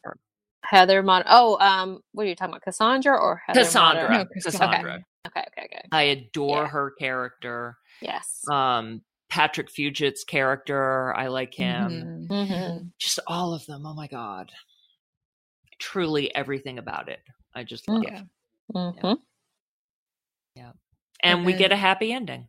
Heather 0.64 1.04
Mon. 1.04 1.24
Oh, 1.28 1.58
um, 1.60 2.02
what 2.14 2.26
are 2.26 2.30
you 2.30 2.36
talking 2.36 2.54
about? 2.54 2.62
Cassandra 2.62 3.18
or 3.20 3.42
Heather 3.46 3.60
Cassandra. 3.60 4.04
No, 4.10 4.26
Cassandra. 4.26 4.42
Cassandra. 4.70 5.06
Okay, 5.28 5.46
okay, 5.50 5.66
okay. 5.66 5.88
I 5.92 6.02
adore 6.04 6.64
Yeah. 6.64 6.68
her 6.70 6.92
character. 6.92 7.78
Yes. 8.02 8.42
Um 8.50 9.02
Patrick 9.30 9.70
Fugit's 9.70 10.24
character, 10.24 11.14
I 11.16 11.28
like 11.28 11.54
him. 11.54 12.28
Mhm. 12.30 12.48
Mhm. 12.48 12.92
Just 13.00 13.20
all 13.28 13.54
of 13.54 13.66
them. 13.66 13.86
Oh 13.86 13.94
my 13.94 14.08
god. 14.08 14.52
Truly 15.80 16.34
everything 16.36 16.78
about 16.80 17.10
it. 17.10 17.20
I 17.54 17.64
just 17.64 17.88
love. 17.90 18.04
yeah 18.04 18.22
Mhm. 18.74 19.20
And, 21.24 21.40
And 21.40 21.46
we 21.46 21.54
get 21.54 21.72
a 21.74 21.78
happy 21.78 22.14
ending. 22.14 22.48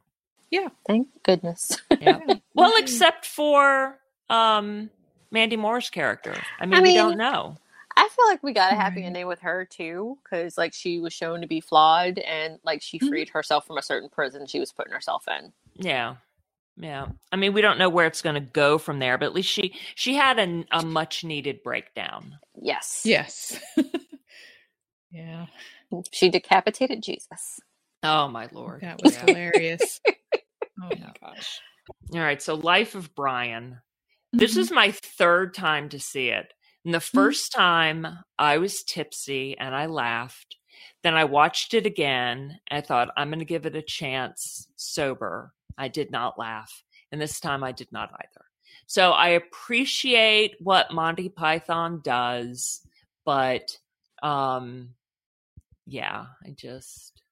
Yeah. 0.51 0.69
Thank 0.87 1.09
goodness. 1.25 1.81
Yeah. 2.01 2.21
well, 2.55 2.75
except 2.79 3.27
for 3.27 3.99
um 4.31 4.91
Mandy 5.31 5.57
Moore's 5.57 5.91
character? 5.91 6.47
I 6.59 6.67
mean, 6.67 6.79
I 6.79 6.83
we 6.83 6.93
mean, 6.93 6.95
don't 6.95 7.19
know. 7.19 7.59
I 7.97 8.09
feel 8.17 8.27
like 8.29 8.43
we 8.43 8.53
got 8.55 8.73
a 8.73 8.77
happy 8.77 9.05
ending 9.05 9.27
with 9.29 9.41
her 9.41 9.67
too, 9.67 10.19
because 10.25 10.59
like 10.59 10.75
she 10.75 11.01
was 11.01 11.13
shown 11.13 11.43
to 11.43 11.49
be 11.49 11.61
flawed 11.61 12.19
and 12.19 12.59
like 12.65 12.83
she 12.83 12.99
Mhm. 13.03 13.09
freed 13.09 13.31
herself 13.31 13.67
from 13.67 13.79
a 13.79 13.83
certain 13.83 14.11
prison 14.11 14.47
she 14.47 14.61
was 14.61 14.73
putting 14.73 14.93
herself 14.95 15.27
in. 15.29 15.53
Yeah. 15.77 16.17
Yeah. 16.77 17.09
I 17.33 17.37
mean, 17.37 17.55
we 17.55 17.63
don't 17.63 17.79
know 17.79 17.91
where 17.91 18.07
it's 18.07 18.23
going 18.23 18.37
to 18.37 18.41
go 18.41 18.79
from 18.79 18.99
there, 19.01 19.19
but 19.19 19.27
at 19.27 19.35
least 19.35 19.51
she 19.51 19.77
she 19.97 20.15
had 20.15 20.39
a, 20.41 20.65
a 20.73 20.83
much 20.83 21.25
needed 21.25 21.63
breakdown. 21.65 22.39
Yes. 22.61 23.03
Yes. 23.05 23.59
yeah, 25.13 25.47
She 26.13 26.31
decapitated 26.31 27.03
Jesus. 27.03 27.61
Oh 28.05 28.29
my 28.29 28.49
lord. 28.53 28.83
that 28.83 29.01
was 29.01 29.13
Yeah. 29.13 29.21
hilarious. 29.27 30.01
Oh 30.83 30.91
Yeah. 30.95 31.07
my 31.23 31.29
gosh. 31.29 31.61
All 32.13 32.21
right, 32.21 32.41
so 32.43 32.55
Life 32.55 32.95
of 32.95 33.15
Brian. 33.15 33.81
This 34.33 34.57
Mhm. 34.57 34.61
is 34.61 34.71
my 34.73 34.91
third 34.93 35.55
time 35.55 35.89
to 35.91 36.01
see 36.01 36.29
it. 36.29 36.53
And 36.85 36.93
the 36.93 37.01
first 37.01 37.53
time 37.53 38.07
I 38.39 38.59
was 38.59 38.83
tipsy 38.83 39.57
and 39.59 39.75
I 39.75 39.87
laughed. 39.87 40.57
Then 41.03 41.15
I 41.15 41.25
watched 41.25 41.73
it 41.75 41.87
again. 41.87 42.59
I 42.71 42.81
thought, 42.81 43.11
I'm 43.17 43.29
going 43.29 43.39
to 43.39 43.45
give 43.45 43.65
it 43.67 43.77
a 43.77 43.83
chance 43.83 44.69
sober. 44.77 45.55
I 45.79 45.89
did 45.89 46.11
not 46.11 46.39
laugh. 46.39 46.83
And 47.13 47.21
this 47.21 47.41
time 47.41 47.63
I 47.65 47.73
did 47.73 47.91
not 47.93 48.11
either. 48.13 48.45
So 48.87 49.13
I 49.13 49.29
appreciate 49.31 50.57
what 50.61 50.93
Monty 50.93 51.29
Python 51.29 52.01
does, 52.03 52.81
but 53.25 53.79
um 54.23 54.91
yeah, 55.87 56.27
I 56.45 56.51
just 56.51 57.23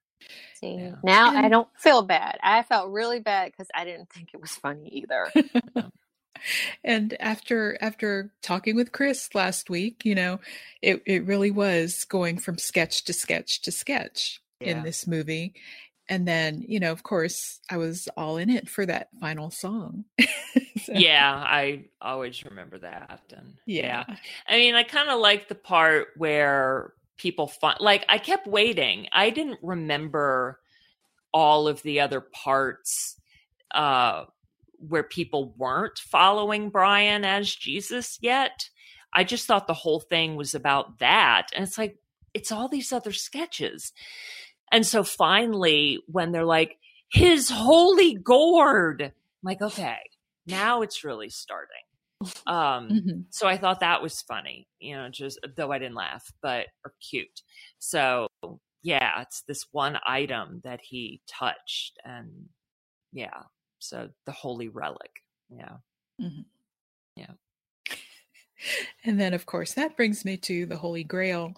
See, 0.54 0.74
Yeah. 0.74 0.94
now 1.02 1.30
I 1.30 1.48
don't 1.48 1.68
feel 1.78 2.02
bad. 2.02 2.38
I 2.42 2.62
felt 2.62 2.90
really 2.90 3.20
bad 3.20 3.50
because 3.52 3.68
I 3.74 3.84
didn't 3.84 4.10
think 4.10 4.30
it 4.32 4.40
was 4.40 4.52
funny 4.52 4.88
either. 4.88 5.32
and 6.84 7.16
after 7.20 7.78
after 7.80 8.32
talking 8.42 8.74
with 8.76 8.92
Chris 8.92 9.34
last 9.34 9.70
week, 9.70 10.04
you 10.04 10.14
know, 10.14 10.40
it 10.80 11.02
it 11.06 11.24
really 11.26 11.50
was 11.50 12.04
going 12.04 12.38
from 12.38 12.58
sketch 12.58 13.04
to 13.04 13.12
sketch 13.12 13.62
to 13.62 13.72
sketch 13.72 14.40
Yeah. 14.60 14.78
in 14.78 14.82
this 14.82 15.06
movie. 15.06 15.54
And 16.08 16.26
then, 16.28 16.64
you 16.66 16.80
know, 16.80 16.90
of 16.92 17.04
course, 17.04 17.60
I 17.70 17.76
was 17.78 18.08
all 18.16 18.36
in 18.36 18.50
it 18.50 18.68
for 18.68 18.84
that 18.86 19.08
final 19.20 19.50
song. 19.50 20.04
So, 20.84 20.94
yeah, 20.94 21.32
I 21.32 21.84
always 22.00 22.44
remember 22.44 22.76
that. 22.78 23.20
And 23.36 23.54
Yeah. 23.66 24.02
I 24.48 24.56
mean, 24.56 24.74
I 24.74 24.82
kind 24.82 25.10
of 25.10 25.20
like 25.20 25.46
the 25.46 25.54
part 25.54 26.08
where 26.16 26.92
people 27.22 27.46
find, 27.46 27.78
like, 27.80 28.04
I 28.08 28.18
kept 28.18 28.48
waiting. 28.48 29.06
I 29.12 29.30
didn't 29.30 29.60
remember 29.62 30.58
all 31.32 31.68
of 31.68 31.80
the 31.82 32.00
other 32.00 32.20
parts 32.20 33.16
uh, 33.72 34.24
where 34.76 35.04
people 35.04 35.54
weren't 35.56 35.98
following 35.98 36.68
Brian 36.68 37.24
as 37.24 37.54
Jesus 37.54 38.18
yet. 38.20 38.68
I 39.14 39.22
just 39.22 39.46
thought 39.46 39.68
the 39.68 39.72
whole 39.74 40.00
thing 40.00 40.34
was 40.34 40.54
about 40.54 40.98
that. 40.98 41.48
And 41.54 41.64
it's 41.64 41.78
like, 41.78 41.96
it's 42.34 42.50
all 42.50 42.68
these 42.68 42.92
other 42.92 43.12
sketches. 43.12 43.92
And 44.72 44.84
so 44.84 45.04
finally, 45.04 46.00
when 46.08 46.32
they're 46.32 46.44
like, 46.44 46.76
his 47.10 47.50
holy 47.50 48.14
gourd, 48.14 49.02
I'm 49.02 49.12
like, 49.44 49.62
okay, 49.62 49.98
now 50.46 50.82
it's 50.82 51.04
really 51.04 51.28
starting. 51.28 51.76
Um, 52.46 52.88
Mhm. 52.88 53.24
so 53.30 53.46
I 53.48 53.56
thought 53.56 53.80
that 53.80 54.02
was 54.02 54.22
funny, 54.22 54.68
you 54.80 54.94
know, 54.96 55.08
just 55.08 55.38
though 55.56 55.72
I 55.72 55.78
didn't 55.78 55.94
laugh, 55.96 56.24
but 56.42 56.68
or 56.84 56.94
cute. 57.00 57.42
So 57.78 58.28
yeah, 58.82 59.22
it's 59.22 59.42
this 59.42 59.66
one 59.72 59.98
item 60.06 60.60
that 60.64 60.80
he 60.82 61.22
touched, 61.28 61.98
and 62.04 62.48
yeah, 63.12 63.42
so 63.78 64.10
the 64.26 64.32
holy 64.32 64.68
relic, 64.68 65.12
yeah, 65.50 65.76
mm-hmm. 66.20 66.42
Yeah. 67.16 67.32
And 69.04 69.20
then, 69.20 69.34
of 69.34 69.46
course, 69.46 69.74
that 69.74 69.96
brings 69.96 70.24
me 70.24 70.36
to 70.38 70.66
the 70.66 70.76
Holy 70.76 71.02
Grail, 71.04 71.54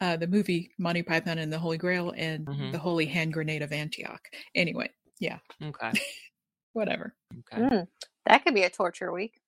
uh, 0.00 0.16
the 0.16 0.26
movie 0.26 0.72
Monty 0.78 1.02
Python 1.02 1.38
and 1.38 1.52
the 1.52 1.58
Holy 1.58 1.78
Grail, 1.78 2.12
and 2.16 2.46
Mhm. 2.48 2.72
the 2.72 2.78
Holy 2.78 3.06
Hand 3.06 3.32
Grenade 3.32 3.62
of 3.62 3.72
Antioch. 3.72 4.28
Anyway, 4.56 4.90
yeah, 5.20 5.38
okay, 5.62 5.92
whatever. 6.72 7.14
okay, 7.52 7.62
Mm, 7.62 7.88
that 8.26 8.44
could 8.44 8.54
be 8.54 8.64
a 8.64 8.70
torture 8.70 9.12
week. 9.12 9.41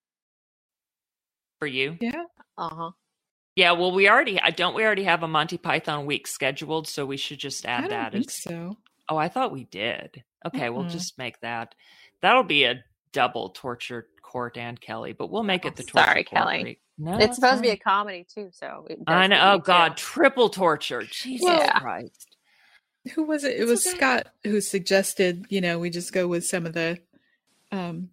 For 1.64 1.68
you, 1.68 1.96
Yeah, 1.98 2.24
Uh 2.58 2.68
huh. 2.74 2.90
yeah. 3.56 3.72
Well, 3.72 3.92
we 3.92 4.06
already, 4.06 4.38
I 4.38 4.50
don't, 4.50 4.74
we 4.74 4.84
already 4.84 5.04
have 5.04 5.22
a 5.22 5.28
Monty 5.28 5.56
Python 5.56 6.04
week 6.04 6.26
scheduled, 6.26 6.86
so 6.86 7.06
we 7.06 7.16
should 7.16 7.38
just 7.38 7.64
add 7.64 7.90
that. 7.90 8.12
think 8.12 8.26
as- 8.26 8.42
so. 8.42 8.76
Oh, 9.08 9.16
I 9.16 9.28
thought 9.30 9.50
we 9.50 9.64
did. 9.64 10.22
Okay, 10.46 10.68
we'll 10.68 10.88
just 10.88 11.16
make 11.16 11.40
that. 11.40 11.74
That'll 12.20 12.42
be 12.42 12.64
a 12.64 12.84
double 13.12 13.48
torture 13.50 14.08
Cort 14.22 14.58
and 14.58 14.78
Kelly, 14.78 15.14
but 15.14 15.30
we'll 15.30 15.42
make 15.42 15.64
it 15.64 15.74
the 15.76 15.84
torture 15.84 16.06
Sorry, 16.06 16.24
Cort 16.24 16.42
Kelly. 16.42 16.64
week. 16.64 16.80
No, 16.98 17.16
it's 17.18 17.36
supposed 17.36 17.56
to 17.56 17.62
be 17.62 17.70
a 17.70 17.76
comedy 17.78 18.26
too, 18.32 18.50
so 18.52 18.86
I 19.06 19.26
know. 19.26 19.52
Oh. 19.54 19.58
God, 19.58 19.96
triple 19.96 20.50
torture. 20.50 21.02
Jesus 21.02 21.46
Yeah. 21.48 21.78
Christ. 21.80 22.36
Who 23.14 23.24
was 23.24 23.42
it? 23.44 23.58
It 23.58 23.64
was 23.64 23.86
okay. 23.86 23.96
Scott 23.96 24.26
who 24.44 24.60
suggested, 24.60 25.46
you 25.48 25.60
know, 25.62 25.78
we 25.78 25.88
just 25.90 26.12
go 26.12 26.26
with 26.28 26.44
some 26.44 26.66
of 26.66 26.72
the 26.74 26.98
um 27.72 28.10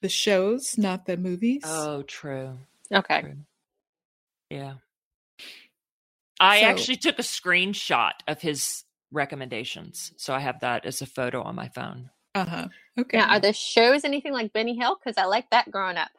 the 0.00 0.08
shows, 0.08 0.76
not 0.78 1.06
the 1.06 1.16
movies. 1.16 1.62
Oh, 1.64 2.02
true. 2.02 2.58
Okay. 2.92 3.20
True. 3.20 3.36
Yeah. 4.50 4.74
I 6.38 6.60
So- 6.60 6.66
actually 6.66 6.96
took 6.96 7.18
a 7.18 7.22
screenshot 7.22 8.12
of 8.26 8.40
his 8.40 8.84
recommendations, 9.12 10.12
so 10.16 10.34
I 10.34 10.40
have 10.40 10.60
that 10.60 10.86
as 10.86 11.02
a 11.02 11.06
photo 11.06 11.42
on 11.42 11.54
my 11.54 11.68
phone. 11.68 12.10
Uh-huh. 12.34 12.68
Okay. 12.98 13.18
Now, 13.18 13.28
are 13.30 13.40
the 13.40 13.52
shows 13.52 14.04
anything 14.04 14.32
like 14.32 14.52
Benny 14.52 14.76
Hill? 14.76 14.96
Because 15.02 15.18
I 15.18 15.24
like 15.26 15.50
that 15.50 15.70
growing 15.70 15.96
up. 15.96 16.10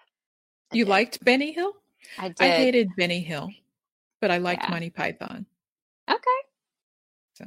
I 0.71 0.75
you 0.75 0.85
did. 0.85 0.89
liked 0.89 1.23
Benny 1.23 1.51
Hill? 1.53 1.73
I 2.17 2.29
did. 2.29 2.41
I 2.41 2.47
hated 2.49 2.89
Benny 2.97 3.21
Hill, 3.21 3.49
but 4.19 4.29
I 4.31 4.37
liked 4.37 4.63
Yeah. 4.63 4.69
Monty 4.71 4.89
Python. 4.89 5.45
Okay. 6.09 6.19
So 7.35 7.45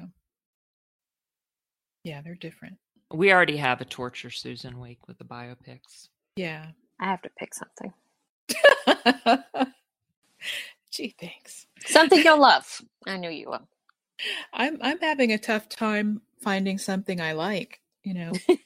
yeah, 2.04 2.20
they're 2.22 2.34
different. 2.34 2.78
We 3.12 3.32
already 3.32 3.58
have 3.58 3.80
a 3.80 3.84
torture 3.84 4.30
Susan 4.30 4.80
week 4.80 5.06
with 5.06 5.18
the 5.18 5.24
biopics. 5.24 6.08
Yeah. 6.36 6.66
I 7.00 7.06
have 7.06 7.22
to 7.22 7.30
pick 7.38 7.54
something. 7.54 7.92
Gee, 10.90 11.14
thanks. 11.20 11.66
Something 11.86 12.22
you'll 12.24 12.40
love. 12.40 12.80
I 13.06 13.16
knew 13.16 13.30
you 13.30 13.50
will. 13.50 13.68
I'm 14.52 14.78
I'm 14.80 14.98
having 15.00 15.32
a 15.32 15.38
tough 15.38 15.68
time 15.68 16.22
finding 16.40 16.78
something 16.78 17.20
I 17.20 17.32
like, 17.32 17.80
you 18.02 18.14
know. 18.14 18.32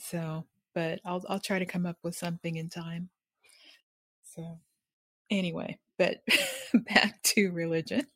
so, 0.00 0.44
but 0.74 1.00
I'll 1.04 1.24
I'll 1.28 1.40
try 1.40 1.58
to 1.58 1.66
come 1.66 1.86
up 1.86 1.98
with 2.02 2.16
something 2.16 2.56
in 2.56 2.68
time. 2.68 3.10
So, 4.34 4.58
anyway, 5.30 5.78
but 5.98 6.22
back 6.74 7.22
to 7.22 7.50
religion. 7.50 8.06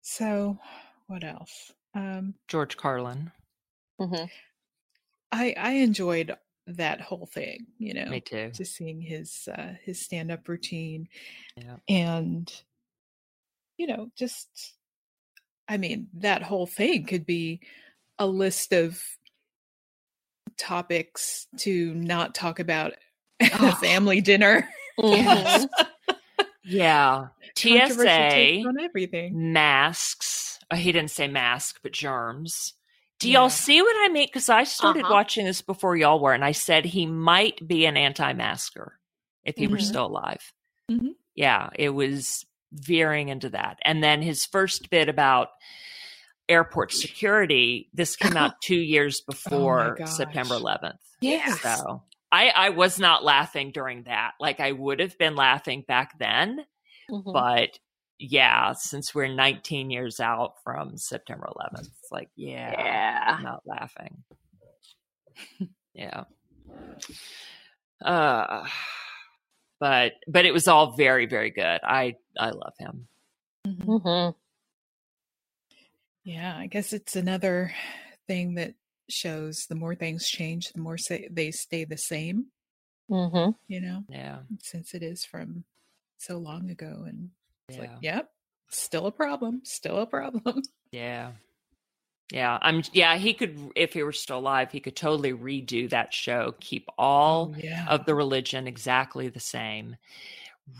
so, 0.00 0.58
what 1.06 1.24
else? 1.24 1.72
Um 1.94 2.34
George 2.48 2.76
Carlin. 2.76 3.32
hmm 3.98 4.24
I 5.32 5.54
I 5.56 5.70
enjoyed 5.72 6.34
that 6.66 7.00
whole 7.00 7.26
thing, 7.26 7.66
you 7.78 7.94
know. 7.94 8.06
Me 8.06 8.20
too. 8.20 8.50
Just 8.54 8.74
seeing 8.76 9.00
his 9.00 9.48
uh 9.56 9.74
his 9.82 10.00
stand-up 10.00 10.48
routine 10.48 11.08
Yeah. 11.56 11.76
and 11.88 12.52
you 13.76 13.86
know 13.86 14.10
just 14.14 14.74
i 15.68 15.76
mean 15.78 16.08
that 16.14 16.42
whole 16.42 16.66
thing 16.66 17.06
could 17.06 17.24
be 17.24 17.60
a 18.18 18.26
list 18.26 18.72
of 18.74 19.02
topics 20.58 21.46
to 21.58 21.94
not 21.94 22.34
talk 22.34 22.58
about 22.60 22.92
at 23.40 23.52
a 23.60 23.68
Oh. 23.68 23.70
family 23.72 24.20
dinner 24.20 24.68
Yes. 24.98 25.64
Mhm. 25.64 26.46
Yeah. 26.64 27.28
TSA, 27.56 28.62
on 28.66 28.78
everything 28.78 29.52
masks. 29.52 30.58
Oh, 30.70 30.76
he 30.76 30.92
didn't 30.92 31.10
say 31.10 31.26
mask, 31.26 31.80
but 31.82 31.92
germs. 31.92 32.74
Do 33.20 33.30
y'all 33.30 33.44
Yeah. 33.44 33.48
see 33.48 33.80
what 33.82 33.94
I 34.00 34.08
mean? 34.12 34.26
Because 34.26 34.48
I 34.48 34.64
started 34.64 35.04
Uh-huh. 35.04 35.12
watching 35.12 35.44
this 35.44 35.62
before 35.62 35.96
y'all 35.96 36.18
were, 36.20 36.32
and 36.32 36.44
I 36.44 36.52
said 36.52 36.84
he 36.84 37.06
might 37.06 37.66
be 37.66 37.86
an 37.86 37.96
anti-masker 37.96 38.98
if 39.44 39.56
he 39.56 39.66
were 39.68 39.76
Mhm. 39.76 39.82
still 39.88 40.06
alive. 40.06 40.52
Mhm. 40.90 41.14
Yeah, 41.34 41.70
it 41.74 41.90
was 41.90 42.44
veering 42.72 43.28
into 43.28 43.50
that. 43.50 43.78
And 43.82 44.02
then 44.02 44.22
his 44.22 44.44
first 44.46 44.90
bit 44.90 45.08
about 45.08 45.50
airport 46.48 46.92
security, 46.92 47.88
this 47.92 48.16
came 48.16 48.36
out 48.36 48.54
two 48.62 48.74
years 48.80 49.20
before 49.20 49.96
gosh. 49.98 50.08
September 50.10 50.54
11th. 50.56 50.98
Yeah. 51.20 51.54
So 51.56 52.02
I, 52.32 52.48
I 52.50 52.68
was 52.70 52.98
not 52.98 53.22
laughing 53.24 53.70
during 53.70 54.04
that. 54.04 54.32
Like 54.40 54.60
I 54.60 54.72
would 54.72 55.00
have 55.00 55.16
been 55.18 55.36
laughing 55.36 55.82
back 55.86 56.18
then, 56.18 56.64
Mhm. 57.10 57.32
but 57.32 57.78
yeah, 58.20 58.72
since 58.74 59.14
we're 59.14 59.28
19 59.28 59.90
years 59.90 60.20
out 60.20 60.54
from 60.62 60.96
September 60.98 61.48
11th, 61.56 61.88
it's 61.88 62.12
like, 62.12 62.28
yeah, 62.36 62.70
Yeah. 62.78 63.34
I'm 63.38 63.42
not 63.42 63.62
laughing. 63.66 64.22
yeah. 65.94 66.24
Uh, 68.04 68.66
but 69.78 70.12
but 70.28 70.44
it 70.46 70.52
was 70.52 70.68
all 70.68 70.92
very 70.96 71.26
very 71.26 71.50
good. 71.50 71.80
I 71.82 72.14
I 72.38 72.50
love 72.50 72.74
him. 72.78 73.08
Mhm. 73.66 74.02
hmm 74.02 74.30
yeah 76.22 76.54
i 76.58 76.66
guess 76.66 76.92
it's 76.92 77.16
another 77.16 77.72
thing 78.26 78.54
that 78.56 78.74
shows, 79.08 79.66
the 79.68 79.74
more 79.74 79.94
things 79.96 80.28
change, 80.28 80.68
the 80.72 80.80
more 80.80 80.96
say, 80.98 81.26
they 81.32 81.50
stay 81.50 81.84
the 81.84 81.96
same. 81.96 82.46
Mm-hmm. 83.10 83.50
You 83.66 83.80
know, 83.80 84.04
Yeah. 84.08 84.40
since 84.62 84.94
it 84.94 85.02
is 85.02 85.24
from 85.24 85.64
so 86.18 86.38
long 86.38 86.70
ago, 86.70 87.04
and 87.08 87.30
it's 87.70 87.76
Yeah. 87.76 87.82
like, 87.82 87.90
yep, 88.02 88.30
still 88.68 89.06
a 89.06 89.12
problem, 89.12 89.60
still 89.64 89.98
a 89.98 90.06
problem. 90.06 90.62
Yeah. 90.92 91.32
Yeah. 92.32 92.58
I'm 92.62 92.82
yeah, 92.92 93.16
he 93.16 93.32
could 93.32 93.70
if 93.76 93.92
he 93.92 94.02
were 94.02 94.12
still 94.12 94.38
alive, 94.38 94.72
he 94.72 94.80
could 94.80 94.96
totally 94.96 95.32
redo 95.32 95.88
that 95.90 96.12
show, 96.12 96.54
keep 96.60 96.86
oh, 96.90 96.94
all 96.98 97.54
Oh, 97.54 97.60
yeah, 97.62 97.86
of 97.88 98.06
the 98.06 98.14
religion 98.14 98.66
exactly 98.66 99.28
the 99.28 99.38
same, 99.40 99.96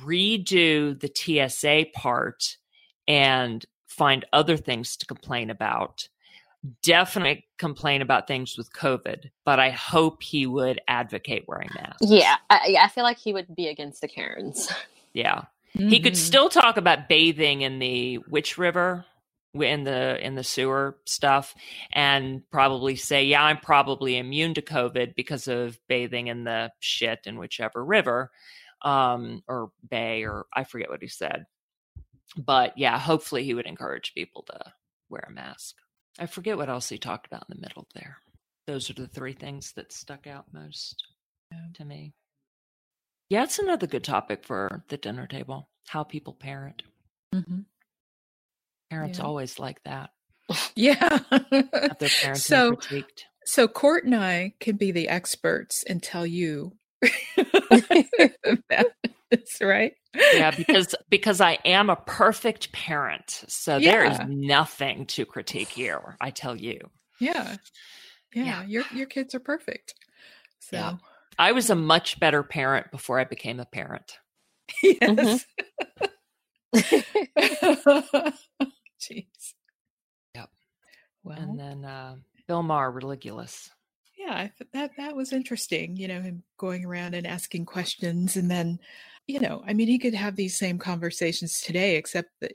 redo 0.04 0.98
the 0.98 1.10
TSA 1.48 1.86
part 1.94 2.56
and 3.06 3.64
find 3.86 4.24
other 4.32 4.56
things 4.56 4.96
to 4.98 5.06
complain 5.06 5.50
about. 5.50 6.08
Definitely 6.82 7.46
complain 7.56 8.02
about 8.02 8.26
things 8.28 8.58
with 8.58 8.72
COVID, 8.72 9.30
but 9.44 9.58
I 9.58 9.70
hope 9.70 10.22
he 10.22 10.46
would 10.46 10.80
advocate 10.88 11.44
wearing 11.48 11.70
masks. 11.74 11.98
Yeah, 12.02 12.36
I, 12.50 12.76
I 12.80 12.88
feel 12.88 13.04
like 13.04 13.16
he 13.18 13.32
would 13.32 13.54
be 13.54 13.68
against 13.68 14.00
the 14.00 14.08
Karens. 14.08 14.70
Yeah. 15.12 15.42
He 15.72 16.00
could 16.00 16.14
Mhm. 16.14 16.16
still 16.16 16.48
talk 16.48 16.76
about 16.76 17.08
bathing 17.08 17.62
in 17.62 17.78
the 17.78 18.18
Witch 18.18 18.58
River 18.58 19.04
in 19.54 19.82
the 19.84 20.24
in 20.24 20.36
the 20.36 20.44
sewer 20.44 20.96
stuff 21.06 21.56
and 21.92 22.48
probably 22.52 22.94
say 22.94 23.24
yeah 23.24 23.42
i'm 23.42 23.58
probably 23.58 24.16
immune 24.16 24.54
to 24.54 24.62
covid 24.62 25.12
because 25.16 25.48
of 25.48 25.76
bathing 25.88 26.28
in 26.28 26.44
the 26.44 26.70
shit 26.78 27.18
in 27.26 27.36
whichever 27.36 27.84
river 27.84 28.30
um 28.82 29.42
or 29.48 29.72
bay 29.88 30.22
or 30.24 30.46
i 30.54 30.62
forget 30.62 30.88
what 30.88 31.02
he 31.02 31.08
said. 31.08 31.46
But 32.36 32.78
yeah 32.78 32.96
hopefully 32.96 33.42
he 33.42 33.54
would 33.54 33.66
encourage 33.66 34.14
people 34.14 34.44
to 34.44 34.72
wear 35.08 35.24
a 35.28 35.32
mask. 35.32 35.74
I 36.20 36.26
forget 36.26 36.56
what 36.56 36.68
else 36.68 36.88
he 36.88 36.96
talked 36.98 37.26
about 37.26 37.46
in 37.48 37.56
the 37.56 37.60
middle 37.62 37.88
there. 37.92 38.18
Those 38.68 38.88
are 38.88 38.94
the 38.94 39.08
three 39.08 39.32
things 39.32 39.72
that 39.72 39.92
stuck 39.92 40.28
out 40.28 40.44
most 40.52 41.02
to 41.74 41.84
me 41.84 42.12
yeah 43.30 43.42
it's 43.44 43.58
another 43.58 43.86
good 43.86 44.04
topic 44.04 44.44
for 44.44 44.84
the 44.88 44.96
dinner 44.98 45.26
table 45.26 45.68
how 45.88 46.02
people 46.04 46.34
parent 46.34 46.82
Mhm. 47.34 47.64
parents 48.90 49.18
Yeah. 49.18 49.24
always 49.24 49.58
like 49.58 49.82
that 49.84 50.10
yeah. 50.76 51.18
their 51.30 52.08
parenting 52.08 52.36
so, 52.36 52.72
critiqued 52.72 53.22
so 53.46 53.66
Cort 53.68 54.04
and 54.04 54.14
I 54.14 54.52
can 54.60 54.76
be 54.76 54.90
the 54.92 55.08
experts 55.08 55.82
and 55.88 56.02
tell 56.02 56.26
you 56.26 56.76
that 57.02 58.86
is 59.30 59.56
right. 59.62 59.92
yeah 60.34 60.50
because 60.50 60.94
because 61.08 61.40
i 61.40 61.56
am 61.64 61.88
a 61.88 61.96
perfect 61.96 62.72
parent 62.72 63.44
so 63.48 63.78
there 63.80 64.04
is 64.04 64.18
nothing 64.28 65.06
to 65.06 65.24
critique 65.24 65.68
here 65.68 66.16
i 66.20 66.30
tell 66.30 66.54
you 66.56 66.78
Yeah. 67.20 67.56
Yeah. 68.34 68.44
Yeah. 68.44 68.62
Your 68.64 68.84
your 68.94 69.06
kids 69.06 69.34
are 69.34 69.40
perfect. 69.40 69.94
So 70.60 70.76
Yeah. 70.76 70.92
I 71.40 71.50
was 71.52 71.70
a 71.70 71.74
much 71.74 72.20
better 72.20 72.42
parent 72.44 72.90
before 72.92 73.18
i 73.18 73.24
became 73.24 73.58
a 73.58 73.66
parent 73.66 74.18
yes. 74.82 75.44
Jeez. 79.00 79.54
Yep. 80.34 80.50
Well, 81.24 81.38
and 81.38 81.58
then 81.58 81.84
uh 81.84 82.16
bill 82.46 82.62
maher 82.62 82.92
religulous 82.92 83.68
yeah, 84.16 84.34
I 84.34 84.52
th- 84.58 84.70
that 84.74 84.90
that 84.98 85.16
was 85.16 85.32
interesting. 85.32 85.96
You 85.96 86.06
know, 86.08 86.20
him 86.20 86.42
going 86.58 86.84
around 86.84 87.14
and 87.14 87.26
asking 87.26 87.64
questions, 87.64 88.36
and 88.36 88.50
then, 88.50 88.78
you 89.26 89.40
know, 89.40 89.62
I 89.66 89.72
mean, 89.72 89.88
he 89.88 89.98
could 89.98 90.12
have 90.12 90.36
these 90.36 90.58
same 90.58 90.78
conversations 90.78 91.62
today, 91.62 91.96
except 91.96 92.28
that 92.42 92.52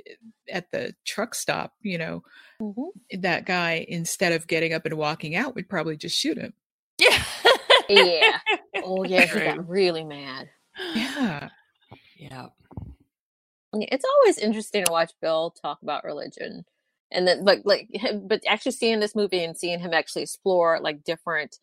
at 0.47 0.69
the 0.71 0.93
truck 1.05 1.33
stop, 1.33 1.73
you 1.81 1.97
know, 1.97 2.21
Mhm. 2.61 2.91
that 3.21 3.45
guy 3.45 3.83
instead 3.89 4.31
of 4.31 4.45
getting 4.45 4.73
up 4.73 4.85
and 4.85 4.95
walking 4.95 5.35
out 5.35 5.55
would 5.55 5.67
probably 5.67 5.97
just 5.97 6.19
shoot 6.19 6.37
him. 6.37 6.53
Yeah 7.89 7.95
Yeah. 7.97 8.39
Oh 8.83 9.03
yeah, 9.03 9.25
he 9.25 9.39
got 9.39 9.67
really 9.67 10.03
mad. 10.03 10.49
Yeah. 10.93 11.49
yeah 12.17 12.47
Yeah, 13.73 13.87
It's 13.91 14.05
always 14.05 14.37
interesting 14.37 14.85
to 14.85 14.91
watch 14.91 15.11
Bill 15.21 15.53
talk 15.61 15.81
about 15.81 16.03
religion, 16.03 16.65
and 17.11 17.27
then 17.27 17.43
like 17.45 17.61
like 17.65 17.89
but 18.23 18.43
actually 18.47 18.73
seeing 18.73 18.99
this 18.99 19.15
movie 19.15 19.43
and 19.43 19.57
seeing 19.57 19.79
him 19.79 19.93
actually 19.93 20.23
explore 20.23 20.79
like 20.79 21.03
different, 21.03 21.57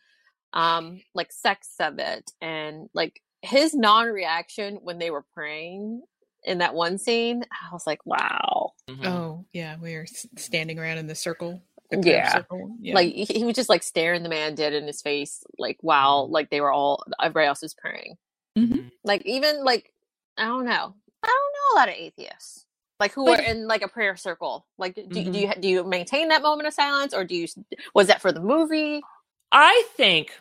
um, 0.52 1.02
like 1.14 1.32
sects 1.32 1.74
of 1.80 1.98
it, 1.98 2.30
and 2.40 2.88
like 2.94 3.22
his 3.42 3.74
non-reaction 3.74 4.78
when 4.82 4.98
they 4.98 5.10
were 5.10 5.24
praying 5.34 6.02
in 6.44 6.58
that 6.58 6.74
one 6.74 6.98
scene, 6.98 7.44
I 7.50 7.72
was 7.72 7.86
like, 7.86 8.04
wow. 8.04 8.72
Mhm. 8.88 9.06
Oh, 9.06 9.44
yeah. 9.52 9.76
We 9.80 9.94
were 9.94 10.06
standing 10.36 10.78
around 10.78 10.98
in 10.98 11.06
the 11.06 11.14
circle. 11.14 11.62
Yeah. 11.92 12.42
Yeah. 12.80 12.94
Like 12.94 13.12
he, 13.12 13.24
he 13.24 13.44
was 13.44 13.54
just 13.56 13.68
like 13.68 13.82
staring 13.82 14.22
the 14.22 14.28
man 14.28 14.54
dead 14.54 14.72
in 14.72 14.86
his 14.86 15.02
face, 15.02 15.42
like 15.58 15.76
while 15.80 16.28
like 16.30 16.50
they 16.50 16.60
were 16.60 16.72
all 16.72 17.04
everybody 17.20 17.46
else 17.46 17.62
was 17.62 17.74
praying. 17.74 18.16
Mhm. 18.58 18.90
Like 19.04 19.22
even 19.26 19.64
like 19.64 19.92
I 20.38 20.44
don't 20.46 20.64
know, 20.64 20.94
I 21.22 21.26
don't 21.26 21.52
know 21.54 21.74
a 21.74 21.78
lot 21.78 21.88
of 21.88 21.94
atheists 21.94 22.64
like 23.00 23.12
who 23.12 23.24
But- 23.26 23.40
are 23.40 23.42
in 23.42 23.66
like 23.66 23.82
a 23.82 23.88
prayer 23.88 24.16
circle. 24.16 24.66
Like 24.78 24.94
do, 24.94 25.02
Mhm. 25.02 25.32
do 25.32 25.38
you 25.38 25.52
do 25.60 25.68
you 25.68 25.84
maintain 25.84 26.28
that 26.28 26.42
moment 26.42 26.66
of 26.68 26.74
silence 26.74 27.12
or 27.14 27.24
do 27.24 27.34
you 27.36 27.46
was 27.94 28.06
that 28.08 28.20
for 28.22 28.32
the 28.32 28.40
movie? 28.40 29.02
I 29.50 29.84
think 29.96 30.32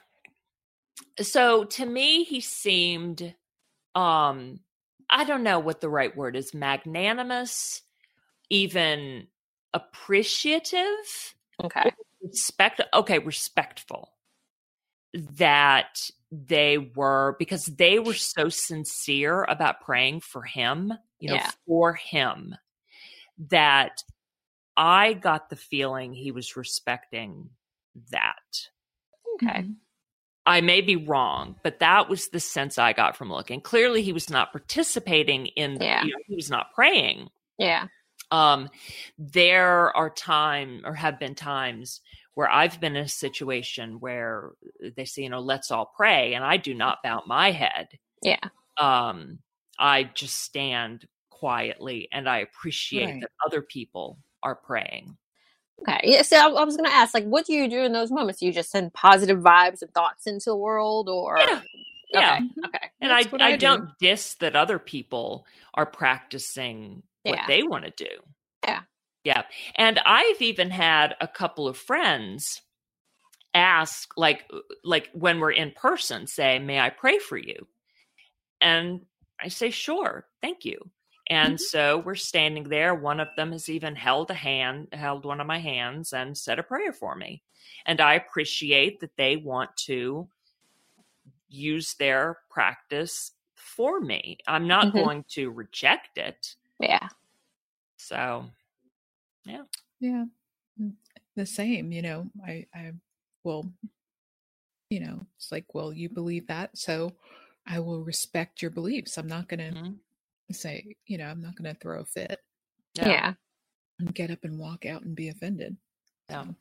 so 1.21 1.65
to 1.65 1.85
me 1.85 2.23
he 2.23 2.39
seemed 2.41 3.33
um 3.95 4.59
I 5.09 5.25
don't 5.25 5.43
know 5.43 5.59
what 5.59 5.81
the 5.81 5.89
right 5.89 6.15
word 6.15 6.35
is 6.37 6.53
magnanimous 6.53 7.81
even 8.49 9.27
appreciative 9.73 11.35
Okay. 11.65 11.91
respect 12.21 12.81
okay 12.93 13.19
respectful 13.19 14.11
that 15.13 15.97
they 16.31 16.77
were 16.77 17.35
because 17.39 17.65
they 17.65 17.99
were 17.99 18.13
so 18.13 18.47
sincere 18.49 19.43
about 19.43 19.81
praying 19.81 20.21
for 20.21 20.43
him 20.43 20.93
you 21.19 21.29
know 21.29 21.35
Yeah. 21.35 21.51
for 21.67 21.93
him 21.93 22.55
that 23.49 24.03
i 24.77 25.13
got 25.13 25.49
the 25.49 25.55
feeling 25.55 26.13
he 26.13 26.31
was 26.31 26.55
respecting 26.55 27.49
that 28.11 28.35
Okay. 29.35 29.61
Mhm. 29.63 29.75
I 30.45 30.61
may 30.61 30.81
be 30.81 30.95
wrong, 30.95 31.59
but 31.63 31.79
that 31.79 32.09
was 32.09 32.27
the 32.29 32.39
sense 32.39 32.77
I 32.79 32.93
got 32.93 33.15
from 33.15 33.31
looking. 33.31 33.61
Clearly, 33.61 34.01
he 34.01 34.11
was 34.11 34.29
not 34.29 34.51
participating 34.51 35.45
in. 35.47 35.75
The, 35.75 35.85
Yeah. 35.85 36.03
you 36.03 36.11
know, 36.11 36.17
he 36.27 36.35
was 36.35 36.49
not 36.49 36.73
praying. 36.73 37.29
Yeah. 37.57 37.87
Um, 38.31 38.69
there 39.17 39.95
are 39.95 40.09
time 40.09 40.81
or 40.85 40.93
have 40.93 41.19
been 41.19 41.35
times 41.35 42.01
where 42.33 42.49
I've 42.49 42.79
been 42.79 42.95
in 42.95 43.03
a 43.03 43.09
situation 43.09 43.99
where 43.99 44.51
they 44.95 45.03
say, 45.05 45.23
you 45.23 45.29
know, 45.29 45.41
let's 45.41 45.69
all 45.69 45.91
pray, 45.95 46.33
and 46.33 46.43
I 46.45 46.57
do 46.57 46.73
not 46.73 46.99
bow 47.03 47.23
my 47.27 47.51
head. 47.51 47.89
Yeah. 48.23 48.39
Um, 48.77 49.39
I 49.77 50.03
just 50.03 50.37
stand 50.41 51.05
quietly, 51.29 52.07
and 52.11 52.29
I 52.29 52.37
appreciate 52.39 53.05
Right. 53.05 53.21
that 53.21 53.31
other 53.45 53.61
people 53.61 54.17
are 54.43 54.55
praying. 54.55 55.17
Okay. 55.81 55.99
Yeah. 56.03 56.21
So 56.21 56.37
I, 56.37 56.47
I 56.47 56.63
was 56.63 56.77
gonna 56.77 56.89
ask, 56.89 57.13
like, 57.13 57.25
what 57.25 57.45
do 57.45 57.53
you 57.53 57.67
do 57.67 57.81
in 57.81 57.91
those 57.91 58.11
moments? 58.11 58.39
Do 58.39 58.45
you 58.45 58.53
just 58.53 58.71
send 58.71 58.93
positive 58.93 59.39
vibes 59.39 59.81
and 59.81 59.91
thoughts 59.93 60.25
into 60.27 60.51
the 60.51 60.55
world, 60.55 61.09
or 61.09 61.37
Yeah. 61.37 61.61
Yeah. 62.13 62.35
Okay. 62.35 62.67
Okay. 62.67 62.89
And 63.01 63.11
That's 63.11 63.27
I, 63.33 63.37
I, 63.37 63.47
I 63.47 63.51
do. 63.53 63.57
don't 63.57 63.89
diss 63.99 64.35
that 64.35 64.55
other 64.55 64.77
people 64.79 65.45
are 65.73 65.85
practicing 65.85 67.03
what 67.23 67.41
Yeah. 67.41 67.47
they 67.47 67.63
want 67.63 67.85
to 67.85 67.91
do. 68.05 68.21
Yeah. 68.63 68.83
Yeah. 69.23 69.43
And 69.75 69.99
I've 70.05 70.41
even 70.41 70.69
had 70.71 71.15
a 71.21 71.27
couple 71.27 71.67
of 71.67 71.77
friends 71.77 72.61
ask, 73.53 74.11
like, 74.17 74.49
like 74.83 75.09
when 75.13 75.39
we're 75.39 75.51
in 75.51 75.71
person, 75.71 76.27
say, 76.27 76.59
May 76.59 76.79
I 76.79 76.89
pray 76.89 77.19
for 77.19 77.37
you? 77.37 77.67
And 78.61 79.05
I 79.41 79.49
say, 79.49 79.71
Sure, 79.71 80.27
thank 80.41 80.65
you. 80.65 80.91
And 81.29 81.59
Mhm. 81.59 81.61
so 81.61 81.99
we're 81.99 82.15
standing 82.15 82.65
there. 82.65 82.95
One 82.95 83.19
of 83.19 83.29
them 83.37 83.51
has 83.53 83.69
even 83.69 83.95
held 83.95 84.31
a 84.31 84.35
hand, 84.35 84.89
held 84.93 85.25
one 85.25 85.41
of 85.41 85.47
my 85.47 85.59
hands 85.59 86.13
and 86.13 86.37
said 86.37 86.59
a 86.59 86.63
prayer 86.63 86.93
for 86.93 87.15
me. 87.15 87.43
And 87.85 88.01
I 88.01 88.15
appreciate 88.15 88.99
that 89.01 89.17
they 89.17 89.37
want 89.37 89.75
to 89.85 90.29
use 91.47 91.95
their 91.95 92.39
practice 92.49 93.31
for 93.55 93.99
me. 93.99 94.37
I'm 94.47 94.67
not 94.67 94.93
Mhm. 94.93 94.93
going 94.93 95.25
to 95.29 95.51
reject 95.51 96.17
it. 96.17 96.55
Yeah. 96.81 97.09
So, 97.97 98.45
Yeah. 99.45 99.63
Yeah. 99.99 100.25
The 101.35 101.45
same, 101.45 101.91
you 101.91 102.01
know, 102.01 102.29
I, 102.45 102.67
I 102.75 102.93
will, 103.43 103.71
you 104.89 104.99
know, 105.01 105.25
it's 105.37 105.51
like, 105.51 105.73
well, 105.73 105.93
you 105.93 106.09
believe 106.09 106.47
that. 106.47 106.77
So 106.77 107.15
I 107.67 107.79
will 107.79 108.03
respect 108.03 108.61
your 108.61 108.71
beliefs. 108.71 109.17
I'm 109.17 109.27
not 109.27 109.47
going 109.49 109.59
to 109.59 109.73
mhm. 109.79 109.95
say, 110.51 110.95
you 111.07 111.17
know, 111.17 111.27
I'm 111.27 111.41
not 111.41 111.55
going 111.55 111.73
to 111.73 111.79
throw 111.79 112.01
a 112.01 112.05
fit 112.05 112.39
Yeah. 112.95 113.35
and 113.99 114.13
get 114.15 114.31
up 114.31 114.43
and 114.43 114.59
walk 114.59 114.85
out 114.85 115.03
and 115.03 115.15
be 115.15 115.29
offended. 115.29 115.77
Yeah. 116.29 116.45
So, 116.45 116.55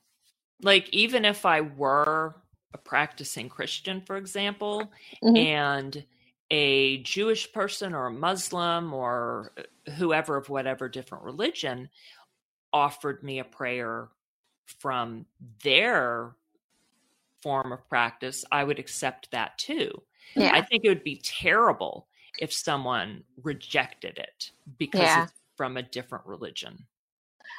like 0.62 0.88
even 0.90 1.24
if 1.24 1.46
I 1.46 1.62
were 1.62 2.36
a 2.74 2.78
practicing 2.78 3.48
Christian, 3.48 4.02
for 4.02 4.16
example, 4.16 4.92
Mhm. 5.22 5.38
and 5.38 6.04
a 6.50 6.98
Jewish 6.98 7.52
person 7.52 7.94
or 7.94 8.06
a 8.06 8.12
Muslim 8.12 8.92
or 8.92 9.52
uh, 9.58 9.90
whoever 9.92 10.36
of 10.36 10.48
whatever 10.48 10.88
different 10.88 11.24
religion 11.24 11.88
offered 12.72 13.22
me 13.22 13.38
a 13.38 13.44
prayer 13.44 14.08
from 14.78 15.26
their 15.62 16.32
form 17.42 17.72
of 17.72 17.88
practice, 17.88 18.44
I 18.52 18.64
would 18.64 18.78
accept 18.78 19.30
that 19.30 19.58
too. 19.58 20.02
Yeah. 20.34 20.52
I 20.52 20.62
think 20.62 20.84
it 20.84 20.88
would 20.88 21.04
be 21.04 21.20
terrible 21.24 22.06
if 22.38 22.52
someone 22.52 23.24
rejected 23.42 24.18
it 24.18 24.50
because 24.78 25.00
Yeah. 25.00 25.24
it's 25.24 25.32
from 25.56 25.76
a 25.76 25.82
different 25.82 26.26
religion. 26.26 26.86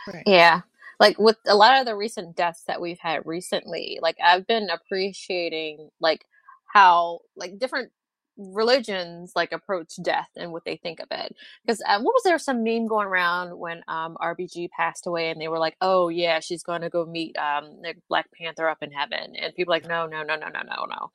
Right. 0.08 0.24
Yeah. 0.26 0.62
Like 1.00 1.18
with 1.20 1.38
a 1.48 1.56
lot 1.56 1.80
of 1.80 1.86
the 1.86 1.96
recent 1.96 2.36
deaths 2.36 2.64
that 2.68 2.80
we've 2.80 3.00
had 3.00 3.26
recently, 3.26 4.00
like 4.02 4.18
I've 4.24 4.48
been 4.48 4.70
appreciating 4.70 5.90
like 6.00 6.26
how 6.66 7.22
like 7.36 7.58
different 7.60 7.92
religions 8.38 9.34
like 9.36 9.52
approach 9.52 9.94
death 10.02 10.30
and 10.36 10.52
what 10.52 10.66
they 10.66 10.78
think 10.78 11.00
of 11.00 11.08
it. 11.12 11.36
Because 11.66 11.82
um, 11.88 12.04
what 12.04 12.14
was 12.14 12.24
there 12.24 12.38
some 12.40 12.64
meme 12.64 12.88
going 12.88 13.08
around 13.08 13.58
when 13.58 13.84
um 13.88 14.18
RBG 14.20 14.70
passed 14.70 15.08
away 15.08 15.30
and 15.30 15.40
they 15.42 15.48
were 15.48 15.60
like, 15.60 15.78
"Oh 15.82 16.10
yeah, 16.10 16.40
she's 16.40 16.64
going 16.64 16.82
to 16.82 16.90
go 16.90 17.06
meet 17.06 17.38
um 17.38 17.82
the 17.82 17.96
Black 18.10 18.28
Panther 18.32 18.68
up 18.70 18.82
in 18.82 18.92
heaven," 18.92 19.36
and 19.36 19.56
people 19.56 19.72
like, 19.72 19.88
"No, 19.88 20.06
no, 20.08 20.24
no, 20.24 20.36
no, 20.36 20.48
no, 20.50 20.62
no, 20.62 20.86
no." 20.86 21.12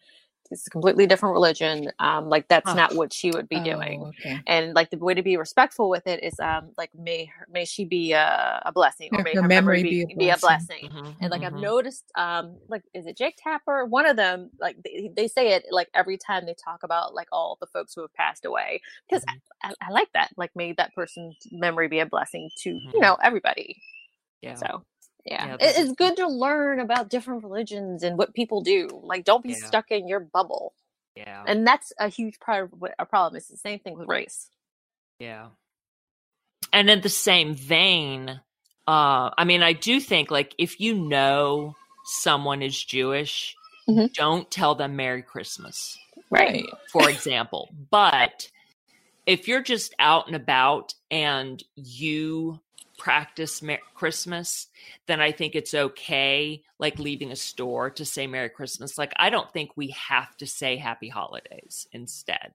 It's 0.50 0.66
a 0.66 0.70
completely 0.70 1.06
different 1.06 1.32
religion. 1.34 1.90
Um, 1.98 2.28
like 2.28 2.48
that's 2.48 2.66
Huh. 2.66 2.76
not 2.76 2.94
what 2.94 3.12
she 3.12 3.32
would 3.32 3.48
be 3.48 3.60
doing 3.60 4.00
Oh, 4.00 4.06
okay. 4.08 4.40
and 4.46 4.74
like 4.74 4.90
the 4.90 4.98
way 4.98 5.14
to 5.14 5.22
be 5.22 5.36
respectful 5.36 5.88
with 5.88 6.06
it 6.06 6.22
is 6.22 6.38
um 6.40 6.70
like 6.76 6.90
may 6.94 7.26
her, 7.26 7.46
may 7.50 7.64
she 7.64 7.84
be 7.84 8.12
a, 8.12 8.62
a 8.64 8.72
blessing 8.72 9.10
or 9.12 9.22
may 9.22 9.34
her 9.34 9.42
her, 9.42 9.48
memory 9.48 9.78
memory, 9.78 9.82
be 9.82 9.90
be, 9.90 10.02
a 10.02 10.16
be 10.16 10.30
a 10.30 10.38
blessing. 10.38 10.38
blessing 10.38 10.90
Mhm, 10.90 11.16
and 11.20 11.30
like 11.30 11.42
i've 11.42 11.52
mhm. 11.52 11.60
noticed 11.62 12.04
um 12.16 12.56
like 12.68 12.82
is 12.94 13.06
it 13.06 13.16
jake 13.16 13.36
tapper 13.42 13.84
one 13.84 14.06
of 14.06 14.16
them 14.16 14.50
like 14.60 14.76
they, 14.82 15.10
they 15.16 15.28
say 15.28 15.52
it 15.52 15.64
like 15.70 15.88
every 15.94 16.16
time 16.18 16.46
they 16.46 16.54
talk 16.54 16.82
about 16.82 17.14
like 17.14 17.28
all 17.32 17.56
the 17.60 17.66
folks 17.66 17.94
who 17.94 18.02
have 18.02 18.12
passed 18.14 18.44
away 18.44 18.80
because 19.08 19.24
Mhm. 19.24 19.40
I, 19.62 19.72
I 19.80 19.90
like 19.90 20.08
that 20.14 20.30
like 20.36 20.50
may 20.54 20.72
that 20.74 20.94
person's 20.94 21.36
memory 21.52 21.88
be 21.88 22.00
a 22.00 22.06
blessing 22.06 22.50
to 22.62 22.70
you 22.70 23.00
know 23.00 23.16
everybody 23.22 23.80
Yeah. 24.42 24.54
so 24.54 24.82
yeah, 25.26 25.46
Yeah, 25.46 25.54
it, 25.54 25.76
it's 25.78 25.92
good 25.92 26.16
to 26.16 26.28
learn 26.28 26.80
about 26.80 27.10
different 27.10 27.42
religions 27.44 28.02
and 28.02 28.16
what 28.16 28.34
people 28.34 28.60
do 28.62 28.88
like 29.02 29.24
don't 29.24 29.42
be 29.42 29.50
Yeah. 29.50 29.66
stuck 29.66 29.90
in 29.90 30.06
your 30.08 30.20
bubble 30.20 30.72
yeah. 31.16 31.44
and 31.46 31.66
that's 31.66 31.92
a 31.98 32.08
huge 32.08 32.38
part 32.40 32.64
of 32.64 32.80
what 32.80 32.94
our 32.98 33.06
problem 33.06 33.36
is 33.36 33.48
the 33.48 33.56
same 33.56 33.78
thing 33.80 33.96
with 33.98 34.08
race 34.08 34.48
Yeah. 35.18 35.48
And 36.72 36.90
in 36.90 37.00
the 37.00 37.08
same 37.08 37.54
vein, 37.54 38.28
uh, 38.86 39.30
I 39.38 39.44
mean, 39.44 39.62
I 39.62 39.72
do 39.72 39.98
think 40.00 40.30
like 40.30 40.54
if 40.58 40.78
you 40.80 40.94
know 40.94 41.74
someone 42.04 42.60
is 42.62 42.82
Jewish, 42.84 43.54
Mhm. 43.88 44.12
don't 44.12 44.50
tell 44.50 44.74
them 44.74 44.96
Merry 44.96 45.22
Christmas, 45.22 45.96
Right. 46.30 46.64
for 46.92 47.08
example. 47.08 47.70
but 47.90 48.50
if 49.26 49.48
you're 49.48 49.62
just 49.62 49.94
out 49.98 50.26
and 50.26 50.36
about 50.36 50.94
and 51.10 51.62
you 51.76 52.60
practice 52.98 53.62
Mer- 53.62 53.78
Christmas, 53.94 54.68
then 55.06 55.20
I 55.20 55.32
think 55.32 55.54
it's 55.54 55.74
okay, 55.74 56.62
like 56.78 56.98
leaving 56.98 57.30
a 57.30 57.36
store 57.36 57.90
to 57.90 58.04
say 58.04 58.26
Merry 58.26 58.48
Christmas. 58.48 58.98
Like, 58.98 59.12
I 59.16 59.30
don't 59.30 59.52
think 59.52 59.70
we 59.76 59.88
have 59.88 60.36
to 60.38 60.46
say 60.46 60.76
Happy 60.76 61.08
Holidays 61.08 61.86
instead. 61.92 62.54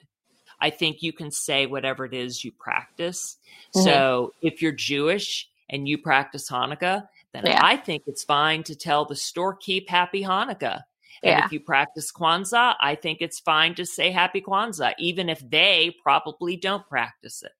I 0.59 0.69
think 0.69 1.01
you 1.01 1.11
can 1.11 1.31
say 1.31 1.65
whatever 1.65 2.05
it 2.05 2.13
is 2.13 2.43
you 2.43 2.51
practice. 2.51 3.37
Mhm. 3.75 3.83
So 3.83 4.33
if 4.41 4.61
you're 4.61 4.71
Jewish 4.71 5.49
and 5.69 5.87
you 5.87 5.97
practice 5.97 6.49
Hanukkah, 6.49 7.07
then 7.33 7.45
Yeah. 7.45 7.59
I 7.63 7.77
think 7.77 8.03
it's 8.05 8.23
fine 8.23 8.63
to 8.63 8.75
tell 8.75 9.05
the 9.05 9.15
storekeep 9.15 9.89
Happy 9.89 10.21
Hanukkah. 10.21 10.83
And 11.23 11.39
Yeah. 11.39 11.45
if 11.45 11.51
you 11.51 11.59
practice 11.59 12.11
Kwanzaa, 12.11 12.75
I 12.79 12.95
think 12.95 13.21
it's 13.21 13.39
fine 13.39 13.75
to 13.75 13.85
say 13.85 14.11
Happy 14.11 14.41
Kwanzaa, 14.41 14.93
even 14.97 15.29
if 15.29 15.39
they 15.49 15.95
probably 16.03 16.57
don't 16.57 16.87
practice 16.87 17.41
it. 17.43 17.53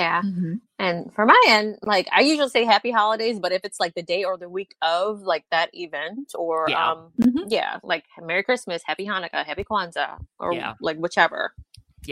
Yeah 0.00 0.20
Mhm. 0.22 0.60
And 0.78 0.98
for 1.16 1.24
my 1.24 1.40
end, 1.48 1.78
like 1.92 2.06
I 2.12 2.20
usually 2.30 2.50
say 2.56 2.64
happy 2.74 2.90
holidays, 3.00 3.36
but 3.44 3.50
if 3.58 3.62
it's 3.64 3.80
like 3.80 3.94
the 3.94 4.02
day 4.14 4.22
or 4.28 4.34
the 4.36 4.48
week 4.58 4.72
of 4.82 5.22
like 5.32 5.44
that 5.50 5.68
event 5.72 6.28
or 6.44 6.66
Yeah. 6.68 6.90
um 6.90 6.98
Mhm. 7.26 7.44
yeah, 7.58 7.72
like 7.92 8.04
Merry 8.28 8.44
Christmas, 8.48 8.82
Happy 8.90 9.06
Hanukkah, 9.06 9.42
Happy 9.50 9.64
Kwanzaa, 9.64 10.12
or 10.42 10.52
Yeah. 10.52 10.74
like 10.88 10.98
whichever. 11.04 11.42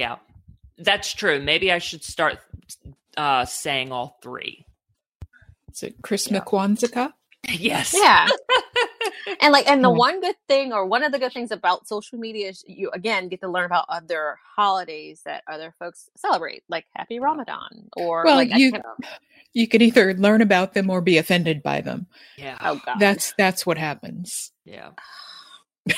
Yeah, 0.02 0.16
that's 0.88 1.12
true. 1.20 1.38
Maybe 1.50 1.66
I 1.70 1.78
should 1.86 2.02
start 2.14 2.38
uh, 3.24 3.44
saying 3.44 3.92
all 3.92 4.10
three. 4.22 4.64
Is 5.72 5.82
it 5.82 5.94
Christmas 6.02 6.40
Yeah. 6.40 6.50
Kwanzaa? 6.50 7.12
yes. 7.70 7.92
Yeah. 7.94 8.26
and 9.40 9.52
like 9.52 9.66
and 9.68 9.84
the 9.84 9.90
Yeah. 9.90 9.96
one 9.96 10.20
good 10.20 10.36
thing 10.48 10.72
or 10.72 10.86
one 10.86 11.02
of 11.02 11.12
the 11.12 11.18
good 11.18 11.32
things 11.32 11.50
about 11.50 11.86
social 11.88 12.18
media 12.18 12.48
is 12.48 12.64
you 12.66 12.90
again 12.92 13.28
get 13.28 13.40
to 13.40 13.48
learn 13.48 13.66
about 13.66 13.86
other 13.88 14.36
holidays 14.56 15.22
that 15.24 15.42
other 15.48 15.74
folks 15.78 16.08
celebrate, 16.16 16.62
like 16.68 16.86
Happy 16.96 17.18
Ramadan 17.20 17.88
or 17.96 18.24
Well, 18.24 18.36
like 18.36 18.50
you- 18.54 18.72
can't- 18.72 18.84
You 19.56 19.68
can 19.68 19.82
either 19.82 20.14
learn 20.14 20.42
about 20.42 20.74
them 20.74 20.90
or 20.90 21.00
be 21.00 21.16
offended 21.18 21.62
by 21.62 21.80
them. 21.80 22.06
Yeah. 22.36 22.58
oh 22.60 22.80
god. 22.84 22.98
That's 22.98 23.32
that's 23.38 23.64
what 23.64 23.78
happens. 23.78 24.50
Yeah. 24.64 24.90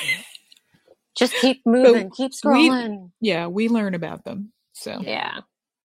Just 1.17 1.33
keep 1.41 1.62
moving, 1.64 2.11
keep 2.11 2.33
we- 2.45 2.69
scrolling. 2.71 3.11
Yeah, 3.21 3.47
we 3.47 3.69
learn 3.69 3.95
about 3.95 4.25
them. 4.25 4.53
So 4.75 5.01
yeah. 5.01 5.41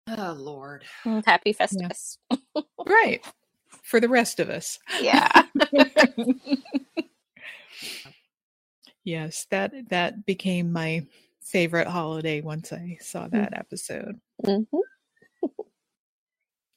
Oh 0.07 0.33
Lord. 0.37 0.83
Mm, 1.05 1.23
Happy 1.25 1.53
Festivus. 1.53 2.17
right 2.87 3.21
for 3.83 3.99
the 3.99 4.09
rest 4.09 4.39
of 4.39 4.49
us. 4.49 4.79
Yeah. 4.99 5.43
yes, 9.09 9.45
that 9.49 9.73
that 9.89 10.25
became 10.25 10.71
my 10.71 11.05
favorite 11.41 11.87
holiday 11.87 12.41
once 12.41 12.71
I 12.71 12.97
saw 13.01 13.27
that 13.29 13.57
episode. 13.57 14.19
Mhm. 14.43 14.65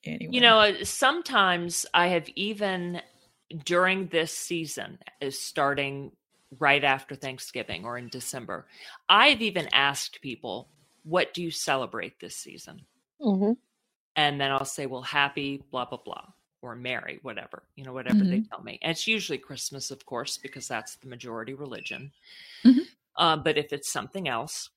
Anyway, 0.04 0.34
You 0.34 0.40
know, 0.40 0.58
uh, 0.58 0.84
sometimes 0.84 1.86
I 1.94 2.08
have 2.08 2.28
even 2.34 3.02
during 3.64 4.08
this 4.08 4.32
season, 4.36 4.98
is 5.20 5.38
starting 5.38 6.10
right 6.58 6.82
after 6.82 7.14
Thanksgiving 7.14 7.84
or 7.84 7.98
in 7.98 8.08
December, 8.08 8.66
I've 9.08 9.42
even 9.42 9.68
asked 9.72 10.20
people, 10.20 10.68
"What 11.04 11.34
do 11.34 11.42
you 11.42 11.50
celebrate 11.50 12.18
this 12.18 12.36
season?" 12.36 12.86
Mhm. 13.20 13.56
and 14.16 14.40
then 14.40 14.50
I'll 14.50 14.64
say, 14.64 14.86
"Well, 14.86 15.02
happy 15.02 15.58
blah 15.70 15.84
blah 15.84 16.02
blah." 16.04 16.26
Or 16.62 16.74
Merry, 16.76 17.18
whatever, 17.22 17.64
you 17.76 17.84
know, 17.84 17.92
whatever 17.92 18.22
they 18.24 18.40
tell 18.40 18.62
me. 18.62 18.78
And 18.82 18.92
it's 18.92 19.06
usually 19.08 19.36
Christmas, 19.38 19.90
of 19.90 20.06
course, 20.06 20.38
because 20.38 20.68
that's 20.68 20.94
the 20.96 21.08
majority 21.08 21.54
religion. 21.54 22.12
Mhm. 22.64 22.86
Uh, 23.16 23.36
but 23.36 23.58
if 23.58 23.72
it's 23.72 23.90
something 23.92 24.28
else, 24.28 24.70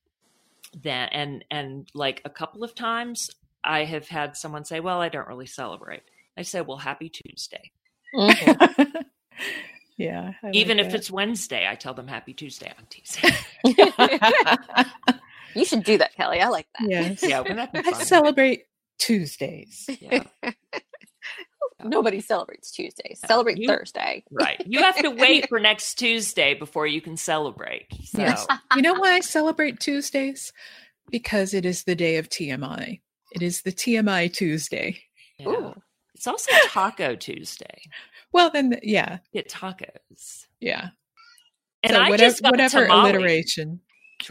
then 0.81 1.07
and 1.11 1.45
and 1.51 1.87
like 1.93 2.21
a 2.25 2.29
couple 2.29 2.63
of 2.63 2.73
times 2.75 3.29
I 3.63 3.83
have 3.85 4.07
had 4.07 4.35
someone 4.35 4.65
say, 4.65 4.79
"Well, 4.79 4.99
I 4.99 5.09
don't 5.09 5.27
really 5.27 5.45
celebrate." 5.45 6.01
I 6.37 6.41
say, 6.41 6.61
"Well, 6.61 6.77
happy 6.77 7.09
Tuesday." 7.09 7.71
Mhm. 8.15 9.05
yeah, 9.97 10.33
I 10.41 10.47
like 10.47 10.55
Even 10.55 10.79
if 10.79 10.87
that. 10.87 10.95
it's 10.95 11.11
Wednesday, 11.11 11.67
I 11.69 11.75
tell 11.75 11.93
them 11.93 12.07
happy 12.07 12.33
Tuesday 12.33 12.73
on 12.77 12.85
teasing. 12.89 13.31
you 15.55 15.65
should 15.65 15.83
do 15.83 15.97
that, 15.99 16.15
Kelly. 16.15 16.41
I 16.41 16.47
like 16.49 16.67
that. 16.79 16.89
yes, 16.89 17.23
yeah, 17.23 17.39
wouldn't 17.39 17.57
that 17.57 17.71
be 17.73 17.79
I 17.79 17.93
celebrate 18.03 18.65
Tuesdays. 18.97 19.89
yeah, 20.01 20.23
Nobody 21.83 22.21
celebrates 22.21 22.71
Tuesday. 22.71 23.15
Celebrate 23.15 23.57
You- 23.57 23.67
Thursday. 23.67 24.23
right. 24.31 24.61
You 24.65 24.79
have 24.81 24.97
to 25.01 25.09
wait 25.09 25.47
for 25.49 25.59
next 25.71 25.95
Tuesday 25.95 26.53
before 26.53 26.87
you 26.87 27.01
can 27.01 27.17
celebrate. 27.17 27.87
So, 28.05 28.19
Yes. 28.19 28.47
You 28.75 28.81
know 28.81 28.93
why 28.93 29.13
I 29.13 29.19
celebrate 29.19 29.79
Tuesdays? 29.79 30.51
Because 31.11 31.53
it 31.53 31.65
is 31.65 31.83
the 31.83 31.95
day 31.95 32.15
of 32.17 32.29
TMI. 32.29 33.01
It 33.31 33.41
is 33.41 33.61
the 33.61 33.71
TMI 33.71 34.31
Tuesday. 34.33 35.01
yeah. 35.37 35.47
Ooh. 35.49 35.73
it's 36.15 36.25
also 36.27 36.51
Taco 36.69 37.15
Tuesday. 37.15 37.81
Well, 38.31 38.49
then, 38.49 38.79
yeah, 38.81 39.19
Get 39.33 39.49
tacos. 39.49 40.45
yeah. 40.59 40.89
And 41.83 41.93
so 41.93 41.99
I 42.01 42.09
whatever, 42.09 42.29
just 42.31 42.41
got 42.41 42.51
whatever 42.51 42.85
tamales. 42.85 43.09
alliteration. 43.11 43.79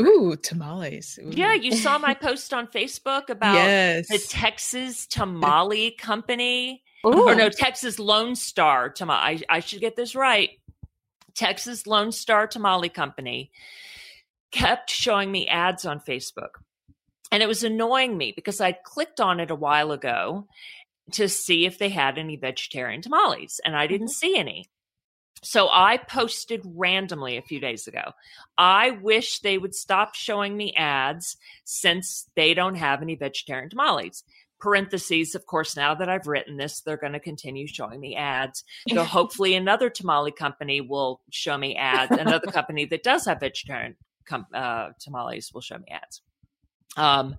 Ooh, 0.01 0.35
tamales. 0.43 1.18
Ooh. 1.22 1.31
Yeah, 1.31 1.52
you 1.55 1.72
saw 1.72 1.98
my 1.98 2.14
post 2.14 2.52
on 2.52 2.66
Facebook 2.66 3.28
about 3.28 3.55
yes. 3.55 4.09
the 4.09 4.18
Texas 4.18 5.06
Tamale 5.06 5.93
Company. 5.93 6.82
Ooh. 7.05 7.28
Or 7.28 7.35
no, 7.35 7.48
Texas 7.48 7.98
Lone 7.98 8.35
Star 8.35 8.89
Tamale. 8.89 9.44
I, 9.48 9.56
I 9.56 9.60
should 9.60 9.81
get 9.81 9.97
this 9.97 10.14
right. 10.14 10.51
Texas 11.35 11.86
Lone 11.86 12.12
Star 12.12 12.47
Tamale 12.47 12.89
Company 12.89 13.51
kept 14.52 14.90
showing 14.90 15.31
me 15.31 15.48
ads 15.48 15.85
on 15.85 16.01
Facebook. 16.01 16.60
And 17.32 17.43
it 17.43 17.48
was 17.48 17.64
annoying 17.64 18.16
me 18.16 18.32
because 18.35 18.60
I 18.60 18.72
clicked 18.72 19.20
on 19.20 19.40
it 19.40 19.51
a 19.51 19.56
while 19.56 19.90
ago 19.90 20.47
to 21.12 21.28
see 21.28 21.66
if 21.66 21.78
they 21.78 21.89
had 21.89 22.16
any 22.16 22.36
vegetarian 22.36 23.02
tamales, 23.02 23.60
and 23.64 23.76
I 23.76 23.86
didn't 23.86 24.06
mm-hmm. 24.06 24.12
see 24.12 24.39
any. 24.39 24.66
So 25.43 25.68
I 25.70 25.98
posted 25.98 26.62
randomly 26.64 27.36
a 27.36 27.43
few 27.43 27.60
days 27.60 27.86
ago. 27.86 28.12
I 28.56 28.93
wish 28.93 29.40
they 29.40 29.59
would 29.59 29.74
stop 29.74 30.14
showing 30.14 30.56
me 30.56 30.72
ads 30.74 31.36
since 31.64 32.31
they 32.35 32.55
don't 32.55 32.76
have 32.76 33.02
any 33.02 33.14
vegetarian 33.14 33.68
tamales. 33.68 34.24
Parentheses, 34.65 35.35
of 35.35 35.45
course, 35.45 35.77
now 35.77 35.95
that 35.95 36.09
I've 36.09 36.27
written 36.27 36.57
this, 36.57 36.81
they're 36.81 36.97
going 36.97 37.12
to 37.12 37.20
continue 37.20 37.66
showing 37.66 38.01
me 38.01 38.16
ads. 38.16 38.65
So 38.89 39.05
hopefully 39.19 39.55
another 39.55 39.91
tamale 39.91 40.32
company 40.32 40.81
will 40.81 41.20
show 41.31 41.59
me 41.59 41.77
ads. 41.77 42.16
Another 42.16 42.47
company 42.51 42.86
that 42.86 43.03
does 43.03 43.27
have 43.27 43.41
vegetarian 43.41 43.95
com- 44.24 44.47
uh, 44.55 44.93
tamales 44.99 45.51
will 45.53 45.61
show 45.61 45.77
me 45.77 45.85
ads. 45.91 46.23
Um, 46.97 47.36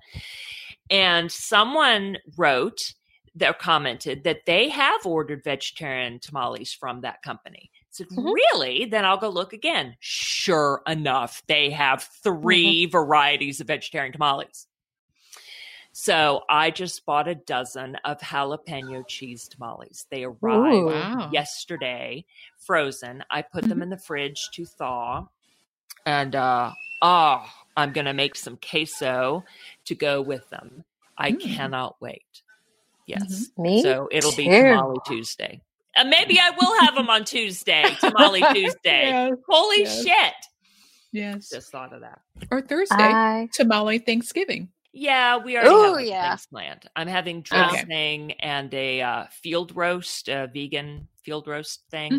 and 0.92 1.32
someone 1.32 2.18
wrote 2.38 2.94
that 3.34 3.58
commented 3.58 4.24
that 4.24 4.42
they 4.46 4.70
have 4.70 5.04
ordered 5.04 5.44
vegetarian 5.44 6.20
tamales 6.20 6.74
from 6.74 7.02
that 7.02 7.24
company. 7.24 7.72
said, 7.90 8.06
Mhm. 8.10 8.32
Really? 8.34 8.86
Then 8.86 9.04
I'll 9.04 9.18
go 9.18 9.30
look 9.30 9.52
again. 9.52 9.96
Sure 10.00 10.84
enough, 10.88 11.42
they 11.48 11.72
have 11.72 12.08
3 12.24 12.86
varieties 12.92 13.62
of 13.62 13.68
vegetarian 13.68 14.12
tamales. 14.14 14.68
So 15.98 16.42
I 16.50 16.72
just 16.72 17.06
bought 17.06 17.30
a 17.30 17.36
dozen 17.36 17.96
of 18.04 18.20
jalapeno 18.20 19.08
cheese 19.08 19.48
tamales. 19.48 20.06
They 20.12 20.26
arrived 20.26 20.76
Ooh. 20.76 20.86
Wow. 20.88 21.30
yesterday, 21.32 22.26
frozen. 22.58 23.24
I 23.32 23.42
put 23.44 23.64
them 23.64 23.82
in 23.82 23.90
the 23.90 23.98
fridge 23.98 24.50
to 24.56 24.66
thaw. 24.66 25.28
And 26.06 26.36
uh 26.36 26.74
oh, 27.02 27.46
I'm 27.78 27.94
gonna 27.94 28.14
make 28.14 28.36
some 28.36 28.58
queso 28.58 29.46
to 29.86 29.96
go 29.96 30.22
with 30.22 30.50
them. 30.50 30.84
I 31.18 31.32
Mm. 31.32 31.40
cannot 31.56 31.96
wait. 32.02 32.42
Yes. 33.06 33.52
Me 33.58 33.82
So 33.82 34.10
it'll 34.12 34.36
be 34.36 34.48
too. 34.50 34.52
Tamale 34.52 34.98
Tuesday. 35.06 35.62
And 35.96 36.10
maybe 36.10 36.38
I 36.42 36.50
will 36.60 36.78
have 36.82 36.96
them 36.96 37.10
on 37.10 37.24
Tuesday, 37.24 37.86
Tamale 38.02 38.42
Tuesday. 38.54 39.08
Yes. 39.08 39.32
Holy 39.48 39.84
yes. 39.84 40.04
shit. 40.04 40.34
Yes. 41.14 41.50
Just 41.52 41.72
thought 41.72 41.94
of 41.94 42.02
that. 42.02 42.20
Or 42.52 42.60
Thursday, 42.60 42.96
I 43.00 43.48
tamale 43.54 44.00
Thanksgiving. 44.00 44.68
Yeah, 44.98 45.38
we 45.38 45.58
already 45.58 45.70
Ooh, 45.76 45.96
have 45.98 46.08
yeah. 46.08 46.30
things 46.30 46.48
planned. 46.48 46.90
I'm 46.96 47.08
having 47.08 47.40
Okay. 47.40 47.44
dressing 47.44 48.32
and 48.40 48.74
a 48.74 49.02
uh, 49.02 49.26
field 49.30 49.76
roast, 49.76 50.30
a 50.30 50.50
vegan 50.54 51.08
field 51.22 51.48
roast 51.48 51.84
thing. 51.92 52.14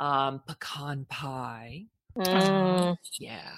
Mhm. 0.00 0.04
Um, 0.04 0.42
pecan 0.46 1.04
pie. 1.08 1.84
Mm, 2.18 2.96
Yeah. 3.20 3.54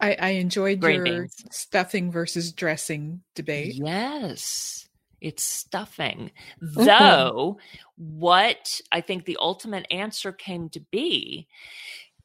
I, 0.00 0.16
I 0.18 0.28
enjoyed 0.30 0.80
Green 0.80 0.96
your 0.96 1.04
beans. 1.04 1.44
stuffing 1.50 2.10
versus 2.10 2.52
dressing 2.52 3.20
debate. 3.34 3.74
Yes, 3.74 4.88
it's 5.20 5.42
stuffing. 5.42 6.30
Mm-hmm. 6.62 6.84
Though, 6.84 7.58
what 7.96 8.80
I 8.92 9.00
think 9.02 9.24
the 9.26 9.36
ultimate 9.40 9.86
answer 9.90 10.32
came 10.32 10.70
to 10.70 10.80
be 10.90 11.48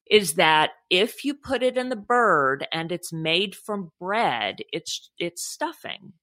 is 0.10 0.34
that 0.36 0.72
if 0.90 1.24
you 1.24 1.34
put 1.34 1.64
it 1.64 1.78
in 1.78 1.90
the 1.90 1.96
bird 1.96 2.68
and 2.72 2.92
it's 2.92 3.14
made 3.14 3.56
from 3.56 3.92
bread, 4.00 4.58
it's 4.72 5.10
it's 5.18 5.44
stuffing. 5.46 6.14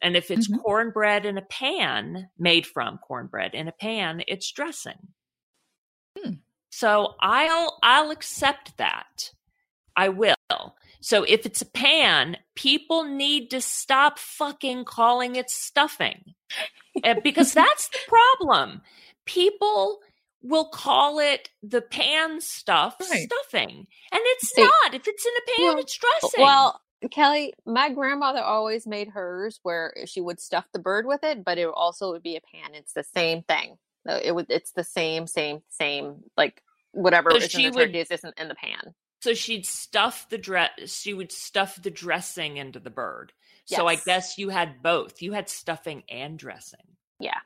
And 0.00 0.16
if 0.16 0.30
it's 0.30 0.48
Mhm. 0.48 0.60
cornbread 0.62 1.24
in 1.24 1.38
a 1.38 1.42
pan, 1.42 2.30
made 2.38 2.66
from 2.66 2.98
cornbread 2.98 3.54
in 3.54 3.68
a 3.68 3.72
pan, 3.72 4.24
it's 4.26 4.50
dressing. 4.50 5.14
Hmm. 6.18 6.34
So 6.70 7.14
I'll 7.20 7.78
I'll 7.82 8.10
accept 8.10 8.76
that. 8.78 9.32
I 9.96 10.08
will. 10.08 10.34
So 11.00 11.24
if 11.24 11.46
it's 11.46 11.60
a 11.62 11.66
pan, 11.66 12.38
people 12.54 13.04
need 13.04 13.50
to 13.50 13.60
stop 13.60 14.18
fucking 14.18 14.84
calling 14.84 15.36
it 15.36 15.50
stuffing. 15.50 16.34
Because 17.22 17.52
that's 17.52 17.88
the 17.88 17.98
problem. 18.08 18.82
People 19.24 20.00
will 20.42 20.68
call 20.68 21.18
it 21.18 21.50
the 21.62 21.80
pan 21.82 22.40
stuff 22.40 22.96
Right. 23.00 23.28
stuffing. 23.30 23.86
And 24.10 24.20
it's 24.24 24.50
See- 24.54 24.62
not. 24.62 24.94
If 24.94 25.06
it's 25.06 25.24
in 25.26 25.32
a 25.32 25.56
pan, 25.56 25.66
Well- 25.66 25.78
it's 25.78 25.96
dressing. 25.96 26.42
well, 26.42 26.80
Kelly, 27.10 27.52
my 27.66 27.88
grandmother 27.90 28.42
always 28.42 28.86
made 28.86 29.08
hers 29.08 29.58
where 29.62 29.92
she 30.06 30.20
would 30.20 30.40
stuff 30.40 30.66
the 30.72 30.78
bird 30.78 31.06
with 31.06 31.24
it, 31.24 31.44
but 31.44 31.58
it 31.58 31.66
also 31.68 32.10
would 32.12 32.22
be 32.22 32.36
a 32.36 32.40
pan. 32.40 32.74
It's 32.74 32.92
the 32.92 33.02
same 33.04 33.42
thing. 33.42 33.78
Uh, 34.08 34.20
It 34.22 34.32
would. 34.32 34.46
It's 34.50 34.72
the 34.72 34.84
same, 34.84 35.26
same, 35.26 35.62
same. 35.68 36.24
Like 36.36 36.62
whatever 36.92 37.30
So 37.30 37.36
is 37.38 37.44
in 37.44 37.48
she 37.50 37.70
the 37.70 37.76
would- 37.76 37.94
isn't 37.96 38.38
in 38.38 38.48
the 38.48 38.54
pan. 38.54 38.94
So 39.20 39.34
she'd 39.34 39.66
stuff 39.66 40.28
the 40.28 40.38
dress. 40.38 40.70
She 40.92 41.14
would 41.14 41.30
stuff 41.32 41.80
the 41.80 41.90
dressing 41.90 42.56
into 42.56 42.80
the 42.80 42.90
bird. 42.90 43.32
So 43.64 43.86
I 43.86 43.94
guess 43.94 44.36
you 44.38 44.48
had 44.50 44.82
both. 44.82 45.22
You 45.22 45.32
had 45.32 45.48
stuffing 45.48 46.02
and 46.08 46.38
dressing, 46.38 46.96
Yeah. 47.18 47.40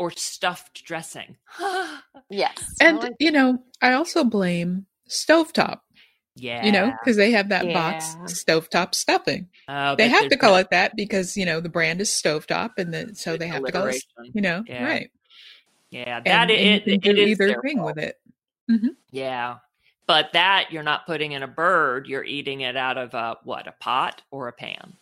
Or 0.00 0.10
stuffed 0.10 0.84
dressing. 0.84 1.36
Yes. 2.32 2.76
And, 2.80 2.98
like- 2.98 3.14
you 3.18 3.32
know, 3.32 3.58
I 3.82 3.92
also 3.94 4.22
blame 4.22 4.86
Stovetop, 5.08 5.80
yeah, 6.36 6.64
you 6.64 6.70
know, 6.70 6.92
because 7.00 7.16
they 7.16 7.32
have 7.32 7.48
that 7.48 7.72
box, 7.72 8.14
Stovetop 8.26 8.94
stuffing. 8.94 9.48
Oh, 9.68 9.96
They 9.96 10.08
have 10.08 10.28
to 10.28 10.36
call 10.36 10.52
no 10.52 10.58
it 10.58 10.70
that 10.70 10.94
because, 10.94 11.36
you 11.36 11.44
know, 11.44 11.58
the 11.60 11.68
brand 11.68 12.00
is 12.00 12.08
Stovetop 12.10 12.70
and 12.78 12.94
then 12.94 13.14
so 13.16 13.36
they 13.36 13.48
have 13.48 13.64
to 13.64 13.72
call 13.72 13.86
it, 13.86 14.02
alliteration. 14.16 14.32
you 14.34 14.42
know, 14.42 14.62
Yeah. 14.66 14.84
right. 14.84 15.10
Yeah, 15.90 16.16
And, 16.18 16.26
that 16.26 16.40
and 16.42 16.50
it, 16.52 16.86
you 16.86 16.94
it, 16.94 17.02
can 17.02 17.10
it 17.12 17.14
do 17.16 17.22
is 17.22 17.28
either 17.30 17.46
their 17.48 17.62
thing 17.62 17.82
with 17.82 17.98
it. 17.98 18.20
Mm-hmm. 18.70 18.88
Yeah, 19.10 19.56
but 20.06 20.32
that 20.34 20.66
you're 20.70 20.84
not 20.84 21.06
putting 21.06 21.32
in 21.32 21.42
a 21.42 21.48
bird. 21.48 22.06
You're 22.06 22.22
eating 22.24 22.60
it 22.60 22.76
out 22.76 22.96
of 22.96 23.12
a 23.14 23.38
what? 23.42 23.66
A 23.66 23.72
pot 23.72 24.22
or 24.30 24.46
a 24.46 24.52
pan? 24.52 24.92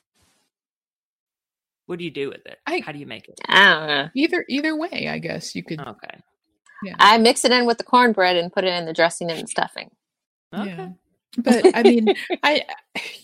What 1.89 1.99
do 1.99 2.05
you 2.05 2.11
do 2.11 2.29
with 2.29 2.45
it? 2.47 2.59
I- 2.67 2.83
How 2.85 2.93
do 2.93 2.99
you 2.99 3.07
make 3.07 3.29
it? 3.29 3.41
I 3.49 3.75
don't 3.75 3.87
know. 3.89 4.09
Either 4.15 4.45
either 4.49 4.77
way, 4.77 5.09
I 5.09 5.19
guess 5.19 5.55
you 5.55 5.65
could. 5.65 5.81
Okay. 5.81 6.21
Yeah. 6.85 6.95
I 6.99 7.17
mix 7.19 7.45
it 7.47 7.51
in 7.51 7.65
with 7.67 7.79
the 7.79 7.85
cornbread 7.85 8.37
and 8.37 8.53
put 8.53 8.65
it 8.65 8.75
in 8.75 8.85
the 8.85 8.93
dressing 8.93 9.31
and 9.31 9.49
stuffing. 9.49 9.91
Okay. 10.55 10.67
Yeah. 10.69 10.89
But 11.39 11.77
I 11.77 11.83
mean, 11.83 12.15
I, 12.43 12.65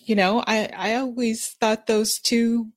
you 0.05 0.15
know, 0.15 0.43
I 0.45 0.69
I 0.75 0.95
always 0.95 1.49
thought 1.61 1.85
those 1.87 2.19
two 2.19 2.71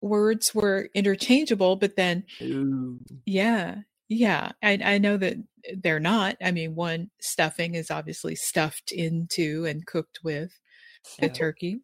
words 0.00 0.54
were 0.54 0.90
interchangeable, 0.94 1.74
but 1.76 1.96
then 1.96 2.24
Ooh. 2.40 2.98
yeah, 3.24 3.78
yeah, 4.08 4.52
I 4.62 4.78
I 4.84 4.98
know 4.98 5.16
that 5.16 5.36
they're 5.76 6.00
not. 6.00 6.36
I 6.40 6.52
mean, 6.52 6.76
one 6.76 7.10
stuffing 7.20 7.74
is 7.74 7.90
obviously 7.90 8.36
stuffed 8.36 8.92
into 8.92 9.64
and 9.66 9.84
cooked 9.86 10.20
with 10.22 10.52
the 11.18 11.26
Yeah. 11.26 11.32
turkey, 11.32 11.80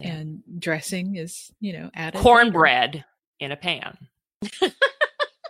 Yeah. 0.00 0.08
and 0.08 0.42
dressing 0.58 1.16
is 1.16 1.50
you 1.60 1.72
know 1.72 1.90
added 1.94 2.16
later. 2.16 2.22
cornbread 2.22 3.04
in 3.40 3.52
a 3.52 3.56
pan. 3.56 3.96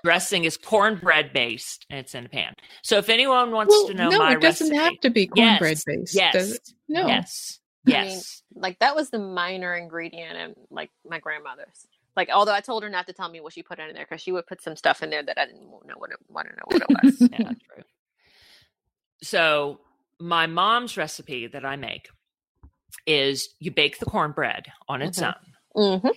Dressing 0.04 0.44
is 0.44 0.56
cornbread 0.56 1.32
based 1.32 1.84
and 1.90 1.98
it's 1.98 2.14
in 2.14 2.26
a 2.26 2.28
pan. 2.28 2.54
So 2.82 2.98
if 2.98 3.08
anyone 3.08 3.50
wants 3.50 3.74
Well, 3.74 3.88
to 3.88 3.94
know 3.94 4.08
no, 4.10 4.18
my 4.18 4.34
it 4.34 4.40
doesn't 4.40 4.68
recipe, 4.68 4.76
have 4.84 5.00
to 5.00 5.10
be 5.10 5.28
Yes, 5.34 5.58
cornbread 5.58 5.78
based. 5.84 6.14
yes, 6.14 6.32
does 6.32 6.52
it? 6.52 6.68
No. 6.88 7.08
yes, 7.08 7.58
I 7.86 7.90
mean, 7.90 8.00
yes. 8.10 8.42
Like 8.54 8.78
that 8.78 8.94
was 8.94 9.10
the 9.10 9.18
minor 9.18 9.74
ingredient 9.74 10.36
in 10.36 10.54
like 10.70 10.90
my 11.08 11.18
grandmother's. 11.18 11.86
Like 12.14 12.30
although 12.32 12.52
I 12.54 12.60
told 12.60 12.84
her 12.84 12.88
not 12.88 13.08
to 13.08 13.12
tell 13.12 13.28
me 13.28 13.40
what 13.40 13.52
she 13.52 13.64
put 13.64 13.80
in 13.80 13.92
there 13.94 14.06
because 14.08 14.20
she 14.20 14.30
would 14.30 14.46
put 14.46 14.62
some 14.62 14.76
stuff 14.76 15.02
in 15.02 15.10
there 15.10 15.24
that 15.24 15.38
I 15.38 15.46
didn't 15.46 15.62
know 15.62 15.94
what 15.96 16.10
it, 16.12 16.18
want 16.28 16.48
to 16.48 16.54
know 16.54 16.62
what 16.66 16.82
it 16.82 16.88
was. 17.02 17.20
yeah, 17.32 17.48
true. 17.74 17.82
So 19.22 19.80
my 20.20 20.46
mom's 20.46 20.96
recipe 20.96 21.48
that 21.48 21.64
I 21.64 21.74
make 21.76 22.08
is 23.06 23.48
you 23.58 23.70
bake 23.70 23.98
the 23.98 24.06
cornbread 24.06 24.66
on 24.88 25.02
its 25.02 25.20
Mhm. 25.20 25.34
own. 25.74 26.00
hmm 26.00 26.08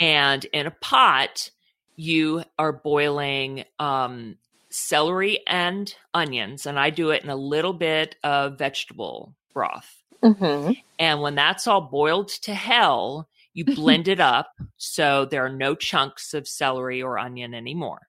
and 0.00 0.44
in 0.52 0.66
a 0.66 0.70
pot 0.70 1.50
you 1.96 2.44
are 2.58 2.72
boiling 2.72 3.64
um, 3.80 4.36
celery 4.70 5.40
and 5.48 5.94
onions 6.14 6.66
and 6.66 6.78
i 6.78 6.90
do 6.90 7.10
it 7.10 7.24
in 7.24 7.30
a 7.30 7.36
little 7.36 7.72
bit 7.72 8.14
of 8.22 8.58
vegetable 8.58 9.34
broth 9.52 10.02
hmm 10.22 10.72
and 10.98 11.20
when 11.22 11.34
that's 11.34 11.66
all 11.66 11.80
boiled 11.80 12.28
to 12.28 12.54
hell 12.54 13.28
you 13.54 13.64
blend 13.74 14.06
it 14.08 14.20
up 14.20 14.52
so 14.76 15.24
there 15.24 15.44
are 15.44 15.48
no 15.48 15.74
chunks 15.74 16.34
of 16.34 16.46
celery 16.46 17.02
or 17.02 17.18
onion 17.18 17.54
anymore 17.54 18.00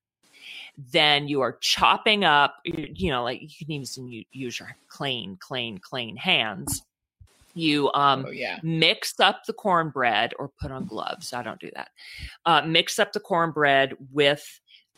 then 0.92 1.28
you 1.28 1.42
are 1.42 1.58
chopping 1.62 2.24
up 2.24 2.56
you 2.66 3.10
know 3.10 3.24
like 3.24 3.42
you 3.42 3.50
can 3.66 3.72
even 3.72 4.24
use 4.32 4.60
your 4.60 4.76
clean 4.90 5.38
clean 5.40 5.78
clean 5.78 6.16
hands 6.18 6.84
you 7.60 7.92
um 7.94 8.26
oh 8.28 8.32
yeah. 8.32 8.60
mix 8.64 9.20
up 9.20 9.46
the 9.46 9.54
cornbread 9.54 10.34
or 10.40 10.52
put 10.62 10.72
on 10.72 10.86
gloves. 10.86 11.34
I 11.34 11.44
don't 11.44 11.60
do 11.60 11.70
that. 11.76 11.90
Uh, 12.46 12.62
mix 12.66 13.00
up 13.00 13.14
the 13.14 13.20
cornbread 13.20 13.94
with 14.12 14.44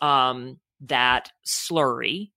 um, 0.01 0.59
that 0.81 1.31
slurry 1.45 2.31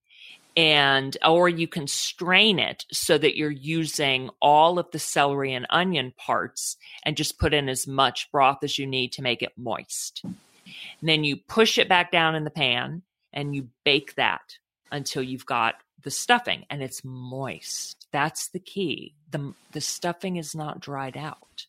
and 0.57 1.17
or 1.25 1.49
you 1.49 1.67
can 1.67 1.87
strain 1.87 2.59
it 2.59 2.85
so 2.91 3.17
that 3.17 3.35
you're 3.35 3.51
using 3.51 4.29
all 4.41 4.79
of 4.79 4.89
the 4.91 4.99
celery 4.99 5.53
and 5.53 5.67
onion 5.69 6.13
parts 6.17 6.77
and 7.03 7.17
just 7.17 7.39
put 7.39 7.53
in 7.53 7.67
as 7.67 7.87
much 7.87 8.31
broth 8.31 8.59
as 8.63 8.77
you 8.79 8.87
need 8.87 9.11
to 9.13 9.21
make 9.21 9.41
it 9.41 9.51
moist. 9.57 10.21
And 10.23 11.09
then 11.09 11.23
you 11.23 11.37
push 11.37 11.77
it 11.77 11.89
back 11.89 12.11
down 12.11 12.35
in 12.35 12.45
the 12.45 12.49
pan 12.49 13.01
and 13.33 13.53
you 13.53 13.67
bake 13.83 14.15
that 14.15 14.57
until 14.91 15.21
you've 15.21 15.45
got 15.45 15.75
the 16.03 16.11
stuffing 16.11 16.63
and 16.69 16.81
it's 16.81 17.03
moist. 17.03 18.04
That's 18.15 18.47
the 18.47 18.59
key. 18.59 19.13
The 19.31 19.53
the 19.73 19.81
stuffing 19.81 20.37
is 20.37 20.55
not 20.55 20.79
dried 20.79 21.17
out. 21.17 21.65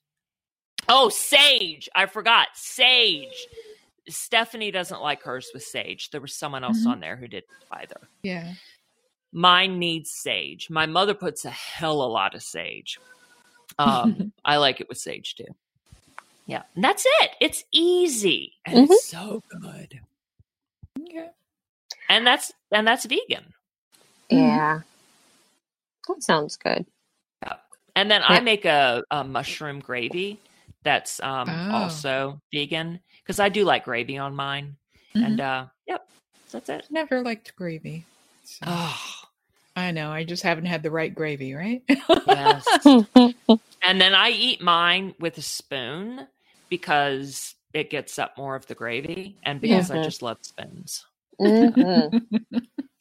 Oh, 0.88 1.08
sage. 1.08 1.88
I 1.92 2.06
forgot. 2.06 2.46
Sage. 2.54 3.48
Stephanie 4.08 4.70
doesn't 4.70 5.02
like 5.02 5.24
hers 5.24 5.50
with 5.52 5.64
sage. 5.64 6.10
There 6.10 6.20
was 6.20 6.32
someone 6.38 6.62
else 6.62 6.84
Mhm. 6.86 6.90
on 6.92 7.00
there 7.00 7.16
who 7.16 7.26
didn't 7.26 7.50
either. 7.72 8.00
Yeah. 8.22 8.54
Mine 9.32 9.80
needs 9.80 10.12
sage. 10.12 10.70
My 10.70 10.86
mother 10.86 11.14
puts 11.14 11.44
a 11.44 11.50
hell 11.50 12.00
of 12.00 12.10
a 12.10 12.12
lot 12.12 12.36
of 12.36 12.44
sage. 12.44 13.00
Um, 13.80 14.32
I 14.44 14.58
like 14.58 14.80
it 14.80 14.88
with 14.88 14.98
sage 14.98 15.34
too. 15.34 15.52
Yeah, 16.46 16.62
and 16.76 16.84
that's 16.84 17.04
it. 17.22 17.30
It's 17.40 17.64
easy 17.72 18.52
and 18.64 18.88
it's 18.88 19.08
so 19.08 19.42
good. 19.48 20.00
Okay. 21.00 21.28
And 22.08 22.24
that's 22.24 22.52
and 22.70 22.86
that's 22.86 23.04
vegan. 23.04 23.52
Yeah. 24.30 24.82
That 26.08 26.22
sounds 26.22 26.56
good. 26.56 26.86
And 27.94 28.10
then 28.10 28.20
I 28.26 28.40
make 28.40 28.66
a, 28.66 29.02
a 29.10 29.24
mushroom 29.24 29.80
gravy 29.80 30.38
that's 30.82 31.18
um, 31.20 31.48
Oh. 31.48 31.70
also 31.74 32.40
vegan 32.52 33.00
because 33.22 33.40
I 33.40 33.48
do 33.48 33.64
like 33.64 33.84
gravy 33.86 34.18
on 34.18 34.36
mine. 34.36 34.76
Mhm. 35.14 35.24
And 35.26 35.40
uh, 35.40 35.66
yep, 35.86 36.06
that's 36.52 36.68
it. 36.68 36.86
Never 36.90 37.22
liked 37.22 37.56
gravy. 37.56 38.04
so- 38.44 38.66
Oh, 38.68 39.00
I 39.76 39.92
know. 39.92 40.10
I 40.12 40.24
just 40.24 40.42
haven't 40.42 40.66
had 40.66 40.82
the 40.82 40.90
right 40.90 41.14
gravy, 41.14 41.54
right? 41.54 41.82
Yes. 42.26 42.66
and 43.82 43.98
then 44.00 44.14
I 44.14 44.28
eat 44.30 44.60
mine 44.60 45.14
with 45.18 45.38
a 45.38 45.42
spoon 45.42 46.26
because 46.68 47.54
it 47.72 47.88
gets 47.88 48.18
up 48.18 48.36
more 48.36 48.56
of 48.56 48.66
the 48.66 48.74
gravy 48.74 49.36
and 49.42 49.58
because 49.60 49.90
I 49.90 49.96
Mhm. 49.96 50.04
just 50.04 50.20
love 50.20 50.38
spoons. 50.42 51.06
Mhm. 51.40 52.26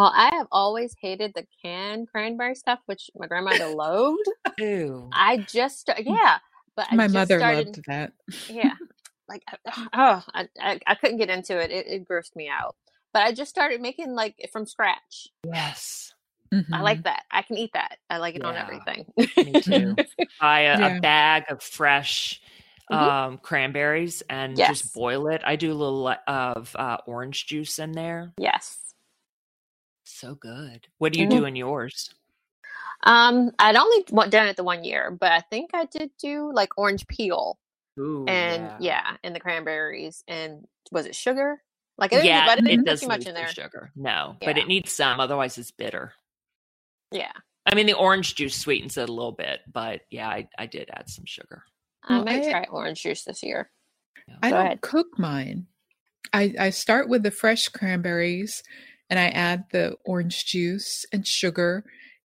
Yeah. 0.00 0.04
Well, 0.04 0.12
I 0.14 0.34
have 0.36 0.46
always 0.50 0.94
hated 1.00 1.32
the 1.34 1.46
canned 1.62 2.08
cranberry 2.10 2.54
stuff, 2.54 2.78
which 2.86 3.10
my 3.16 3.26
grandmother 3.26 3.66
loved. 3.66 4.24
Ew. 4.58 5.08
I 5.12 5.38
just, 5.38 5.90
yeah, 5.98 6.38
but 6.76 6.86
I 6.90 6.96
My 6.96 7.04
just 7.04 7.14
mother 7.14 7.38
started, 7.38 7.66
loved 7.66 7.82
that. 7.86 8.12
yeah, 8.48 8.74
like 9.28 9.42
oh, 9.92 10.24
I, 10.34 10.48
I 10.60 10.80
I 10.86 10.94
couldn't 10.94 11.18
get 11.18 11.30
into 11.30 11.58
it. 11.58 11.70
It, 11.70 11.86
it 11.86 12.08
grossed 12.08 12.34
me 12.36 12.48
out. 12.48 12.76
But 13.12 13.24
I 13.24 13.32
just 13.32 13.50
started 13.50 13.80
making 13.80 14.14
like 14.14 14.34
it 14.38 14.50
from 14.52 14.66
scratch. 14.66 15.28
Yes. 15.44 16.14
I 16.52 16.56
Mhm. 16.56 16.82
like 16.82 17.02
that. 17.04 17.24
I 17.30 17.42
can 17.42 17.58
eat 17.58 17.70
that. 17.74 17.98
I 18.08 18.18
like 18.18 18.34
it 18.36 18.44
on 18.44 18.56
everything. 18.56 19.06
Me 19.36 19.60
too. 19.60 19.96
Buy 20.40 20.60
a, 20.60 20.78
Yeah. 20.78 20.96
a 20.96 21.00
bag 21.00 21.44
of 21.48 21.62
fresh 21.62 22.40
Mhm. 22.90 22.96
um, 22.98 23.38
cranberries 23.38 24.22
and 24.30 24.56
Yes. 24.58 24.80
just 24.80 24.94
boil 24.94 25.28
it. 25.28 25.42
I 25.44 25.54
do 25.56 25.70
a 25.70 25.74
little 25.74 26.06
uh, 26.08 26.16
of 26.26 26.74
uh, 26.76 26.98
orange 27.06 27.46
juice 27.46 27.78
in 27.78 27.92
there. 27.92 28.32
yes. 28.38 28.89
So 30.20 30.34
good. 30.34 30.86
What 30.98 31.14
do 31.14 31.18
you 31.20 31.26
Mhm. 31.26 31.30
do 31.30 31.44
in 31.46 31.56
yours? 31.56 32.14
Um, 33.04 33.52
I'd 33.58 33.76
only 33.76 34.02
done 34.28 34.48
it 34.48 34.56
the 34.56 34.62
one 34.64 34.84
year, 34.84 35.10
but 35.10 35.32
I 35.32 35.40
think 35.40 35.70
I 35.72 35.86
did 35.86 36.10
do 36.18 36.52
like 36.52 36.76
orange 36.76 37.06
peel 37.06 37.58
Ooh, 37.98 38.26
and 38.28 38.70
yeah, 38.84 39.16
and 39.24 39.34
the 39.34 39.40
cranberries 39.40 40.22
and 40.28 40.68
was 40.92 41.06
it 41.06 41.14
sugar? 41.14 41.62
Like 41.96 42.12
I 42.12 42.16
didn't, 42.16 42.26
yeah, 42.26 42.54
didn't 42.54 42.70
it 42.70 42.76
put 42.80 42.86
does 42.86 43.00
too 43.00 43.08
much 43.08 43.26
in 43.26 43.34
there. 43.34 43.46
sugar. 43.46 43.92
No, 43.96 44.36
but 44.42 44.58
it 44.58 44.68
needs 44.68 44.92
some. 44.92 45.20
Otherwise, 45.20 45.56
it's 45.56 45.70
bitter. 45.70 46.12
Yeah, 47.10 47.32
I 47.64 47.74
mean, 47.74 47.86
the 47.86 47.94
orange 47.94 48.34
juice 48.34 48.56
sweetens 48.56 48.98
it 48.98 49.08
a 49.08 49.12
little 49.12 49.32
bit, 49.32 49.60
but 49.72 50.02
yeah, 50.10 50.28
I, 50.28 50.48
I 50.58 50.66
did 50.66 50.90
add 50.92 51.08
some 51.08 51.24
sugar. 51.24 51.64
I 52.04 52.16
Well, 52.16 52.24
might 52.26 52.44
I- 52.44 52.50
try 52.50 52.66
orange 52.70 53.02
juice 53.02 53.24
this 53.24 53.42
year. 53.42 53.70
I 54.42 54.50
Go 54.50 54.56
don't 54.56 54.66
ahead. 54.66 54.80
cook 54.82 55.18
mine. 55.18 55.66
I, 56.32 56.54
I 56.58 56.70
start 56.70 57.08
with 57.08 57.22
the 57.22 57.30
fresh 57.30 57.68
cranberries 57.68 58.62
and 59.10 59.18
I 59.18 59.26
add 59.28 59.64
the 59.72 59.96
orange 60.04 60.46
juice 60.46 61.04
and 61.12 61.26
sugar 61.26 61.84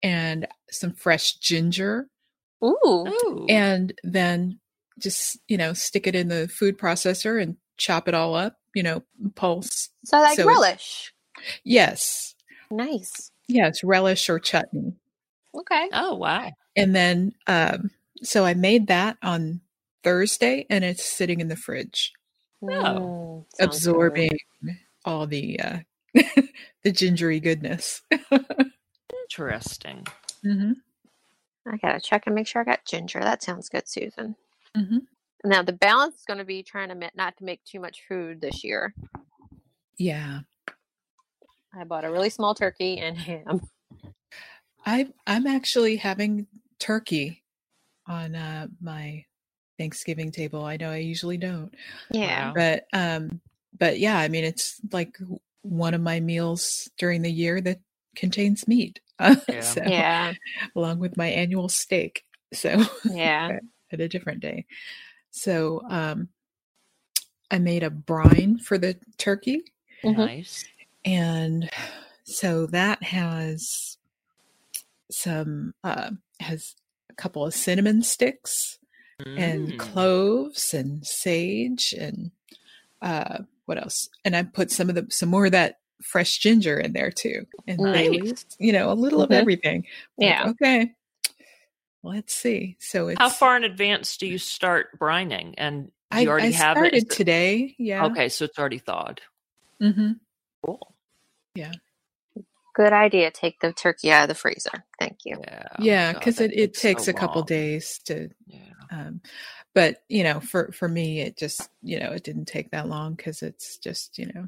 and 0.04 0.48
some 0.72 0.94
fresh 0.94 1.34
ginger 1.38 2.08
Ooh, 2.64 2.78
Ooh. 2.86 3.46
and 3.50 3.94
then 4.04 4.60
just, 5.00 5.38
you 5.48 5.58
know, 5.58 5.74
stick 5.74 6.08
it 6.08 6.16
in 6.16 6.28
the 6.30 6.48
food 6.48 6.78
processor 6.78 7.42
and 7.42 7.58
chop 7.78 8.08
it 8.08 8.14
all 8.14 8.34
up, 8.36 8.56
you 8.74 8.84
know, 8.84 9.04
pulse. 9.36 9.90
so 10.06 10.20
like 10.20 10.38
so 10.38 10.48
relish. 10.48 11.14
Yes. 11.64 12.36
Nice. 12.72 13.32
Yes, 13.48 13.84
relish 13.84 14.30
or 14.30 14.40
chutney. 14.40 14.94
Okay. 15.54 15.90
oh, 15.94 16.16
wow. 16.16 16.52
And 16.76 16.96
then 16.96 17.34
um 17.48 17.92
so 18.24 18.46
I 18.46 18.54
made 18.54 18.88
that 18.88 19.18
on 19.22 19.62
Thursday 20.04 20.66
and 20.70 20.84
it's 20.84 21.06
sitting 21.06 21.40
in 21.42 21.48
the 21.48 21.56
fridge 21.56 22.14
Mm, 22.64 22.74
sounds 22.74 23.46
good. 23.60 23.66
absorbing 23.66 24.38
all 25.06 25.28
the 25.28 25.60
uh 25.60 25.78
the 26.84 26.92
gingery 26.92 27.40
goodness. 27.40 28.02
Interesting. 29.24 30.06
hmm 30.44 30.74
I 31.70 31.78
gotta 31.78 32.00
check 32.00 32.24
and 32.28 32.36
make 32.36 32.48
sure 32.48 32.62
I 32.62 32.66
got 32.66 32.86
ginger. 32.86 33.20
That 33.20 33.44
sounds 33.44 33.70
good, 33.70 33.88
Susan. 33.88 34.36
hmm 34.76 35.00
Now 35.44 35.64
the 35.64 35.74
balance 35.74 36.16
is 36.16 36.26
going 36.26 36.40
to 36.40 36.46
be 36.46 36.64
trying 36.64 36.90
to 36.90 36.96
ma- 36.96 37.10
not 37.16 37.38
to 37.38 37.44
make 37.44 37.64
too 37.66 37.80
much 37.80 38.04
food 38.08 38.40
this 38.42 38.64
year. 38.64 38.94
Yeah. 39.98 40.40
I 41.78 41.84
bought 41.84 42.06
a 42.06 42.12
really 42.12 42.30
small 42.30 42.56
turkey 42.56 42.98
and 43.00 43.18
ham. 43.18 43.62
I 44.86 45.10
I'm 45.28 45.46
actually 45.48 45.98
having 45.98 46.48
turkey 46.80 47.44
on 48.08 48.36
uh 48.36 48.68
my 48.80 49.26
Thanksgiving 49.78 50.32
table. 50.32 50.64
I 50.64 50.78
know 50.78 50.90
I 50.90 50.98
usually 50.98 51.38
don't. 51.38 51.74
Yeah. 52.12 52.54
But 52.56 52.86
um 52.94 53.42
but 53.78 54.00
yeah, 54.00 54.18
I 54.18 54.30
mean 54.30 54.46
it's 54.46 54.80
like 54.92 55.18
one 55.62 55.94
of 55.94 56.02
my 56.02 56.20
meals 56.20 56.90
during 56.98 57.22
the 57.22 57.32
year 57.32 57.60
that 57.62 57.80
contains 58.16 58.68
meat. 58.68 59.00
Yeah. 59.20 59.62
so 59.62 59.82
Yeah. 59.86 60.34
along 60.76 61.00
with 61.00 61.18
my 61.18 61.28
annual 61.28 61.70
steak. 61.70 62.24
So 62.54 62.84
Yeah. 63.10 63.60
at 63.92 64.00
a 64.00 64.08
different 64.08 64.42
day. 64.42 64.66
So 65.32 65.82
um 65.90 66.30
I 67.50 67.58
made 67.60 67.84
a 67.84 67.90
brine 67.90 68.60
for 68.60 68.78
the 68.78 68.98
turkey 69.18 69.64
Mhm. 70.04 70.18
Nice. 70.18 70.66
and 71.06 71.70
so 72.26 72.68
that 72.68 73.02
has 73.04 73.98
some 75.10 75.74
uh 75.84 76.12
has 76.40 76.76
a 77.10 77.14
couple 77.14 77.46
of 77.46 77.54
cinnamon 77.54 78.04
sticks 78.04 78.78
and 79.36 79.74
Mm. 79.74 79.80
cloves 79.80 80.74
and 80.76 81.06
sage 81.06 81.94
and 81.98 82.30
uh 83.02 83.40
what 83.68 83.78
else 83.78 84.10
and 84.26 84.36
i 84.36 84.42
put 84.44 84.72
some 84.72 84.90
of 84.90 84.96
the 84.96 85.06
some 85.10 85.30
more 85.30 85.46
of 85.46 85.52
that 85.54 85.78
fresh 86.04 86.40
ginger 86.40 86.80
in 86.80 86.94
there 86.94 87.12
too 87.12 87.46
and 87.68 87.80
Nice. 87.80 88.10
leaves, 88.10 88.46
you 88.60 88.74
know 88.74 88.92
a 88.92 88.94
little 88.94 89.22
of 89.22 89.30
Mhm. 89.30 89.36
everything 89.40 89.86
Like, 90.18 90.30
Yeah. 90.30 90.50
okay 90.50 90.92
let's 92.04 92.34
see 92.34 92.78
so 92.80 93.08
it's 93.10 93.20
How 93.20 93.30
far 93.30 93.58
in 93.58 93.64
advance 93.64 94.18
do 94.18 94.28
you 94.28 94.38
start 94.38 94.98
brining? 95.00 95.54
And 95.58 95.88
do 95.88 95.92
i, 96.12 96.20
you 96.22 96.30
already 96.30 96.48
I 96.48 96.52
have 96.52 96.78
started 96.78 96.94
it- 97.04 97.10
today 97.10 97.76
yeah 97.78 98.06
Okay, 98.06 98.30
so 98.30 98.46
it's 98.46 98.58
already 98.58 98.80
thawed. 98.80 99.22
Mm-hmm. 99.82 100.14
Cool. 100.66 100.96
Yeah. 101.56 101.74
Good 102.76 102.94
idea. 102.94 103.32
Take 103.32 103.60
the 103.60 103.74
turkey 103.74 104.12
out 104.12 104.24
of 104.24 104.30
the 104.30 104.36
freezer. 104.36 104.86
Thank 105.00 105.18
you. 105.26 105.38
Yeah. 105.44 105.68
yeah 105.80 106.14
because 106.14 106.36
that 106.38 106.54
it, 106.54 106.60
it 106.60 106.74
takes 106.76 107.06
so 107.06 107.12
a 107.12 107.14
couple 107.14 107.42
long. 107.42 107.48
days 107.48 108.00
to 108.06 108.30
Yeah. 108.46 108.60
um 108.92 109.22
but 109.78 110.02
you 110.10 110.24
know 110.24 110.40
for 110.40 110.72
for 110.72 110.88
me 110.88 111.20
it 111.20 111.38
just 111.38 111.70
you 111.84 112.00
know 112.00 112.12
it 112.12 112.24
didn't 112.24 112.46
take 112.46 112.72
that 112.72 112.88
long 112.90 113.14
because 113.14 113.44
it's 113.44 113.78
just 113.78 114.18
you 114.18 114.26
know 114.34 114.48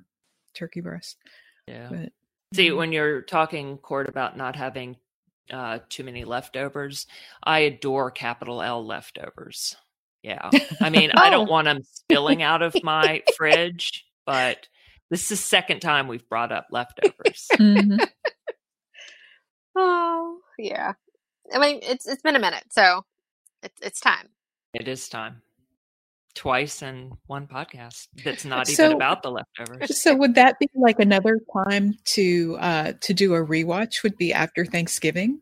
turkey 0.55 0.81
breast 0.81 1.17
Yeah. 1.67 1.87
but 1.91 2.11
See, 2.55 2.69
mhm. 2.69 2.77
when 2.77 2.91
you're 2.91 3.21
talking, 3.21 3.77
Cort, 3.77 4.09
about 4.09 4.35
not 4.35 4.55
having 4.55 4.97
uh, 5.53 5.79
too 5.87 6.03
many 6.03 6.25
leftovers, 6.25 7.05
I 7.43 7.59
adore 7.59 8.09
capital 8.09 8.63
L 8.63 8.83
leftovers. 8.83 9.75
Yeah. 10.23 10.49
I 10.81 10.89
mean, 10.89 11.11
I 11.11 11.29
don't 11.29 11.47
Oh. 11.47 11.51
want 11.51 11.65
them 11.65 11.83
spilling 11.83 12.41
out 12.41 12.63
of 12.63 12.73
my 12.83 13.21
fridge, 13.37 14.03
but 14.25 14.67
this 15.11 15.21
is 15.21 15.29
the 15.29 15.35
second 15.35 15.81
time 15.81 16.07
we've 16.07 16.27
brought 16.27 16.51
up 16.51 16.65
leftovers. 16.71 17.45
Mhm. 17.53 17.99
Oh, 19.75 20.39
yeah. 20.57 20.93
I 21.53 21.59
mean, 21.59 21.79
it's 21.83 22.07
it's 22.07 22.21
been 22.23 22.35
a 22.35 22.39
minute, 22.39 22.65
so 22.71 23.05
it's 23.63 23.79
it's 23.81 23.99
time. 23.99 24.27
It 24.73 24.87
is 24.87 25.09
time. 25.09 25.41
Twice 26.35 26.81
in 26.83 27.11
one 27.25 27.47
podcast 27.47 28.07
that's 28.23 28.45
not 28.45 28.67
So- 28.67 28.85
even 28.85 28.95
about 28.97 29.23
the 29.23 29.31
leftovers. 29.31 29.99
so 30.01 30.15
would 30.15 30.35
that 30.35 30.57
be 30.59 30.69
like 30.75 30.99
another 30.99 31.39
time 31.67 31.95
to 32.13 32.55
uh 32.59 32.93
to 33.01 33.13
do 33.13 33.33
a 33.33 33.43
rewatch 33.45 34.03
would 34.03 34.15
be 34.15 34.31
after 34.31 34.63
thanksgiving 34.63 35.41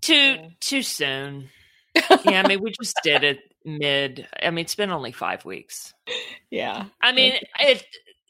Too 0.00 0.36
too 0.60 0.82
soon. 0.82 1.48
Yeah, 1.94 2.42
I 2.44 2.46
mean, 2.46 2.60
we 2.62 2.72
just 2.72 2.96
did 3.02 3.24
it 3.30 3.38
mid. 3.64 4.26
I 4.42 4.50
mean, 4.50 4.64
it's 4.64 4.74
been 4.74 4.90
only 4.90 5.12
five 5.12 5.44
weeks. 5.44 5.94
yeah 6.50 6.86
I 7.00 7.12
mean, 7.12 7.34
it 7.60 7.84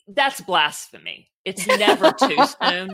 that's 0.06 0.40
blasphemy. 0.42 1.28
It's 1.44 1.66
never 1.66 2.12
too 2.12 2.36
soon. 2.62 2.90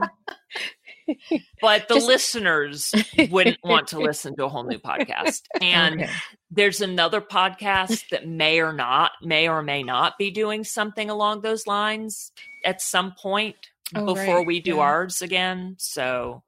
But 1.60 1.89
the 1.89 1.94
Just- 1.97 2.06
listeners 2.06 2.94
wouldn't 3.31 3.59
want 3.62 3.89
to 3.89 3.98
listen 3.98 4.35
to 4.36 4.44
a 4.44 4.48
whole 4.48 4.64
new 4.64 4.78
podcast. 4.78 5.43
And 5.62 6.02
Okay. 6.02 6.12
there's 6.51 6.81
another 6.81 7.20
podcast 7.20 8.09
that 8.10 8.26
may 8.26 8.60
or 8.60 8.72
not, 8.72 9.12
may 9.22 9.48
or 9.48 9.62
may 9.62 9.82
not 9.82 10.18
be 10.18 10.31
doing 10.31 10.64
something 10.64 11.10
along 11.10 11.40
those 11.43 11.66
lines 11.66 12.32
at 12.64 12.81
some 12.81 13.12
point 13.12 13.56
Oh, 13.94 14.14
before 14.14 14.39
right, 14.39 14.47
we 14.47 14.60
do 14.60 14.76
yeah. 14.76 14.81
ours 14.82 15.20
again. 15.22 15.76
So 15.78 16.43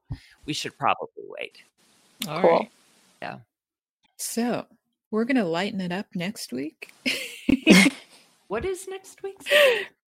we 0.45 0.53
should 0.53 0.77
probably 0.77 1.23
wait. 1.27 1.57
All 2.27 2.41
Cool. 2.41 2.49
right. 2.59 2.71
Yeah. 3.21 3.37
so 4.17 4.65
we're 5.11 5.25
gonna 5.25 5.45
lighten 5.45 5.79
it 5.81 5.91
up 5.91 6.07
next 6.15 6.51
week 6.51 6.91
What 8.47 8.65
is 8.65 8.87
next 8.87 9.21
week's? 9.23 9.45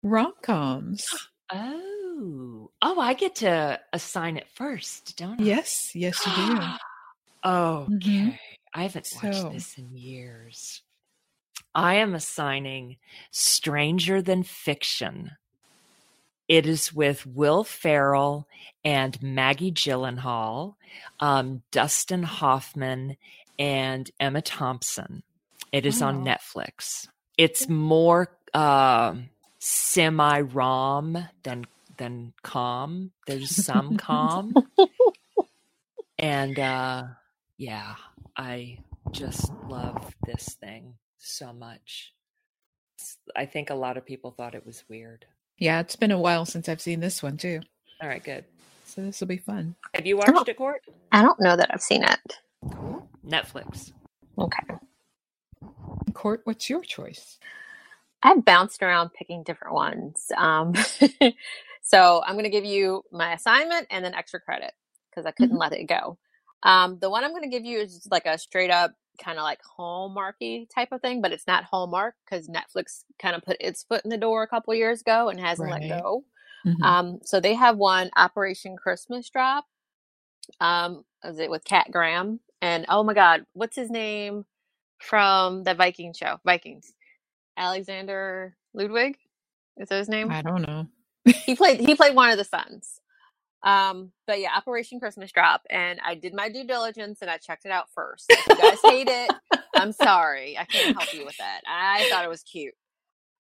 rom-coms 0.02 1.06
Oh, 1.52 2.70
oh, 2.82 3.00
I 3.00 3.14
get 3.14 3.36
to 3.36 3.80
assign 3.92 4.36
it 4.36 4.46
first, 4.54 5.16
don't 5.16 5.40
I? 5.40 5.44
yes 5.44 5.90
yes 5.94 6.24
you 6.26 6.32
do 6.56 6.60
Oh, 7.44 7.86
okay. 7.96 8.08
Mhm. 8.10 8.38
I 8.72 8.82
haven't 8.82 9.08
watched 9.22 9.34
So- 9.40 9.48
this 9.50 9.76
in 9.78 9.96
years. 9.96 10.82
I 11.74 11.94
am 11.96 12.14
assigning 12.14 12.96
Stranger 13.30 14.22
Than 14.22 14.42
Fiction. 14.44 15.32
It 16.48 16.66
is 16.66 16.92
with 16.92 17.26
Will 17.26 17.64
Ferrell 17.64 18.46
and 18.84 19.20
Maggie 19.22 19.72
Gyllenhaal, 19.72 20.74
um, 21.20 21.62
Dustin 21.72 22.22
Hoffman, 22.22 23.16
and 23.58 24.10
Emma 24.20 24.40
Thompson. 24.42 25.22
It 25.72 25.84
is 25.86 26.00
on 26.02 26.16
Oh. 26.16 26.24
Netflix. 26.24 27.08
It's 27.36 27.68
more 27.68 28.28
um 28.54 29.30
semi 29.64 30.40
rom 30.40 31.16
than 31.42 31.64
than 31.96 32.34
calm. 32.42 33.12
There's 33.26 33.64
some 33.64 33.96
calm. 33.96 34.54
and 36.18 36.58
uh 36.58 37.04
yeah, 37.56 37.94
I 38.36 38.78
just 39.10 39.50
love 39.66 40.14
this 40.26 40.56
thing 40.60 40.94
so 41.18 41.52
much. 41.54 42.12
I 43.34 43.46
think 43.46 43.70
a 43.70 43.74
lot 43.74 43.96
of 43.96 44.04
people 44.04 44.32
thought 44.32 44.54
it 44.54 44.66
was 44.66 44.84
weird. 44.88 45.24
Yeah, 45.58 45.80
it's 45.80 45.96
been 45.96 46.10
a 46.10 46.18
while 46.18 46.44
since 46.44 46.68
I've 46.68 46.80
seen 46.80 47.00
this 47.00 47.22
one 47.22 47.38
too. 47.38 47.60
All 48.02 48.08
right, 48.08 48.22
good. 48.22 48.44
So 48.84 49.00
this 49.02 49.20
will 49.20 49.28
be 49.28 49.38
fun. 49.38 49.76
Have 49.94 50.04
you 50.04 50.18
watched 50.18 50.48
it, 50.48 50.58
Cort? 50.58 50.82
I 51.10 51.22
don't 51.22 51.40
know 51.40 51.56
that 51.56 51.70
I've 51.72 51.80
seen 51.80 52.04
it. 52.04 52.38
Netflix. 53.26 53.92
Okay. 54.38 54.74
Cort, 56.12 56.42
what's 56.44 56.68
your 56.68 56.82
choice? 56.82 57.38
I've 58.24 58.44
bounced 58.46 58.82
around 58.84 59.14
picking 59.14 59.44
different 59.44 59.74
ones. 59.74 60.32
Um, 60.38 60.74
so 61.82 62.22
I'm 62.26 62.34
going 62.34 62.44
to 62.44 62.50
give 62.50 62.66
you 62.66 63.04
my 63.12 63.34
assignment 63.34 63.88
and 63.90 64.04
then 64.04 64.14
extra 64.14 64.40
credit 64.40 64.72
because 65.10 65.26
I 65.26 65.32
couldn't 65.32 65.58
let 65.58 65.74
it 65.74 65.86
go. 65.86 66.18
Um, 66.64 66.98
the 67.00 67.10
one 67.10 67.24
I'm 67.24 67.32
going 67.32 67.44
to 67.44 67.50
give 67.50 67.66
you 67.66 67.80
is 67.80 68.08
like 68.12 68.26
a 68.26 68.38
straight 68.38 68.72
up 68.72 68.94
kind 69.24 69.38
of 69.38 69.44
like 69.44 69.60
Hallmarky 69.78 70.68
type 70.74 70.90
of 70.92 71.02
thing, 71.02 71.22
but 71.22 71.32
it's 71.32 71.48
not 71.48 71.64
Hallmark 71.64 72.16
because 72.26 72.48
Netflix 72.48 73.04
kind 73.20 73.36
of 73.36 73.44
put 73.44 73.58
its 73.60 73.84
foot 73.84 74.04
in 74.04 74.10
the 74.10 74.18
door 74.18 74.44
a 74.44 74.48
couple 74.48 74.74
years 74.74 75.02
ago 75.02 75.30
and 75.30 75.40
hasn't 75.40 75.70
Right. 75.70 75.72
let 75.72 75.88
go. 75.88 76.24
Mhm. 76.66 76.78
Um, 76.82 77.20
so 77.24 77.40
they 77.40 77.54
have 77.54 77.78
one 77.78 78.10
Operation 78.16 78.76
Christmas 78.76 79.30
Drop. 79.30 79.66
Um, 80.60 81.04
is 81.24 81.38
it 81.40 81.50
with 81.50 81.64
Kat 81.64 81.88
Graham? 81.92 82.40
And 82.62 82.86
oh 82.90 83.04
my 83.04 83.14
God, 83.14 83.46
what's 83.54 83.76
his 83.76 83.90
name 83.90 84.46
from 85.00 85.64
the 85.64 85.74
Viking 85.74 86.14
show? 86.14 86.38
Vikings. 86.44 86.92
Alexander 87.56 88.56
Ludwig. 88.74 89.16
Is 89.76 89.88
that 89.88 89.98
his 89.98 90.08
name? 90.08 90.30
I 90.30 90.42
don't 90.42 90.62
know. 90.62 90.86
he 91.24 91.54
played 91.56 91.80
he 91.80 91.94
played 91.94 92.14
one 92.14 92.30
of 92.30 92.38
the 92.38 92.44
sons. 92.44 93.00
Um, 93.62 94.12
but 94.26 94.40
yeah, 94.40 94.50
Operation 94.54 95.00
Christmas 95.00 95.32
Drop, 95.32 95.62
and 95.70 95.98
I 96.04 96.14
did 96.16 96.34
my 96.34 96.50
due 96.50 96.64
diligence 96.66 97.22
and 97.22 97.30
I 97.30 97.38
checked 97.38 97.64
it 97.64 97.72
out 97.72 97.86
first. 97.94 98.26
If 98.28 98.46
you 98.46 98.56
guys 98.56 98.78
hate 98.84 99.08
it, 99.08 99.32
I'm 99.74 99.92
sorry. 100.06 100.58
I 100.58 100.64
can't 100.66 100.94
help 100.96 101.14
you 101.14 101.24
with 101.24 101.36
that. 101.38 101.62
I 101.66 102.06
thought 102.10 102.24
it 102.24 102.28
was 102.28 102.42
cute. 102.42 102.74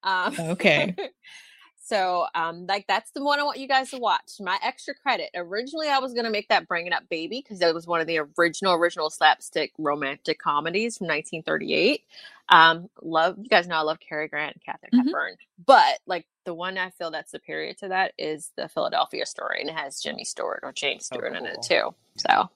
Um, 0.02 0.34
Okay. 0.38 0.94
so, 1.84 2.26
um, 2.34 2.66
like 2.66 2.86
that's 2.88 3.10
the 3.10 3.22
one 3.22 3.38
I 3.38 3.42
want 3.42 3.58
you 3.58 3.68
guys 3.68 3.90
to 3.90 3.98
watch. 3.98 4.32
My 4.40 4.58
extra 4.62 4.94
credit. 4.94 5.28
Originally, 5.34 5.88
I 5.88 5.98
was 5.98 6.14
gonna 6.14 6.30
make 6.30 6.48
that 6.48 6.66
Bringing 6.68 6.94
Up 6.94 7.02
Baby 7.10 7.42
because 7.44 7.58
that 7.58 7.74
was 7.74 7.86
one 7.86 8.00
of 8.00 8.06
the 8.06 8.20
original, 8.38 8.72
original 8.72 9.10
slapstick 9.10 9.72
romantic 9.78 10.38
comedies 10.38 10.96
from 10.96 11.08
1938. 11.08 12.02
Um, 12.50 12.88
love 13.02 13.36
you 13.38 13.48
guys 13.48 13.68
know 13.68 13.76
I 13.76 13.82
love 13.82 13.98
Cary 14.00 14.28
Grant 14.28 14.54
and 14.56 14.64
Katharine 14.64 14.92
Mhm. 14.94 15.04
Hepburn, 15.06 15.36
but 15.66 16.00
like 16.06 16.26
the 16.46 16.54
one 16.54 16.78
I 16.78 16.90
feel 16.90 17.10
that's 17.10 17.30
superior 17.32 17.74
to 17.74 17.88
that 17.88 18.12
is 18.18 18.52
the 18.56 18.68
Philadelphia 18.68 19.26
Story, 19.26 19.60
and 19.62 19.70
it 19.70 19.76
has 19.76 20.00
Jimmy 20.00 20.24
Stewart 20.24 20.60
or 20.62 20.72
James 20.72 21.06
Oh, 21.12 21.18
Stewart 21.18 21.34
in 21.36 21.46
it 21.46 21.62
too. 21.62 21.94
So, 22.18 22.50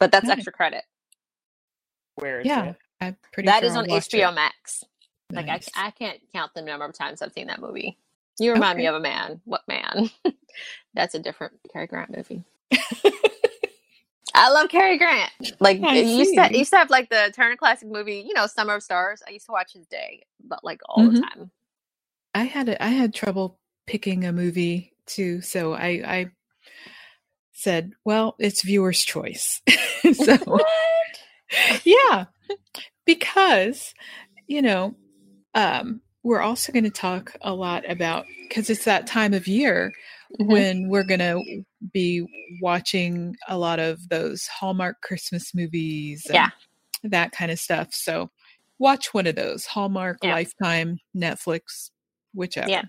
but 0.00 0.12
that's 0.12 0.28
Nice. 0.28 0.30
extra 0.30 0.52
credit. 0.52 0.84
Where 2.16 2.40
is 2.40 2.46
Yeah, 2.46 2.56
it? 2.56 2.76
I'm 3.00 3.16
pretty 3.32 3.50
That 3.50 3.52
sure 3.52 3.68
is 3.70 3.76
on 3.76 3.86
HBO 3.90 4.32
it. 4.32 4.34
Max. 4.34 4.84
Like 5.36 5.48
Nice. 5.48 5.68
I, 5.76 5.88
I 5.88 5.92
can't 5.92 6.20
count 6.34 6.52
the 6.54 6.62
number 6.62 6.86
of 6.86 6.94
times 6.94 7.22
I've 7.22 7.32
seen 7.32 7.48
that 7.48 7.60
movie. 7.60 7.98
You 8.40 8.52
remind 8.52 8.78
me 8.78 8.86
of 8.86 8.94
a 8.96 9.00
man. 9.00 9.40
What 9.44 9.62
man? 9.68 10.10
That's 10.94 11.14
a 11.14 11.20
different 11.20 11.54
Cary 11.72 11.86
Grant 11.88 12.16
movie. 12.16 12.44
I 14.38 14.50
love 14.50 14.68
Cary 14.68 14.98
Grant. 14.98 15.32
Like 15.60 15.80
I 15.82 15.96
it 15.96 16.06
used 16.06 16.34
to, 16.34 16.58
used 16.58 16.70
to 16.70 16.76
have 16.78 16.90
like 16.90 17.10
the 17.10 17.32
Turner 17.34 17.56
Classic 17.56 17.88
movie, 17.88 18.24
you 18.26 18.34
know, 18.34 18.46
Summer 18.46 18.76
of 18.76 18.82
Stars. 18.82 19.22
I 19.26 19.32
used 19.32 19.46
to 19.46 19.52
watch 19.52 19.72
his 19.72 19.86
day, 19.86 20.22
but 20.42 20.64
like 20.64 20.80
all 20.88 20.98
the 21.04 21.12
Mhm. 21.12 21.20
time. 21.20 21.50
I 22.34 22.44
had 22.44 22.68
a, 22.68 22.82
I 22.82 22.88
had 22.88 23.14
trouble 23.14 23.58
picking 23.86 24.24
a 24.24 24.32
movie 24.32 24.92
too, 25.06 25.40
so 25.40 25.72
I 25.74 26.02
I 26.06 26.30
said, 27.52 27.92
well, 28.04 28.36
it's 28.38 28.62
viewer's 28.62 29.04
choice. 29.04 29.60
so 30.12 30.36
yeah, 31.84 32.26
because 33.06 33.94
you 34.46 34.62
know, 34.62 34.94
um, 35.54 36.00
we're 36.22 36.40
also 36.40 36.72
going 36.72 36.84
to 36.84 36.90
talk 36.90 37.34
a 37.42 37.54
lot 37.54 37.90
about 37.90 38.26
because 38.48 38.70
it's 38.70 38.84
that 38.84 39.06
time 39.06 39.34
of 39.34 39.48
year 39.48 39.92
Mhm. 40.40 40.46
when 40.46 40.88
we're 40.88 41.04
going 41.04 41.20
to 41.20 41.42
be 41.92 42.26
watching 42.60 43.36
a 43.48 43.56
lot 43.58 43.78
of 43.78 44.08
those 44.08 44.46
Hallmark 44.46 45.00
Christmas 45.02 45.54
movies, 45.54 46.26
and 46.26 46.34
Yeah. 46.34 46.50
that 47.04 47.32
kind 47.32 47.50
of 47.50 47.58
stuff. 47.58 47.94
So 47.94 48.30
watch 48.78 49.12
one 49.14 49.26
of 49.26 49.36
those 49.36 49.66
Hallmark, 49.66 50.18
Yeah. 50.22 50.32
Lifetime, 50.34 50.98
Netflix, 51.16 51.90
whichever. 52.34 52.68
Yeah. 52.68 52.82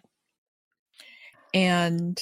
And 1.53 2.19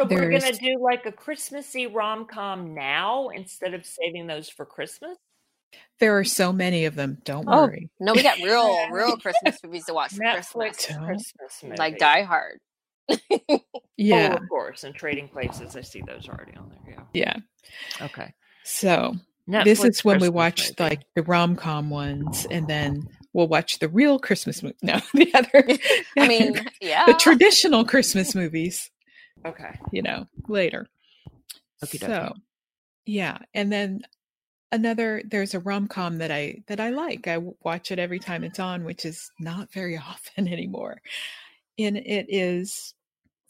So 0.00 0.06
we're 0.06 0.30
gonna 0.30 0.52
do 0.52 0.78
like 0.80 1.06
a 1.06 1.12
Christmassy 1.12 1.86
rom 1.86 2.26
com 2.26 2.74
now 2.74 3.28
instead 3.28 3.74
of 3.74 3.84
saving 3.86 4.26
those 4.26 4.48
for 4.48 4.64
Christmas. 4.66 5.16
there 6.00 6.18
are 6.18 6.24
so 6.24 6.52
many 6.52 6.84
of 6.84 6.94
them. 6.96 7.16
Don't 7.24 7.48
Oh, 7.48 7.62
worry. 7.66 7.88
No, 7.98 8.12
we 8.12 8.22
got 8.22 8.36
real, 8.40 8.76
real 8.90 9.16
Christmas 9.16 9.58
movies 9.64 9.86
to 9.86 9.94
watch 9.94 10.12
for 10.12 10.22
Netflix 10.22 10.84
Christmas. 10.86 11.32
Christmas. 11.38 11.78
Like 11.78 11.96
Die 11.98 12.22
Hard. 12.24 12.60
Yeah. 14.02 14.36
Oh, 14.38 14.42
of 14.42 14.48
course. 14.48 14.84
And 14.84 14.94
Trading 14.94 15.28
Places, 15.28 15.76
I 15.76 15.82
see 15.82 16.02
those 16.02 16.28
already 16.28 16.56
on 16.56 16.70
there. 16.70 17.06
Yeah. 17.14 17.36
Yeah. 18.00 18.06
Okay. 18.06 18.34
So 18.64 19.14
Netflix 19.48 19.64
this 19.64 19.84
is 19.84 20.04
when 20.04 20.20
we 20.20 20.28
watch 20.28 20.70
movie. 20.70 20.90
like 20.90 21.02
the 21.14 21.22
rom 21.22 21.56
com 21.56 21.90
ones, 21.90 22.46
and 22.50 22.66
then 22.66 23.08
we'll 23.32 23.48
watch 23.48 23.78
the 23.78 23.88
real 23.88 24.18
Christmas 24.18 24.62
movie. 24.62 24.76
No, 24.82 25.00
the 25.14 25.32
other. 25.34 25.68
I 26.18 26.28
mean, 26.28 26.60
yeah. 26.80 27.06
the 27.06 27.14
traditional 27.14 27.84
Christmas 27.84 28.34
movies. 28.34 28.90
Okay. 29.44 29.78
You 29.92 30.02
know, 30.02 30.26
later. 30.48 30.88
Okay. 31.84 31.98
So, 31.98 32.32
yeah, 33.06 33.38
and 33.54 33.72
then 33.72 34.02
another. 34.70 35.22
There's 35.24 35.54
a 35.54 35.60
rom 35.60 35.86
com 35.86 36.18
that 36.18 36.30
I 36.30 36.62
that 36.68 36.80
I 36.80 36.90
like. 36.90 37.28
I 37.28 37.38
watch 37.62 37.90
it 37.90 37.98
every 37.98 38.18
time 38.18 38.42
it's 38.42 38.60
on, 38.60 38.84
which 38.84 39.04
is 39.04 39.30
not 39.38 39.72
very 39.72 39.96
often 39.96 40.48
anymore. 40.48 41.00
And 41.78 41.96
it 41.96 42.26
is 42.28 42.94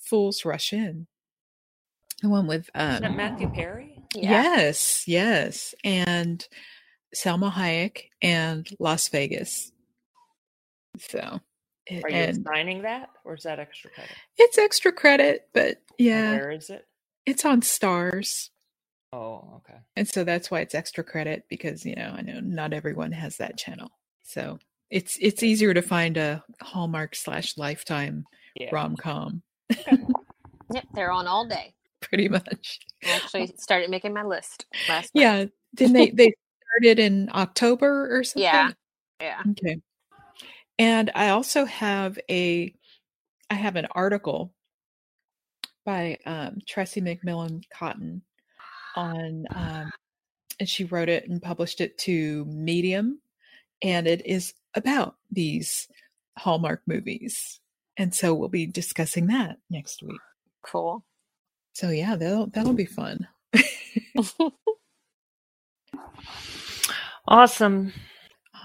Fools 0.03 0.45
Rush 0.45 0.73
In. 0.73 1.07
The 2.23 2.29
one 2.29 2.47
with 2.47 2.67
Is 2.67 2.71
that 2.75 3.05
um, 3.05 3.17
Matthew 3.17 3.49
Perry? 3.51 3.99
yeah. 4.15 4.43
Yes, 4.55 5.05
yes. 5.07 5.75
And 5.85 6.47
Salma 7.15 7.51
Hayek 7.53 8.05
and 8.23 8.69
Las 8.79 9.09
Vegas. 9.09 9.73
So, 10.99 11.41
it- 11.87 12.05
Are 12.05 12.11
you 12.11 12.17
and 12.17 12.47
assigning 12.47 12.83
that 12.83 13.11
or 13.25 13.35
is 13.35 13.43
that 13.45 13.59
extra 13.59 13.91
credit? 13.91 14.15
it's 14.39 14.59
extra 14.59 14.93
credit, 14.93 15.49
but 15.53 15.67
And 15.67 15.77
yeah, 15.99 16.31
Where 16.33 16.51
is 16.53 16.71
it? 16.71 16.87
it's 17.27 17.45
on 17.45 17.61
Starz. 17.63 18.51
Oh, 19.13 19.55
okay. 19.59 19.79
And 19.97 20.09
so 20.09 20.25
that's 20.25 20.51
why 20.51 20.61
it's 20.61 20.75
extra 20.75 21.05
credit 21.05 21.45
because, 21.51 21.85
you 21.85 21.95
know, 21.97 22.15
I 22.17 22.23
know 22.23 22.41
not 22.41 22.73
everyone 22.73 23.13
has 23.13 23.37
that 23.39 23.59
channel. 23.59 23.91
So 24.23 24.59
it's 24.91 25.19
it's 25.21 25.43
easier 25.43 25.75
to 25.75 25.83
find 25.83 26.17
a 26.17 26.43
Hallmark 26.63 27.15
slash 27.17 27.59
lifetime 27.59 28.25
Yeah. 28.55 28.71
rom 28.73 28.97
com, 29.89 30.13
Yep, 30.75 30.85
they're 30.95 31.13
on 31.13 31.27
all 31.27 31.47
day. 31.47 31.75
pretty 32.01 32.29
much. 32.29 32.81
I 33.05 33.11
actually 33.11 33.53
started 33.59 33.91
making 33.91 34.13
my 34.15 34.23
list 34.25 34.67
last. 34.89 35.11
Yeah. 35.15 35.47
Didn't 35.75 35.93
they 35.95 36.11
they 36.11 36.33
started 36.81 36.99
in 36.99 37.31
October 37.35 38.15
or 38.17 38.25
something? 38.25 38.43
Yeah. 38.43 38.71
Yeah. 39.21 39.43
Okay. 39.51 39.81
And 40.79 41.11
I 41.15 41.29
also 41.31 41.65
have 41.67 42.19
a 42.31 42.75
I 43.51 43.55
have 43.55 43.77
an 43.77 43.87
article 43.93 44.55
by 45.85 46.19
um 46.27 46.59
Tressie 46.69 47.03
McMillan 47.03 47.63
Cottom 47.73 48.23
on 48.97 49.47
um 49.55 49.91
and 50.61 50.69
she 50.69 50.85
wrote 50.85 51.09
it 51.09 51.29
and 51.29 51.41
published 51.43 51.81
it 51.81 51.97
to 51.99 52.45
Medium 52.47 53.21
and 53.83 54.07
it 54.07 54.25
is 54.27 54.55
about 54.75 55.17
these 55.31 55.89
Hallmark 56.39 56.83
movies. 56.87 57.61
And 57.99 58.15
so 58.15 58.35
we'll 58.35 58.49
be 58.49 58.67
discussing 58.67 59.27
that 59.29 59.59
next 59.71 60.03
week. 60.03 60.21
Cool. 60.65 61.05
So 61.75 61.91
yeah, 61.91 62.17
that'll 62.17 62.47
that'll 62.49 62.73
be 62.75 62.87
fun. 62.87 63.27
Awesome. 67.29 67.93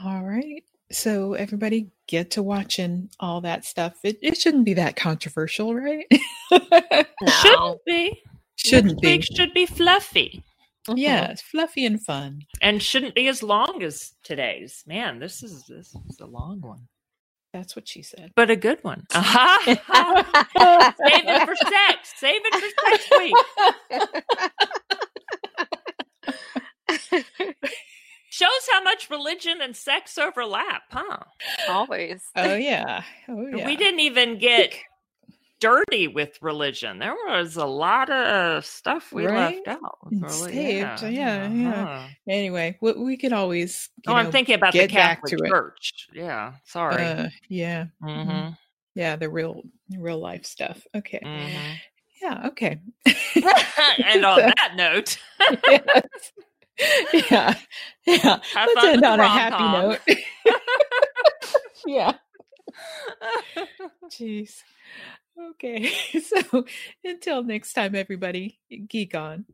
All 0.03 0.23
right. 0.23 0.63
So 0.91 1.33
everybody 1.33 1.91
get 2.07 2.31
to 2.31 2.43
watching 2.43 3.09
all 3.19 3.41
that 3.41 3.65
stuff. 3.65 3.93
It, 4.03 4.17
it 4.21 4.37
shouldn't 4.37 4.65
be 4.65 4.73
that 4.75 4.95
controversial, 4.95 5.75
right? 5.75 6.05
No. 7.21 7.29
Shouldn't 7.29 7.85
be. 7.85 8.21
shouldn't 8.55 9.01
be. 9.01 9.21
should 9.21 9.53
be 9.53 9.65
fluffy 9.65 10.43
Mhm. 10.87 10.93
Yeah, 10.97 11.31
it's 11.31 11.41
fluffy 11.41 11.85
and 11.85 12.03
fun. 12.03 12.41
and 12.61 12.81
shouldn't 12.81 13.13
be 13.15 13.27
as 13.27 13.43
long 13.43 13.83
as 13.83 14.13
today's. 14.23 14.83
Man, 14.87 15.19
this 15.19 15.43
is 15.43 15.65
this 15.67 15.93
is 16.09 16.19
a 16.21 16.25
long 16.25 16.61
one, 16.61 16.87
That's 17.57 17.75
what 17.75 17.87
she 17.87 18.03
said. 18.03 18.33
but 18.35 18.51
a 18.51 18.55
good 18.55 18.83
one. 18.83 19.07
Aha! 19.15 19.59
Save 19.65 21.23
it 21.25 21.45
for 21.47 21.55
sex. 21.55 22.13
Save 22.17 22.41
it 22.45 22.53
for 22.53 22.69
next 22.91 23.09
week. 23.17 23.33
Shows 28.29 28.67
how 28.71 28.83
much 28.83 29.09
religion 29.09 29.57
and 29.61 29.75
sex 29.75 30.19
overlap, 30.19 30.83
huh? 30.91 31.17
Always. 31.67 32.21
Oh 32.35 32.53
yeah. 32.55 33.01
Oh 33.27 33.47
yeah. 33.47 33.65
We 33.65 33.75
didn't 33.75 34.01
even 34.01 34.37
get 34.37 34.75
dirty 35.59 36.07
with 36.07 36.37
religion. 36.41 36.99
There 36.99 37.15
was 37.27 37.55
a 37.57 37.65
lot 37.65 38.09
of 38.09 38.65
stuff 38.65 39.11
we 39.11 39.25
Right? 39.25 39.55
left 39.65 39.67
out. 39.67 40.31
saved, 40.31 40.53
yeah, 40.53 41.07
yeah. 41.09 41.83
uh-huh. 41.83 42.07
Anyway, 42.29 42.77
we, 42.81 42.93
we 42.93 43.17
could 43.17 43.33
always. 43.33 43.89
Oh, 44.07 44.15
I'm 44.15 44.31
thinking 44.31 44.55
about 44.55 44.73
the 44.73 44.87
Catholic 44.87 45.37
to 45.37 45.43
it. 45.43 45.49
Church. 45.49 46.07
Yeah, 46.13 46.53
sorry. 46.65 47.03
Uh, 47.03 47.29
yeah, 47.49 47.85
hmm 48.01 48.49
yeah, 48.95 49.15
the 49.15 49.29
real, 49.29 49.61
real 49.95 50.19
life 50.19 50.45
stuff. 50.45 50.85
Okay, 50.95 51.19
hmm 51.23 51.73
yeah, 52.21 52.47
okay. 52.47 52.79
and 54.05 54.25
on 54.25 54.39
that 54.39 54.73
note, 54.75 55.17
yes. 55.67 56.31
Yeah, 57.29 57.55
yeah. 58.05 58.39
have 58.53 58.69
Let's 58.75 58.85
end 58.85 59.05
on 59.05 59.19
a 59.19 59.27
happy 59.27 59.63
note. 59.63 59.99
yeah. 61.85 62.13
Jeez. 64.11 64.63
Okay. 65.37 65.91
So 66.21 66.65
until 67.03 67.43
next 67.43 67.73
time, 67.73 67.95
everybody, 67.95 68.59
geek 68.87 69.15
on. 69.15 69.45